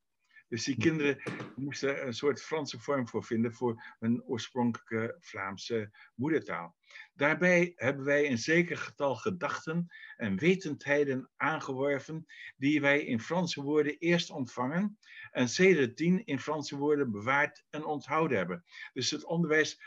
Dus 0.47 0.63
die 0.63 0.77
kinderen 0.77 1.21
moesten 1.55 2.05
een 2.05 2.13
soort 2.13 2.41
Franse 2.41 2.79
vorm 2.79 3.07
voor 3.07 3.23
vinden 3.23 3.53
voor 3.53 3.95
hun 3.99 4.23
oorspronkelijke 4.23 5.17
Vlaamse 5.19 5.91
moedertaal. 6.15 6.75
Daarbij 7.13 7.73
hebben 7.75 8.05
wij 8.05 8.29
een 8.29 8.37
zeker 8.37 8.77
getal 8.77 9.15
gedachten 9.15 9.87
en 10.17 10.37
wetendheden 10.37 11.29
aangeworven, 11.35 12.25
die 12.57 12.81
wij 12.81 13.05
in 13.05 13.19
Franse 13.19 13.61
woorden 13.61 13.97
eerst 13.97 14.29
ontvangen 14.29 14.99
en 15.31 15.49
sedertdien 15.49 16.25
in 16.25 16.39
Franse 16.39 16.77
woorden 16.77 17.11
bewaard 17.11 17.63
en 17.69 17.85
onthouden 17.85 18.37
hebben. 18.37 18.63
Dus 18.93 19.11
het 19.11 19.25
onderwijs 19.25 19.81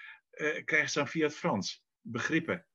krijgen 0.64 0.90
ze 0.90 0.98
dan 0.98 1.08
via 1.08 1.24
het 1.26 1.36
Frans, 1.36 1.84
begrippen. 2.00 2.66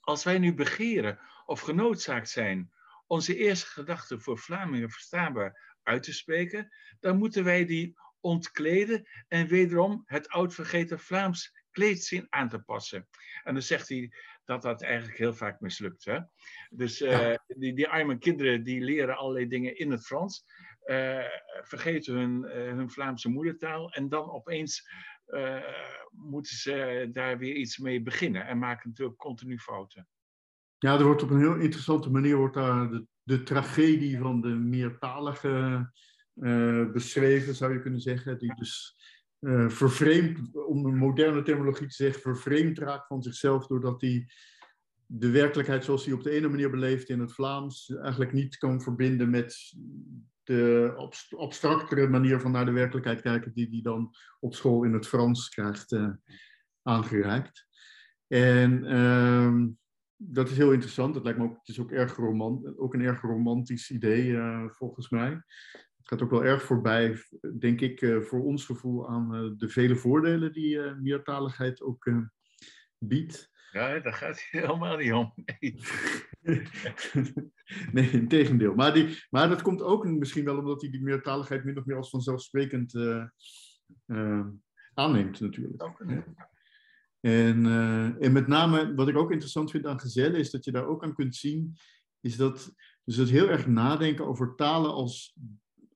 Als 0.00 0.24
wij 0.24 0.38
nu 0.38 0.54
begeren 0.54 1.18
of 1.46 1.60
genoodzaakt 1.60 2.28
zijn 2.28 2.72
onze 3.06 3.36
eerste 3.36 3.66
gedachten 3.66 4.20
voor 4.20 4.38
Vlamingen 4.38 4.90
verstaanbaar 4.90 5.67
uit 5.88 6.02
te 6.02 6.12
spreken, 6.12 6.68
dan 7.00 7.18
moeten 7.18 7.44
wij 7.44 7.64
die 7.64 7.96
ontkleden 8.20 9.08
en 9.28 9.46
wederom 9.46 10.02
het 10.06 10.28
oud 10.28 10.54
vergeten 10.54 10.98
Vlaams 10.98 11.52
kleed 11.70 12.26
aan 12.28 12.48
te 12.48 12.58
passen. 12.58 13.08
En 13.44 13.52
dan 13.54 13.62
zegt 13.62 13.88
hij 13.88 14.12
dat 14.44 14.62
dat 14.62 14.82
eigenlijk 14.82 15.18
heel 15.18 15.34
vaak 15.34 15.60
mislukt. 15.60 16.04
Hè? 16.04 16.18
Dus 16.70 17.00
uh, 17.00 17.34
die, 17.46 17.74
die 17.74 17.88
arme 17.88 18.18
kinderen 18.18 18.64
die 18.64 18.80
leren 18.80 19.16
allerlei 19.16 19.48
dingen 19.48 19.78
in 19.78 19.90
het 19.90 20.06
Frans, 20.06 20.44
uh, 20.84 21.24
vergeten 21.62 22.14
hun, 22.14 22.44
uh, 22.44 22.52
hun 22.52 22.90
Vlaamse 22.90 23.28
moedertaal 23.28 23.92
en 23.92 24.08
dan 24.08 24.30
opeens 24.30 24.88
moeten 26.10 26.56
ze 26.56 27.08
daar 27.12 27.38
weer 27.38 27.54
iets 27.54 27.78
mee 27.78 28.02
beginnen 28.02 28.46
en 28.46 28.58
maken 28.58 28.88
natuurlijk 28.88 29.18
continu 29.18 29.58
fouten. 29.58 30.08
Ja, 30.78 30.98
er 30.98 31.04
wordt 31.04 31.22
op 31.22 31.30
een 31.30 31.38
heel 31.38 31.56
interessante 31.56 32.10
manier 32.10 32.36
wordt 32.36 32.54
daar 32.54 32.90
de, 32.90 33.06
de 33.22 33.42
tragedie 33.42 34.18
van 34.18 34.40
de 34.40 34.48
meertalige 34.48 35.90
beschreven, 36.92 37.54
zou 37.54 37.72
je 37.72 37.80
kunnen 37.80 38.00
zeggen. 38.00 38.38
Die 38.38 38.54
dus 38.54 38.96
uh, 39.40 39.68
vervreemd, 39.68 40.54
om 40.66 40.86
een 40.86 40.96
moderne 40.96 41.42
terminologie 41.42 41.86
te 41.86 41.94
zeggen, 41.94 42.20
vervreemd 42.20 42.78
raakt 42.78 43.06
van 43.06 43.22
zichzelf 43.22 43.66
doordat 43.66 44.00
hij 44.00 44.26
de 45.06 45.30
werkelijkheid 45.30 45.84
zoals 45.84 46.04
hij 46.04 46.14
op 46.14 46.22
de 46.22 46.30
ene 46.30 46.48
manier 46.48 46.70
beleeft 46.70 47.08
in 47.08 47.20
het 47.20 47.32
Vlaams 47.32 47.96
eigenlijk 47.96 48.32
niet 48.32 48.56
kan 48.56 48.82
verbinden 48.82 49.30
met 49.30 49.74
de 50.42 50.92
abstractere 51.36 52.08
manier 52.08 52.40
van 52.40 52.50
naar 52.50 52.64
de 52.64 52.72
werkelijkheid 52.72 53.20
kijken 53.20 53.52
die 53.52 53.68
hij 53.70 53.80
dan 53.82 54.14
op 54.40 54.54
school 54.54 54.84
in 54.84 54.92
het 54.92 55.06
Frans 55.06 55.48
krijgt 55.48 55.92
uh, 55.92 56.10
aangereikt. 56.82 57.66
En 58.26 58.84
uh, 58.84 59.66
dat 60.18 60.50
is 60.50 60.56
heel 60.56 60.72
interessant. 60.72 61.14
Dat 61.14 61.24
lijkt 61.24 61.38
me 61.38 61.44
ook, 61.44 61.58
het 61.58 61.68
is 61.68 61.80
ook, 61.80 61.90
erg 61.90 62.16
romant, 62.16 62.78
ook 62.78 62.94
een 62.94 63.00
erg 63.00 63.20
romantisch 63.20 63.90
idee 63.90 64.26
uh, 64.26 64.68
volgens 64.68 65.08
mij 65.08 65.42
gaat 66.08 66.22
ook 66.22 66.30
wel 66.30 66.44
erg 66.44 66.62
voorbij, 66.62 67.22
denk 67.58 67.80
ik, 67.80 68.00
uh, 68.00 68.20
voor 68.20 68.44
ons 68.44 68.64
gevoel 68.64 69.08
aan 69.08 69.34
uh, 69.34 69.52
de 69.56 69.68
vele 69.68 69.96
voordelen 69.96 70.52
die 70.52 70.80
meertaligheid 70.80 71.82
ook 71.82 72.10
biedt. 72.98 73.50
Ja, 73.72 73.98
daar 73.98 74.12
gaat 74.12 74.28
het 74.28 74.46
helemaal 74.60 74.96
niet 74.96 75.12
om. 75.12 75.32
Nee, 75.44 75.78
nee 77.92 78.10
in 78.10 78.28
tegendeel. 78.28 78.74
Maar, 78.74 78.94
die, 78.94 79.26
maar 79.30 79.48
dat 79.48 79.62
komt 79.62 79.82
ook 79.82 80.06
misschien 80.06 80.44
wel 80.44 80.58
omdat 80.58 80.80
hij 80.80 80.90
die 80.90 81.02
meertaligheid 81.02 81.64
min 81.64 81.78
of 81.78 81.84
meer 81.84 81.96
als 81.96 82.10
vanzelfsprekend 82.10 82.94
aanneemt, 84.94 85.40
natuurlijk. 85.40 85.82
Ook, 85.82 86.04
en, 87.20 87.66
en 88.20 88.32
met 88.32 88.46
name, 88.46 88.94
wat 88.94 89.08
ik 89.08 89.16
ook 89.16 89.30
interessant 89.30 89.70
vind 89.70 89.86
aan 89.86 90.00
gezellen, 90.00 90.38
is 90.38 90.50
dat 90.50 90.64
je 90.64 90.72
daar 90.72 90.86
ook 90.86 91.04
aan 91.04 91.14
kunt 91.14 91.36
zien, 91.36 91.76
is 92.20 92.36
dat 92.36 92.72
dus 93.04 93.16
het 93.16 93.30
heel 93.30 93.48
erg 93.48 93.66
nadenken 93.66 94.26
over 94.26 94.54
talen 94.54 94.92
als 94.92 95.36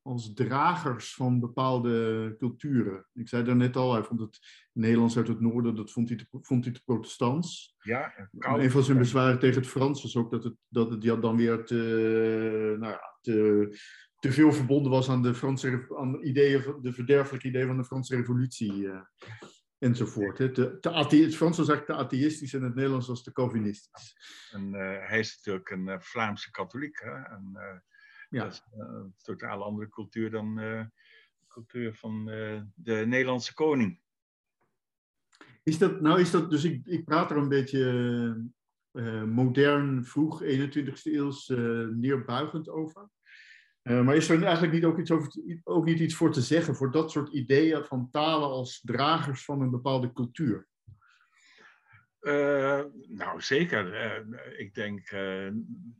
als 0.02 0.32
dragers 0.34 1.14
van 1.14 1.40
bepaalde 1.40 2.34
culturen. 2.38 3.06
Ik 3.12 3.28
zei 3.28 3.44
daar 3.44 3.56
net 3.56 3.76
al, 3.76 3.92
hij 3.92 4.02
vond 4.02 4.20
het 4.20 4.38
Nederlands 4.72 5.16
uit 5.16 5.28
het 5.28 5.40
noorden, 5.40 5.74
dat 5.74 5.90
vond 5.90 6.08
hij 6.08 6.18
te, 6.18 6.26
vond 6.30 6.64
hij 6.64 6.74
te 6.74 6.82
protestants. 6.84 7.76
Ja, 7.78 8.28
Een 8.38 8.70
van 8.70 8.82
zijn 8.82 8.98
bezwaren 8.98 9.38
tegen 9.38 9.60
het 9.60 9.70
Frans 9.70 10.02
was 10.02 10.16
ook 10.16 10.30
dat 10.30 10.44
het, 10.44 10.54
dat 10.68 10.90
het 10.90 11.02
ja, 11.02 11.16
dan 11.16 11.36
weer 11.36 11.64
te, 11.64 12.76
nou 12.78 12.92
ja, 12.92 13.16
te, 13.20 13.68
te 14.18 14.32
veel 14.32 14.52
verbonden 14.52 14.92
was 14.92 15.10
aan 15.10 15.22
de 15.22 15.34
Franse 15.34 15.86
aan 15.96 16.24
ideeën, 16.24 16.78
de 16.82 16.92
verderfelijke 16.92 17.48
ideeën 17.48 17.66
van 17.66 17.76
de 17.76 17.84
Franse 17.84 18.16
revolutie. 18.16 18.88
Enzovoort. 19.82 20.36
Te, 20.36 20.78
te 20.80 20.90
het 20.90 21.36
Frans 21.36 21.56
was 21.56 21.68
eigenlijk 21.68 21.86
te 21.86 22.04
atheïstisch 22.04 22.54
en 22.54 22.62
het 22.62 22.74
Nederlands 22.74 23.06
was 23.06 23.22
te 23.22 23.32
Calvinistisch. 23.32 24.16
En 24.52 24.74
uh, 24.74 25.08
hij 25.08 25.18
is 25.18 25.36
natuurlijk 25.36 25.70
een 25.70 25.86
uh, 25.86 25.98
Vlaamse 25.98 26.50
katholiek. 26.50 27.00
Hè? 27.00 27.10
En, 27.10 27.58
ja. 28.32 28.44
Dat 28.44 28.52
is 28.52 28.62
eh, 28.72 28.78
een 28.78 29.14
totaal 29.22 29.62
andere 29.62 29.88
cultuur 29.88 30.30
dan 30.30 30.58
eh, 30.58 30.84
de 31.38 31.46
cultuur 31.48 31.94
van 31.94 32.30
eh, 32.30 32.60
de 32.74 32.94
Nederlandse 33.06 33.54
koning. 33.54 34.00
Is 35.62 35.78
dat, 35.78 36.00
nou 36.00 36.20
is 36.20 36.30
dat, 36.30 36.50
dus 36.50 36.64
ik, 36.64 36.86
ik 36.86 37.04
praat 37.04 37.30
er 37.30 37.36
een 37.36 37.48
beetje 37.48 38.50
modern, 39.26 40.04
vroeg 40.04 40.42
21ste 40.42 41.02
eeuws 41.02 41.48
neerbuigend 41.94 42.68
over. 42.68 43.08
Maar 43.82 44.16
is 44.16 44.28
er 44.28 44.42
eigenlijk 44.42 44.72
niet 44.72 44.84
ook, 44.84 44.98
iets 44.98 45.10
over, 45.10 45.32
ook 45.64 45.84
niet 45.84 45.98
iets 45.98 46.14
voor 46.14 46.32
te 46.32 46.42
zeggen 46.42 46.74
voor 46.76 46.90
dat 46.90 47.10
soort 47.10 47.32
ideeën 47.32 47.84
van 47.84 48.08
talen 48.10 48.48
als 48.48 48.80
dragers 48.84 49.44
van 49.44 49.60
een 49.60 49.70
bepaalde 49.70 50.12
cultuur? 50.12 50.70
Uh, 52.20 52.82
nou, 53.08 53.40
zeker. 53.40 53.94
Uh, 54.26 54.58
ik 54.58 54.74
denk 54.74 55.10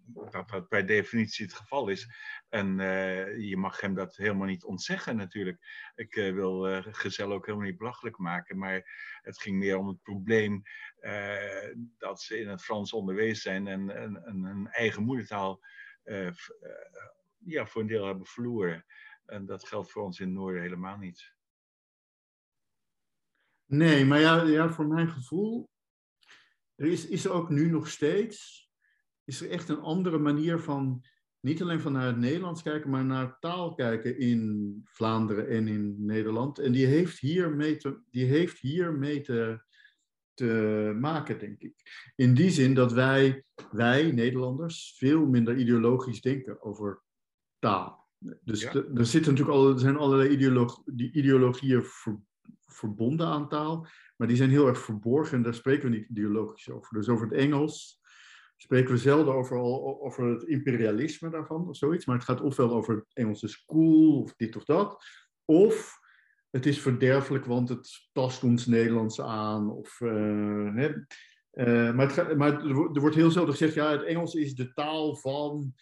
dat 0.07 0.49
dat 0.49 0.69
bij 0.69 0.85
definitie 0.85 1.45
het 1.45 1.55
geval 1.55 1.89
is. 1.89 2.09
En 2.49 2.77
je 3.39 3.57
mag 3.57 3.81
hem 3.81 3.95
dat 3.95 4.17
helemaal 4.17 4.47
niet 4.47 4.65
ontzeggen, 4.65 5.17
natuurlijk. 5.17 5.93
Ik 5.95 6.15
wil 6.15 6.83
Gezel 6.83 7.33
ook 7.33 7.47
helemaal 7.47 7.67
niet 7.67 7.79
belachelijk 7.79 8.19
maken, 8.19 8.59
maar 8.59 8.83
het 9.23 9.41
ging 9.41 9.59
meer 9.59 9.79
om 9.79 9.89
het 9.89 10.03
probleem 10.03 10.63
dat 11.99 12.21
ze 12.21 12.41
in 12.41 12.49
het 12.49 12.63
Frans 12.63 12.93
onderwezen 12.93 13.43
zijn 13.43 13.67
en, 13.67 13.91
en, 13.91 14.45
hun 14.45 14.69
eigen 14.69 15.03
moedertaal 15.03 15.61
ja, 17.45 17.67
voor 17.67 17.81
een 17.81 17.87
deel 17.87 18.07
hebben 18.07 18.27
verloren. 18.27 18.85
En 19.27 19.47
dat 19.47 19.69
geldt 19.69 19.91
voor 19.91 20.03
ons 20.03 20.21
in 20.21 20.27
het 20.27 20.35
Noorden 20.35 20.63
helemaal 20.63 20.97
niet. 20.97 21.35
Nee, 23.67 24.05
maar 24.05 24.21
ja, 24.21 24.43
ja 24.43 24.71
voor 24.71 24.87
mijn 24.87 25.09
gevoel 25.09 25.71
er 26.83 26.87
is, 26.87 27.07
is 27.07 27.25
er 27.25 27.31
ook 27.31 27.51
nu 27.51 27.71
nog 27.71 27.89
steeds, 27.89 28.71
is 29.25 29.41
er 29.41 29.51
echt 29.51 29.69
een 29.69 29.81
andere 29.81 30.19
manier 30.19 30.59
van, 30.59 31.05
niet 31.41 31.63
alleen 31.63 31.81
van 31.81 31.93
naar 31.93 32.07
het 32.07 32.17
Nederlands 32.17 32.63
kijken, 32.63 32.91
maar 32.91 33.05
naar 33.05 33.39
taal 33.39 33.75
kijken 33.75 34.19
in 34.19 34.81
Vlaanderen 34.85 35.49
en 35.49 35.69
in 35.69 36.05
Nederland. 36.05 36.59
En 36.59 36.73
die 36.73 36.87
heeft 36.87 37.19
hier 37.19 37.51
mee 37.51 37.77
te, 37.77 38.01
die 38.11 38.25
heeft 38.25 38.59
hier 38.59 38.93
mee 38.93 39.21
te, 39.21 39.63
te 40.35 40.93
maken, 41.01 41.39
denk 41.39 41.61
ik. 41.61 41.75
In 42.17 42.35
die 42.35 42.51
zin 42.51 42.75
dat 42.75 42.93
wij, 42.93 43.45
wij 43.71 44.13
Nederlanders, 44.13 44.95
veel 44.97 45.27
minder 45.27 45.57
ideologisch 45.57 46.21
denken 46.21 46.63
over 46.63 47.03
taal. 47.63 48.11
Dus 48.41 48.65
er, 48.65 49.07
zitten 49.07 49.33
natuurlijk 49.33 49.59
al, 49.59 49.73
er 49.73 49.79
zijn 49.79 49.97
allerlei 49.97 50.29
ideoloog, 50.29 50.83
die 50.85 51.13
ideologieën 51.13 51.85
verbonden 52.67 53.27
aan 53.27 53.49
taal. 53.49 53.87
Maar 54.17 54.29
die 54.29 54.37
zijn 54.37 54.51
heel 54.51 54.67
erg 54.67 54.79
verborgen 54.79 55.37
en 55.37 55.43
daar 55.43 55.55
spreken 55.55 55.91
we 55.91 55.97
niet 55.97 56.09
ideologisch 56.09 56.71
over. 56.71 56.95
Dus 56.95 57.09
over 57.09 57.27
het 57.27 57.35
Engels 57.35 58.01
spreken 58.57 58.93
we 58.93 58.99
zelden 58.99 59.35
over, 59.35 59.57
over 60.01 60.27
het 60.27 60.43
imperialisme 60.43 61.31
daarvan 61.31 61.69
of 61.69 61.77
zoiets. 61.77 62.07
Maar 62.07 62.17
het 62.17 62.25
gaat 62.25 62.41
ofwel 62.41 62.71
over 62.71 62.95
het 62.95 63.05
Engelse 63.13 63.49
school 63.49 64.23
of 64.23 64.35
dit 64.37 64.57
of 64.57 64.65
dat. 64.65 65.05
Of 65.45 66.01
het 66.51 66.67
is 66.67 66.81
verderfelijk, 66.81 67.45
want 67.45 67.69
het 67.69 68.09
tast 68.13 68.45
ons 68.45 68.67
Nederlands 68.67 69.21
aan. 69.21 69.71
Of, 69.71 70.01
uh, 70.01 70.75
hè. 70.75 70.93
Uh, 71.53 71.95
maar, 71.95 72.17
het 72.17 72.37
maar 72.37 72.67
er 72.67 73.01
wordt 73.01 73.17
heel 73.17 73.31
zelden 73.31 73.53
gezegd, 73.53 73.75
ja, 73.75 73.91
het 73.91 74.03
Engels 74.03 74.35
is 74.35 74.55
de 74.55 74.73
taal 74.73 75.17
van 75.17 75.75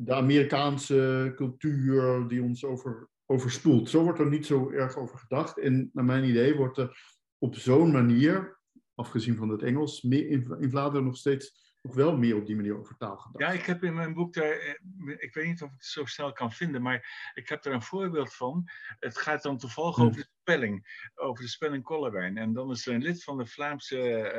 de 0.00 0.14
Amerikaanse 0.14 1.32
cultuur 1.36 2.28
die 2.28 2.42
ons 2.42 2.64
over, 2.64 3.08
overspoelt. 3.26 3.90
Zo 3.90 4.02
wordt 4.02 4.18
er 4.18 4.28
niet 4.28 4.46
zo 4.46 4.70
erg 4.70 4.96
over 4.96 5.18
gedacht. 5.18 5.58
En 5.58 5.90
naar 5.92 6.04
mijn 6.04 6.24
idee 6.24 6.56
wordt 6.56 6.78
er 6.78 7.16
op 7.38 7.54
zo'n 7.54 7.90
manier, 7.90 8.58
afgezien 8.94 9.36
van 9.36 9.48
het 9.48 9.62
Engels, 9.62 10.02
in 10.02 10.70
Vlaanderen 10.70 11.04
nog 11.04 11.16
steeds 11.16 11.76
ook 11.82 11.94
wel 11.94 12.16
meer 12.16 12.36
op 12.36 12.46
die 12.46 12.56
manier 12.56 12.78
over 12.78 12.96
taal 12.96 13.16
gedacht. 13.16 13.52
Ja, 13.52 13.58
ik 13.60 13.66
heb 13.66 13.84
in 13.84 13.94
mijn 13.94 14.14
boek 14.14 14.34
daar, 14.34 14.50
eh, 14.50 14.74
ik 15.16 15.34
weet 15.34 15.46
niet 15.46 15.62
of 15.62 15.68
ik 15.68 15.76
het 15.76 15.86
zo 15.86 16.04
snel 16.04 16.32
kan 16.32 16.52
vinden, 16.52 16.82
maar 16.82 17.30
ik 17.34 17.48
heb 17.48 17.64
er 17.64 17.72
een 17.72 17.82
voorbeeld 17.82 18.34
van. 18.34 18.64
Het 18.98 19.18
gaat 19.18 19.42
dan 19.42 19.58
toevallig 19.58 19.96
hm. 19.96 20.02
over 20.02 20.20
de 20.20 20.28
spelling, 20.40 21.08
over 21.14 21.42
de 21.42 21.50
spelling 21.50 21.82
Kollewijn. 21.82 22.36
En 22.36 22.52
dan 22.52 22.70
is 22.70 22.86
er 22.86 22.94
een 22.94 23.02
lid 23.02 23.24
van 23.24 23.38
de 23.38 23.46
Vlaamse 23.46 24.32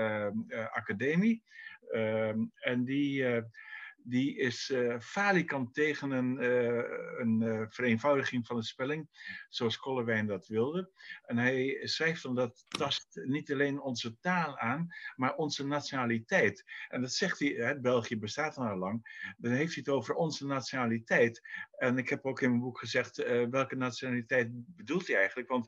uh, 0.48 0.66
Academie. 0.72 1.44
Ehm, 1.90 2.46
en 2.56 2.84
die 2.84 3.24
die 4.04 4.38
is 4.38 4.70
uh, 4.70 5.00
falikant 5.00 5.74
tegen 5.74 6.12
een, 6.12 6.44
uh, 6.44 6.84
een 7.18 7.42
uh, 7.42 7.66
vereenvoudiging 7.68 8.48
van 8.48 8.56
de 8.56 8.64
spelling, 8.64 9.10
zoals 9.50 9.78
Kollewijn 9.78 10.28
dat 10.28 10.48
wilde. 10.48 10.92
En 11.26 11.38
hij 11.38 11.80
schrijft 11.84 12.24
dan 12.24 12.36
dat 12.36 12.66
tast 12.68 13.22
niet 13.24 13.52
alleen 13.52 13.82
onze 13.82 14.20
taal 14.20 14.58
aan, 14.58 14.88
maar 15.16 15.36
onze 15.36 15.68
nationaliteit. 15.68 16.64
En 16.88 17.02
dat 17.02 17.14
zegt 17.14 17.40
hij, 17.40 17.50
hè, 17.50 17.80
België 17.80 18.20
bestaat 18.20 18.58
al 18.58 18.78
lang, 18.78 19.24
dan 19.38 19.52
heeft 19.52 19.74
hij 19.74 19.84
het 19.86 19.94
over 19.96 20.16
onze 20.16 20.46
nationaliteit. 20.46 21.42
En 21.78 21.98
ik 21.98 22.10
heb 22.10 22.26
ook 22.26 22.42
in 22.42 22.50
mijn 22.50 22.62
boek 22.62 22.80
gezegd, 22.80 23.18
welke 23.50 23.76
nationaliteit 23.76 24.48
bedoelt 24.52 25.08
hij 25.08 25.18
eigenlijk? 25.18 25.50
Want 25.50 25.68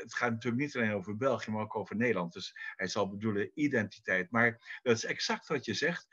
het 0.00 0.14
gaat 0.14 0.30
natuurlijk 0.30 0.62
niet 0.62 0.76
alleen 0.76 0.92
over 0.92 1.16
België, 1.16 1.50
maar 1.50 1.62
ook 1.62 1.76
over 1.76 1.96
Nederland. 1.96 2.32
Dus 2.32 2.58
hij 2.76 2.86
zal 2.86 3.08
bedoelen 3.08 3.50
identiteit. 3.54 4.30
Maar 4.30 4.80
dat 4.82 4.96
is 4.96 5.04
exact 5.04 5.46
wat 5.46 5.64
je 5.64 5.74
zegt. 5.74 6.08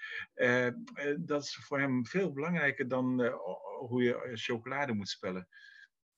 Dat 1.26 1.44
is 1.44 1.56
voor 1.56 1.80
hem 1.80 2.06
veel 2.06 2.34
belangrijker 2.34 2.88
dan 2.88 3.22
uh, 3.22 3.34
hoe 3.80 4.04
je 4.04 4.32
chocolade 4.34 4.94
moet 4.94 5.10
spellen. 5.10 5.48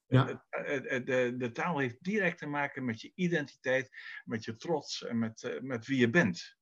Ja. 0.06 0.24
De, 0.50 1.02
de, 1.06 1.34
de, 1.38 1.52
taal 1.52 1.80
heeft 1.80 2.04
direct 2.04 2.38
te 2.38 2.48
maken 2.48 2.86
met 2.86 3.02
je 3.02 3.12
identiteit, 3.16 3.90
met 4.26 4.46
je 4.46 4.56
trots 4.56 5.06
en 5.06 5.20
met, 5.20 5.44
uh, 5.44 5.62
met 5.62 5.86
wie 5.86 6.00
je 6.00 6.10
bent. 6.10 6.58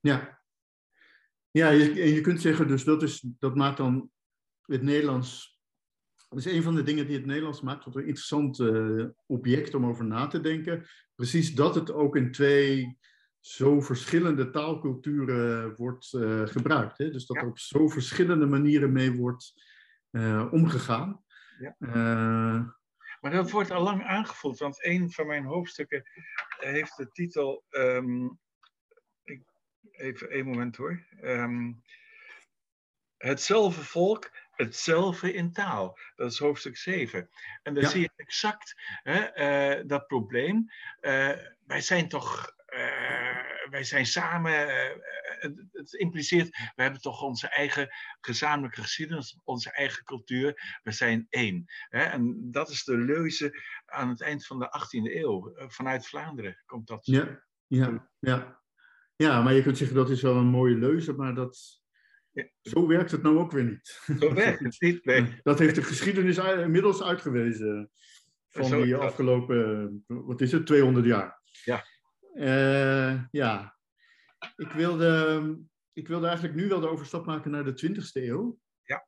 Ja, 0.00 0.42
ja 1.50 1.70
je, 1.70 1.90
en 1.90 2.08
je 2.08 2.20
kunt 2.20 2.40
zeggen, 2.40 2.68
dus 2.68 2.84
dat, 2.84 3.02
is, 3.02 3.26
dat 3.38 3.54
maakt 3.54 3.76
dan 3.76 4.10
het 4.62 4.82
Nederlands. 4.82 5.58
Dat 6.28 6.38
is 6.38 6.44
een 6.52 6.62
van 6.62 6.74
de 6.74 6.82
dingen 6.82 7.06
die 7.06 7.16
het 7.16 7.26
Nederlands 7.26 7.60
maakt 7.60 7.82
tot 7.82 7.94
een 7.94 8.06
interessant 8.06 8.58
uh, 8.58 9.06
object 9.26 9.74
om 9.74 9.86
over 9.86 10.04
na 10.04 10.26
te 10.26 10.40
denken. 10.40 10.86
Precies 11.14 11.54
dat 11.54 11.74
het 11.74 11.92
ook 11.92 12.16
in 12.16 12.32
twee 12.32 12.98
zo 13.40 13.80
verschillende 13.80 14.50
taalculturen 14.50 15.74
wordt 15.76 16.12
uh, 16.12 16.46
gebruikt. 16.46 16.98
Hè? 16.98 17.10
Dus 17.10 17.26
dat 17.26 17.36
er 17.36 17.46
op 17.46 17.58
zo 17.58 17.88
verschillende 17.88 18.46
manieren 18.46 18.92
mee 18.92 19.12
wordt 19.12 19.54
uh, 20.10 20.52
omgegaan. 20.52 21.24
Ja. 21.58 21.76
Uh, 21.78 22.68
maar 23.20 23.30
dat 23.30 23.50
wordt 23.50 23.70
al 23.70 23.82
lang 23.82 24.04
aangevoeld, 24.04 24.58
want 24.58 24.84
een 24.84 25.10
van 25.10 25.26
mijn 25.26 25.44
hoofdstukken 25.44 26.02
heeft 26.58 26.96
de 26.96 27.10
titel. 27.12 27.64
Um, 27.70 28.38
ik, 29.24 29.42
even 29.90 30.30
één 30.30 30.46
moment 30.46 30.76
hoor. 30.76 31.06
Um, 31.22 31.82
hetzelfde 33.16 33.84
volk, 33.84 34.30
hetzelfde 34.50 35.32
in 35.32 35.52
taal. 35.52 35.98
Dat 36.16 36.32
is 36.32 36.38
hoofdstuk 36.38 36.76
7. 36.76 37.30
En 37.62 37.74
dan 37.74 37.84
zie 37.84 38.00
je 38.00 38.10
exact 38.16 38.74
hè, 39.02 39.86
dat 39.86 40.06
probleem. 40.06 40.70
wij 41.66 41.80
zijn 41.80 42.08
toch 42.08 42.54
wij 43.70 43.84
zijn 43.84 44.06
samen, 44.06 44.52
uh, 44.52 44.96
het, 45.38 45.64
het, 45.72 45.92
impliceert, 45.92 46.48
we 46.48 46.82
hebben 46.82 47.00
toch 47.00 47.22
onze 47.22 47.48
eigen 47.48 47.88
gezamenlijke 48.20 48.80
geschiedenis, 48.80 49.38
onze 49.44 49.70
eigen 49.70 50.04
cultuur, 50.04 50.78
we 50.82 50.92
zijn 50.92 51.26
één. 51.28 51.64
Hè? 51.88 52.02
En 52.02 52.50
dat 52.50 52.68
is 52.68 52.84
de 52.84 52.96
leuze 52.96 53.62
aan 53.86 54.08
het 54.08 54.22
eind 54.22 54.46
van 54.46 54.58
de 54.58 54.66
18e 54.66 55.14
eeuw. 55.14 55.52
vanuit 55.56 56.06
Vlaanderen 56.06 56.62
komt 56.66 56.86
dat. 56.86 57.06
Ja, 57.06 57.44
ja, 57.66 58.10
ja. 58.18 58.60
ja, 59.16 59.42
maar 59.42 59.52
je 59.52 59.62
kunt 59.62 59.78
zeggen 59.78 59.96
dat 59.96 60.10
is 60.10 60.22
wel 60.22 60.36
een 60.36 60.46
mooie 60.46 60.76
leuze, 60.76 61.12
maar 61.12 61.34
dat, 61.34 61.80
zo 62.62 62.86
werkt 62.86 63.10
het 63.10 63.22
nou 63.22 63.38
ook 63.38 63.52
weer 63.52 63.64
niet. 63.64 64.00
Zo 64.20 64.34
werkt 64.34 64.60
het 64.60 64.80
niet, 64.80 65.04
nee. 65.10 65.40
Dat 65.42 65.58
heeft 65.58 65.74
de 65.74 65.82
geschiedenis 65.82 66.38
inmiddels 66.38 67.02
uitgewezen 67.02 67.90
van 68.48 68.82
die 68.82 68.96
afgelopen, 68.96 70.04
wat 70.06 70.40
is 70.40 70.52
het, 70.52 70.66
200 70.66 71.06
jaar. 71.06 71.40
Ja. 71.64 71.84
Uh, 72.34 73.24
ja, 73.30 73.76
ik 74.56 74.72
wilde, 74.72 75.58
ik 75.92 76.08
wilde 76.08 76.26
eigenlijk 76.26 76.56
nu 76.56 76.68
wel 76.68 76.80
de 76.80 76.88
overstap 76.88 77.26
maken 77.26 77.50
naar 77.50 77.64
de 77.64 77.86
20e 77.86 78.10
eeuw. 78.12 78.58
Ja. 78.82 79.06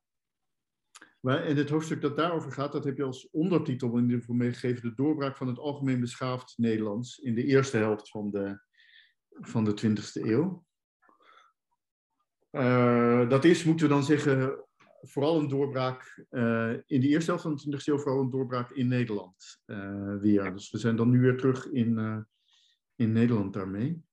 Maar, 1.20 1.44
en 1.44 1.56
het 1.56 1.68
hoofdstuk 1.68 2.00
dat 2.00 2.16
daarover 2.16 2.52
gaat, 2.52 2.72
dat 2.72 2.84
heb 2.84 2.96
je 2.96 3.04
als 3.04 3.30
ondertitel 3.30 3.96
in 3.96 4.02
ieder 4.02 4.18
geval 4.18 4.34
meegegeven: 4.34 4.88
De 4.88 4.94
doorbraak 4.94 5.36
van 5.36 5.46
het 5.46 5.58
algemeen 5.58 6.00
beschaafd 6.00 6.54
Nederlands 6.56 7.18
in 7.18 7.34
de 7.34 7.44
eerste 7.44 7.76
helft 7.76 8.08
van 8.08 8.30
de, 8.30 8.60
van 9.28 9.64
de 9.64 9.70
20e 9.70 10.26
eeuw. 10.26 10.64
Uh, 12.50 13.28
dat 13.28 13.44
is, 13.44 13.64
moeten 13.64 13.86
we 13.86 13.92
dan 13.92 14.04
zeggen, 14.04 14.64
vooral 15.00 15.38
een 15.38 15.48
doorbraak 15.48 16.24
uh, 16.30 16.72
in 16.86 17.00
de 17.00 17.08
eerste 17.08 17.30
helft 17.30 17.42
van 17.42 17.54
de 17.54 17.76
20e 17.76 17.84
eeuw, 17.84 17.98
vooral 17.98 18.20
een 18.20 18.30
doorbraak 18.30 18.70
in 18.70 18.88
Nederland 18.88 19.62
uh, 19.66 20.16
weer. 20.16 20.52
Dus 20.52 20.70
we 20.70 20.78
zijn 20.78 20.96
dan 20.96 21.10
nu 21.10 21.20
weer 21.20 21.36
terug 21.36 21.70
in, 21.70 22.26
in 22.96 23.12
Nederland 23.12 23.52
daarmee. 23.52 24.04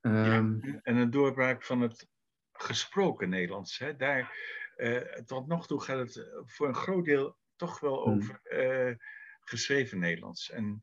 Um, 0.00 0.80
en 0.82 0.96
een 0.96 1.10
doorbraak 1.10 1.62
van 1.62 1.80
het 1.80 2.08
gesproken 2.52 3.28
Nederlands. 3.28 3.78
Hè? 3.78 3.96
Daar, 3.96 4.36
uh, 4.76 5.00
tot 5.00 5.46
nog 5.46 5.66
toe 5.66 5.80
gaat 5.80 5.98
het 5.98 6.30
voor 6.44 6.68
een 6.68 6.74
groot 6.74 7.04
deel 7.04 7.36
toch 7.56 7.80
wel 7.80 8.04
hmm. 8.04 8.16
over 8.16 8.40
uh, 8.44 8.96
geschreven 9.40 9.98
Nederlands. 9.98 10.50
En 10.50 10.80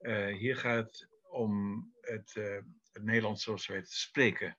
uh, 0.00 0.36
hier 0.36 0.56
gaat 0.56 0.84
het 0.84 1.08
om 1.22 1.84
het, 2.00 2.34
het, 2.34 3.02
Nederlands 3.02 3.42
zoals 3.42 3.66
wij 3.66 3.76
het 3.76 3.90
spreken. 3.90 4.58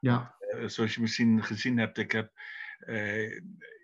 Ja. 0.00 0.36
zoals 0.66 0.94
je 0.94 1.00
misschien 1.00 1.42
gezien 1.44 1.78
hebt, 1.78 1.98
ik 1.98 2.12
heb 2.12 2.32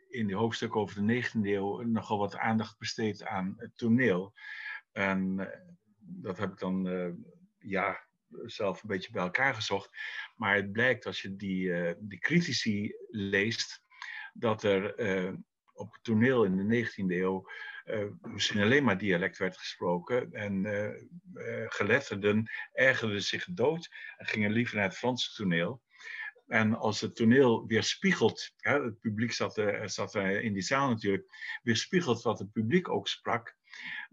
in 0.09 0.27
die 0.27 0.37
hoofdstuk 0.37 0.77
over 0.77 1.07
de 1.07 1.23
19e 1.23 1.41
eeuw 1.43 1.81
nogal 1.81 2.19
wat 2.19 2.37
aandacht 2.37 2.79
besteed 2.79 3.25
aan 3.25 3.55
het 3.57 3.77
toneel. 3.77 4.35
En 4.93 5.49
dat 6.15 6.39
heb 6.39 6.53
ik 6.53 6.59
dan 6.59 6.85
ja, 7.59 8.07
zelf 8.45 8.83
een 8.83 8.89
beetje 8.89 9.13
bij 9.13 9.23
elkaar 9.23 9.55
gezocht. 9.55 9.91
Maar 10.37 10.55
het 10.55 10.73
blijkt 10.73 11.07
als 11.07 11.23
je 11.23 11.37
die, 11.37 11.65
uh, 11.65 11.93
die 11.99 12.19
critici 12.19 12.95
leest, 13.09 13.83
dat 14.33 14.63
er 14.63 15.01
uh, 15.01 15.33
op 15.73 15.93
het 15.93 16.03
toneel 16.03 16.45
in 16.45 16.57
de 16.57 16.87
19e 16.87 17.07
eeuw 17.07 17.51
misschien 18.21 18.61
alleen 18.61 18.85
maar 18.85 18.99
dialect 18.99 19.39
werd 19.39 19.59
gesproken. 19.59 20.33
En 20.33 20.67
geletterden 21.69 22.51
ergerden 22.73 23.23
zich 23.23 23.45
dood 23.51 23.91
en 24.17 24.27
gingen 24.27 24.51
liever 24.51 24.77
naar 24.77 24.85
het 24.85 24.97
Franse 24.97 25.35
toneel. 25.35 25.83
En 26.47 26.75
als 26.75 27.01
het 27.01 27.17
toneel 27.17 27.67
weerspiegelt, 27.67 28.53
hè, 28.57 28.85
het 28.85 29.01
publiek 29.01 29.33
zat, 29.33 29.63
zat 29.85 30.15
in 30.15 30.53
die 30.53 30.63
zaal 30.63 30.89
natuurlijk, 30.89 31.59
weerspiegelt 31.63 32.23
wat 32.23 32.39
het 32.39 32.53
publiek 32.53 32.89
ook 32.89 33.09
sprak, 33.09 33.57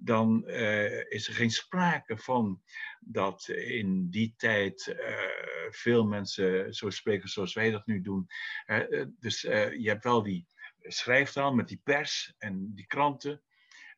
dan 0.02 0.44
uh, 0.48 1.12
is 1.12 1.28
er 1.28 1.34
geen 1.34 1.52
sprake 1.52 2.18
van 2.18 2.62
dat 3.00 3.48
in 3.48 4.10
die 4.10 4.34
tijd 4.38 4.88
uh, 4.88 5.70
veel 5.70 6.06
mensen 6.06 6.74
zo 6.74 6.90
spreken 6.90 7.30
zoals 7.30 7.54
wij 7.54 7.72
dat 7.72 7.86
nu 7.86 8.02
doen. 8.02 8.28
Uh, 8.68 9.06
dus 9.20 9.42
je 9.42 9.84
hebt 9.84 10.04
wel 10.04 10.24
die 10.24 10.48
schrijftaal 10.82 11.54
met 11.54 11.68
die 11.68 11.82
pers 11.84 12.34
en 12.38 12.72
die 12.76 12.88
kranten 12.88 13.42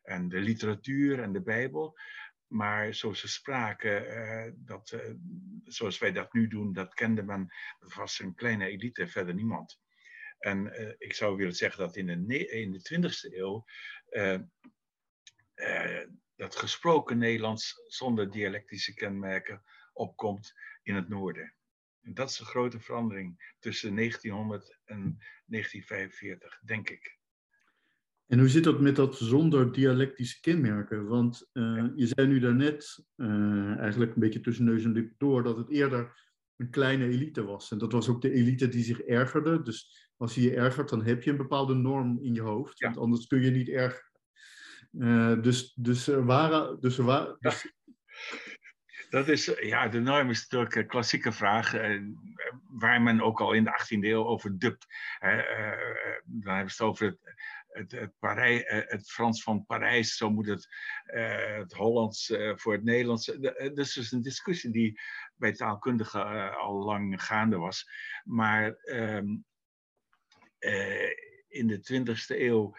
en 0.02 0.28
de 0.28 0.38
literatuur 0.40 1.22
en 1.22 1.32
de 1.32 1.42
Bijbel. 1.42 1.98
Maar 2.46 2.94
zoals 2.94 3.20
ze 3.20 3.28
spraken, 3.28 4.54
dat, 4.58 5.02
zoals 5.64 5.98
wij 5.98 6.12
dat 6.12 6.32
nu 6.32 6.48
doen, 6.48 6.72
dat 6.72 6.94
kende 6.94 7.22
men, 7.22 7.54
dat 7.78 7.94
was 7.94 8.20
een 8.20 8.34
kleine 8.34 8.66
elite, 8.66 9.06
verder 9.06 9.34
niemand. 9.34 9.80
En 10.38 10.72
ik 10.98 11.14
zou 11.14 11.36
willen 11.36 11.54
zeggen 11.54 11.78
dat 11.78 11.96
in 11.96 12.06
de, 12.06 12.46
in 12.48 12.72
de 12.72 13.00
20e 13.00 13.34
eeuw 13.34 13.64
dat 16.36 16.56
gesproken 16.56 17.18
Nederlands 17.18 17.74
zonder 17.86 18.30
dialectische 18.30 18.94
kenmerken 18.94 19.62
opkomt 19.92 20.52
in 20.82 20.94
het 20.94 21.08
noorden. 21.08 21.54
En 22.02 22.14
dat 22.14 22.30
is 22.30 22.38
een 22.38 22.46
grote 22.46 22.80
verandering 22.80 23.54
tussen 23.58 23.94
1900 23.96 24.78
en 24.84 25.18
1945, 25.46 26.60
denk 26.64 26.90
ik. 26.90 27.20
En 28.26 28.38
hoe 28.38 28.48
zit 28.48 28.64
dat 28.64 28.80
met 28.80 28.96
dat 28.96 29.16
zonder 29.16 29.72
dialectische 29.72 30.40
kenmerken? 30.40 31.06
Want 31.06 31.50
uh, 31.52 31.86
je 31.94 32.06
zei 32.06 32.26
nu 32.26 32.38
daarnet, 32.38 33.04
uh, 33.16 33.78
eigenlijk 33.78 34.14
een 34.14 34.20
beetje 34.20 34.40
tussen 34.40 34.64
neus 34.64 34.84
en 34.84 34.92
lip 34.92 35.12
door, 35.18 35.42
dat 35.42 35.56
het 35.56 35.70
eerder 35.70 36.30
een 36.56 36.70
kleine 36.70 37.04
elite 37.04 37.44
was. 37.44 37.70
En 37.70 37.78
dat 37.78 37.92
was 37.92 38.08
ook 38.08 38.22
de 38.22 38.32
elite 38.32 38.68
die 38.68 38.84
zich 38.84 39.00
ergerde. 39.00 39.62
Dus 39.62 40.10
als 40.16 40.34
je 40.34 40.40
je 40.40 40.54
ergert, 40.54 40.88
dan 40.88 41.04
heb 41.04 41.22
je 41.22 41.30
een 41.30 41.36
bepaalde 41.36 41.74
norm 41.74 42.18
in 42.22 42.34
je 42.34 42.40
hoofd. 42.40 42.80
Want 42.80 42.98
anders 42.98 43.26
kun 43.26 43.42
je 43.42 43.50
niet 43.50 43.68
erg 43.68 44.10
uh, 44.92 45.42
dus, 45.42 45.72
dus 45.74 46.08
er 46.08 46.24
waren. 46.24 46.80
Dus 46.80 46.98
er 46.98 47.04
waren 47.04 47.36
dus... 47.40 47.72
Dat 49.10 49.28
is, 49.28 49.44
ja, 49.60 49.88
de 49.88 50.00
norm 50.00 50.30
is 50.30 50.40
natuurlijk 50.40 50.74
een 50.74 50.86
klassieke 50.86 51.32
vraag, 51.32 51.74
eh, 51.74 52.00
waar 52.68 53.02
men 53.02 53.20
ook 53.20 53.40
al 53.40 53.52
in 53.52 53.64
de 53.64 53.70
18e 53.70 54.04
eeuw 54.04 54.24
over 54.24 54.58
dubt. 54.58 54.86
Eh, 55.18 55.36
dan 56.24 56.54
hebben 56.54 56.74
ze 56.74 56.82
het 56.82 56.92
over 56.92 57.06
het, 57.06 57.92
het, 57.92 58.12
het, 58.20 58.64
het 58.88 59.10
Frans 59.10 59.42
van 59.42 59.66
Parijs, 59.66 60.16
zo 60.16 60.30
moet 60.30 60.46
het, 60.46 60.68
het 61.56 61.72
Hollands 61.72 62.34
voor 62.54 62.72
het 62.72 62.84
Nederlands. 62.84 63.26
Dat 63.26 63.78
is 63.78 63.92
dus 63.92 64.12
een 64.12 64.22
discussie 64.22 64.70
die 64.70 65.00
bij 65.36 65.52
taalkundigen 65.52 66.56
al 66.56 66.84
lang 66.84 67.24
gaande 67.24 67.56
was. 67.56 67.90
Maar 68.24 68.74
ehm, 68.74 69.26
in 71.48 71.66
de 71.66 71.80
20e 71.80 72.40
eeuw 72.40 72.76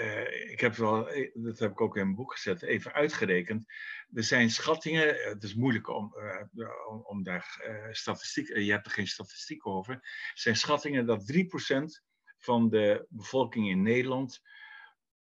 uh, 0.00 0.50
ik 0.50 0.60
heb 0.60 0.74
wel, 0.74 1.10
eh, 1.10 1.30
dat 1.34 1.58
heb 1.58 1.70
ik 1.70 1.80
ook 1.80 1.96
in 1.96 2.02
een 2.02 2.14
boek 2.14 2.32
gezet, 2.32 2.62
even 2.62 2.92
uitgerekend. 2.92 3.72
Er 4.14 4.24
zijn 4.24 4.50
schattingen, 4.50 5.20
eh, 5.20 5.32
het 5.32 5.42
is 5.42 5.54
moeilijk 5.54 5.88
om, 5.88 6.14
uh, 6.54 7.06
om, 7.08 7.22
daar 7.22 7.62
uh, 7.68 7.92
statistiek, 7.92 8.56
je 8.56 8.70
hebt 8.70 8.86
er 8.86 8.92
geen 8.92 9.06
statistiek 9.06 9.66
over. 9.66 9.94
Er 9.94 10.30
zijn 10.34 10.56
schattingen 10.56 11.06
dat 11.06 11.26
3% 11.26 12.02
van 12.38 12.68
de 12.68 13.06
bevolking 13.08 13.68
in 13.68 13.82
Nederland 13.82 14.40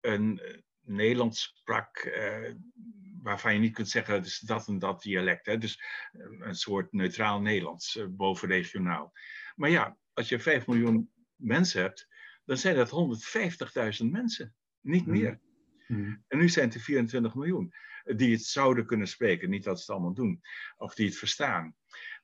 een 0.01 0.62
Nederlands 0.81 1.43
sprak 1.43 2.19
waarvan 3.23 3.53
je 3.53 3.59
niet 3.59 3.74
kunt 3.74 3.89
zeggen, 3.89 4.24
is 4.24 4.39
dat 4.39 4.69
en 4.69 4.78
dat 4.78 5.03
dialect. 5.03 5.47
Hè? 5.47 5.59
Dus 5.59 5.82
een 6.39 6.55
soort 6.55 6.93
neutraal 6.93 7.40
Nederlands, 7.40 7.98
bovenregionaal. 8.09 9.12
Maar 9.55 9.70
ja, 9.70 9.97
als 10.12 10.28
je 10.28 10.39
5 10.39 10.66
miljoen 10.66 11.11
mensen 11.36 11.82
hebt, 11.82 12.09
dan 12.44 12.57
zijn 12.57 12.77
dat 12.77 12.90
150.000 14.01 14.11
mensen, 14.11 14.55
niet 14.86 15.04
hmm. 15.04 15.12
meer. 15.12 15.40
Hmm. 15.86 16.24
En 16.28 16.38
nu 16.38 16.48
zijn 16.48 16.66
het 16.66 16.74
er 16.74 16.80
24 16.80 17.34
miljoen 17.34 17.74
die 18.04 18.32
het 18.32 18.44
zouden 18.44 18.86
kunnen 18.86 19.08
spreken, 19.08 19.50
niet 19.50 19.64
dat 19.64 19.76
ze 19.76 19.82
het 19.82 19.90
allemaal 19.90 20.14
doen, 20.14 20.42
of 20.76 20.94
die 20.94 21.06
het 21.06 21.16
verstaan. 21.16 21.76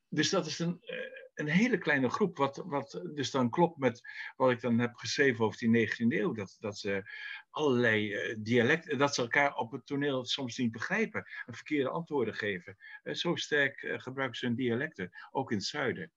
Dus 0.09 0.30
dat 0.30 0.47
is 0.47 0.59
een, 0.59 0.78
eh, 0.80 0.97
een 1.34 1.48
hele 1.48 1.78
kleine 1.78 2.09
groep, 2.09 2.36
wat, 2.36 2.62
wat 2.66 3.02
dus 3.14 3.30
dan 3.30 3.51
klopt 3.51 3.78
met 3.78 4.09
wat 4.36 4.51
ik 4.51 4.60
dan 4.60 4.78
heb 4.78 4.94
geschreven 4.94 5.44
over 5.44 5.59
die 5.59 5.89
19e 5.89 6.18
eeuw, 6.20 6.32
dat, 6.32 6.56
dat 6.60 6.78
ze 6.78 7.10
allerlei 7.51 8.14
uh, 8.14 8.36
dialecten, 8.39 8.98
dat 8.98 9.14
ze 9.14 9.22
elkaar 9.22 9.55
op 9.55 9.72
het 9.72 9.86
toneel 9.86 10.24
soms 10.24 10.56
niet 10.56 10.72
begrijpen 10.72 11.26
en 11.47 11.55
verkeerde 11.55 11.89
antwoorden 11.89 12.34
geven. 12.34 12.76
Zo 13.02 13.36
sterk 13.36 13.94
gebruiken 13.97 14.39
ze 14.39 14.47
hun 14.47 14.55
dialecten, 14.55 15.10
ook 15.30 15.51
in 15.51 15.56
het 15.56 15.66
zuiden. 15.66 16.12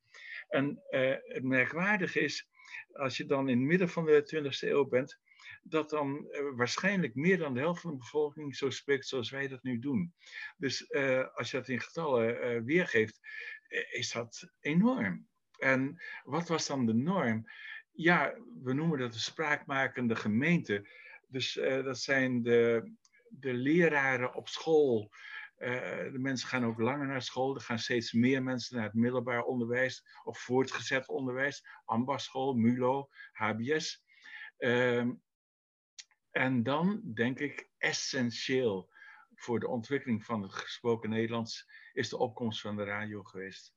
En 0.48 0.84
het 1.24 1.44
merkwaardige 1.44 2.20
is, 2.20 2.48
als 2.92 3.18
je 3.18 3.26
dan 3.26 3.50
in 3.50 3.58
het 3.58 3.68
midden 3.68 3.90
van 3.90 4.06
de 4.06 4.52
20e 4.54 4.70
eeuw 4.70 4.86
bent, 4.86 5.20
dat 5.64 5.90
dan 5.90 6.28
uh, 6.32 6.56
waarschijnlijk 6.56 7.16
meer 7.16 7.38
dan 7.38 7.54
de 7.54 7.60
helft 7.60 7.82
van 7.82 7.92
de 7.92 7.98
bevolking 7.98 8.56
zo 8.56 8.70
spreekt 8.70 9.08
zoals 9.08 9.30
wij 9.30 9.48
dat 9.48 9.64
nu 9.64 9.80
doen. 9.80 10.14
Dus 10.58 10.86
uh, 10.90 11.28
als 11.34 11.52
je 11.52 11.58
dat 11.58 11.68
in 11.68 11.82
getallen 11.82 12.56
uh, 12.56 12.62
weergeeft, 12.64 13.20
is 13.92 14.12
dat 14.12 14.54
enorm. 14.60 15.28
En 15.58 16.02
wat 16.24 16.48
was 16.48 16.68
dan 16.68 16.86
de 16.86 16.94
norm? 16.94 17.50
Ja, 17.92 18.38
we 18.64 18.74
noemen 18.74 19.00
dat 19.00 19.14
de 19.14 19.20
spraakmakende 19.20 20.16
gemeente. 20.16 20.88
Dus 21.28 21.54
dat 21.84 22.00
zijn 22.00 22.44
de, 22.44 22.94
de 23.30 23.54
leraren 23.54 24.34
op 24.34 24.48
school, 24.48 25.12
de 25.58 26.18
mensen 26.18 26.48
gaan 26.48 26.66
ook 26.66 26.80
langer 26.80 27.08
naar 27.08 27.22
school. 27.22 27.56
Er 27.56 27.62
gaan 27.62 27.80
steeds 27.80 28.14
meer 28.14 28.44
mensen 28.44 28.76
naar 28.76 28.86
het 28.86 28.94
middelbaar 28.94 29.44
onderwijs 29.44 30.06
of 30.24 30.40
voortgezet 30.40 31.08
onderwijs. 31.08 31.66
Ambachtschool, 31.86 32.54
MULO, 32.54 33.10
HBS. 33.32 34.06
Uh, 34.58 35.06
en 36.36 36.64
dan 36.64 37.02
denk 37.14 37.40
ik 37.40 37.70
essentieel 37.78 38.90
voor 39.36 39.60
de 39.60 39.68
ontwikkeling 39.68 40.26
van 40.26 40.42
het 40.42 40.54
gesproken 40.54 41.10
Nederlands 41.10 41.70
is 41.94 42.10
de 42.10 42.18
opkomst 42.18 42.62
van 42.62 42.76
de 42.76 42.84
radio 42.84 43.24
geweest. 43.24 43.74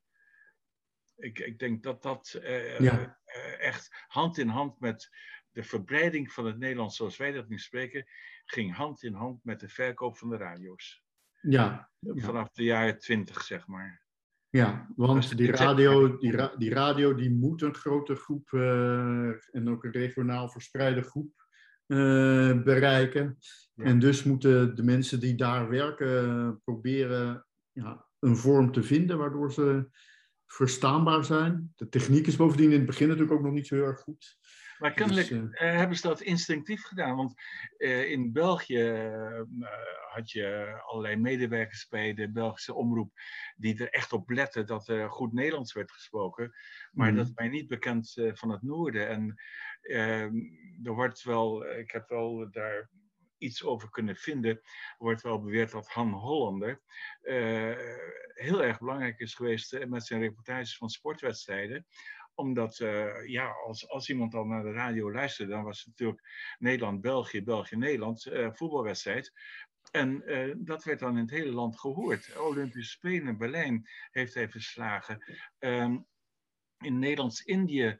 Ik, 1.17 1.39
ik 1.39 1.59
denk 1.59 1.83
dat 1.83 2.03
dat 2.03 2.41
uh, 2.43 2.79
ja. 2.79 3.19
echt 3.59 4.05
hand 4.07 4.39
in 4.39 4.49
hand 4.49 4.81
met 4.81 5.11
de 5.51 5.63
verbreiding 5.63 6.33
van 6.33 6.47
het 6.47 6.59
Nederlands 6.59 6.97
zoals 6.97 7.17
wij 7.17 7.33
dat 7.33 7.49
nu 7.49 7.59
spreken, 7.59 8.07
ging 8.45 8.75
hand 8.75 9.03
in 9.03 9.15
hand 9.15 9.45
met 9.45 9.61
de 9.61 9.69
verkoop 9.69 10.19
van 10.19 10.31
de 10.31 10.37
radio's. 10.37 11.03
Ja. 11.41 11.91
Vanaf 12.01 12.51
de 12.51 12.65
jaren 12.65 12.99
twintig, 12.99 13.43
zeg 13.43 13.67
maar. 13.67 14.03
Ja, 14.49 14.89
want 14.97 15.37
die 15.37 15.51
radio, 15.51 16.19
die, 16.19 16.33
ra 16.33 16.57
die 16.57 16.71
radio 16.71 17.15
die 17.15 17.31
moet 17.31 17.63
een 17.63 17.75
grote 17.75 18.15
groep 18.15 18.51
uh, 18.51 19.55
en 19.55 19.69
ook 19.69 19.85
een 19.85 19.93
regionaal 19.93 20.49
verspreide 20.49 21.03
groep 21.03 21.48
uh, 21.89 22.63
bereiken. 22.63 23.39
En 23.77 23.99
dus 23.99 24.23
moeten 24.23 24.77
de 24.77 24.83
mensen 24.83 25.21
die 25.21 25.35
daar 25.35 25.69
werken 25.69 26.61
proberen 26.65 27.47
ja, 27.73 28.07
een 28.19 28.37
vorm 28.37 28.73
te 28.73 28.83
vinden 28.83 29.19
waardoor 29.19 29.53
ze 29.53 29.89
verstaanbaar 30.47 31.25
zijn. 31.25 31.73
De 31.77 31.89
techniek 31.89 32.27
is 32.27 32.37
bovendien 32.37 32.71
in 32.71 32.77
het 32.77 32.87
begin 32.87 33.09
natuurlijk 33.09 33.39
ook 33.39 33.45
nog 33.45 33.53
niet 33.53 33.67
zo 33.67 33.75
heel 33.75 33.85
erg 33.85 34.01
goed. 34.01 34.39
Maar 34.79 34.93
kennelijk 34.93 35.29
dus, 35.29 35.39
uh, 35.39 35.59
hebben 35.59 35.97
ze 35.97 36.07
dat 36.07 36.21
instinctief 36.21 36.83
gedaan. 36.83 37.17
Want 37.17 37.35
uh, 37.79 38.11
in 38.11 38.33
België 38.33 38.83
uh, 38.83 39.41
had 40.09 40.31
je 40.31 40.79
allerlei 40.87 41.17
medewerkers 41.17 41.89
bij 41.89 42.15
de 42.15 42.31
Belgische 42.31 42.75
omroep 42.75 43.13
die 43.57 43.79
er 43.79 43.91
echt 43.91 44.13
op 44.13 44.31
letten 44.31 44.67
dat 44.67 44.89
er 44.89 45.11
goed 45.11 45.33
Nederlands 45.33 45.73
werd 45.73 45.93
gesproken. 45.93 46.53
Maar 46.93 47.11
mm. 47.11 47.17
dat 47.17 47.27
is 47.27 47.33
mij 47.35 47.49
niet 47.49 47.69
bekend 47.69 48.15
van 48.33 48.51
het 48.51 48.63
noorden. 48.63 49.09
En 49.09 49.43
ehm, 49.83 50.35
er 50.83 50.95
wordt 50.95 51.23
wel, 51.23 51.67
ik 51.67 51.91
heb 51.91 52.09
wel 52.09 52.51
daar 52.51 52.91
iets 53.39 53.65
over 53.65 53.91
kunnen 53.91 54.17
vinden, 54.17 54.61
wordt 54.99 55.23
wel 55.23 55.41
beweerd 55.41 55.71
dat 55.71 55.89
Han 55.89 56.13
Hollander 56.13 56.81
heel 58.35 58.63
erg 58.63 58.79
belangrijk 58.79 59.19
is 59.19 59.35
geweest 59.35 59.87
met 59.87 60.07
zijn 60.07 60.21
reportages 60.21 60.77
van 60.77 60.89
sportwedstrijden 60.89 61.87
omdat, 62.39 62.79
uh, 62.79 63.27
ja, 63.27 63.49
als, 63.49 63.89
als 63.89 64.09
iemand 64.09 64.35
al 64.35 64.45
naar 64.45 64.63
de 64.63 64.73
radio 64.73 65.13
luisterde, 65.13 65.53
dan 65.53 65.65
was 65.65 65.79
het 65.79 65.87
natuurlijk 65.87 66.23
Nederland-België, 66.59 67.43
België-Nederland, 67.43 68.27
uh, 68.27 68.49
voetbalwedstrijd. 68.53 69.33
En 69.91 70.23
uh, 70.27 70.55
dat 70.59 70.85
werd 70.85 70.99
dan 70.99 71.17
in 71.17 71.23
het 71.23 71.31
hele 71.31 71.53
land 71.53 71.81
gehoord. 71.81 72.37
Olympische 72.39 72.91
Spelen, 72.91 73.39
Berlijn 73.39 73.89
heeft 74.11 74.35
hij 74.35 74.49
verslagen. 74.49 75.25
Um, 75.59 76.07
in 76.79 76.99
Nederlands-Indië 76.99 77.99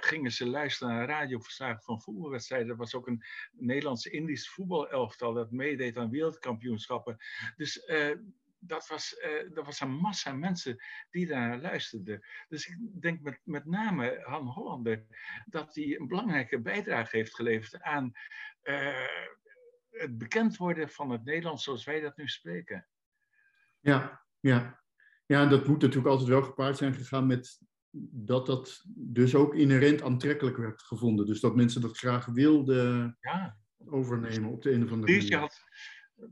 gingen 0.00 0.32
ze 0.32 0.46
luisteren 0.46 0.94
naar 0.94 1.08
radioverslagen 1.08 1.82
van 1.82 2.02
voetbalwedstrijden. 2.02 2.68
Er 2.68 2.76
was 2.76 2.94
ook 2.94 3.06
een 3.06 3.24
Nederlands-Indisch 3.52 4.48
voetbalelftal 4.50 5.32
dat 5.32 5.50
meedeed 5.50 5.96
aan 5.96 6.10
wereldkampioenschappen. 6.10 7.16
Dus 7.56 7.84
dat 8.64 8.86
was, 8.86 9.16
uh, 9.24 9.54
dat 9.54 9.64
was 9.64 9.80
een 9.80 9.94
massa 9.94 10.32
mensen 10.32 10.82
die 11.10 11.26
daar 11.26 11.60
luisterden. 11.60 12.24
Dus 12.48 12.66
ik 12.66 13.02
denk 13.02 13.20
met, 13.20 13.40
met 13.44 13.64
name 13.64 14.20
Han 14.24 14.46
Hollander 14.46 15.04
dat 15.46 15.74
hij 15.74 15.96
een 15.98 16.08
belangrijke 16.08 16.60
bijdrage 16.60 17.16
heeft 17.16 17.34
geleverd 17.34 17.82
aan 17.82 18.12
uh, 18.62 19.06
het 19.90 20.18
bekend 20.18 20.56
worden 20.56 20.88
van 20.88 21.10
het 21.10 21.24
Nederlands 21.24 21.64
zoals 21.64 21.84
wij 21.84 22.00
dat 22.00 22.16
nu 22.16 22.28
spreken. 22.28 22.86
Ja, 23.80 24.24
ja. 24.40 24.80
Ja, 25.26 25.42
en 25.42 25.48
dat 25.48 25.66
moet 25.66 25.80
natuurlijk 25.80 26.08
altijd 26.08 26.28
wel 26.28 26.42
gepaard 26.42 26.76
zijn 26.76 26.94
gegaan 26.94 27.26
met 27.26 27.60
dat 28.10 28.46
dat 28.46 28.84
dus 28.86 29.34
ook 29.34 29.54
inherent 29.54 30.02
aantrekkelijk 30.02 30.56
werd 30.56 30.82
gevonden. 30.82 31.26
Dus 31.26 31.40
dat 31.40 31.56
mensen 31.56 31.80
dat 31.80 31.98
graag 31.98 32.26
wilden 32.26 33.16
ja. 33.20 33.56
overnemen 33.86 34.50
op 34.50 34.62
de 34.62 34.72
een 34.72 34.84
of 34.84 34.92
andere 34.92 35.12
manier. 35.12 35.38
Had, 35.38 35.62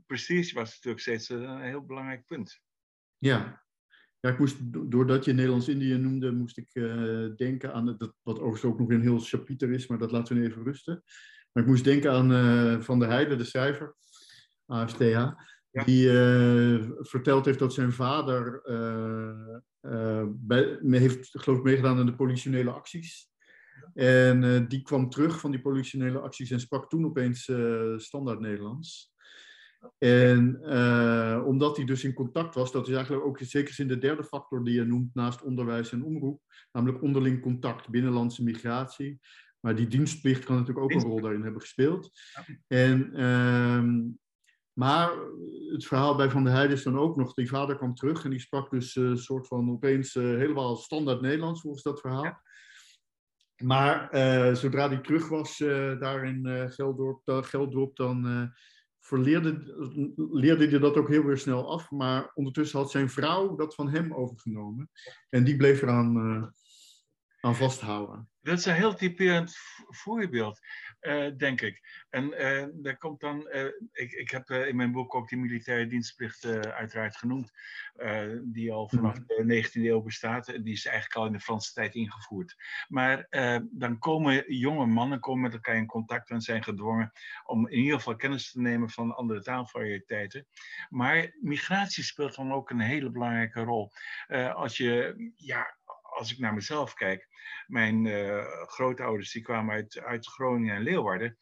prestige 0.05 0.55
was 0.55 0.73
natuurlijk 0.73 1.01
steeds 1.01 1.29
een 1.29 1.61
heel 1.61 1.85
belangrijk 1.85 2.25
punt. 2.25 2.61
Ja, 3.17 3.61
ja, 4.21 4.29
ik 4.29 4.39
moest, 4.39 4.57
doordat 4.91 5.25
je 5.25 5.33
Nederlands-Indië 5.33 5.97
noemde, 5.97 6.31
moest 6.31 6.57
ik 6.57 6.69
uh, 6.73 7.35
denken 7.35 7.73
aan, 7.73 7.85
dat, 7.85 8.13
wat 8.21 8.39
overigens 8.39 8.63
ook 8.63 8.79
nog 8.79 8.89
een 8.89 9.01
heel 9.01 9.19
chapiter 9.19 9.71
is, 9.71 9.87
maar 9.87 9.97
dat 9.97 10.11
laten 10.11 10.35
we 10.35 10.41
nu 10.41 10.47
even 10.47 10.63
rusten. 10.63 11.03
Maar 11.51 11.63
ik 11.63 11.69
moest 11.69 11.83
denken 11.83 12.11
aan 12.11 12.31
uh, 12.31 12.81
Van 12.81 12.99
der 12.99 13.09
Heijden, 13.09 13.37
de 13.37 13.43
schrijver, 13.43 13.95
ASTH, 14.65 14.99
ja. 14.99 15.37
die 15.85 16.05
uh, 16.05 16.89
verteld 16.97 17.45
heeft 17.45 17.59
dat 17.59 17.73
zijn 17.73 17.91
vader 17.91 18.61
bij, 20.35 20.79
heeft, 20.81 21.29
geloof 21.31 21.57
ik, 21.57 21.63
meegedaan 21.63 21.97
aan 21.97 22.05
de 22.05 22.15
politionele 22.15 22.71
acties. 22.71 23.29
En 23.93 24.67
die 24.67 24.81
kwam 24.81 25.09
terug 25.09 25.39
van 25.39 25.51
die 25.51 25.61
politionele 25.61 26.19
acties 26.19 26.51
en 26.51 26.59
sprak 26.59 26.89
toen 26.89 27.05
opeens 27.05 27.51
standaard 27.97 28.39
Nederlands. 28.39 29.10
En 29.97 30.59
uh, 30.63 31.43
omdat 31.45 31.75
hij 31.77 31.85
dus 31.85 32.03
in 32.03 32.13
contact 32.13 32.55
was, 32.55 32.71
dat 32.71 32.87
is 32.87 32.93
eigenlijk 32.93 33.25
ook 33.25 33.39
zeker 33.41 33.79
in 33.79 33.87
de 33.87 33.97
derde 33.97 34.23
factor 34.23 34.63
die 34.63 34.73
je 34.73 34.83
noemt 34.83 35.15
naast 35.15 35.43
onderwijs 35.43 35.91
en 35.91 36.03
omroep, 36.03 36.41
namelijk 36.71 37.01
onderling 37.01 37.41
contact, 37.41 37.89
binnenlandse 37.89 38.43
migratie. 38.43 39.19
Maar 39.59 39.75
die 39.75 39.87
dienstplicht 39.87 40.43
kan 40.43 40.55
natuurlijk 40.55 40.85
ook 40.85 40.91
een 40.91 41.09
rol 41.09 41.21
daarin 41.21 41.43
hebben 41.43 41.61
gespeeld. 41.61 42.11
En, 42.67 43.19
uh, 43.19 43.83
maar 44.73 45.11
het 45.71 45.85
verhaal 45.85 46.15
bij 46.15 46.29
Van 46.29 46.43
der 46.43 46.53
Heijden 46.53 46.75
is 46.75 46.83
dan 46.83 46.97
ook 46.97 47.15
nog, 47.15 47.33
die 47.33 47.49
vader 47.49 47.75
kwam 47.75 47.95
terug 47.95 48.23
en 48.23 48.29
die 48.29 48.39
sprak 48.39 48.69
dus 48.71 48.95
een 48.95 49.11
uh, 49.11 49.15
soort 49.15 49.47
van 49.47 49.71
opeens 49.71 50.15
uh, 50.15 50.23
helemaal 50.23 50.75
standaard 50.75 51.21
Nederlands 51.21 51.61
volgens 51.61 51.83
dat 51.83 51.99
verhaal. 51.99 52.23
Ja. 52.23 52.41
Maar 53.63 54.15
uh, 54.15 54.55
zodra 54.55 54.87
hij 54.87 54.97
terug 54.97 55.27
was 55.27 55.57
daar 55.99 56.23
in 56.25 56.69
Geldorp, 56.71 57.21
Geldorp, 57.25 57.95
dan 57.95 58.51
verleerde, 59.01 59.73
leerde 60.31 60.67
hij 60.67 60.79
dat 60.79 60.95
ook 60.95 61.09
heel 61.09 61.23
weer 61.23 61.37
snel 61.37 61.71
af. 61.71 61.91
Maar 61.91 62.31
ondertussen 62.33 62.79
had 62.79 62.91
zijn 62.91 63.09
vrouw 63.09 63.55
dat 63.55 63.75
van 63.75 63.89
hem 63.89 64.13
overgenomen. 64.13 64.89
En 65.29 65.43
die 65.43 65.55
bleef 65.55 65.81
eraan. 65.81 66.53
Aan 67.41 67.55
vasthouden. 67.55 68.29
Dat 68.41 68.57
is 68.57 68.65
een 68.65 68.73
heel 68.73 68.95
typerend 68.95 69.55
voorbeeld, 69.87 70.59
uh, 71.01 71.31
denk 71.37 71.61
ik. 71.61 72.05
En 72.09 72.41
uh, 72.41 72.65
daar 72.73 72.97
komt 72.97 73.19
dan, 73.19 73.47
uh, 73.51 73.65
ik, 73.91 74.11
ik 74.11 74.29
heb 74.29 74.49
in 74.49 74.75
mijn 74.75 74.91
boek 74.91 75.15
ook 75.15 75.29
die 75.29 75.37
militaire 75.37 75.87
dienstplicht 75.87 76.45
uiteraard 76.45 77.15
genoemd, 77.17 77.51
die 78.43 78.71
al 78.71 78.89
vanaf 78.89 79.15
mhm. 79.15 79.47
de 79.47 79.63
19e 79.63 79.71
eeuw 79.71 80.01
bestaat. 80.01 80.45
Die 80.45 80.73
is 80.73 80.85
eigenlijk 80.85 81.15
al 81.15 81.25
in 81.25 81.31
de 81.31 81.39
Franse 81.39 81.73
tijd 81.73 81.95
ingevoerd. 81.95 82.55
Maar 82.87 83.27
dan 83.71 83.99
komen 83.99 84.53
jonge 84.57 84.85
mannen 84.85 85.19
komen 85.19 85.41
met 85.41 85.53
elkaar 85.53 85.75
in 85.75 85.85
contact 85.85 86.29
en 86.29 86.41
zijn 86.41 86.63
gedwongen 86.63 87.11
om 87.45 87.67
in 87.67 87.79
ieder 87.79 87.97
geval 87.97 88.15
kennis 88.15 88.51
te 88.51 88.61
nemen 88.61 88.89
van 88.89 89.15
andere 89.15 89.41
taalvarieteiten. 89.41 90.47
Maar 90.89 91.35
migratie 91.41 92.03
speelt 92.03 92.35
dan 92.35 92.53
ook 92.53 92.69
een 92.69 92.79
hele 92.79 93.09
belangrijke 93.09 93.61
rol. 93.61 93.91
als 94.53 94.77
je, 94.77 95.15
ja, 95.35 95.79
als 96.21 96.31
ik 96.31 96.39
naar 96.39 96.53
mezelf 96.53 96.93
kijk, 96.93 97.27
mijn 97.67 98.05
uh, 98.05 98.43
grootouders 98.65 99.31
die 99.31 99.41
kwamen 99.41 99.73
uit, 99.73 99.99
uit 99.99 100.27
Groningen 100.27 100.75
en 100.75 100.81
Leeuwarden. 100.81 101.37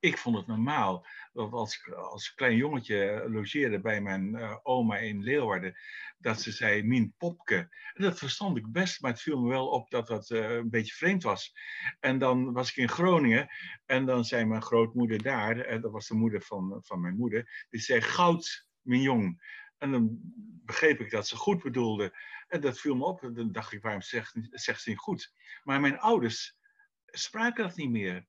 Ik 0.00 0.18
vond 0.18 0.36
het 0.36 0.46
normaal 0.46 1.06
als 1.32 1.76
ik 1.76 1.94
als 1.94 2.34
klein 2.34 2.56
jongetje 2.56 3.26
logeerde 3.28 3.80
bij 3.80 4.00
mijn 4.00 4.34
uh, 4.34 4.56
oma 4.62 4.96
in 4.96 5.22
Leeuwarden, 5.22 5.74
dat 6.18 6.40
ze 6.40 6.52
zei 6.52 6.82
Min 6.82 7.14
Popke. 7.18 7.56
En 7.94 8.02
dat 8.02 8.18
verstond 8.18 8.56
ik 8.56 8.72
best, 8.72 9.00
maar 9.00 9.10
het 9.10 9.20
viel 9.20 9.40
me 9.40 9.48
wel 9.48 9.68
op 9.68 9.90
dat 9.90 10.06
dat 10.06 10.30
uh, 10.30 10.50
een 10.50 10.70
beetje 10.70 10.94
vreemd 10.94 11.22
was. 11.22 11.52
En 12.00 12.18
dan 12.18 12.52
was 12.52 12.70
ik 12.70 12.76
in 12.76 12.88
Groningen 12.88 13.48
en 13.86 14.06
dan 14.06 14.24
zei 14.24 14.44
mijn 14.44 14.62
grootmoeder 14.62 15.22
daar, 15.22 15.80
dat 15.80 15.92
was 15.92 16.06
de 16.06 16.14
moeder 16.14 16.42
van, 16.42 16.80
van 16.84 17.00
mijn 17.00 17.16
moeder, 17.16 17.66
die 17.70 17.80
zei 17.80 18.00
Goud, 18.00 18.66
mijn 18.80 19.02
jong. 19.02 19.56
En 19.78 19.90
dan 19.90 20.18
begreep 20.64 21.00
ik 21.00 21.10
dat 21.10 21.28
ze 21.28 21.36
goed 21.36 21.62
bedoelde. 21.62 22.18
En 22.48 22.60
dat 22.60 22.80
viel 22.80 22.96
me 22.96 23.04
op. 23.04 23.22
En 23.22 23.34
dan 23.34 23.52
dacht 23.52 23.72
ik, 23.72 23.82
waarom 23.82 24.02
zegt, 24.02 24.34
zegt 24.50 24.82
ze 24.82 24.88
niet 24.88 24.98
goed? 24.98 25.32
Maar 25.62 25.80
mijn 25.80 25.98
ouders 25.98 26.56
spraken 27.04 27.64
dat 27.64 27.76
niet 27.76 27.90
meer. 27.90 28.26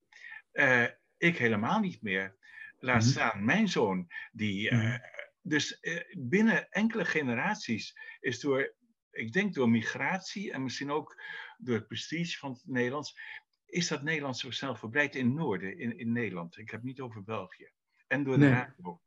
Uh, 0.54 0.86
ik 1.18 1.38
helemaal 1.38 1.80
niet 1.80 2.02
meer. 2.02 2.38
Laat 2.78 3.02
mhm. 3.02 3.10
staan 3.10 3.46
mijn 3.46 3.68
zoon. 3.68 4.08
Die, 4.32 4.72
uh, 4.72 4.96
dus 5.42 5.78
uh, 5.82 6.02
binnen 6.18 6.70
enkele 6.70 7.06
generaties 7.06 7.98
is 8.20 8.40
door, 8.40 8.76
ik 9.12 9.34
denk 9.34 9.54
door 9.54 9.70
migratie 9.70 10.52
en 10.52 10.64
misschien 10.64 10.92
ook 10.92 11.22
door 11.58 11.76
het 11.76 11.88
prestige 11.88 12.38
van 12.38 12.52
het 12.52 12.62
Nederlands, 12.66 13.20
is 13.66 13.88
dat 13.88 14.04
Nederlands 14.04 14.40
zo 14.40 14.52
snel 14.52 14.76
verbreid 14.76 15.16
in 15.16 15.26
het 15.26 15.36
noorden, 15.36 15.78
in, 15.78 15.98
in 15.98 16.12
Nederland. 16.12 16.58
Ik 16.58 16.70
heb 16.70 16.80
het 16.80 16.90
niet 16.90 17.00
over 17.00 17.24
België. 17.24 17.72
En 18.08 18.24
door 18.24 18.40
de 18.40 18.46
nee. 18.46 18.54
radio. 18.54 19.02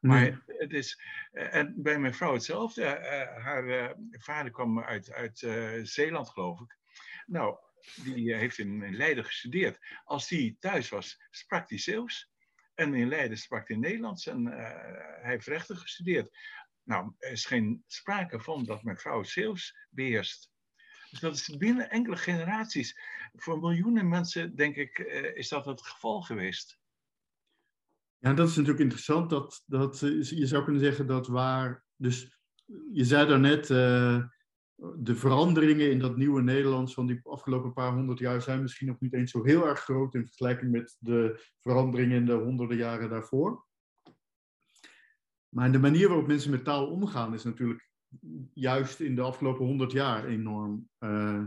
Maar 0.00 0.42
het 0.46 0.72
is, 0.72 1.00
eh, 1.32 1.54
en 1.54 1.82
bij 1.82 1.98
mijn 1.98 2.14
vrouw 2.14 2.32
hetzelfde. 2.32 2.82
Uh, 2.82 3.44
haar 3.44 3.64
uh, 3.64 3.90
vader 4.10 4.52
kwam 4.52 4.80
uit, 4.80 5.12
uit 5.12 5.38
Zeeland, 5.82 6.28
geloof 6.28 6.60
ik. 6.60 6.76
Nou, 7.26 7.56
die 8.04 8.34
heeft 8.34 8.58
in, 8.58 8.82
in, 8.82 8.96
Leiden 8.96 9.24
gestudeerd. 9.24 9.78
Als 10.04 10.28
die 10.28 10.56
thuis 10.60 10.88
was, 10.88 11.22
sprak 11.30 11.68
hij 11.68 11.78
Zeeuws. 11.78 12.30
En 12.74 12.94
in 12.94 13.08
Leiden 13.08 13.38
sprak 13.38 13.68
hij 13.68 13.76
Nederlands 13.76 14.26
en 14.26 14.46
hij 14.46 15.30
heeft 15.30 15.46
rechten 15.46 15.76
gestudeerd. 15.76 16.36
Nou, 16.82 17.12
er 17.18 17.30
is 17.30 17.44
geen 17.44 17.84
sprake 17.86 18.40
van 18.40 18.64
dat 18.64 18.82
mijn 18.82 18.98
vrouw 18.98 19.22
Zeeuws 19.22 19.76
beheerst. 19.90 20.50
Dus 21.10 21.20
dat 21.20 21.34
is 21.34 21.56
binnen 21.56 21.90
enkele 21.90 22.16
generaties. 22.16 22.98
Voor 23.34 23.58
miljoenen 23.58 24.08
mensen, 24.08 24.56
denk 24.56 24.76
ik, 24.76 24.98
is 25.34 25.48
dat 25.48 25.64
het 25.64 25.82
geval 25.82 26.22
geweest. 26.22 26.78
Ja, 28.18 28.34
dat 28.34 28.48
is 28.48 28.56
natuurlijk 28.56 28.82
interessant. 28.82 29.30
Dat, 29.30 29.62
dat, 29.66 30.02
eh, 30.02 30.22
je 30.22 30.46
zou 30.46 30.64
kunnen 30.64 30.82
zeggen 30.82 31.06
dat 31.06 31.26
waar. 31.26 31.84
Dus 31.96 32.40
je 32.92 33.04
zei 33.04 33.28
daarnet. 33.28 33.70
Uh, 33.70 34.22
de 34.96 35.16
veranderingen 35.16 35.90
in 35.90 35.98
dat 35.98 36.16
nieuwe 36.16 36.42
Nederlands 36.42 36.94
van 36.94 37.06
die 37.06 37.20
afgelopen 37.22 37.72
paar 37.72 37.92
honderd 37.92 38.18
jaar 38.18 38.42
zijn 38.42 38.62
misschien 38.62 38.86
nog 38.86 39.00
niet 39.00 39.14
eens 39.14 39.30
zo 39.30 39.44
heel 39.44 39.66
erg 39.66 39.80
groot 39.80 40.14
in 40.14 40.26
vergelijking 40.26 40.70
met 40.70 40.96
de 40.98 41.40
veranderingen 41.60 42.16
in 42.16 42.26
de 42.26 42.32
honderden 42.32 42.76
jaren 42.76 43.10
daarvoor. 43.10 43.66
Maar 45.48 45.72
de 45.72 45.78
manier 45.78 46.08
waarop 46.08 46.26
mensen 46.26 46.50
met 46.50 46.64
taal 46.64 46.86
omgaan 46.86 47.34
is 47.34 47.44
natuurlijk 47.44 47.90
juist 48.52 49.00
in 49.00 49.14
de 49.14 49.22
afgelopen 49.22 49.66
honderd 49.66 49.92
jaar 49.92 50.24
enorm 50.24 50.88
uh, 51.00 51.44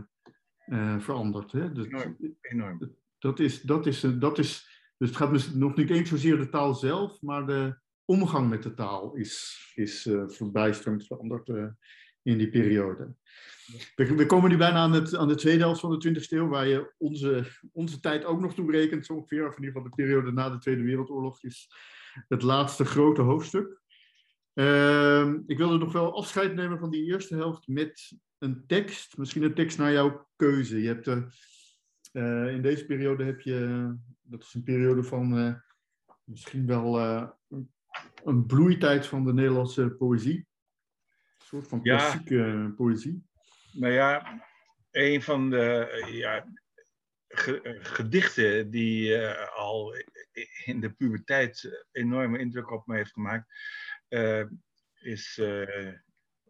uh, 0.66 0.98
veranderd. 0.98 1.52
Hè? 1.52 1.72
Dat, 1.72 1.86
enorm. 1.86 2.16
enorm. 2.40 2.96
Dat, 3.18 3.38
is, 3.38 3.60
dat, 3.62 3.86
is, 3.86 4.00
dat 4.00 4.38
is 4.38 4.71
dus 5.02 5.10
het 5.10 5.18
gaat 5.18 5.54
nog 5.54 5.76
niet 5.76 5.90
eens 5.90 6.08
zozeer 6.08 6.36
de 6.36 6.48
taal 6.48 6.74
zelf, 6.74 7.22
maar 7.22 7.46
de 7.46 7.78
omgang 8.04 8.48
met 8.48 8.62
de 8.62 8.74
taal 8.74 9.14
is, 9.14 9.72
is 9.74 10.06
uh, 10.06 10.28
verbijsterend 10.28 11.06
veranderd 11.06 11.48
uh, 11.48 11.66
in 12.22 12.38
die 12.38 12.50
periode. 12.50 13.14
We, 13.94 14.26
komen 14.26 14.50
nu 14.50 14.56
bijna 14.56 14.76
aan, 14.76 14.92
het, 14.92 15.16
aan 15.16 15.28
de 15.28 15.34
tweede 15.34 15.62
helft 15.62 15.80
van 15.80 15.98
de 15.98 16.20
20e 16.20 16.28
eeuw, 16.28 16.48
waar 16.48 16.66
je 16.66 16.92
onze, 16.98 17.44
onze 17.72 18.00
tijd 18.00 18.24
ook 18.24 18.40
nog 18.40 18.54
toe 18.54 18.70
rekent, 18.70 19.06
zo 19.06 19.12
ongeveer, 19.12 19.48
of 19.48 19.56
in 19.56 19.62
ieder 19.62 19.74
geval 19.74 19.90
de 19.90 20.02
periode 20.02 20.32
na 20.32 20.50
de 20.50 20.58
Tweede 20.58 20.82
Wereldoorlog, 20.82 21.42
is 21.42 21.68
het 22.28 22.42
laatste 22.42 22.84
grote 22.84 23.22
hoofdstuk. 23.22 23.80
Uh, 24.54 25.32
ik 25.46 25.58
wilde 25.58 25.78
nog 25.78 25.92
wel 25.92 26.16
afscheid 26.16 26.54
nemen 26.54 26.78
van 26.78 26.90
die 26.90 27.04
eerste 27.04 27.34
helft 27.34 27.68
met 27.68 28.12
een 28.38 28.66
tekst, 28.66 29.16
misschien 29.16 29.42
een 29.42 29.54
tekst 29.54 29.78
naar 29.78 29.92
jouw 29.92 30.28
keuze. 30.36 30.82
Je 30.82 30.88
hebt 30.88 31.06
uh, 32.12 32.54
in 32.54 32.62
deze 32.62 32.86
periode 32.86 33.24
heb 33.24 33.40
je 33.40 33.90
dat 34.32 34.42
is 34.42 34.54
een 34.54 34.62
periode 34.62 35.02
van 35.02 35.38
uh, 35.38 35.54
misschien 36.24 36.66
wel 36.66 37.00
uh, 37.00 37.28
een 38.24 38.46
bloeitijd 38.46 39.06
van 39.06 39.24
de 39.24 39.32
Nederlandse 39.32 39.90
poëzie. 39.90 40.36
Een 40.36 41.46
soort 41.46 41.68
van 41.68 41.82
klassieke 41.82 42.34
ja. 42.34 42.72
poëzie. 42.76 43.26
Nou 43.72 43.92
ja, 43.92 44.42
een 44.90 45.22
van 45.22 45.50
de 45.50 45.88
ja, 46.12 46.46
gedichten 47.78 48.70
die 48.70 49.08
uh, 49.08 49.56
al 49.56 49.94
in 50.64 50.80
de 50.80 50.92
puberteit 50.92 51.84
enorme 51.92 52.38
indruk 52.38 52.70
op 52.70 52.86
me 52.86 52.96
heeft 52.96 53.12
gemaakt, 53.12 53.46
is 54.98 55.40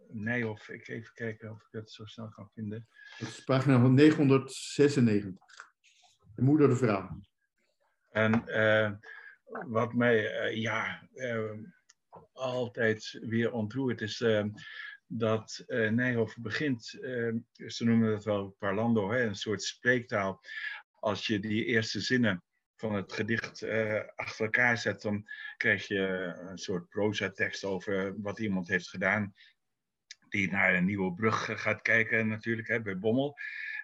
Nijhoff. 0.09 0.69
Ik 0.69 0.89
even 0.89 1.13
kijken 1.15 1.51
of 1.51 1.61
ik 1.61 1.69
dat 1.71 1.91
zo 1.91 2.05
snel 2.05 2.29
kan 2.29 2.51
vinden. 2.55 2.89
Dat 3.19 3.29
is 3.29 3.45
pagina 3.45 3.89
996. 3.89 5.33
De 6.35 6.43
moeder 6.43 6.69
de 6.69 6.77
vrouw. 6.77 7.21
En 8.13 8.43
uh, 8.47 8.91
wat 9.67 9.95
mij 9.95 10.49
uh, 10.51 10.57
ja, 10.57 11.09
uh, 11.15 11.53
altijd 12.33 13.19
weer 13.23 13.53
ontroert 13.53 14.01
is 14.01 14.25
dat 15.07 15.65
Nijhoff 15.67 16.37
begint, 16.37 16.85
ze 17.67 17.85
noemen 17.85 18.11
dat 18.11 18.25
wel 18.25 18.57
parlando, 18.59 19.11
hè, 19.11 19.23
een 19.23 19.35
soort 19.35 19.63
spreektaal. 19.63 20.41
Als 21.01 21.27
je 21.27 21.41
die 21.41 21.65
eerste 21.65 22.01
zinnen 22.01 22.43
van 22.77 22.95
het 22.95 23.13
gedicht 23.13 23.65
achter 24.15 24.45
elkaar 24.45 24.79
zet, 24.79 25.03
dan 25.03 25.29
krijg 25.57 25.87
je 25.87 26.35
een 26.51 26.59
soort 26.59 26.89
proza-tekst 26.89 27.65
over 27.65 28.21
wat 28.21 28.39
iemand 28.39 28.69
heeft 28.69 28.89
gedaan. 28.89 29.35
Die 30.29 30.51
naar 30.51 30.75
een 30.75 30.85
nieuwe 30.85 31.15
brug 31.15 31.61
gaat 31.63 31.83
kijken 31.83 32.29
natuurlijk, 32.29 32.69
hè, 32.69 32.83
bij 32.83 32.99
Bommel. 32.99 33.37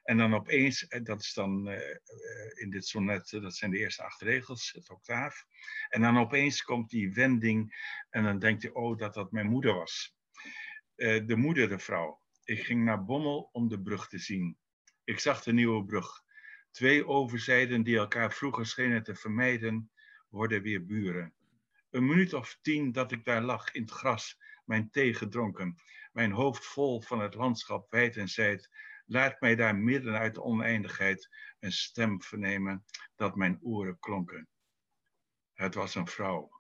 En 0.09 0.17
dan 0.17 0.35
opeens, 0.35 0.87
eh, 0.87 1.05
dat 1.05 1.21
is 1.21 1.33
dan 1.33 1.69
uh, 1.69 1.81
in 2.55 2.71
dit 2.71 2.87
sonnet, 2.87 3.31
dat 3.31 3.57
zijn 3.57 3.71
de 3.71 3.79
eerste 3.79 4.03
acht 4.03 4.21
regels, 4.21 4.73
het 4.73 4.91
octaaf. 4.91 5.45
En 5.89 6.01
dan 6.01 6.19
opeens 6.19 6.63
komt 6.63 6.91
die 6.91 7.13
wending 7.13 7.77
en 8.11 8.25
dan 8.25 8.39
denkt 8.39 8.63
hij, 8.63 8.73
oh, 8.73 8.99
dat 8.99 9.15
dat 9.15 9.33
mijn 9.33 9.47
moeder 9.47 9.75
was. 9.75 10.17
De 10.95 11.37
moeder, 11.37 11.69
de 11.69 11.79
vrouw. 11.79 12.21
Ik 12.45 12.65
ging 12.65 12.85
naar 12.85 13.05
Bommel 13.05 13.49
om 13.53 13.69
de 13.69 13.81
brug 13.81 14.09
te 14.09 14.19
zien. 14.19 14.59
Ik 15.05 15.19
zag 15.19 15.43
de 15.43 15.53
nieuwe 15.53 15.85
brug. 15.85 16.23
Twee 16.71 17.07
overzijden 17.07 17.83
die 17.83 17.97
elkaar 17.97 18.33
vroeger 18.33 18.67
schenen 18.67 19.03
te 19.03 19.15
vermijden, 19.15 19.91
worden 20.29 20.63
weer 20.63 20.87
buren. 20.87 21.35
Een 21.91 22.07
minuut 22.07 22.35
of 22.35 22.59
tien 22.63 22.93
dat 22.93 23.13
ik 23.13 23.25
daar 23.25 23.43
lag 23.43 23.73
in 23.73 23.83
het 23.83 23.91
gras, 23.91 24.39
mijn 24.65 24.91
thee 24.91 25.15
gedronken, 25.15 25.77
mijn 26.13 26.33
hoofd 26.33 26.67
vol 26.67 27.01
van 27.01 27.21
het 27.21 27.35
landschap 27.35 27.91
wijd 27.91 28.17
en 28.17 28.29
zijd, 28.29 28.71
Laat 29.11 29.41
mij 29.41 29.55
daar 29.55 29.77
midden 29.77 30.19
uit 30.19 30.35
de 30.35 30.43
oneindigheid 30.43 31.29
een 31.59 31.73
stem 31.73 32.23
vernemen 32.23 32.85
dat 33.17 33.37
mijn 33.37 33.59
oren 33.63 33.99
klonken. 33.99 34.49
Het 35.55 35.75
was 35.75 35.95
een 35.95 36.07
vrouw. 36.07 36.51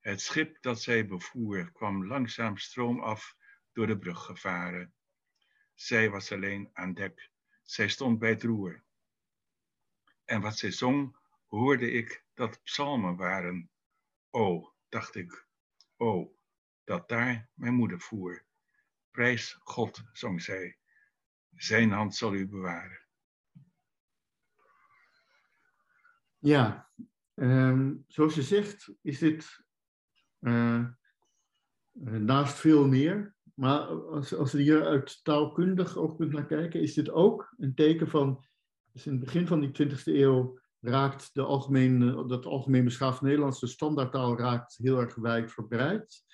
Het 0.00 0.20
schip 0.20 0.62
dat 0.62 0.82
zij 0.82 1.06
bevoer 1.06 1.72
kwam 1.72 2.06
langzaam 2.06 2.56
stroomaf 2.56 3.36
door 3.72 3.86
de 3.86 3.98
brug 3.98 4.24
gevaren. 4.24 4.94
Zij 5.74 6.10
was 6.10 6.32
alleen 6.32 6.70
aan 6.72 6.94
dek. 6.94 7.30
Zij 7.62 7.88
stond 7.88 8.18
bij 8.18 8.30
het 8.30 8.42
roer. 8.42 8.84
En 10.24 10.40
wat 10.40 10.58
zij 10.58 10.70
zong, 10.70 11.16
hoorde 11.46 11.90
ik 11.90 12.24
dat 12.34 12.62
psalmen 12.62 13.16
waren. 13.16 13.70
O, 14.30 14.74
dacht 14.88 15.14
ik, 15.14 15.46
o, 15.96 16.36
dat 16.84 17.08
daar 17.08 17.48
mijn 17.54 17.74
moeder 17.74 18.00
voer. 18.00 18.44
Prijs 19.10 19.58
God, 19.62 20.02
zong 20.12 20.42
zij. 20.42 20.79
Zijn 21.56 21.90
hand 21.90 22.14
zal 22.14 22.34
u 22.34 22.48
bewaren. 22.48 23.00
Ja, 26.38 26.90
um, 27.34 28.04
zoals 28.08 28.34
je 28.34 28.42
zegt, 28.42 28.92
is 29.02 29.18
dit 29.18 29.64
uh, 30.40 30.84
naast 32.02 32.54
veel 32.54 32.86
meer, 32.86 33.34
maar 33.54 33.80
als, 33.86 34.34
als 34.34 34.52
we 34.52 34.62
hier 34.62 34.86
uit 34.86 35.24
taalkundig 35.24 35.96
oogpunt 35.96 36.32
naar 36.32 36.46
kijken, 36.46 36.80
is 36.80 36.94
dit 36.94 37.10
ook 37.10 37.54
een 37.58 37.74
teken 37.74 38.08
van, 38.08 38.44
dus 38.92 39.06
in 39.06 39.12
het 39.12 39.24
begin 39.24 39.46
van 39.46 39.60
die 39.60 39.88
20e 39.88 40.02
eeuw 40.04 40.58
raakt 40.80 41.30
de 41.34 41.42
algemeen, 41.42 42.26
dat 42.28 42.46
algemeen 42.46 42.84
beschaafd 42.84 43.20
Nederlands, 43.20 43.60
de 43.60 43.66
standaardtaal, 43.66 44.38
raakt 44.38 44.76
heel 44.76 45.00
erg 45.00 45.14
wijdverbreid. 45.14 46.24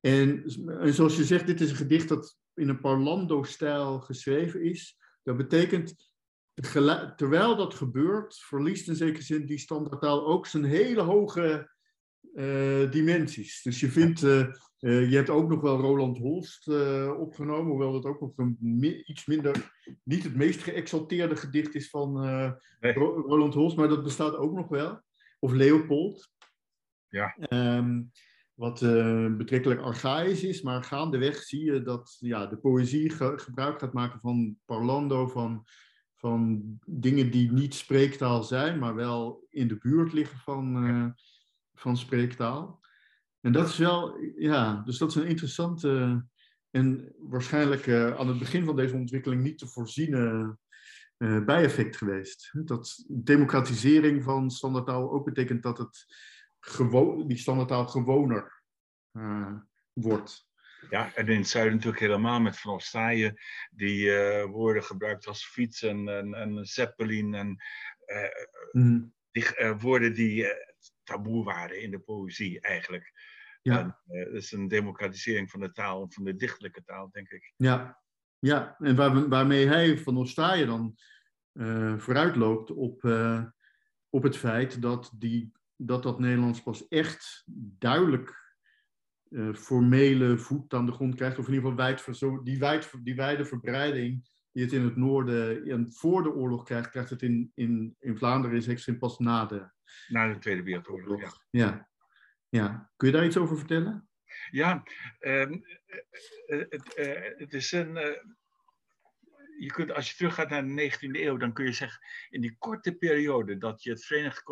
En, 0.00 0.44
en 0.66 0.94
zoals 0.94 1.16
je 1.16 1.24
zegt, 1.24 1.46
dit 1.46 1.60
is 1.60 1.70
een 1.70 1.76
gedicht 1.76 2.08
dat 2.08 2.38
in 2.54 2.68
een 2.68 2.80
parlando-stijl 2.80 4.00
geschreven 4.00 4.62
is. 4.62 4.98
Dat 5.22 5.36
betekent, 5.36 6.12
terwijl 7.16 7.56
dat 7.56 7.74
gebeurt, 7.74 8.36
verliest 8.36 8.88
in 8.88 8.96
zekere 8.96 9.22
zin 9.22 9.46
die 9.46 9.58
standaardtaal 9.58 10.26
ook 10.26 10.46
zijn 10.46 10.64
hele 10.64 11.00
hoge 11.00 11.72
uh, 12.34 12.90
dimensies. 12.90 13.62
Dus 13.62 13.80
je 13.80 13.88
vindt, 13.88 14.22
uh, 14.22 14.46
uh, 14.80 15.10
je 15.10 15.16
hebt 15.16 15.30
ook 15.30 15.48
nog 15.48 15.60
wel 15.60 15.80
Roland 15.80 16.18
Holst 16.18 16.68
opgenomen, 17.18 17.70
hoewel 17.70 17.92
dat 17.92 18.04
ook 18.04 18.20
nog 18.20 18.32
een 18.36 19.02
iets 19.10 19.26
minder, 19.26 19.72
niet 20.02 20.24
het 20.24 20.36
meest 20.36 20.62
geëxalteerde 20.62 21.36
gedicht 21.36 21.74
is 21.74 21.90
van 21.90 22.20
nee. 22.80 22.92
Roland 22.92 23.54
Holst, 23.54 23.76
maar 23.76 23.88
dat 23.88 24.02
bestaat 24.02 24.36
ook 24.36 24.52
nog 24.52 24.68
wel. 24.68 25.02
Of 25.38 25.52
Leopold. 25.52 26.32
Ja. 27.08 27.36
Um, 27.48 28.10
wat 28.54 28.80
betrekkelijk 29.36 29.80
archaïs 29.80 30.42
is, 30.42 30.62
maar 30.62 30.84
gaandeweg 30.84 31.42
zie 31.42 31.64
je 31.64 31.82
dat 31.82 32.16
ja, 32.20 32.46
de 32.46 32.56
poëzie 32.56 33.10
ge 33.10 33.32
gebruik 33.36 33.78
gaat 33.78 33.92
maken 33.92 34.20
van 34.20 34.56
parlando, 34.64 35.28
van, 35.28 35.66
van 36.14 36.62
dingen 36.86 37.30
die 37.30 37.52
niet 37.52 37.74
spreektaal 37.74 38.42
zijn, 38.42 38.78
maar 38.78 38.94
wel 38.94 39.46
in 39.50 39.68
de 39.68 39.76
buurt 39.76 40.12
liggen 40.12 40.38
van, 40.38 41.14
van 41.74 41.96
spreektaal. 41.96 42.82
En 43.40 43.52
dat 43.52 43.68
is 43.68 43.78
wel, 43.78 44.18
ja, 44.36 44.82
dus 44.84 44.98
dat 44.98 45.08
is 45.08 45.14
een 45.14 45.26
interessante 45.26 46.24
en 46.70 47.14
waarschijnlijk 47.18 47.86
uh, 47.86 48.16
aan 48.16 48.28
het 48.28 48.38
begin 48.38 48.64
van 48.64 48.76
deze 48.76 48.94
ontwikkeling 48.94 49.42
niet 49.42 49.58
te 49.58 49.66
voorziene 49.66 50.56
bijeffect 51.44 51.96
geweest. 51.96 52.50
Dat 52.64 53.04
democratisering 53.08 54.22
van 54.22 54.50
standaardtaal 54.50 55.12
ook 55.12 55.24
betekent 55.24 55.62
dat 55.62 55.78
het 55.78 56.06
gewoon, 56.64 57.28
die 57.28 57.36
standaardtaal 57.36 57.86
gewoner 57.86 58.62
uh, 59.12 59.56
wordt. 59.92 60.48
Ja, 60.90 61.14
en 61.14 61.28
in 61.28 61.38
het 61.38 61.48
zuiden 61.48 61.74
natuurlijk 61.74 62.02
helemaal 62.02 62.40
met 62.40 62.58
Van 62.58 62.74
Ostaaien, 62.74 63.40
die 63.70 64.10
woorden 64.46 64.84
gebruikt 64.84 65.26
als 65.26 65.46
fiets 65.46 65.82
en, 65.82 66.08
en, 66.08 66.34
en 66.34 66.66
zeppelin 66.66 67.34
en 67.34 67.62
mm. 68.72 69.14
die, 69.30 69.44
woorden 69.78 70.14
die 70.14 70.46
taboe 71.02 71.44
waren 71.44 71.82
in 71.82 71.90
de 71.90 71.98
poëzie 71.98 72.60
eigenlijk. 72.60 73.12
Ja. 73.62 74.00
Dat 74.06 74.32
is 74.32 74.52
een 74.52 74.68
democratisering 74.68 75.50
van 75.50 75.60
de 75.60 75.72
taal, 75.72 76.10
van 76.10 76.24
de 76.24 76.36
dichtelijke 76.36 76.82
taal, 76.84 77.10
denk 77.10 77.30
ik. 77.30 77.52
Ja, 77.56 78.00
ja. 78.38 78.76
en 78.78 78.96
waar, 78.96 79.28
waarmee 79.28 79.66
hij 79.66 79.98
van 79.98 80.16
Ostaaien 80.16 80.66
dan 80.66 80.96
uh, 81.52 81.98
vooruitloopt 81.98 82.70
op, 82.70 83.04
op 84.08 84.22
het 84.22 84.36
feit 84.36 84.82
dat, 84.82 85.12
die, 85.14 85.52
dat 85.76 86.02
dat 86.02 86.18
Nederlands 86.18 86.62
pas 86.62 86.88
echt 86.88 87.42
duidelijk 87.78 88.42
formele 89.54 90.38
voet 90.38 90.74
aan 90.74 90.86
de 90.86 90.92
grond 90.92 91.14
krijgt, 91.14 91.38
of 91.38 91.46
in 91.46 91.54
ieder 91.54 91.70
geval 91.70 91.84
wijd, 91.84 92.16
zo, 92.16 92.42
die, 92.42 92.58
wijd, 92.58 92.90
die 93.02 93.14
wijde 93.14 93.44
verbreiding 93.44 94.28
die 94.52 94.64
het 94.64 94.72
in 94.72 94.84
het 94.84 94.96
noorden 94.96 95.64
en 95.70 95.92
voor 95.92 96.22
de 96.22 96.32
oorlog 96.32 96.64
krijgt, 96.64 96.90
krijgt 96.90 97.10
het 97.10 97.22
in, 97.22 97.52
in, 97.54 97.96
in 97.98 98.16
Vlaanderen 98.16 98.56
is 98.56 98.98
pas 98.98 99.18
na 99.18 99.46
de 99.46 99.72
na 100.08 100.32
de 100.32 100.38
Tweede 100.38 100.62
Wereldoorlog, 100.62 101.20
ja. 101.20 101.32
ja. 101.50 101.88
ja. 102.48 102.90
Kun 102.96 103.08
je 103.08 103.14
daar 103.14 103.24
iets 103.24 103.36
over 103.36 103.56
vertellen? 103.56 104.08
Ja, 104.50 104.82
um, 105.20 105.64
het, 106.46 106.94
uh, 106.98 107.38
het, 107.38 107.54
is 107.54 107.72
een. 107.72 107.96
Uh, 107.96 108.02
je 109.58 109.72
kunt, 109.72 109.92
als 109.92 110.10
je 110.10 110.16
teruggaat 110.16 110.50
naar 110.50 110.66
de 110.66 110.90
19e 110.92 111.20
eeuw, 111.20 111.36
dan 111.36 111.52
kun 111.52 111.64
je 111.64 111.72
zeggen, 111.72 112.00
in 112.30 112.40
die 112.40 112.56
korte 112.58 112.94
periode 112.94 113.58
dat 113.58 113.82
je 113.82 113.90
het 113.90 114.04
Verenigd 114.04 114.42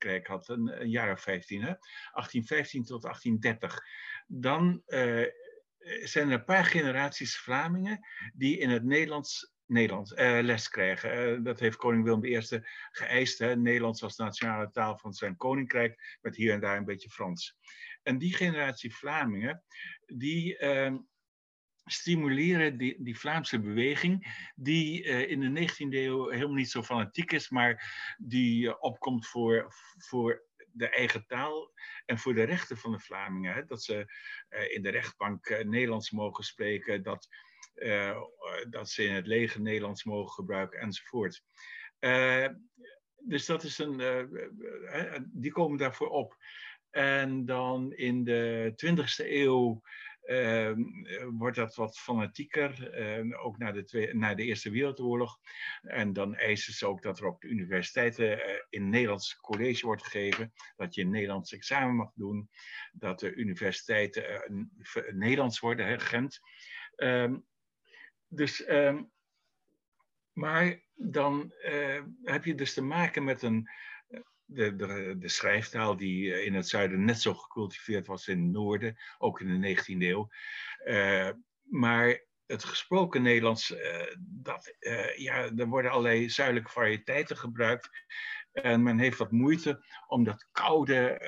Koninkrijk 0.00 0.26
had, 0.26 0.48
een, 0.48 0.90
jaar 0.90 1.12
of 1.12 1.20
15, 1.20 1.60
hè, 1.60 1.66
1815 1.66 2.84
tot 2.84 3.02
1830, 3.02 3.84
dan 4.26 4.82
uh, 4.86 5.26
zijn 6.04 6.28
er 6.28 6.34
een 6.34 6.44
paar 6.44 6.64
generaties 6.64 7.38
Vlamingen 7.38 8.06
die 8.34 8.58
in 8.58 8.70
het 8.70 8.84
Nederlands 8.84 9.52
Nederlands 9.66 10.12
uh, 10.12 10.38
les 10.42 10.68
krijgen. 10.68 11.38
Uh, 11.38 11.44
dat 11.44 11.60
heeft 11.60 11.76
koning 11.76 12.04
Willem 12.04 12.24
I 12.24 12.60
geëist. 12.90 13.38
Hè? 13.38 13.56
Nederlands 13.56 14.02
als 14.02 14.16
nationale 14.16 14.70
taal 14.70 14.96
van 14.98 15.12
zijn 15.12 15.36
koninkrijk, 15.36 16.18
met 16.20 16.36
hier 16.36 16.52
en 16.52 16.60
daar 16.60 16.76
een 16.76 16.84
beetje 16.84 17.10
Frans. 17.10 17.58
En 18.02 18.18
die 18.18 18.34
generatie 18.34 18.94
Vlamingen, 18.94 19.64
die 20.06 20.58
uh, 20.58 20.94
stimuleren 21.92 22.78
die, 22.78 23.02
die, 23.02 23.18
Vlaamse 23.18 23.60
beweging, 23.60 24.48
die 24.54 25.04
uh, 25.04 25.30
in 25.30 25.40
de 25.40 25.68
19e 25.68 25.88
eeuw 25.90 26.28
helemaal 26.28 26.54
niet 26.54 26.70
zo 26.70 26.82
fanatiek 26.82 27.32
is, 27.32 27.50
maar 27.50 27.94
die 28.18 28.80
opkomt 28.80 29.26
voor, 29.26 29.74
voor 29.98 30.42
de 30.72 30.88
eigen 30.88 31.26
taal 31.26 31.72
en 32.06 32.18
voor 32.18 32.34
de 32.34 32.42
rechten 32.42 32.76
van 32.76 32.92
de 32.92 32.98
Vlamingen. 32.98 33.54
Hè? 33.54 33.64
Dat 33.64 33.82
ze 33.82 34.12
in 34.68 34.82
de 34.82 34.90
rechtbank 34.90 35.64
Nederlands 35.64 36.10
mogen 36.10 36.44
spreken, 36.44 37.02
dat 37.02 37.28
dat 38.68 38.90
ze 38.90 39.04
in 39.04 39.14
het 39.14 39.26
leger 39.26 39.60
Nederlands 39.60 40.04
mogen 40.04 40.32
gebruiken 40.32 40.80
enzovoort. 40.80 41.42
Dus 43.18 43.46
dat 43.46 43.62
is 43.62 43.78
een, 43.78 44.02
die 45.32 45.52
komen 45.52 45.78
daarvoor 45.78 46.08
op. 46.08 46.36
En 46.90 47.44
dan 47.44 47.92
in 47.92 48.24
de 48.24 48.72
20e 48.86 49.26
eeuw 49.26 49.82
ehm, 50.30 50.82
wordt 51.38 51.56
dat 51.56 51.74
wat 51.74 51.98
fanatieker, 51.98 52.92
ook 53.38 53.58
na 53.58 53.72
de, 53.72 53.84
twee, 53.84 54.14
na 54.14 54.34
de 54.34 54.44
Eerste 54.44 54.70
Wereldoorlog. 54.70 55.38
En 55.82 56.12
dan 56.12 56.34
eisen 56.34 56.72
ze 56.72 56.86
ook 56.86 57.02
dat 57.02 57.18
er 57.18 57.26
op 57.26 57.40
de 57.40 57.48
universiteiten 57.48 58.40
in 58.68 58.88
Nederlands 58.88 59.36
college 59.36 59.86
wordt 59.86 60.02
gegeven, 60.02 60.52
dat 60.76 60.94
je 60.94 61.02
een 61.02 61.10
Nederlands 61.10 61.52
examen 61.52 61.96
mag 61.96 62.12
doen, 62.14 62.50
dat 62.92 63.20
de 63.20 63.34
universiteiten 63.34 64.42
Nederlands 65.10 65.60
worden, 65.60 65.86
hè, 65.86 65.98
Gent. 65.98 66.40
Ehm, 66.96 67.36
dus, 68.28 68.68
uh, 68.68 69.00
maar 70.32 70.82
dan 70.94 71.52
uh, 71.64 72.02
heb 72.22 72.44
je 72.44 72.54
dus 72.54 72.74
te 72.74 72.82
maken 72.82 73.24
met 73.24 73.42
een, 73.42 73.66
eh, 73.66 73.72
de, 74.52 74.76
de, 74.76 75.16
de 75.18 75.28
schrijftaal 75.28 75.96
die 75.96 76.34
eh, 76.34 76.44
in 76.44 76.54
het 76.54 76.68
zuiden 76.68 77.04
net 77.04 77.20
zo 77.20 77.34
gecultiveerd 77.34 78.06
was 78.06 78.28
in 78.28 78.42
het 78.42 78.52
noorden, 78.52 78.96
ook 79.18 79.40
in 79.40 79.60
de 79.60 79.76
19e 79.76 79.98
eeuw. 79.98 80.28
Uh, 80.84 81.30
maar 81.62 82.24
het 82.46 82.64
gesproken 82.64 83.22
Nederlands, 83.22 83.70
uh, 83.70 84.16
dat, 84.18 84.74
ja, 85.16 85.50
er 85.56 85.66
worden 85.66 85.90
allerlei 85.90 86.30
zuidelijke 86.30 86.70
variëteiten 86.70 87.36
gebruikt. 87.36 87.88
En 88.52 88.82
men 88.82 88.98
heeft 88.98 89.18
wat 89.18 89.30
moeite 89.30 89.84
om 90.06 90.24
dat 90.24 90.48
koude, 90.52 91.20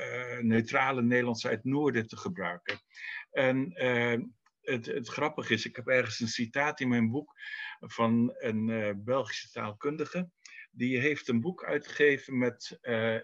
neutrale 0.42 1.02
Nederlands 1.02 1.46
uit 1.46 1.56
het 1.56 1.64
noorden 1.64 2.06
te 2.06 2.16
gebruiken. 2.16 2.80
En 3.30 3.72
het, 4.60 4.86
het 4.86 5.08
grappige 5.08 5.52
is, 5.52 5.66
ik 5.66 5.76
heb 5.76 5.86
ergens 5.86 6.20
een 6.20 6.28
citaat 6.28 6.80
in 6.80 6.88
mijn 6.88 7.10
boek 7.10 7.32
van 7.80 8.34
een 8.38 8.92
Belgische 9.04 9.50
taalkundige. 9.50 10.30
Die 10.72 10.98
heeft 10.98 11.28
een 11.28 11.40
boek 11.40 11.64
uitgegeven 11.64 12.38
met 12.38 12.78
uh, 12.82 13.18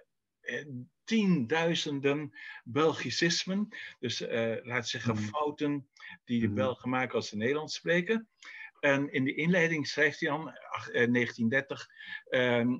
tienduizenden 1.04 2.38
Belgicismen. 2.64 3.68
Dus 3.98 4.20
uh, 4.20 4.56
laat 4.62 4.88
zeggen 4.88 5.14
mm. 5.14 5.20
fouten 5.20 5.88
die 6.24 6.40
de 6.40 6.48
mm. 6.48 6.54
Belgen 6.54 6.90
maken 6.90 7.14
als 7.14 7.28
ze 7.28 7.36
Nederlands 7.36 7.74
spreken. 7.74 8.28
En 8.80 9.12
in 9.12 9.24
de 9.24 9.34
inleiding 9.34 9.86
schrijft 9.86 10.20
hij 10.20 10.28
dan, 10.28 10.44
1930, 10.44 11.88
ehm, 12.28 12.78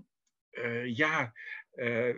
ja, 0.85 1.33
uh, 1.75 2.15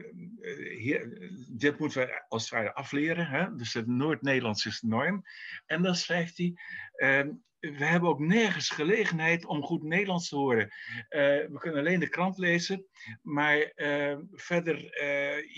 hier, 0.78 1.30
dit 1.48 1.78
moeten 1.78 2.00
we 2.00 2.24
als 2.28 2.42
het 2.42 2.52
ware 2.52 2.74
afleren. 2.74 3.26
Hè? 3.26 3.54
Dus 3.54 3.72
het 3.72 3.86
Noord-Nederlands 3.86 4.66
is 4.66 4.80
de 4.80 4.86
norm. 4.86 5.22
En 5.66 5.82
dan 5.82 5.94
schrijft 5.94 6.36
hij. 6.38 6.54
Uh, 6.96 7.32
we 7.60 7.84
hebben 7.84 8.08
ook 8.08 8.18
nergens 8.18 8.70
gelegenheid 8.70 9.44
om 9.44 9.62
goed 9.62 9.82
Nederlands 9.82 10.28
te 10.28 10.36
horen. 10.36 10.64
Uh, 10.64 11.20
we 11.48 11.56
kunnen 11.58 11.78
alleen 11.78 12.00
de 12.00 12.08
krant 12.08 12.38
lezen, 12.38 12.86
maar 13.22 13.72
verder, 14.32 15.02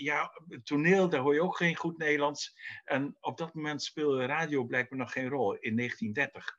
ja, 0.01 0.31
toneel, 0.63 1.09
daar 1.09 1.19
hoor 1.19 1.33
je 1.33 1.41
ook 1.41 1.57
geen 1.57 1.75
goed 1.75 1.97
Nederlands. 1.97 2.55
En 2.83 3.17
op 3.19 3.37
dat 3.37 3.53
moment 3.53 3.83
speelde 3.83 4.25
radio 4.25 4.63
blijkbaar 4.63 4.99
nog 4.99 5.11
geen 5.11 5.29
rol, 5.29 5.53
in 5.53 5.75
1930. 5.75 6.57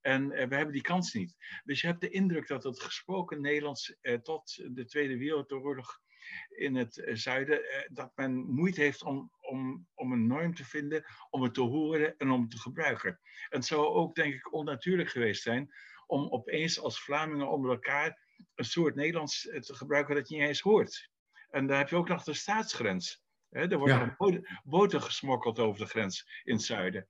En 0.00 0.28
we 0.28 0.54
hebben 0.54 0.72
die 0.72 0.82
kans 0.82 1.12
niet. 1.12 1.36
Dus 1.64 1.80
je 1.80 1.86
hebt 1.86 2.00
de 2.00 2.08
indruk 2.08 2.48
dat 2.48 2.64
het 2.64 2.82
gesproken 2.82 3.40
Nederlands 3.40 3.96
tot 4.22 4.60
de 4.70 4.84
Tweede 4.84 5.18
Wereldoorlog 5.18 6.02
in 6.48 6.74
het 6.74 6.98
eh, 6.98 7.14
zuiden, 7.14 7.70
eh, 7.70 7.88
dat 7.90 8.12
men 8.14 8.34
moeite 8.34 8.80
heeft 8.80 9.02
om, 9.02 9.30
om, 9.40 9.88
om 9.94 10.12
een 10.12 10.26
norm 10.26 10.54
te 10.54 10.64
vinden, 10.64 11.04
om 11.30 11.42
het 11.42 11.54
te 11.54 11.60
horen 11.60 12.16
en 12.16 12.30
om 12.30 12.40
het 12.40 12.50
te 12.50 12.58
gebruiken. 12.58 13.10
En 13.48 13.58
het 13.58 13.64
zou 13.64 13.86
ook, 13.86 14.14
denk 14.14 14.34
ik, 14.34 14.52
onnatuurlijk 14.52 15.10
geweest 15.10 15.42
zijn 15.42 15.70
om 16.06 16.28
opeens 16.30 16.80
als 16.80 17.02
Vlamingen 17.02 17.50
onder 17.50 17.70
elkaar 17.70 18.18
een 18.54 18.64
soort 18.64 18.94
Nederlands 18.94 19.48
eh, 19.48 19.60
te 19.60 19.74
gebruiken 19.74 20.14
dat 20.14 20.28
je 20.28 20.36
niet 20.36 20.46
eens 20.46 20.60
hoort. 20.60 21.10
En 21.50 21.66
dan 21.66 21.76
heb 21.76 21.88
je 21.88 21.96
ook 21.96 22.08
nog 22.08 22.22
de 22.22 22.34
staatsgrens. 22.34 23.22
er 23.50 23.78
wordt 23.78 23.94
ja. 23.94 24.16
boten 24.64 25.02
gesmokkeld 25.02 25.58
over 25.58 25.80
de 25.80 25.86
grens 25.86 26.42
in 26.44 26.54
het 26.54 26.64
zuiden. 26.64 27.08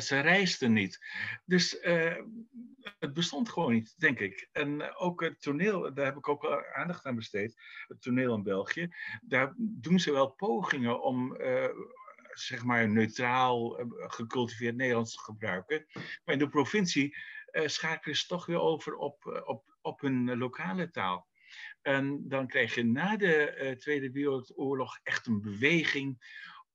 Ze 0.00 0.20
reisden 0.20 0.72
niet. 0.72 1.04
Dus 1.44 1.78
het 2.98 3.12
bestond 3.12 3.48
gewoon 3.48 3.72
niet, 3.72 3.94
denk 3.98 4.18
ik. 4.18 4.48
En 4.52 4.96
ook 4.96 5.20
het 5.20 5.42
toneel, 5.42 5.94
daar 5.94 6.04
heb 6.04 6.16
ik 6.16 6.28
ook 6.28 6.70
aandacht 6.74 7.06
aan 7.06 7.16
besteed. 7.16 7.60
Het 7.86 8.02
toneel 8.02 8.34
in 8.34 8.42
België. 8.42 8.94
Daar 9.22 9.54
doen 9.56 10.00
ze 10.00 10.12
wel 10.12 10.30
pogingen 10.30 11.02
om 11.02 11.36
zeg 12.30 12.64
maar 12.64 12.88
neutraal 12.88 13.86
gecultiveerd 13.96 14.76
Nederlands 14.76 15.12
te 15.12 15.22
gebruiken. 15.22 15.86
Maar 16.24 16.34
in 16.34 16.38
de 16.38 16.48
provincie 16.48 17.16
schakelen 17.52 18.16
ze 18.16 18.26
toch 18.26 18.46
weer 18.46 18.60
over 18.60 18.96
op, 18.96 19.42
op, 19.44 19.76
op 19.80 20.00
hun 20.00 20.38
lokale 20.38 20.90
taal. 20.90 21.28
En 21.82 22.28
dan 22.28 22.46
krijg 22.46 22.74
je 22.74 22.84
na 22.84 23.16
de 23.16 23.74
Tweede 23.78 24.10
Wereldoorlog 24.10 24.98
echt 25.02 25.26
een 25.26 25.40
beweging 25.40 26.18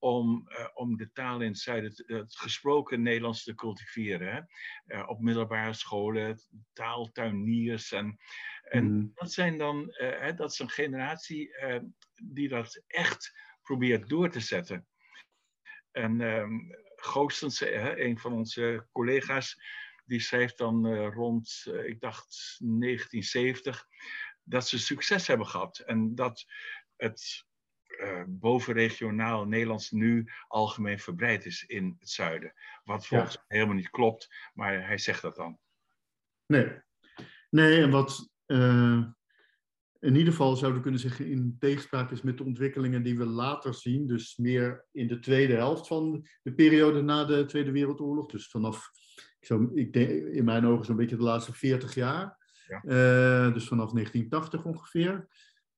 om, 0.01 0.47
uh, 0.49 0.67
om 0.73 0.97
de 0.97 1.11
taal 1.11 1.41
in 1.41 1.47
het 1.47 1.59
zuiden, 1.59 1.93
het 2.05 2.35
gesproken 2.35 3.01
Nederlands 3.01 3.43
te 3.43 3.55
cultiveren. 3.55 4.33
Hè? 4.33 4.41
Uh, 4.97 5.09
op 5.09 5.19
middelbare 5.19 5.73
scholen, 5.73 6.39
taaltuiniers. 6.73 7.91
En, 7.91 8.19
en 8.63 8.83
mm. 8.83 9.11
dat 9.13 9.31
zijn 9.31 9.57
dan, 9.57 9.81
uh, 9.81 10.19
hè, 10.19 10.33
dat 10.33 10.51
is 10.51 10.59
een 10.59 10.69
generatie 10.69 11.55
die 12.23 12.47
dat 12.47 12.83
echt 12.87 13.33
probeert 13.61 14.09
door 14.09 14.29
te 14.29 14.39
zetten. 14.39 14.87
En 15.91 16.21
um, 16.21 16.75
Goostens, 16.95 17.61
een 17.61 18.19
van 18.19 18.33
onze 18.33 18.87
collega's, 18.91 19.61
die 20.05 20.19
schrijft 20.19 20.57
dan 20.57 21.05
rond, 21.05 21.65
ik 21.85 21.99
dacht 21.99 22.57
1970, 22.59 23.87
dat 24.43 24.67
ze 24.67 24.79
succes 24.79 25.27
hebben 25.27 25.47
gehad. 25.47 25.79
En 25.79 26.15
dat 26.15 26.45
het 26.95 27.45
uh, 28.01 28.23
bovenregionaal 28.27 29.45
Nederlands 29.45 29.91
nu 29.91 30.27
algemeen 30.47 30.99
verbreid 30.99 31.45
is 31.45 31.63
in 31.67 31.95
het 31.99 32.09
zuiden. 32.09 32.53
Wat 32.83 33.07
volgens 33.07 33.35
mij 33.35 33.57
helemaal 33.57 33.75
niet 33.75 33.89
klopt, 33.89 34.49
maar 34.53 34.87
hij 34.87 34.97
zegt 34.97 35.21
dat 35.21 35.35
dan. 35.35 35.59
Nee, 36.45 36.71
nee 37.49 37.81
en 37.81 37.89
wat 37.89 38.29
uh, 38.47 39.03
in 39.99 40.15
ieder 40.15 40.31
geval 40.31 40.55
zouden 40.55 40.77
we 40.77 40.83
kunnen 40.83 41.01
zeggen 41.01 41.27
in 41.27 41.55
tegenspraak 41.59 42.11
is 42.11 42.21
met 42.21 42.37
de 42.37 42.43
ontwikkelingen 42.43 43.03
die 43.03 43.17
we 43.17 43.25
later 43.25 43.73
zien, 43.73 44.07
dus 44.07 44.37
meer 44.37 44.85
in 44.91 45.07
de 45.07 45.19
tweede 45.19 45.55
helft 45.55 45.87
van 45.87 46.27
de 46.41 46.53
periode 46.53 47.01
na 47.01 47.25
de 47.25 47.45
Tweede 47.45 47.71
Wereldoorlog, 47.71 48.25
dus 48.25 48.47
vanaf, 48.47 48.89
ik, 49.39 49.45
zou, 49.45 49.71
ik 49.73 49.93
denk 49.93 50.09
in 50.09 50.43
mijn 50.43 50.65
ogen 50.65 50.85
zo'n 50.85 50.95
beetje 50.95 51.17
de 51.17 51.23
laatste 51.23 51.53
40 51.53 51.95
jaar, 51.95 52.37
ja. 52.67 52.81
uh, 52.83 53.53
dus 53.53 53.67
vanaf 53.67 53.91
1980 53.91 54.65
ongeveer, 54.65 55.27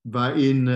waarin 0.01 0.67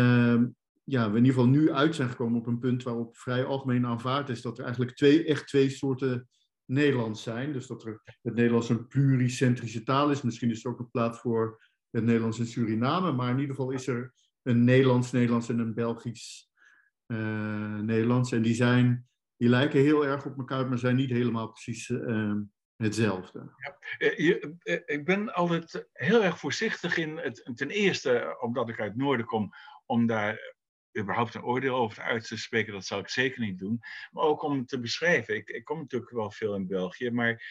ja, 0.90 1.12
we 1.12 1.18
in 1.18 1.26
ieder 1.26 1.40
geval 1.40 1.50
nu 1.50 1.72
uit 1.72 1.96
zijn 1.96 2.10
gekomen 2.10 2.40
op 2.40 2.48
een 2.48 2.60
punt 2.60 2.84
waarop 2.84 3.18
vrij 3.18 3.46
algemeen 3.46 3.86
aanvaard 3.86 4.30
is 4.30 4.42
dat 4.42 4.58
er 4.58 4.64
eigenlijk 4.64 4.96
twee, 4.96 5.26
echt 5.26 5.48
twee 5.48 5.70
soorten 5.70 6.30
Nederlands 6.66 7.24
zijn. 7.24 7.54
Dus 7.54 7.68
dat 7.68 7.86
er 7.86 8.02
het 8.22 8.36
Nederlands 8.36 8.70
een 8.70 8.88
pluricentrische 8.88 9.84
taal 9.84 10.12
is. 10.12 10.22
Misschien 10.22 10.50
is 10.50 10.66
er 10.66 10.72
ook 10.72 10.80
een 10.80 10.92
plaats 10.92 11.20
voor 11.20 11.64
het 11.90 12.04
Nederlands 12.04 12.40
in 12.40 12.46
Suriname. 12.46 13.12
Maar 13.12 13.30
in 13.30 13.40
ieder 13.40 13.56
geval 13.56 13.72
is 13.72 13.88
er 13.88 14.14
een 14.44 14.64
Nederlands-Nederlands 14.64 15.50
en 15.50 15.60
een 15.60 15.74
Belgisch-Nederlands. 15.74 18.32
Eh, 18.32 18.38
en 18.38 18.44
die, 18.44 18.56
zijn, 18.56 19.08
die 19.38 19.50
lijken 19.50 19.80
heel 19.80 20.06
erg 20.06 20.26
op 20.26 20.38
elkaar, 20.38 20.70
maar 20.70 20.78
zijn 20.78 20.96
niet 20.96 21.10
helemaal 21.10 21.48
precies 21.48 21.90
uh, 21.90 22.36
hetzelfde. 22.76 23.54
Ja, 23.58 23.78
je, 23.98 24.56
ik 24.86 25.06
ben 25.06 25.34
altijd 25.34 25.88
heel 25.94 26.24
erg 26.24 26.40
voorzichtig 26.40 26.98
in 26.98 27.18
het. 27.18 27.52
Ten 27.56 27.70
eerste, 27.70 28.38
omdat 28.40 28.70
ik 28.70 28.80
uit 28.80 28.90
het 28.90 29.02
noorden 29.02 29.26
kom, 29.26 29.50
om 29.86 30.06
daar 30.06 30.56
überhaupt 30.98 31.36
een 31.36 31.44
oordeel 31.44 31.76
over 31.76 32.04
uit 32.04 32.28
te 32.28 32.38
spreken, 32.38 32.74
dat 32.74 32.86
zal 32.86 33.00
ik 33.00 33.10
zeker 33.10 33.42
niet 33.42 33.60
doen. 33.60 33.80
Maar 34.12 34.24
ook 34.24 34.42
om 34.42 34.66
te 34.66 34.80
beschrijven. 34.80 35.36
Ik, 35.36 35.50
ik 35.50 35.66
kom 35.66 35.80
natuurlijk 35.80 36.12
wel 36.12 36.32
veel 36.32 36.56
in 36.56 36.68
België, 36.68 37.12
maar 37.12 37.44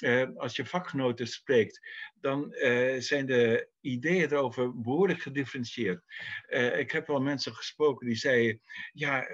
uh, 0.00 0.28
als 0.36 0.56
je 0.56 0.66
vakgenoten 0.66 1.26
spreekt, 1.26 1.80
dan 2.20 2.54
uh, 2.54 3.00
zijn 3.00 3.26
de 3.26 3.68
ideeën 3.80 4.30
erover 4.30 4.80
behoorlijk 4.80 5.20
gedifferentieerd. 5.20 6.04
Uh, 6.48 6.78
ik 6.78 6.90
heb 6.90 7.06
wel 7.06 7.20
mensen 7.20 7.54
gesproken 7.54 8.06
die 8.06 8.16
zeiden, 8.16 8.60
ja, 8.92 9.26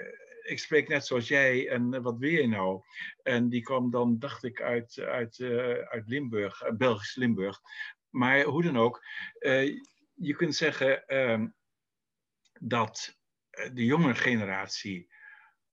ik 0.43 0.59
spreek 0.59 0.89
net 0.89 1.07
zoals 1.07 1.28
jij 1.28 1.69
en 1.69 2.03
wat 2.03 2.19
wil 2.19 2.31
je 2.31 2.47
nou? 2.47 2.82
En 3.23 3.49
die 3.49 3.62
kwam 3.62 3.90
dan, 3.90 4.19
dacht 4.19 4.45
ik, 4.45 4.62
uit, 4.62 4.99
uit, 4.99 5.40
uit 5.89 6.03
Limburg, 6.07 6.77
Belgisch 6.77 7.15
Limburg. 7.15 7.61
Maar 8.11 8.43
hoe 8.43 8.62
dan 8.62 8.78
ook, 8.78 9.05
je 10.15 10.35
kunt 10.36 10.55
zeggen 10.55 11.07
ehm, 11.07 11.47
dat 12.61 13.18
eh, 13.18 13.18
de 13.72 13.85
jonge 13.85 14.14
generatie 14.14 15.09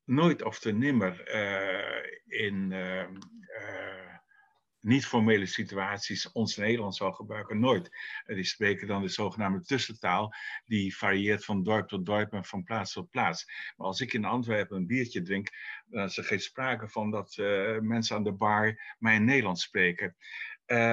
nooit 0.03 0.43
of 0.43 0.59
te 0.59 0.71
nimmer 0.71 1.35
uh, 1.35 2.45
in 2.45 2.71
uh, 2.71 3.05
niet-formele 4.79 5.45
situaties 5.45 6.31
ons 6.31 6.55
Nederlands 6.55 6.97
zal 6.97 7.11
gebruiken. 7.11 7.59
Nooit. 7.59 7.89
die 8.25 8.43
spreken 8.43 8.87
dan 8.87 9.01
de 9.01 9.07
zogenaamde 9.07 9.61
tussentaal, 9.61 10.33
die 10.65 10.97
varieert 10.97 11.45
van 11.45 11.63
dorp 11.63 11.87
tot 11.87 12.05
dorp 12.05 12.33
en 12.33 12.45
van 12.45 12.63
plaats 12.63 12.93
tot 12.93 13.09
plaats. 13.09 13.45
Maar 13.75 13.87
als 13.87 14.01
ik 14.01 14.13
in 14.13 14.25
Antwerpen 14.25 14.77
een 14.77 14.87
biertje 14.87 15.21
drink, 15.21 15.49
dan 15.85 16.03
is 16.03 16.17
er 16.17 16.23
geen 16.23 16.39
sprake 16.39 16.87
van 16.87 17.11
dat 17.11 17.35
mensen 17.81 18.15
aan 18.15 18.23
de 18.23 18.33
bar 18.33 18.95
mijn 18.99 19.25
Nederlands 19.25 19.63
spreken. 19.63 20.15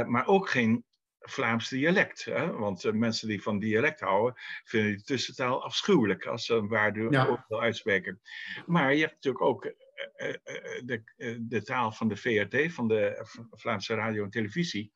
maar 0.06 0.27
ook 0.27 0.48
geen 0.48 0.85
Vlaams 1.23 1.69
dialect. 1.69 2.24
Hè? 2.24 2.53
Want 2.53 2.85
uh, 2.85 2.93
mensen 2.93 3.28
die 3.28 3.43
van 3.43 3.59
dialect 3.59 4.01
houden, 4.01 4.43
vinden 4.65 4.90
die 4.90 5.03
tussentaal 5.03 5.65
afschuwelijk 5.65 6.27
als 6.27 6.44
ze 6.44 6.55
een 6.55 6.69
waarde 6.69 7.07
ja. 7.11 7.47
uitspreken. 7.49 8.20
Maar 8.66 8.94
je 8.94 9.01
hebt 9.01 9.15
natuurlijk 9.15 9.44
ook 9.44 9.65
uh, 9.65 9.73
uh, 10.28 10.35
de, 10.85 11.03
de, 11.40 11.62
taal 11.62 11.93
van 11.93 12.09
de 12.09 12.16
VRT, 12.16 12.73
van 12.73 12.89
de 12.89 13.27
Vlaamse 13.51 13.94
radio 13.94 14.24
en 14.24 14.31
televisie. 14.31 14.93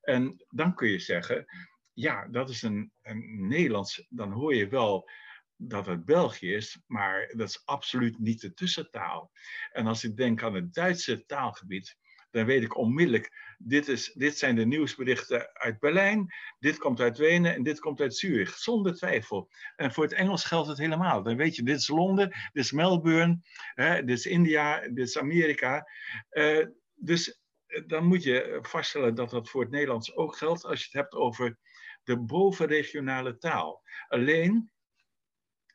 En 0.00 0.44
dan 0.48 0.74
kun 0.74 0.88
je 0.88 0.98
zeggen, 0.98 1.46
ja, 1.92 2.26
dat 2.28 2.50
is 2.50 2.62
een, 2.62 2.92
een 3.02 3.48
Nederlands, 3.48 4.06
dan 4.08 4.32
hoor 4.32 4.54
je 4.54 4.68
wel 4.68 5.10
dat 5.56 5.86
het 5.86 6.04
België 6.04 6.54
is, 6.54 6.82
maar 6.86 7.32
dat 7.36 7.48
is 7.48 7.62
absoluut 7.64 8.18
niet 8.18 8.40
de 8.40 8.54
tussentaal. 8.54 9.30
En 9.72 9.86
als 9.86 10.04
ik 10.04 10.16
denk 10.16 10.42
aan 10.42 10.54
het 10.54 10.74
Duitse 10.74 11.26
taalgebied, 11.26 11.96
dan 12.30 12.46
weet 12.46 12.62
ik 12.62 12.76
onmiddellijk, 12.76 13.45
dit, 13.58 13.88
is, 13.88 14.12
dit 14.12 14.38
zijn 14.38 14.56
de 14.56 14.66
nieuwsberichten 14.66 15.54
uit 15.54 15.78
Berlijn, 15.78 16.34
dit 16.58 16.78
komt 16.78 17.00
uit 17.00 17.18
Wenen 17.18 17.54
en 17.54 17.62
dit 17.62 17.78
komt 17.78 18.00
uit 18.00 18.16
Zurich, 18.16 18.56
zonder 18.56 18.94
twijfel. 18.94 19.50
En 19.76 19.92
voor 19.92 20.04
het 20.04 20.12
Engels 20.12 20.44
geldt 20.44 20.68
het 20.68 20.78
helemaal. 20.78 21.22
Dan 21.22 21.36
weet 21.36 21.56
je, 21.56 21.62
dit 21.62 21.78
is 21.78 21.88
Londen, 21.88 22.28
dit 22.28 22.64
is 22.64 22.72
Melbourne, 22.72 23.38
hè, 23.74 24.04
dit 24.04 24.18
is 24.18 24.26
India, 24.26 24.80
dit 24.80 25.06
is 25.06 25.18
Amerika. 25.18 25.88
Uh, 26.30 26.66
dus 26.94 27.40
eh, 27.66 27.82
dan 27.86 28.04
moet 28.04 28.22
je 28.22 28.58
vaststellen 28.62 29.14
dat 29.14 29.30
dat 29.30 29.48
voor 29.48 29.60
het 29.60 29.70
Nederlands 29.70 30.14
ook 30.16 30.36
geldt 30.36 30.64
als 30.64 30.78
je 30.78 30.84
het 30.84 30.92
hebt 30.92 31.14
over 31.14 31.58
de 32.02 32.18
bovenregionale 32.18 33.38
taal. 33.38 33.82
Alleen, 34.08 34.70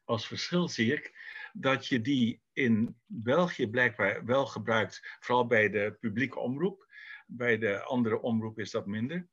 als 0.03 0.28
verschil 0.28 0.68
zie 0.68 0.94
ik 0.94 1.20
dat 1.53 1.88
je 1.88 2.02
die 2.02 2.41
in 2.53 3.02
België 3.06 3.68
blijkbaar 3.68 4.26
wel 4.26 4.45
gebruikt, 4.45 5.18
vooral 5.20 5.48
bij 5.48 5.70
de 5.70 5.98
publieke 5.99 6.40
omroep. 6.40 6.90
Bij 7.34 7.58
de 7.58 7.84
andere 7.84 8.22
omroep 8.22 8.60
is 8.60 8.72
dat 8.72 8.86
minder. 8.86 9.28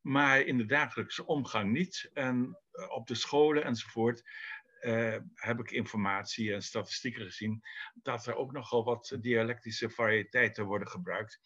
Maar 0.00 0.40
in 0.40 0.56
de 0.58 0.66
dagelijkse 0.66 1.26
omgang 1.26 1.72
niet. 1.72 2.10
En 2.12 2.58
eh, 2.70 2.90
op 2.90 3.06
de 3.06 3.14
scholen 3.14 3.64
enzovoort 3.64 4.22
uh, 4.80 5.16
heb 5.34 5.60
ik 5.60 5.70
informatie 5.70 6.52
en 6.52 6.62
statistieken 6.62 7.22
gezien 7.22 7.62
dat 7.94 8.26
er 8.26 8.34
ook 8.34 8.52
nogal 8.52 8.84
wat 8.84 9.16
dialectische 9.20 9.90
variëteiten 9.90 10.64
worden 10.64 10.88
gebruikt. 10.88 11.40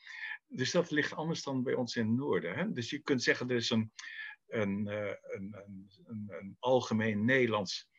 Dus 0.46 0.70
dat 0.70 0.90
ligt 0.90 1.14
anders 1.14 1.42
dan 1.42 1.62
bij 1.62 1.74
ons 1.74 1.96
in 1.96 2.06
het 2.06 2.16
noorden. 2.16 2.54
Hè? 2.54 2.72
Dus 2.72 2.90
je 2.90 2.98
kunt 2.98 3.22
zeggen, 3.22 3.48
er 3.50 3.56
is 3.56 3.70
een, 3.70 3.92
een, 4.46 4.86
uh, 4.88 5.14
een, 5.22 5.56
een, 6.04 6.26
een 6.28 6.56
algemeen 6.58 7.24
Nederlands 7.24 7.90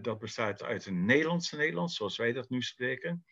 dat 0.00 0.18
bestaat 0.18 0.62
uit 0.62 0.86
een 0.86 1.04
Nederlands 1.04 1.52
Nederlands, 1.52 1.96
zoals 1.96 2.16
wij 2.16 2.32
dat 2.32 2.50
nu 2.50 2.62
spreken. 2.62 3.24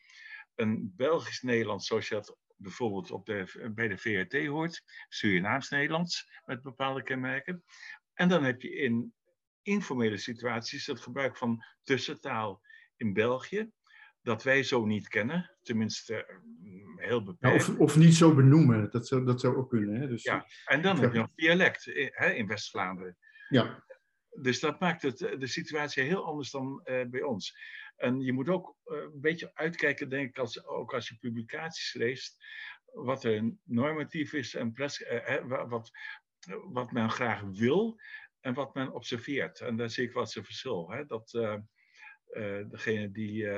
Een 0.55 0.93
Belgisch 0.97 1.41
Nederlands, 1.41 1.87
zoals 1.87 2.09
je 2.09 2.15
dat 2.15 2.37
bijvoorbeeld 2.59 3.11
op 3.11 3.27
de, 3.27 3.71
bij 3.75 3.89
de 3.89 3.99
VRT 3.99 4.47
hoort. 4.47 4.83
Surinaams 5.09 5.69
Nederlands, 5.69 6.41
met 6.45 6.63
bepaalde 6.63 7.03
kenmerken. 7.03 7.65
En 8.15 8.29
dan 8.29 8.45
heb 8.45 8.63
je 8.63 8.75
in 8.75 9.15
informele 9.63 10.17
situaties 10.17 10.87
het 10.87 11.01
gebruik 11.01 11.37
van 11.37 11.65
tussentaal 11.83 12.63
in 12.97 13.13
België. 13.13 13.71
Dat 14.23 14.43
wij 14.43 14.63
zo 14.63 14.85
niet 14.85 15.09
kennen, 15.09 15.57
tenminste 15.63 16.41
mm, 16.61 16.99
heel 16.99 17.23
beperkt. 17.23 17.67
Ja, 17.67 17.73
of, 17.73 17.79
of, 17.79 17.97
niet 17.97 18.15
zo 18.15 18.35
benoemen, 18.35 18.91
dat 18.91 19.07
zou, 19.07 19.25
dat 19.25 19.41
zou 19.41 19.57
ook 19.57 19.69
kunnen. 19.69 20.01
Hè? 20.01 20.09
Dus, 20.09 20.23
ja, 20.23 20.47
en 20.65 20.83
dan 20.83 21.01
heb 21.01 21.13
je 21.13 21.19
nog 21.19 21.31
dialect 21.35 21.85
hè, 22.13 22.31
in 22.31 22.47
West-Vlaanderen. 22.47 23.17
Ja 23.49 23.87
dus 24.41 24.61
dat 24.61 24.81
maakt 24.81 25.03
het, 25.03 25.23
eh, 25.23 25.39
de 25.39 25.47
situatie 25.47 26.03
heel 26.03 26.25
anders 26.25 26.51
dan 26.51 26.81
uh, 26.85 27.07
bij 27.07 27.23
ons. 27.23 27.57
En 27.99 28.21
je 28.21 28.33
moet 28.33 28.49
ook 28.49 28.77
uh, 28.85 28.99
een 28.99 29.21
beetje 29.21 29.51
uitkijken, 29.55 30.09
denk 30.09 30.29
ik, 30.29 30.39
als, 30.39 30.65
ook 30.65 30.95
als 30.95 31.09
je 31.09 31.19
publicaties 31.19 31.95
leest, 31.95 32.45
wat 32.85 33.25
er 33.25 33.53
normatief 33.65 34.33
is 34.33 34.55
en 34.55 34.75
uh, 34.77 35.69
wat, 35.69 35.91
wat 36.73 36.93
men 36.93 37.11
graag 37.11 37.41
wil 37.41 38.01
en 38.41 38.55
wat 38.55 38.75
men 38.75 38.93
observeert. 38.93 39.61
En 39.61 39.77
daar 39.77 39.91
zie 39.91 40.05
ik 40.05 40.13
wat 40.13 40.31
zijn 40.31 40.45
verschil. 40.45 40.91
Hè? 40.91 41.05
Dat 41.05 41.31
degene 42.69 43.11
die 43.11 43.49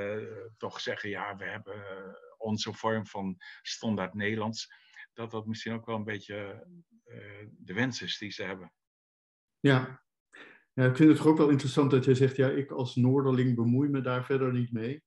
toch 0.57 0.81
zeggen, 0.81 1.11
ja, 1.11 1.37
we 1.37 1.45
hebben 1.45 1.85
onze 2.37 2.73
vorm 2.73 3.07
van 3.07 3.37
standaard 3.63 4.15
Nederlands, 4.15 4.73
dat 5.13 5.31
dat 5.31 5.47
misschien 5.47 5.73
ook 5.73 5.87
wel 5.87 5.97
een 5.97 6.05
beetje 6.05 6.67
de 7.51 7.75
wens 7.75 8.03
is 8.03 8.19
die 8.19 8.31
ze 8.31 8.43
hebben. 8.43 8.73
Ja. 9.61 10.03
Ja, 10.81 10.89
ik 10.89 10.97
vind 10.97 11.09
het 11.09 11.19
toch 11.19 11.27
ook 11.27 11.39
wel 11.39 11.49
interessant 11.49 11.91
dat 11.91 12.05
jij 12.05 12.15
zegt, 12.15 12.37
ja, 12.37 12.49
ik 12.49 12.71
als 12.71 12.97
Noorderling 12.97 13.55
bemoei 13.55 13.89
me 13.89 14.01
daar 14.01 14.25
verder 14.25 14.53
niet 14.53 14.73
mee. 14.73 15.03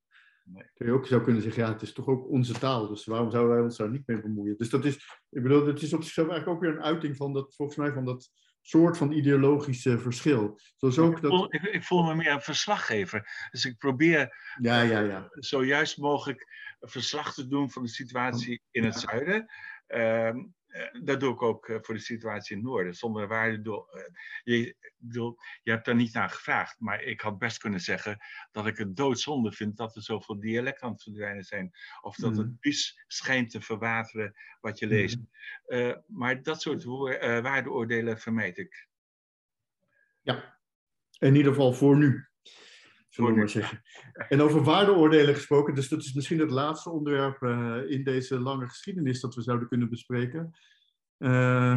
Nee. 0.45 0.65
je 0.73 0.91
ook 0.91 1.07
zou 1.07 1.23
kunnen 1.23 1.41
zeggen, 1.41 1.63
ja, 1.63 1.71
het 1.71 1.81
is 1.81 1.93
toch 1.93 2.07
ook 2.07 2.29
onze 2.29 2.59
taal, 2.59 2.87
dus 2.87 3.05
waarom 3.05 3.31
zouden 3.31 3.53
wij 3.53 3.63
ons 3.63 3.77
daar 3.77 3.89
niet 3.89 4.07
mee 4.07 4.21
bemoeien? 4.21 4.57
Dus 4.57 4.69
dat 4.69 4.85
is, 4.85 4.95
ik 5.29 5.43
bedoel, 5.43 5.65
het 5.65 5.81
is 5.81 5.93
op 5.93 6.03
zichzelf 6.03 6.29
eigenlijk 6.29 6.57
ook 6.57 6.63
weer 6.63 6.75
een 6.77 6.83
uiting 6.83 7.15
van 7.15 7.33
dat, 7.33 7.55
volgens 7.55 7.77
mij, 7.77 7.91
van 7.91 8.05
dat 8.05 8.29
soort 8.61 8.97
van 8.97 9.11
ideologische 9.11 9.99
verschil. 9.99 10.59
Zoals 10.75 10.97
ook 10.97 11.17
ik, 11.17 11.25
voel, 11.25 11.53
ik, 11.53 11.61
ik, 11.61 11.83
voel 11.83 12.03
me 12.03 12.15
meer 12.15 12.31
een 12.31 12.41
verslaggever. 12.41 13.47
Dus 13.51 13.65
ik 13.65 13.77
probeer 13.77 14.35
ja, 14.61 14.81
ja, 14.81 14.99
ja. 14.99 15.27
zojuist 15.29 15.97
mogelijk 15.97 16.47
verslag 16.79 17.33
te 17.33 17.47
doen 17.47 17.71
van 17.71 17.83
de 17.83 17.89
situatie 17.89 18.61
in 18.71 18.83
het 18.83 18.99
zuiden. 18.99 19.51
Eh, 19.87 20.35
dat 21.03 21.19
doe 21.19 21.33
ik 21.33 21.41
ook 21.41 21.67
eh, 21.69 21.77
voor 21.81 21.93
de 21.93 22.01
situatie 22.01 22.55
in 22.55 22.61
het 22.61 22.71
noorden. 22.71 22.93
Zonder 22.93 23.27
waarde. 23.27 23.87
Eh, 23.91 24.03
je, 24.43 24.75
bedoel, 24.97 25.37
je 25.63 25.71
hebt 25.71 25.85
daar 25.85 25.95
niet 25.95 26.13
naar 26.13 26.29
gevraagd, 26.29 26.79
maar 26.79 27.01
ik 27.01 27.21
had 27.21 27.37
best 27.37 27.57
kunnen 27.57 27.79
zeggen 27.79 28.17
dat 28.51 28.67
ik 28.67 28.77
het 28.77 28.95
doodzonde 28.95 29.51
vind 29.51 29.77
dat 29.77 29.95
er 29.95 30.01
zoveel 30.01 30.39
dialecten 30.39 30.87
aan 30.87 30.93
het 30.93 31.03
verdwijnen 31.03 31.43
zijn. 31.43 31.71
Of 32.01 32.15
dat 32.15 32.37
het 32.37 32.47
mm. 32.47 32.71
schijnt 33.07 33.49
te 33.49 33.61
verwateren 33.61 34.33
wat 34.61 34.79
je 34.79 34.87
leest. 34.87 35.17
Mm. 35.17 36.03
maar 36.07 36.43
dat 36.43 36.61
soort 36.61 36.83
waardeoordelen 36.83 38.19
vermijd 38.19 38.57
ik. 38.57 38.87
Ja, 40.21 40.59
in 41.17 41.35
ieder 41.35 41.51
geval 41.51 41.73
voor 41.73 41.97
nu. 41.97 42.27
Zullen 43.13 43.31
we 43.31 43.37
maar 43.37 43.49
zeggen. 43.49 43.81
En 44.29 44.41
over 44.41 44.63
waardeoordelen 44.63 45.35
gesproken, 45.35 45.75
dus 45.75 45.89
dat 45.89 45.99
is 45.99 46.13
misschien 46.13 46.39
het 46.39 46.51
laatste 46.51 46.89
onderwerp 46.89 47.43
in 47.89 48.03
deze 48.03 48.39
lange 48.39 48.67
geschiedenis 48.67 49.19
dat 49.19 49.35
we 49.35 49.41
zouden 49.41 49.67
kunnen 49.67 49.89
bespreken. 49.89 50.53
Uh, 51.17 51.71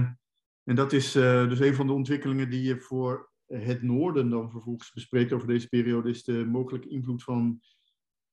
en 0.64 0.74
dat 0.74 0.92
is 0.92 1.16
uh, 1.16 1.48
dus 1.48 1.60
een 1.60 1.74
van 1.74 1.86
de 1.86 1.92
ontwikkelingen 1.92 2.50
die 2.50 2.62
je 2.62 2.80
voor 2.80 3.30
het 3.46 3.82
noorden 3.82 4.28
dan 4.28 4.50
vervolgens 4.50 4.92
bespreekt 4.92 5.32
over 5.32 5.46
deze 5.46 5.68
periode, 5.68 6.10
is 6.10 6.24
de 6.24 6.46
mogelijke 6.46 6.88
invloed 6.88 7.22
van 7.22 7.60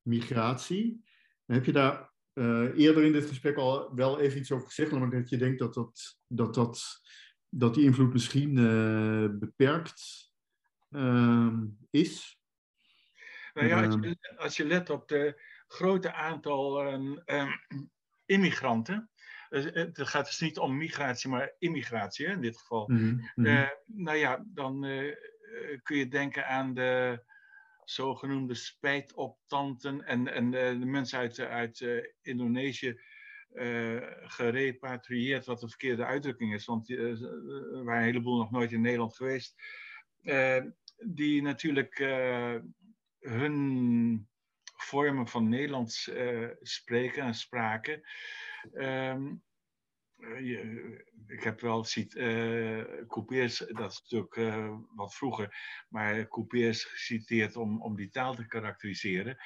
migratie. 0.02 1.04
heb 1.46 1.64
je 1.64 1.72
daar 1.72 2.12
eerder 2.74 3.04
in 3.04 3.12
dit 3.12 3.26
gesprek 3.26 3.56
al 3.56 3.94
wel 3.94 4.20
even 4.20 4.38
iets 4.38 4.52
over 4.52 4.66
gezegd, 4.66 4.90
namelijk 4.90 5.16
dat 5.16 5.28
je 5.30 5.36
denkt 5.36 5.58
dat, 5.58 5.74
dat, 5.74 6.18
dat, 6.26 6.54
dat, 6.54 7.00
dat 7.48 7.74
die 7.74 7.84
invloed 7.84 8.12
misschien 8.12 8.54
beperkt 9.38 10.32
is? 11.90 12.42
Nou 13.54 13.68
ja, 13.68 13.84
als 13.84 13.94
je, 13.94 14.34
als 14.36 14.56
je 14.56 14.66
let 14.66 14.90
op 14.90 15.08
de 15.08 15.42
grote 15.66 16.12
aantal 16.12 16.82
immigranten, 18.26 19.10
eh, 19.48 19.64
het 19.72 20.08
gaat 20.08 20.26
dus 20.26 20.40
niet 20.40 20.58
om 20.58 20.76
migratie, 20.76 21.30
maar 21.30 21.54
immigratie 21.58 22.26
in 22.26 22.40
dit 22.40 22.58
geval. 22.58 22.88
Mm 22.88 23.32
nou 23.86 24.16
ja, 24.16 24.44
dan 24.46 24.84
uh, 24.84 25.14
kun 25.82 25.96
je 25.96 26.08
denken 26.08 26.46
aan 26.46 26.74
de 26.74 27.22
zogenoemde 27.84 28.54
spijtoptanten 28.54 30.04
en, 30.04 30.32
en 30.32 30.50
de 30.50 30.86
mensen 30.86 31.18
uit, 31.18 31.38
uit 31.40 31.86
Indonesië 32.22 33.00
gerepatrieerd, 34.24 35.46
wat 35.46 35.60
de 35.60 35.68
verkeerde 35.68 36.04
uitdrukking 36.04 36.54
is, 36.54 36.64
want 36.64 36.90
er 36.90 37.84
waren 37.84 37.96
een 37.96 38.02
heleboel 38.02 38.38
nog 38.38 38.50
nooit 38.50 38.72
in 38.72 38.80
Nederland 38.80 39.16
geweest, 39.16 39.54
die 40.96 41.42
natuurlijk 41.42 41.98
hun 43.28 44.28
vormen 44.76 45.28
van 45.28 45.48
Nederlands 45.48 46.10
spreken 46.60 47.22
en 47.22 47.34
spraken 47.34 48.02
Um, 48.72 49.42
ik 51.26 51.42
heb 51.42 51.60
wel 51.60 51.84
ziet, 51.84 52.14
uh, 52.14 52.84
dat 53.68 53.92
is 53.92 54.04
natuurlijk 54.08 54.64
wat 54.94 55.14
vroeger, 55.14 55.56
maar 55.88 56.28
Coupeers 56.28 56.84
geciteerd 56.84 57.56
om, 57.56 57.82
om 57.82 57.96
die 57.96 58.08
taal 58.08 58.34
te 58.34 58.46
karakteriseren. 58.46 59.36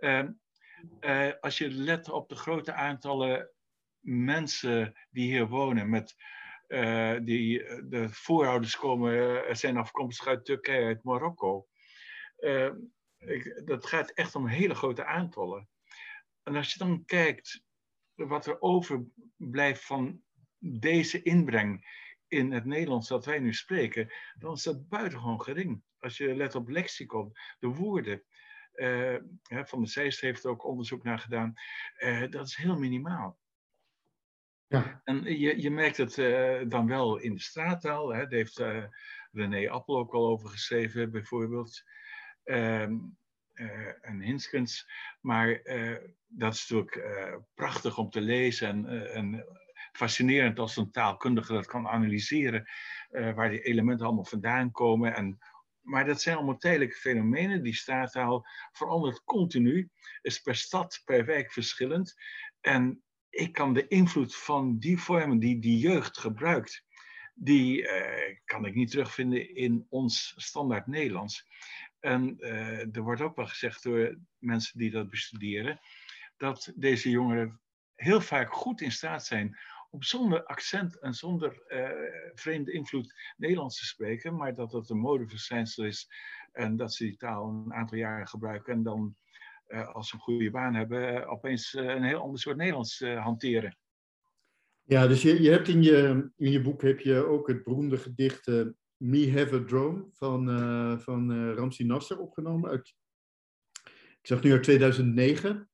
Uh, 0.00 1.32
als 1.40 1.58
je 1.58 1.70
let 1.70 2.10
op 2.10 2.28
de 2.28 2.34
grote 2.34 2.72
aantallen 2.72 3.50
mensen 4.00 4.94
die 5.10 5.30
hier 5.30 5.48
wonen, 5.48 5.90
met, 5.90 6.14
die, 7.24 7.58
de 7.88 8.08
voorouders 8.10 8.76
komen, 8.76 9.56
zijn 9.56 9.76
afkomstig 9.76 10.26
uit 10.26 10.44
Turkije, 10.44 10.86
uit 10.86 11.04
Marokko. 11.04 11.66
Ik, 13.18 13.62
dat 13.64 13.86
gaat 13.86 14.10
echt 14.10 14.34
om 14.34 14.46
hele 14.46 14.74
grote 14.74 15.04
aantallen. 15.04 15.68
En 16.42 16.56
als 16.56 16.72
je 16.72 16.78
dan 16.78 17.04
kijkt 17.04 17.64
wat 18.14 18.46
er 18.46 18.60
overblijft 18.60 19.84
van 19.84 20.22
deze 20.58 21.22
inbreng 21.22 21.86
in 22.28 22.52
het 22.52 22.64
Nederlands 22.64 23.08
dat 23.08 23.24
wij 23.24 23.38
nu 23.38 23.54
spreken, 23.54 24.12
dan 24.38 24.52
is 24.52 24.62
dat 24.62 24.88
buitengewoon 24.88 25.42
gering. 25.42 25.82
Als 25.98 26.16
je 26.16 26.34
let 26.34 26.54
op 26.54 26.68
lexicon, 26.68 27.32
de 27.58 27.66
woorden. 27.66 28.22
Uh, 28.74 29.16
van 29.48 29.82
de 29.82 29.88
Zeist 29.88 30.20
heeft 30.20 30.44
er 30.44 30.50
ook 30.50 30.64
onderzoek 30.64 31.02
naar 31.02 31.18
gedaan. 31.18 31.54
Uh, 31.98 32.30
dat 32.30 32.46
is 32.46 32.56
heel 32.56 32.78
minimaal. 32.78 33.38
Ja. 34.66 35.00
En 35.04 35.38
je, 35.38 35.60
je 35.60 35.70
merkt 35.70 35.96
het 35.96 36.16
uh, 36.16 36.62
dan 36.68 36.86
wel 36.86 37.18
in 37.18 37.34
de 37.34 37.40
straattaal. 37.40 38.08
Hè. 38.08 38.18
Daar 38.18 38.38
heeft 38.38 38.62
René 39.32 39.70
Appel 39.70 39.98
ook 39.98 40.14
al 40.14 40.28
over 40.28 40.48
geschreven, 40.48 41.10
bijvoorbeeld. 41.10 41.82
Ehm, 42.48 42.96
en 44.00 44.20
Hinskens. 44.20 44.90
Maar 45.20 45.62
dat 46.28 46.54
is 46.54 46.68
natuurlijk 46.68 46.96
uh, 46.96 47.36
prachtig 47.54 47.98
om 47.98 48.10
te 48.10 48.20
lezen 48.20 48.68
en, 48.68 48.94
uh, 48.94 49.16
en, 49.16 49.44
fascinerend 49.92 50.58
als 50.58 50.76
een 50.76 50.90
taalkundige 50.90 51.52
dat 51.52 51.66
kan 51.66 51.88
analyseren, 51.88 52.68
uh, 53.10 53.34
waar 53.34 53.50
die 53.50 53.62
elementen 53.62 54.06
allemaal 54.06 54.24
vandaan 54.24 54.70
komen. 54.70 55.14
En, 55.14 55.38
maar 55.80 56.06
dat 56.06 56.22
zijn 56.22 56.36
allemaal 56.36 56.56
tijdelijke 56.56 56.96
fenomenen. 56.96 57.62
Die 57.62 57.74
straattaal 57.74 58.46
verandert 58.72 59.24
continu, 59.24 59.90
is 60.22 60.40
per 60.40 60.54
stad, 60.54 61.02
per 61.04 61.24
wijk 61.24 61.52
verschillend. 61.52 62.14
En 62.60 63.02
ik 63.30 63.52
kan 63.52 63.72
de 63.72 63.88
invloed 63.88 64.36
van 64.36 64.78
die 64.78 64.98
vormen 64.98 65.38
die 65.38 65.58
die 65.58 65.78
jeugd 65.78 66.18
gebruikt, 66.18 66.84
die 67.34 67.88
kan 68.44 68.64
ik 68.64 68.74
niet 68.74 68.90
terugvinden 68.90 69.54
in 69.54 69.86
ons 69.88 70.34
standaard 70.36 70.86
Nederlands. 70.86 71.46
En 72.08 72.40
er 72.92 73.02
wordt 73.02 73.20
ook 73.20 73.36
wel 73.36 73.46
gezegd 73.46 73.82
door 73.82 74.18
mensen 74.38 74.78
die 74.78 74.90
dat 74.90 75.10
bestuderen, 75.10 75.80
dat 76.36 76.72
deze 76.76 77.10
jongeren 77.10 77.60
heel 77.94 78.20
vaak 78.20 78.52
goed 78.52 78.80
in 78.80 78.92
staat 78.92 79.24
zijn 79.24 79.58
om 79.90 80.02
zonder 80.02 80.44
accent 80.44 80.98
en 80.98 81.14
zonder 81.14 81.62
uh, 81.68 81.90
vreemde 82.34 82.72
invloed 82.72 83.14
Nederlands 83.36 83.78
te 83.78 83.86
spreken, 83.86 84.36
maar 84.36 84.54
dat 84.54 84.72
het 84.72 84.90
een 84.90 84.98
modeverschijnsel 84.98 85.84
is 85.84 86.10
en 86.52 86.76
dat 86.76 86.94
ze 86.94 87.04
die 87.04 87.16
taal 87.16 87.48
een 87.48 87.74
aantal 87.74 87.98
jaren 87.98 88.28
gebruiken 88.28 88.72
en 88.72 88.82
dan, 88.82 89.16
uh, 89.68 89.94
als 89.94 90.08
ze 90.08 90.14
een 90.14 90.20
goede 90.20 90.50
baan 90.50 90.74
hebben, 90.74 91.28
opeens 91.28 91.72
een 91.72 92.02
heel 92.02 92.20
ander 92.20 92.40
soort 92.40 92.56
Nederlands 92.56 93.00
hanteren. 93.00 93.78
Ja, 94.82 95.06
dus 95.06 95.22
je, 95.22 95.42
je 95.42 95.50
hebt 95.50 95.68
in 95.68 95.82
je, 95.82 96.30
in 96.36 96.50
je 96.50 96.60
boek 96.60 96.82
heb 96.82 97.00
je 97.00 97.24
ook 97.24 97.48
het 97.48 97.64
beroemde 97.64 97.96
gedicht 97.96 98.46
Me 98.98 99.32
Have 99.32 99.54
a 99.54 99.64
Drone 99.64 100.06
van, 100.12 100.46
van 101.00 101.52
Ramsi 101.54 101.84
Nasser 101.84 102.18
opgenomen 102.18 102.70
uit, 102.70 102.94
ik 103.92 104.26
zeg 104.26 104.42
nu 104.42 104.52
uit 104.52 104.62
2009. 104.62 105.70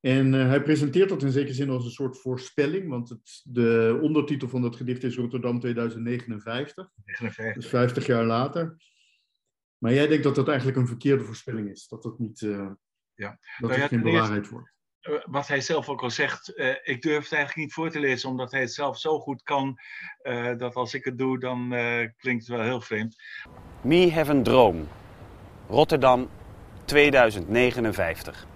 En 0.00 0.32
uh, 0.32 0.46
hij 0.46 0.62
presenteert 0.62 1.08
dat 1.08 1.22
in 1.22 1.32
zekere 1.32 1.54
zin 1.54 1.70
als 1.70 1.84
een 1.84 1.90
soort 1.90 2.18
voorspelling, 2.18 2.88
want 2.88 3.08
het, 3.08 3.40
de 3.44 3.98
ondertitel 4.02 4.48
van 4.48 4.62
dat 4.62 4.76
gedicht 4.76 5.02
is 5.02 5.16
Rotterdam 5.16 5.60
2059. 5.60 6.90
59. 7.04 7.54
Dus 7.54 7.70
50 7.70 8.06
jaar 8.06 8.24
later. 8.24 8.76
Maar 9.78 9.92
jij 9.92 10.06
denkt 10.06 10.24
dat 10.24 10.34
dat 10.34 10.48
eigenlijk 10.48 10.78
een 10.78 10.86
verkeerde 10.86 11.24
voorspelling 11.24 11.70
is, 11.70 11.88
dat 11.88 12.02
dat 12.02 12.18
niet, 12.18 12.38
ja. 13.14 13.38
dat 13.58 13.70
nou 13.70 13.80
ja, 13.80 13.86
geen 13.86 14.02
bewaarheid 14.02 14.48
wordt. 14.48 14.72
Eh, 15.00 15.12
wat 15.24 15.48
hij 15.48 15.60
zelf 15.60 15.88
ook 15.88 16.02
al 16.02 16.10
zegt, 16.10 16.52
uh, 16.56 16.74
ik 16.82 17.02
durf 17.02 17.22
het 17.22 17.32
eigenlijk 17.32 17.56
niet 17.56 17.72
voor 17.72 17.90
te 17.90 18.00
lezen, 18.00 18.28
omdat 18.28 18.50
hij 18.50 18.60
het 18.60 18.72
zelf 18.72 18.98
zo 18.98 19.18
goed 19.18 19.42
kan, 19.42 19.78
uh, 20.22 20.58
dat 20.58 20.74
als 20.74 20.94
ik 20.94 21.04
het 21.04 21.18
doe, 21.18 21.38
dan 21.38 21.68
klinkt 22.18 22.46
het 22.46 22.56
wel 22.56 22.66
heel 22.66 22.80
vreemd. 22.80 23.16
Me 23.80 24.12
have 24.12 24.32
a 24.32 24.42
droom. 24.42 24.88
Rotterdam 25.68 26.28
2059. 26.84 28.46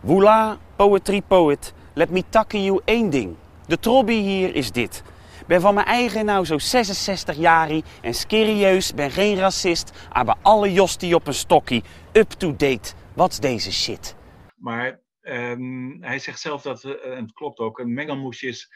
Woela, 0.00 0.58
poetry 0.76 1.22
poet, 1.22 1.72
let 1.92 2.10
me 2.10 2.22
takken 2.28 2.64
you 2.64 2.80
één 2.84 3.10
ding. 3.10 3.36
De 3.66 3.78
trobby 3.78 4.20
hier 4.20 4.54
is 4.54 4.72
dit. 4.72 5.02
Ben 5.46 5.60
van 5.60 5.74
mijn 5.74 5.86
eigen 5.86 6.24
nou 6.24 6.44
zo 6.44 6.58
66 6.58 7.36
jaar 7.36 7.70
en 8.00 8.14
serieus, 8.14 8.94
ben 8.94 9.10
geen 9.10 9.38
racist, 9.38 9.92
maar 10.12 10.36
alle 10.42 10.72
jostie 10.72 11.14
op 11.14 11.26
een 11.26 11.34
stokkie. 11.34 11.82
Up-to-date, 12.12 12.92
wat's 13.14 13.40
deze 13.40 13.72
shit? 13.72 14.14
Maar 14.62 15.00
um, 15.20 16.02
hij 16.02 16.18
zegt 16.18 16.40
zelf 16.40 16.62
dat, 16.62 16.84
uh, 16.84 17.04
en 17.04 17.22
het 17.22 17.32
klopt 17.32 17.58
ook, 17.58 17.78
een 17.78 17.92
mengelmoesje 17.92 18.46
is 18.46 18.72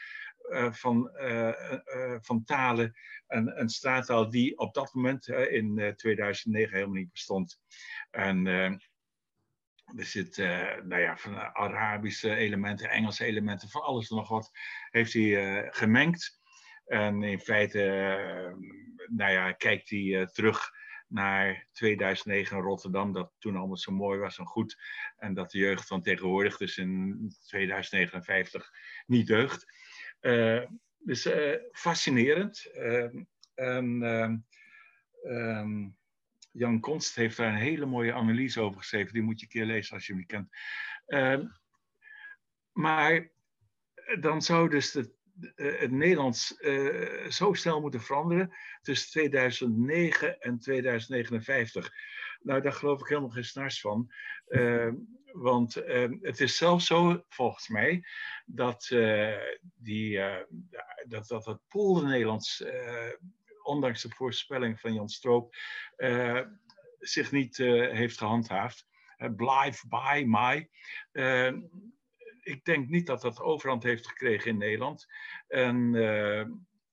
uh, 0.49 0.73
van, 0.73 1.11
van 2.21 2.43
talen. 2.43 2.93
Een, 3.27 3.59
een 3.59 3.69
straattaal 3.69 4.29
die 4.29 4.57
op 4.57 4.73
dat 4.73 4.93
moment 4.93 5.27
in 5.27 5.93
2009 5.95 6.73
helemaal 6.73 6.95
niet 6.95 7.11
bestond. 7.11 7.59
En 8.11 8.45
er 8.47 10.05
zit, 10.05 10.37
nou 10.37 10.97
ja, 10.97 11.17
van 11.17 11.37
Arabische 11.37 12.35
elementen, 12.35 12.89
Engelse 12.89 13.25
elementen, 13.25 13.69
van 13.69 13.81
alles 13.81 14.09
en 14.09 14.15
nog 14.15 14.29
wat 14.29 14.51
heeft 14.89 15.13
hij 15.13 15.67
gemengd. 15.71 16.39
En 16.85 17.23
in 17.23 17.39
feite, 17.39 17.79
nou 19.07 19.31
ja, 19.31 19.51
kijkt 19.51 19.89
hij 19.89 20.27
terug 20.31 20.71
naar 21.07 21.67
2009 21.71 22.57
in 22.57 22.63
Rotterdam, 22.63 23.13
dat 23.13 23.31
toen 23.37 23.55
allemaal 23.55 23.77
zo 23.77 23.91
mooi 23.91 24.19
was 24.19 24.37
en 24.37 24.45
goed. 24.45 24.77
En 25.17 25.33
dat 25.33 25.51
de 25.51 25.57
jeugd 25.57 25.87
van 25.87 26.01
tegenwoordig, 26.01 26.57
dus 26.57 26.77
in 26.77 27.31
2059, 27.45 28.69
niet 29.05 29.27
deugt. 29.27 29.65
Uh, 30.21 30.65
dus 30.97 31.25
uh, 31.25 31.55
fascinerend. 31.71 32.69
Uh, 32.73 33.09
en 33.53 34.03
ehm, 34.03 34.37
ehm, 35.23 35.87
Jan 36.51 36.79
Konst 36.79 37.15
heeft 37.15 37.37
daar 37.37 37.51
een 37.51 37.59
hele 37.59 37.85
mooie 37.85 38.13
analyse 38.13 38.61
over 38.61 38.79
geschreven. 38.79 39.13
Die 39.13 39.21
moet 39.21 39.39
je 39.39 39.45
een 39.45 39.51
keer 39.51 39.65
lezen 39.65 39.95
als 39.95 40.05
je 40.05 40.11
hem 40.11 40.21
niet 40.21 40.31
kent. 40.31 40.49
Ehm, 41.05 41.47
maar 42.71 43.29
dan 44.19 44.41
zou 44.41 44.69
dus 44.69 44.95
eh, 44.95 45.03
het 45.55 45.91
Nederlands 45.91 46.55
uh, 46.59 47.29
zo 47.29 47.53
snel 47.53 47.81
moeten 47.81 48.01
veranderen 48.01 48.53
tussen 48.81 49.09
2009 49.09 50.39
en 50.39 50.59
2059. 50.59 51.91
Nou, 52.41 52.61
daar 52.61 52.73
geloof 52.73 52.99
ik 52.99 53.07
helemaal 53.07 53.29
geen 53.29 53.43
snars 53.43 53.81
van. 53.81 54.11
Uh, 54.47 54.91
want 55.31 55.73
het 56.21 56.39
is 56.39 56.57
zelfs 56.57 56.85
zo, 56.85 57.23
volgens 57.29 57.67
mij, 57.67 58.03
dat, 58.45 58.87
die, 59.75 60.19
dat, 61.07 61.27
dat 61.27 61.45
het 61.45 61.59
Polder-Nederlands, 61.67 62.63
ondanks 63.63 64.01
de 64.01 64.09
voorspelling 64.09 64.79
van 64.79 64.93
Jan 64.93 65.09
Stroop, 65.09 65.55
zich 66.99 67.31
niet 67.31 67.57
heeft 67.57 68.17
gehandhaafd. 68.17 68.87
Blijf 69.35 69.83
by 69.87 70.23
my 70.27 70.69
ik 72.47 72.63
denk 72.63 72.87
niet 72.87 73.05
dat 73.05 73.21
dat 73.21 73.39
overhand 73.39 73.83
heeft 73.83 74.07
gekregen 74.07 74.51
in 74.51 74.57
Nederland. 74.57 75.07
En 75.47 75.91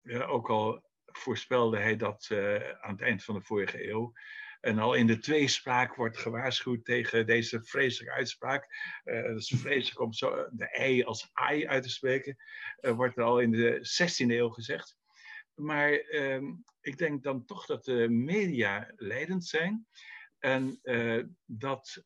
ja, 0.02 0.24
ook 0.24 0.50
al 0.50 0.82
voorspelde 1.04 1.78
hij 1.78 1.96
dat 1.96 2.28
uh, 2.32 2.70
aan 2.80 2.92
het 2.92 3.00
eind 3.00 3.24
van 3.24 3.34
de 3.34 3.40
vorige 3.40 3.88
eeuw. 3.88 4.12
En 4.60 4.78
al 4.78 4.94
in 4.94 5.06
de 5.06 5.18
tweespraak 5.18 5.94
wordt 5.94 6.18
gewaarschuwd 6.18 6.84
tegen 6.84 7.26
deze 7.26 7.64
vreselijke 7.64 8.14
uitspraak. 8.14 8.66
Uh, 9.04 9.22
dat 9.22 9.36
is 9.36 9.54
vreselijk 9.56 10.00
om 10.00 10.12
zo 10.12 10.48
de 10.50 10.68
ei 10.70 11.02
als 11.02 11.30
ai 11.32 11.66
uit 11.66 11.82
te 11.82 11.90
spreken. 11.90 12.36
wordt 12.80 13.16
er 13.16 13.22
al 13.22 13.40
in 13.40 13.50
de 13.50 13.78
16e 14.02 14.30
eeuw 14.30 14.48
gezegd. 14.48 14.96
Maar 15.54 15.92
ehm, 15.92 16.44
ik 16.80 16.98
denk 16.98 17.22
dan 17.22 17.44
toch 17.44 17.66
dat 17.66 17.84
de 17.84 18.08
media 18.08 18.92
leidend 18.96 19.44
zijn. 19.44 19.86
En 20.38 20.80
dat 21.44 22.04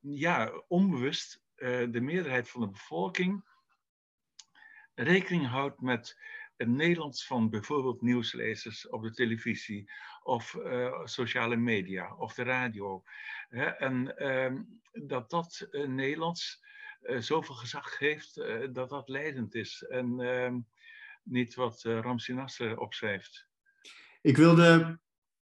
ja, 0.00 0.64
onbewust 0.68 1.34
eh, 1.34 1.41
de 1.90 2.00
meerderheid 2.00 2.48
van 2.48 2.60
de 2.60 2.68
bevolking 2.68 3.44
rekening 4.94 5.46
houdt 5.46 5.80
met 5.80 6.18
het 6.56 6.68
Nederlands 6.68 7.26
van 7.26 7.50
bijvoorbeeld 7.50 8.02
nieuwslezers 8.02 8.88
op 8.88 9.02
de 9.02 9.10
televisie 9.10 9.90
of 10.22 10.54
uh, 10.54 11.04
sociale 11.04 11.56
media 11.56 12.14
of 12.14 12.34
de 12.34 12.42
radio. 12.42 13.02
Hè? 13.48 13.64
En 13.64 14.16
ehm, 14.16 14.62
dat 14.92 15.30
dat 15.30 15.68
uh, 15.70 15.88
Nederlands 15.88 16.60
zoveel 17.18 17.54
gezag 17.54 17.98
heeft 17.98 18.34
dat 18.72 18.88
dat 18.88 19.08
leidend 19.08 19.54
is 19.54 19.82
en 19.82 20.20
ehm, 20.20 20.58
niet 21.22 21.54
wat 21.54 21.84
uh, 21.84 22.76
opschrijft. 22.76 23.46
Ik 24.20 24.36
wilde 24.36 25.00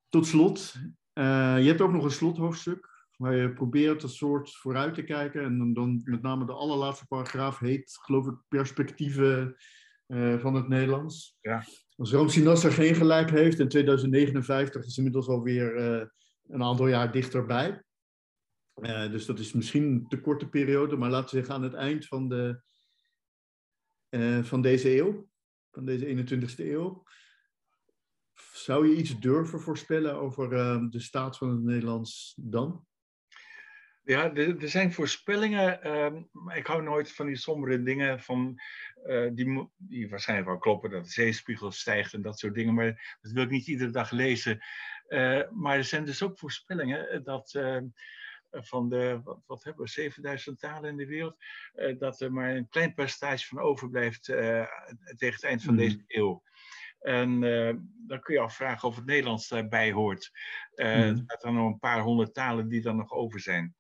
tot 0.09 0.27
slot, 0.27 0.75
je 1.13 1.65
hebt 1.67 1.81
ook 1.81 1.93
nog 1.93 2.05
een 2.05 2.11
slothoofdstuk 2.11 2.96
waar 3.17 3.37
je 3.37 3.53
probeert 3.53 4.03
een 4.03 4.09
soort 4.09 4.55
vooruit 4.55 4.95
te 4.95 5.03
kijken. 5.03 5.45
En 5.45 5.73
dan, 5.75 6.01
met 6.05 6.23
name 6.23 6.47
de 6.47 6.53
allerlaatste 6.53 7.07
paragraaf 7.07 7.59
heet, 7.59 7.99
geloof 8.03 8.27
ik, 8.27 8.35
perspectieven 8.49 9.57
uh, 10.07 10.39
van 10.39 10.55
het 10.55 10.69
Nederlands. 10.69 11.37
Ja. 11.41 11.65
Als 11.97 12.13
Ramsi 12.13 12.43
Nasser 12.43 12.73
geen 12.73 12.95
gelijk 12.95 13.31
heeft 13.31 13.61
en 13.61 13.69
2059 13.69 14.85
is 14.85 14.97
inmiddels 14.97 15.29
alweer 15.29 15.77
uh, 15.77 16.07
een 16.49 16.63
aantal 16.63 16.87
jaar 16.87 17.13
dichterbij. 17.13 17.85
Uh, 18.75 19.11
dus 19.11 19.27
dat 19.27 19.39
is 19.39 19.53
misschien 19.53 19.83
een 19.83 20.09
te 20.09 20.21
korte 20.21 20.49
periode, 20.49 20.97
maar 20.97 21.11
laten 21.11 21.31
we 21.31 21.37
zeggen 21.37 21.55
aan 21.55 21.63
het 21.63 21.75
eind 21.75 22.07
van, 22.07 22.29
de, 22.29 22.61
van 24.43 24.63
deze 24.63 24.97
eeuw, 24.97 25.29
van 25.71 25.85
deze 25.85 26.07
21ste 26.07 26.65
eeuw. 26.65 27.03
Zou 28.53 28.89
je 28.89 28.97
iets 28.97 29.19
durven 29.19 29.61
voorspellen 29.61 30.15
over 30.15 30.49
de 30.91 31.01
staat 31.01 31.37
van 31.39 31.51
het 31.51 31.63
Nederlands 31.63 32.35
dan? 32.41 32.87
Ja, 34.07 34.35
er, 34.35 34.69
zijn 34.69 34.93
voorspellingen. 34.93 35.83
Ehm, 35.83 36.17
ik 36.55 36.67
hou 36.67 36.83
nooit 36.83 37.13
van 37.13 37.27
die 37.27 37.37
sombere 37.37 37.83
dingen 37.83 38.21
van, 38.21 38.61
uh, 39.07 39.31
die, 39.33 39.69
die 39.77 40.09
waarschijnlijk 40.09 40.49
wel 40.49 40.59
kloppen, 40.59 40.91
dat 40.91 41.05
de 41.05 41.11
zeespiegel 41.11 41.71
stijgt 41.71 42.13
en 42.13 42.23
dat 42.23 42.39
soort 42.39 42.55
dingen. 42.55 42.75
Maar 42.75 43.17
dat 43.21 43.33
wil 43.33 43.43
ik 43.43 43.51
niet 43.51 43.67
iedere 43.67 43.91
dag 43.91 44.11
lezen. 44.11 44.65
Uh, 45.09 45.43
maar 45.51 45.77
er 45.77 45.85
zijn 45.85 46.05
dus 46.05 46.23
ook 46.23 46.39
voorspellingen 46.39 47.25
dat 47.25 47.55
uh, 47.55 47.79
van 48.51 48.89
de, 48.89 49.21
wat, 49.25 49.43
wat, 49.47 49.65
hebben 49.65 49.85
we, 49.85 49.91
7000 49.91 50.59
talen 50.59 50.91
in 50.91 50.97
de 50.97 51.07
wereld, 51.07 51.37
dat 51.99 52.21
er 52.21 52.33
maar 52.33 52.57
een 52.57 52.69
klein 52.69 52.95
percentage 52.95 53.47
van 53.47 53.59
overblijft 53.59 54.25
tegen 54.25 54.69
het 55.17 55.45
eind 55.45 55.63
van 55.63 55.77
deze 55.77 55.97
hmm. 55.97 56.05
eeuw. 56.07 56.43
En 57.01 57.41
dan 58.07 58.21
kun 58.21 58.35
je 58.35 58.41
afvragen 58.41 58.89
of 58.89 58.97
het 58.97 59.05
Nederlands 59.07 59.49
daarbij 59.49 59.93
hoort. 59.93 60.31
Uh, 60.75 60.87
mm. 60.87 61.25
Er 61.27 61.37
zijn 61.39 61.55
nog 61.55 61.67
een 61.67 61.79
paar 61.79 62.01
honderd 62.01 62.35
talen 62.35 62.69
die 62.69 62.81
dan 62.81 62.97
nog 62.97 63.13
over 63.13 63.41
zijn. 63.41 63.76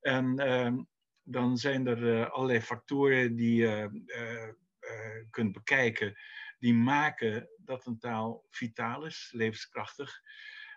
En 0.00 0.38
ehm, 0.38 0.82
dan 1.22 1.56
zijn 1.58 1.86
er 1.86 2.02
uh, 2.02 2.30
allerlei 2.30 2.60
factoren 2.60 3.36
die 3.36 3.54
je 3.54 4.02
uh, 4.06 4.46
uh, 4.90 5.24
kunt 5.30 5.52
bekijken, 5.52 6.16
die 6.58 6.74
maken 6.74 7.48
dat 7.56 7.86
een 7.86 7.98
taal 7.98 8.46
vitaal 8.50 9.04
is, 9.04 9.30
levenskrachtig. 9.32 10.20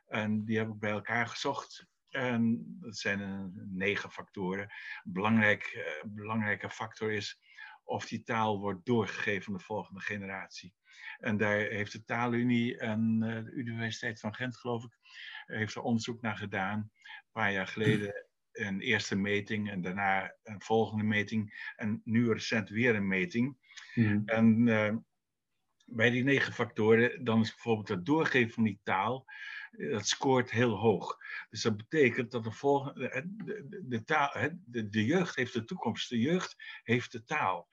En 0.07 0.45
die 0.45 0.57
heb 0.57 0.67
ik 0.67 0.79
bij 0.79 0.91
elkaar 0.91 1.27
gezocht. 1.27 1.87
En 2.09 2.63
dat 2.79 2.97
zijn 2.97 3.51
negen 3.71 4.11
factoren. 4.11 4.73
Belangrijk, 5.03 5.93
belangrijke 6.05 6.69
factor 6.69 7.11
is 7.11 7.41
of 7.83 8.05
die 8.05 8.23
taal 8.23 8.59
wordt 8.59 8.85
doorgegeven 8.85 9.51
aan 9.51 9.57
de 9.57 9.63
volgende 9.63 10.01
generatie. 10.01 10.75
En 11.17 11.37
daar 11.37 11.57
heeft 11.57 11.91
de 11.91 12.03
Taalunie 12.03 12.77
en 12.77 13.19
de 13.19 13.51
Universiteit 13.51 14.19
van 14.19 14.35
Gent, 14.35 14.57
geloof 14.57 14.83
ik, 14.83 14.97
heeft 15.45 15.75
er 15.75 15.81
onderzoek 15.81 16.21
naar 16.21 16.37
gedaan. 16.37 16.79
Een 16.79 17.31
paar 17.31 17.51
jaar 17.51 17.67
geleden 17.67 18.27
een 18.53 18.81
eerste 18.81 19.15
meting 19.15 19.69
en 19.69 19.81
daarna 19.81 20.35
een 20.43 20.61
volgende 20.61 21.03
meting 21.03 21.71
en 21.75 22.01
nu 22.03 22.31
recent 22.31 22.69
weer 22.69 22.95
een 22.95 23.07
meting. 23.07 23.57
Mhm. 23.95 24.21
En 24.25 24.67
uh, 24.67 24.95
bij 25.85 26.09
die 26.09 26.23
negen 26.23 26.53
factoren, 26.53 27.23
dan 27.23 27.41
is 27.41 27.49
bijvoorbeeld 27.49 27.87
het 27.87 28.05
doorgeven 28.05 28.53
van 28.53 28.63
die 28.63 28.79
taal, 28.83 29.25
eh, 29.71 29.91
dat 29.91 30.07
scoort 30.07 30.51
heel 30.51 30.77
hoog. 30.77 31.17
Dus 31.49 31.61
dat 31.61 31.77
betekent 31.77 32.31
dat 32.31 32.43
de, 32.43 32.51
volgende, 32.51 33.09
eh, 33.09 33.21
de, 33.25 33.83
de, 33.87 34.03
taal, 34.03 34.49
de, 34.65 34.89
de 34.89 35.05
jeugd 35.05 35.35
heeft 35.35 35.53
de 35.53 35.63
toekomst, 35.63 36.09
de 36.09 36.19
jeugd 36.19 36.55
heeft 36.83 37.11
de 37.11 37.23
taal. 37.23 37.67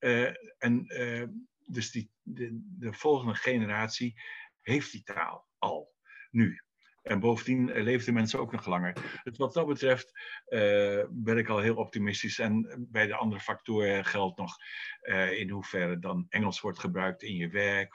Uh, 0.00 0.30
en 0.58 0.84
uh, 1.00 1.24
dus 1.66 1.90
die, 1.90 2.10
de, 2.22 2.60
de 2.78 2.92
volgende 2.92 3.34
generatie 3.34 4.20
heeft 4.60 4.92
die 4.92 5.02
taal 5.02 5.48
al, 5.58 5.94
nu. 6.30 6.62
En 7.08 7.20
bovendien 7.20 7.70
eh, 7.70 7.82
leefden 7.82 8.14
mensen 8.14 8.38
ook 8.38 8.52
nog 8.52 8.66
langer. 8.66 9.20
Dus 9.22 9.38
wat 9.38 9.52
dat 9.52 9.66
betreft 9.66 10.20
uh, 10.48 11.04
ben 11.10 11.38
ik 11.38 11.48
al 11.48 11.58
heel 11.58 11.76
optimistisch. 11.76 12.38
En 12.38 12.86
bij 12.90 13.06
de 13.06 13.14
andere 13.14 13.40
factoren 13.40 14.04
geldt 14.04 14.38
nog 14.38 14.56
uh, 15.02 15.40
in 15.40 15.50
hoeverre 15.50 15.98
dan 15.98 16.26
Engels 16.28 16.60
wordt 16.60 16.78
gebruikt 16.78 17.22
in 17.22 17.36
je 17.36 17.48
werk, 17.48 17.94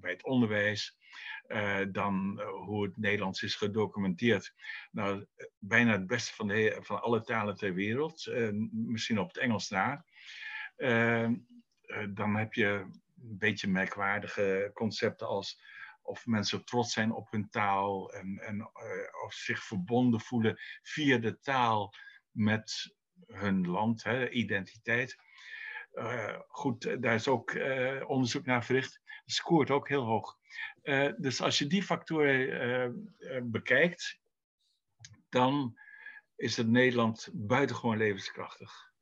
bij 0.00 0.10
het 0.10 0.24
onderwijs. 0.24 0.98
dan 1.90 2.40
hoe 2.40 2.84
het 2.84 2.96
Nederlands 2.96 3.42
is 3.42 3.54
gedocumenteerd. 3.54 4.54
Nou, 4.90 5.26
bijna 5.58 5.92
het 5.92 6.06
beste 6.06 6.34
van, 6.34 6.48
de, 6.48 6.78
van 6.80 7.02
alle 7.02 7.22
talen 7.22 7.56
ter 7.56 7.74
wereld. 7.74 8.32
misschien 8.72 9.18
op 9.18 9.28
het 9.28 9.38
Engels 9.38 9.68
na. 9.68 10.04
dan 12.08 12.36
heb 12.36 12.54
je 12.54 12.66
een 12.66 13.38
beetje 13.38 13.68
merkwaardige 13.68 14.70
concepten 14.74 15.26
als 15.26 15.60
of 16.02 16.26
mensen 16.26 16.64
trots 16.64 16.92
zijn 16.92 17.12
op 17.12 17.30
hun 17.30 17.50
taal 17.50 18.12
en, 18.12 18.38
en 18.38 18.56
uh, 18.56 19.24
of 19.24 19.32
zich 19.32 19.64
verbonden 19.64 20.20
voelen 20.20 20.58
via 20.82 21.18
de 21.18 21.40
taal 21.40 21.94
met 22.30 22.96
hun 23.26 23.66
land, 23.66 24.02
hè, 24.02 24.28
identiteit. 24.28 25.16
Uh, 25.92 26.38
goed, 26.48 27.02
daar 27.02 27.14
is 27.14 27.28
ook 27.28 27.52
uh, 27.52 28.08
onderzoek 28.08 28.44
naar 28.44 28.64
verricht. 28.64 29.00
Het 29.04 29.34
scoort 29.34 29.70
ook 29.70 29.88
heel 29.88 30.04
hoog. 30.04 30.38
dus 31.16 31.40
als 31.40 31.58
je 31.58 31.66
die 31.66 31.82
factoren 31.82 33.14
bekijkt, 33.42 34.20
dan 35.28 35.78
is 36.36 36.56
het 36.56 36.68
Nederland 36.68 37.28
buitengewoon 37.32 37.96
levenskrachtig. 37.96 38.92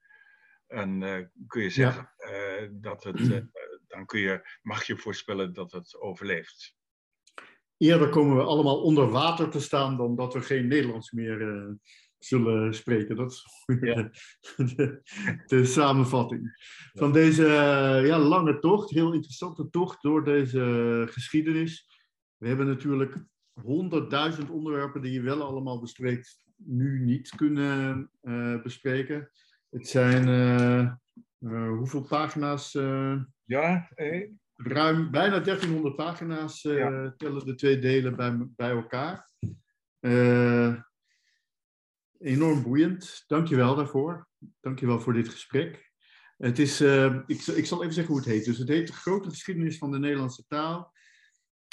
En 0.67 1.01
kun 1.47 1.63
je 1.63 1.71
zeggen 1.71 2.11
ja. 2.17 2.69
dat 2.71 3.05
het, 3.05 3.47
dan 3.87 4.07
kun 4.07 4.21
je, 4.21 4.59
mag 4.63 4.85
je 4.85 4.97
voorspellen 4.97 5.53
dat 5.53 5.73
het 5.73 5.97
overleeft 6.01 6.78
eerder 7.79 8.09
komen 8.09 8.37
we 8.37 8.43
allemaal 8.43 8.83
onder 8.83 9.11
water 9.11 9.49
te 9.49 9.61
staan 9.61 9.97
dan 9.97 10.17
dat 10.17 10.35
we 10.35 10.41
geen 10.41 10.67
Nederlands 10.67 11.11
meer 11.11 11.41
uh, 11.41 11.73
zullen 12.19 12.75
spreken. 12.75 13.17
Dat 13.17 13.31
is 13.31 13.47
de, 13.67 14.11
de, 14.57 15.01
de, 15.47 15.65
samenvatting 15.65 16.69
van 16.93 17.13
deze 17.13 17.45
ja, 18.05 18.19
lange 18.19 18.59
tocht, 18.59 18.91
heel 18.91 19.13
interessante 19.13 19.71
tocht 19.71 20.03
door 20.03 20.25
deze 20.25 21.07
geschiedenis. 21.11 21.87
We 22.37 22.49
hebben 22.49 22.67
natuurlijk 22.67 23.25
honderdduizend 23.63 24.51
onderwerpen 24.51 25.03
die 25.03 25.13
je 25.13 25.21
wel 25.21 25.43
allemaal 25.43 25.81
bespreekt, 25.81 26.45
nu 26.57 27.01
niet 27.01 27.35
kunnen 27.37 28.11
uh, 28.23 28.63
bespreken. 28.63 29.31
Het 29.71 29.89
zijn 29.89 30.29
uh, 31.39 31.73
hoeveel 31.77 32.03
pagina's? 32.03 32.73
ja, 33.45 33.89
ruim 34.63 35.11
bijna 35.11 35.39
1300 35.41 35.97
pagina's 35.97 36.63
ja. 36.63 37.15
tellen 37.17 37.47
de 37.47 37.55
twee 37.55 37.79
delen 37.79 38.17
bij, 38.17 38.37
bij 38.57 38.71
elkaar. 38.71 39.31
enorm 42.19 42.63
boeiend. 42.63 43.25
Dank 43.27 43.49
je 43.49 43.57
wel 43.57 43.75
daarvoor. 43.75 44.29
Dank 44.61 44.81
je 44.81 44.87
wel 44.87 45.01
voor 45.01 45.13
dit 45.13 45.29
gesprek. 45.29 45.93
Het 46.37 46.59
is, 46.59 46.81
ik, 47.27 47.47
ik 47.47 47.67
zal 47.67 47.81
even 47.81 47.95
zeggen 47.95 48.15
hoe 48.15 48.23
het 48.23 48.33
heet. 48.33 48.45
Dus 48.45 48.59
het 48.59 48.69
heet 48.69 48.87
De 48.87 48.93
Grote 48.93 49.29
Geschiedenis 49.29 49.79
van 49.79 49.91
de 49.91 49.99
Nederlandse 49.99 50.45
Taal. 50.47 50.93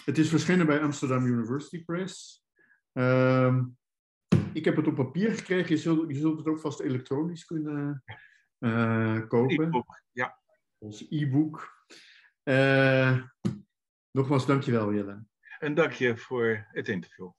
Het 0.05 0.17
is 0.17 0.29
verschenen 0.29 0.65
bij 0.65 0.81
Amsterdam 0.81 1.25
University 1.25 1.83
Press. 1.83 2.43
Uh, 2.93 3.57
ik 4.53 4.65
heb 4.65 4.75
het 4.75 4.87
op 4.87 4.95
papier 4.95 5.31
gekregen. 5.31 5.69
Je 5.69 5.81
zult, 5.81 6.09
je 6.09 6.15
zult 6.15 6.37
het 6.37 6.47
ook 6.47 6.59
vast 6.59 6.79
elektronisch 6.79 7.45
kunnen 7.45 8.03
uh, 8.59 9.27
kopen. 9.27 9.65
E-book, 9.65 10.01
ja. 10.11 10.39
Ons 10.77 11.05
e-book. 11.09 11.74
Uh, 12.45 13.21
nogmaals, 14.11 14.45
dankjewel 14.45 14.93
Jelle. 14.93 15.25
En 15.59 15.73
dank 15.73 15.91
je 15.91 16.17
voor 16.17 16.67
het 16.71 16.87
interview. 16.87 17.29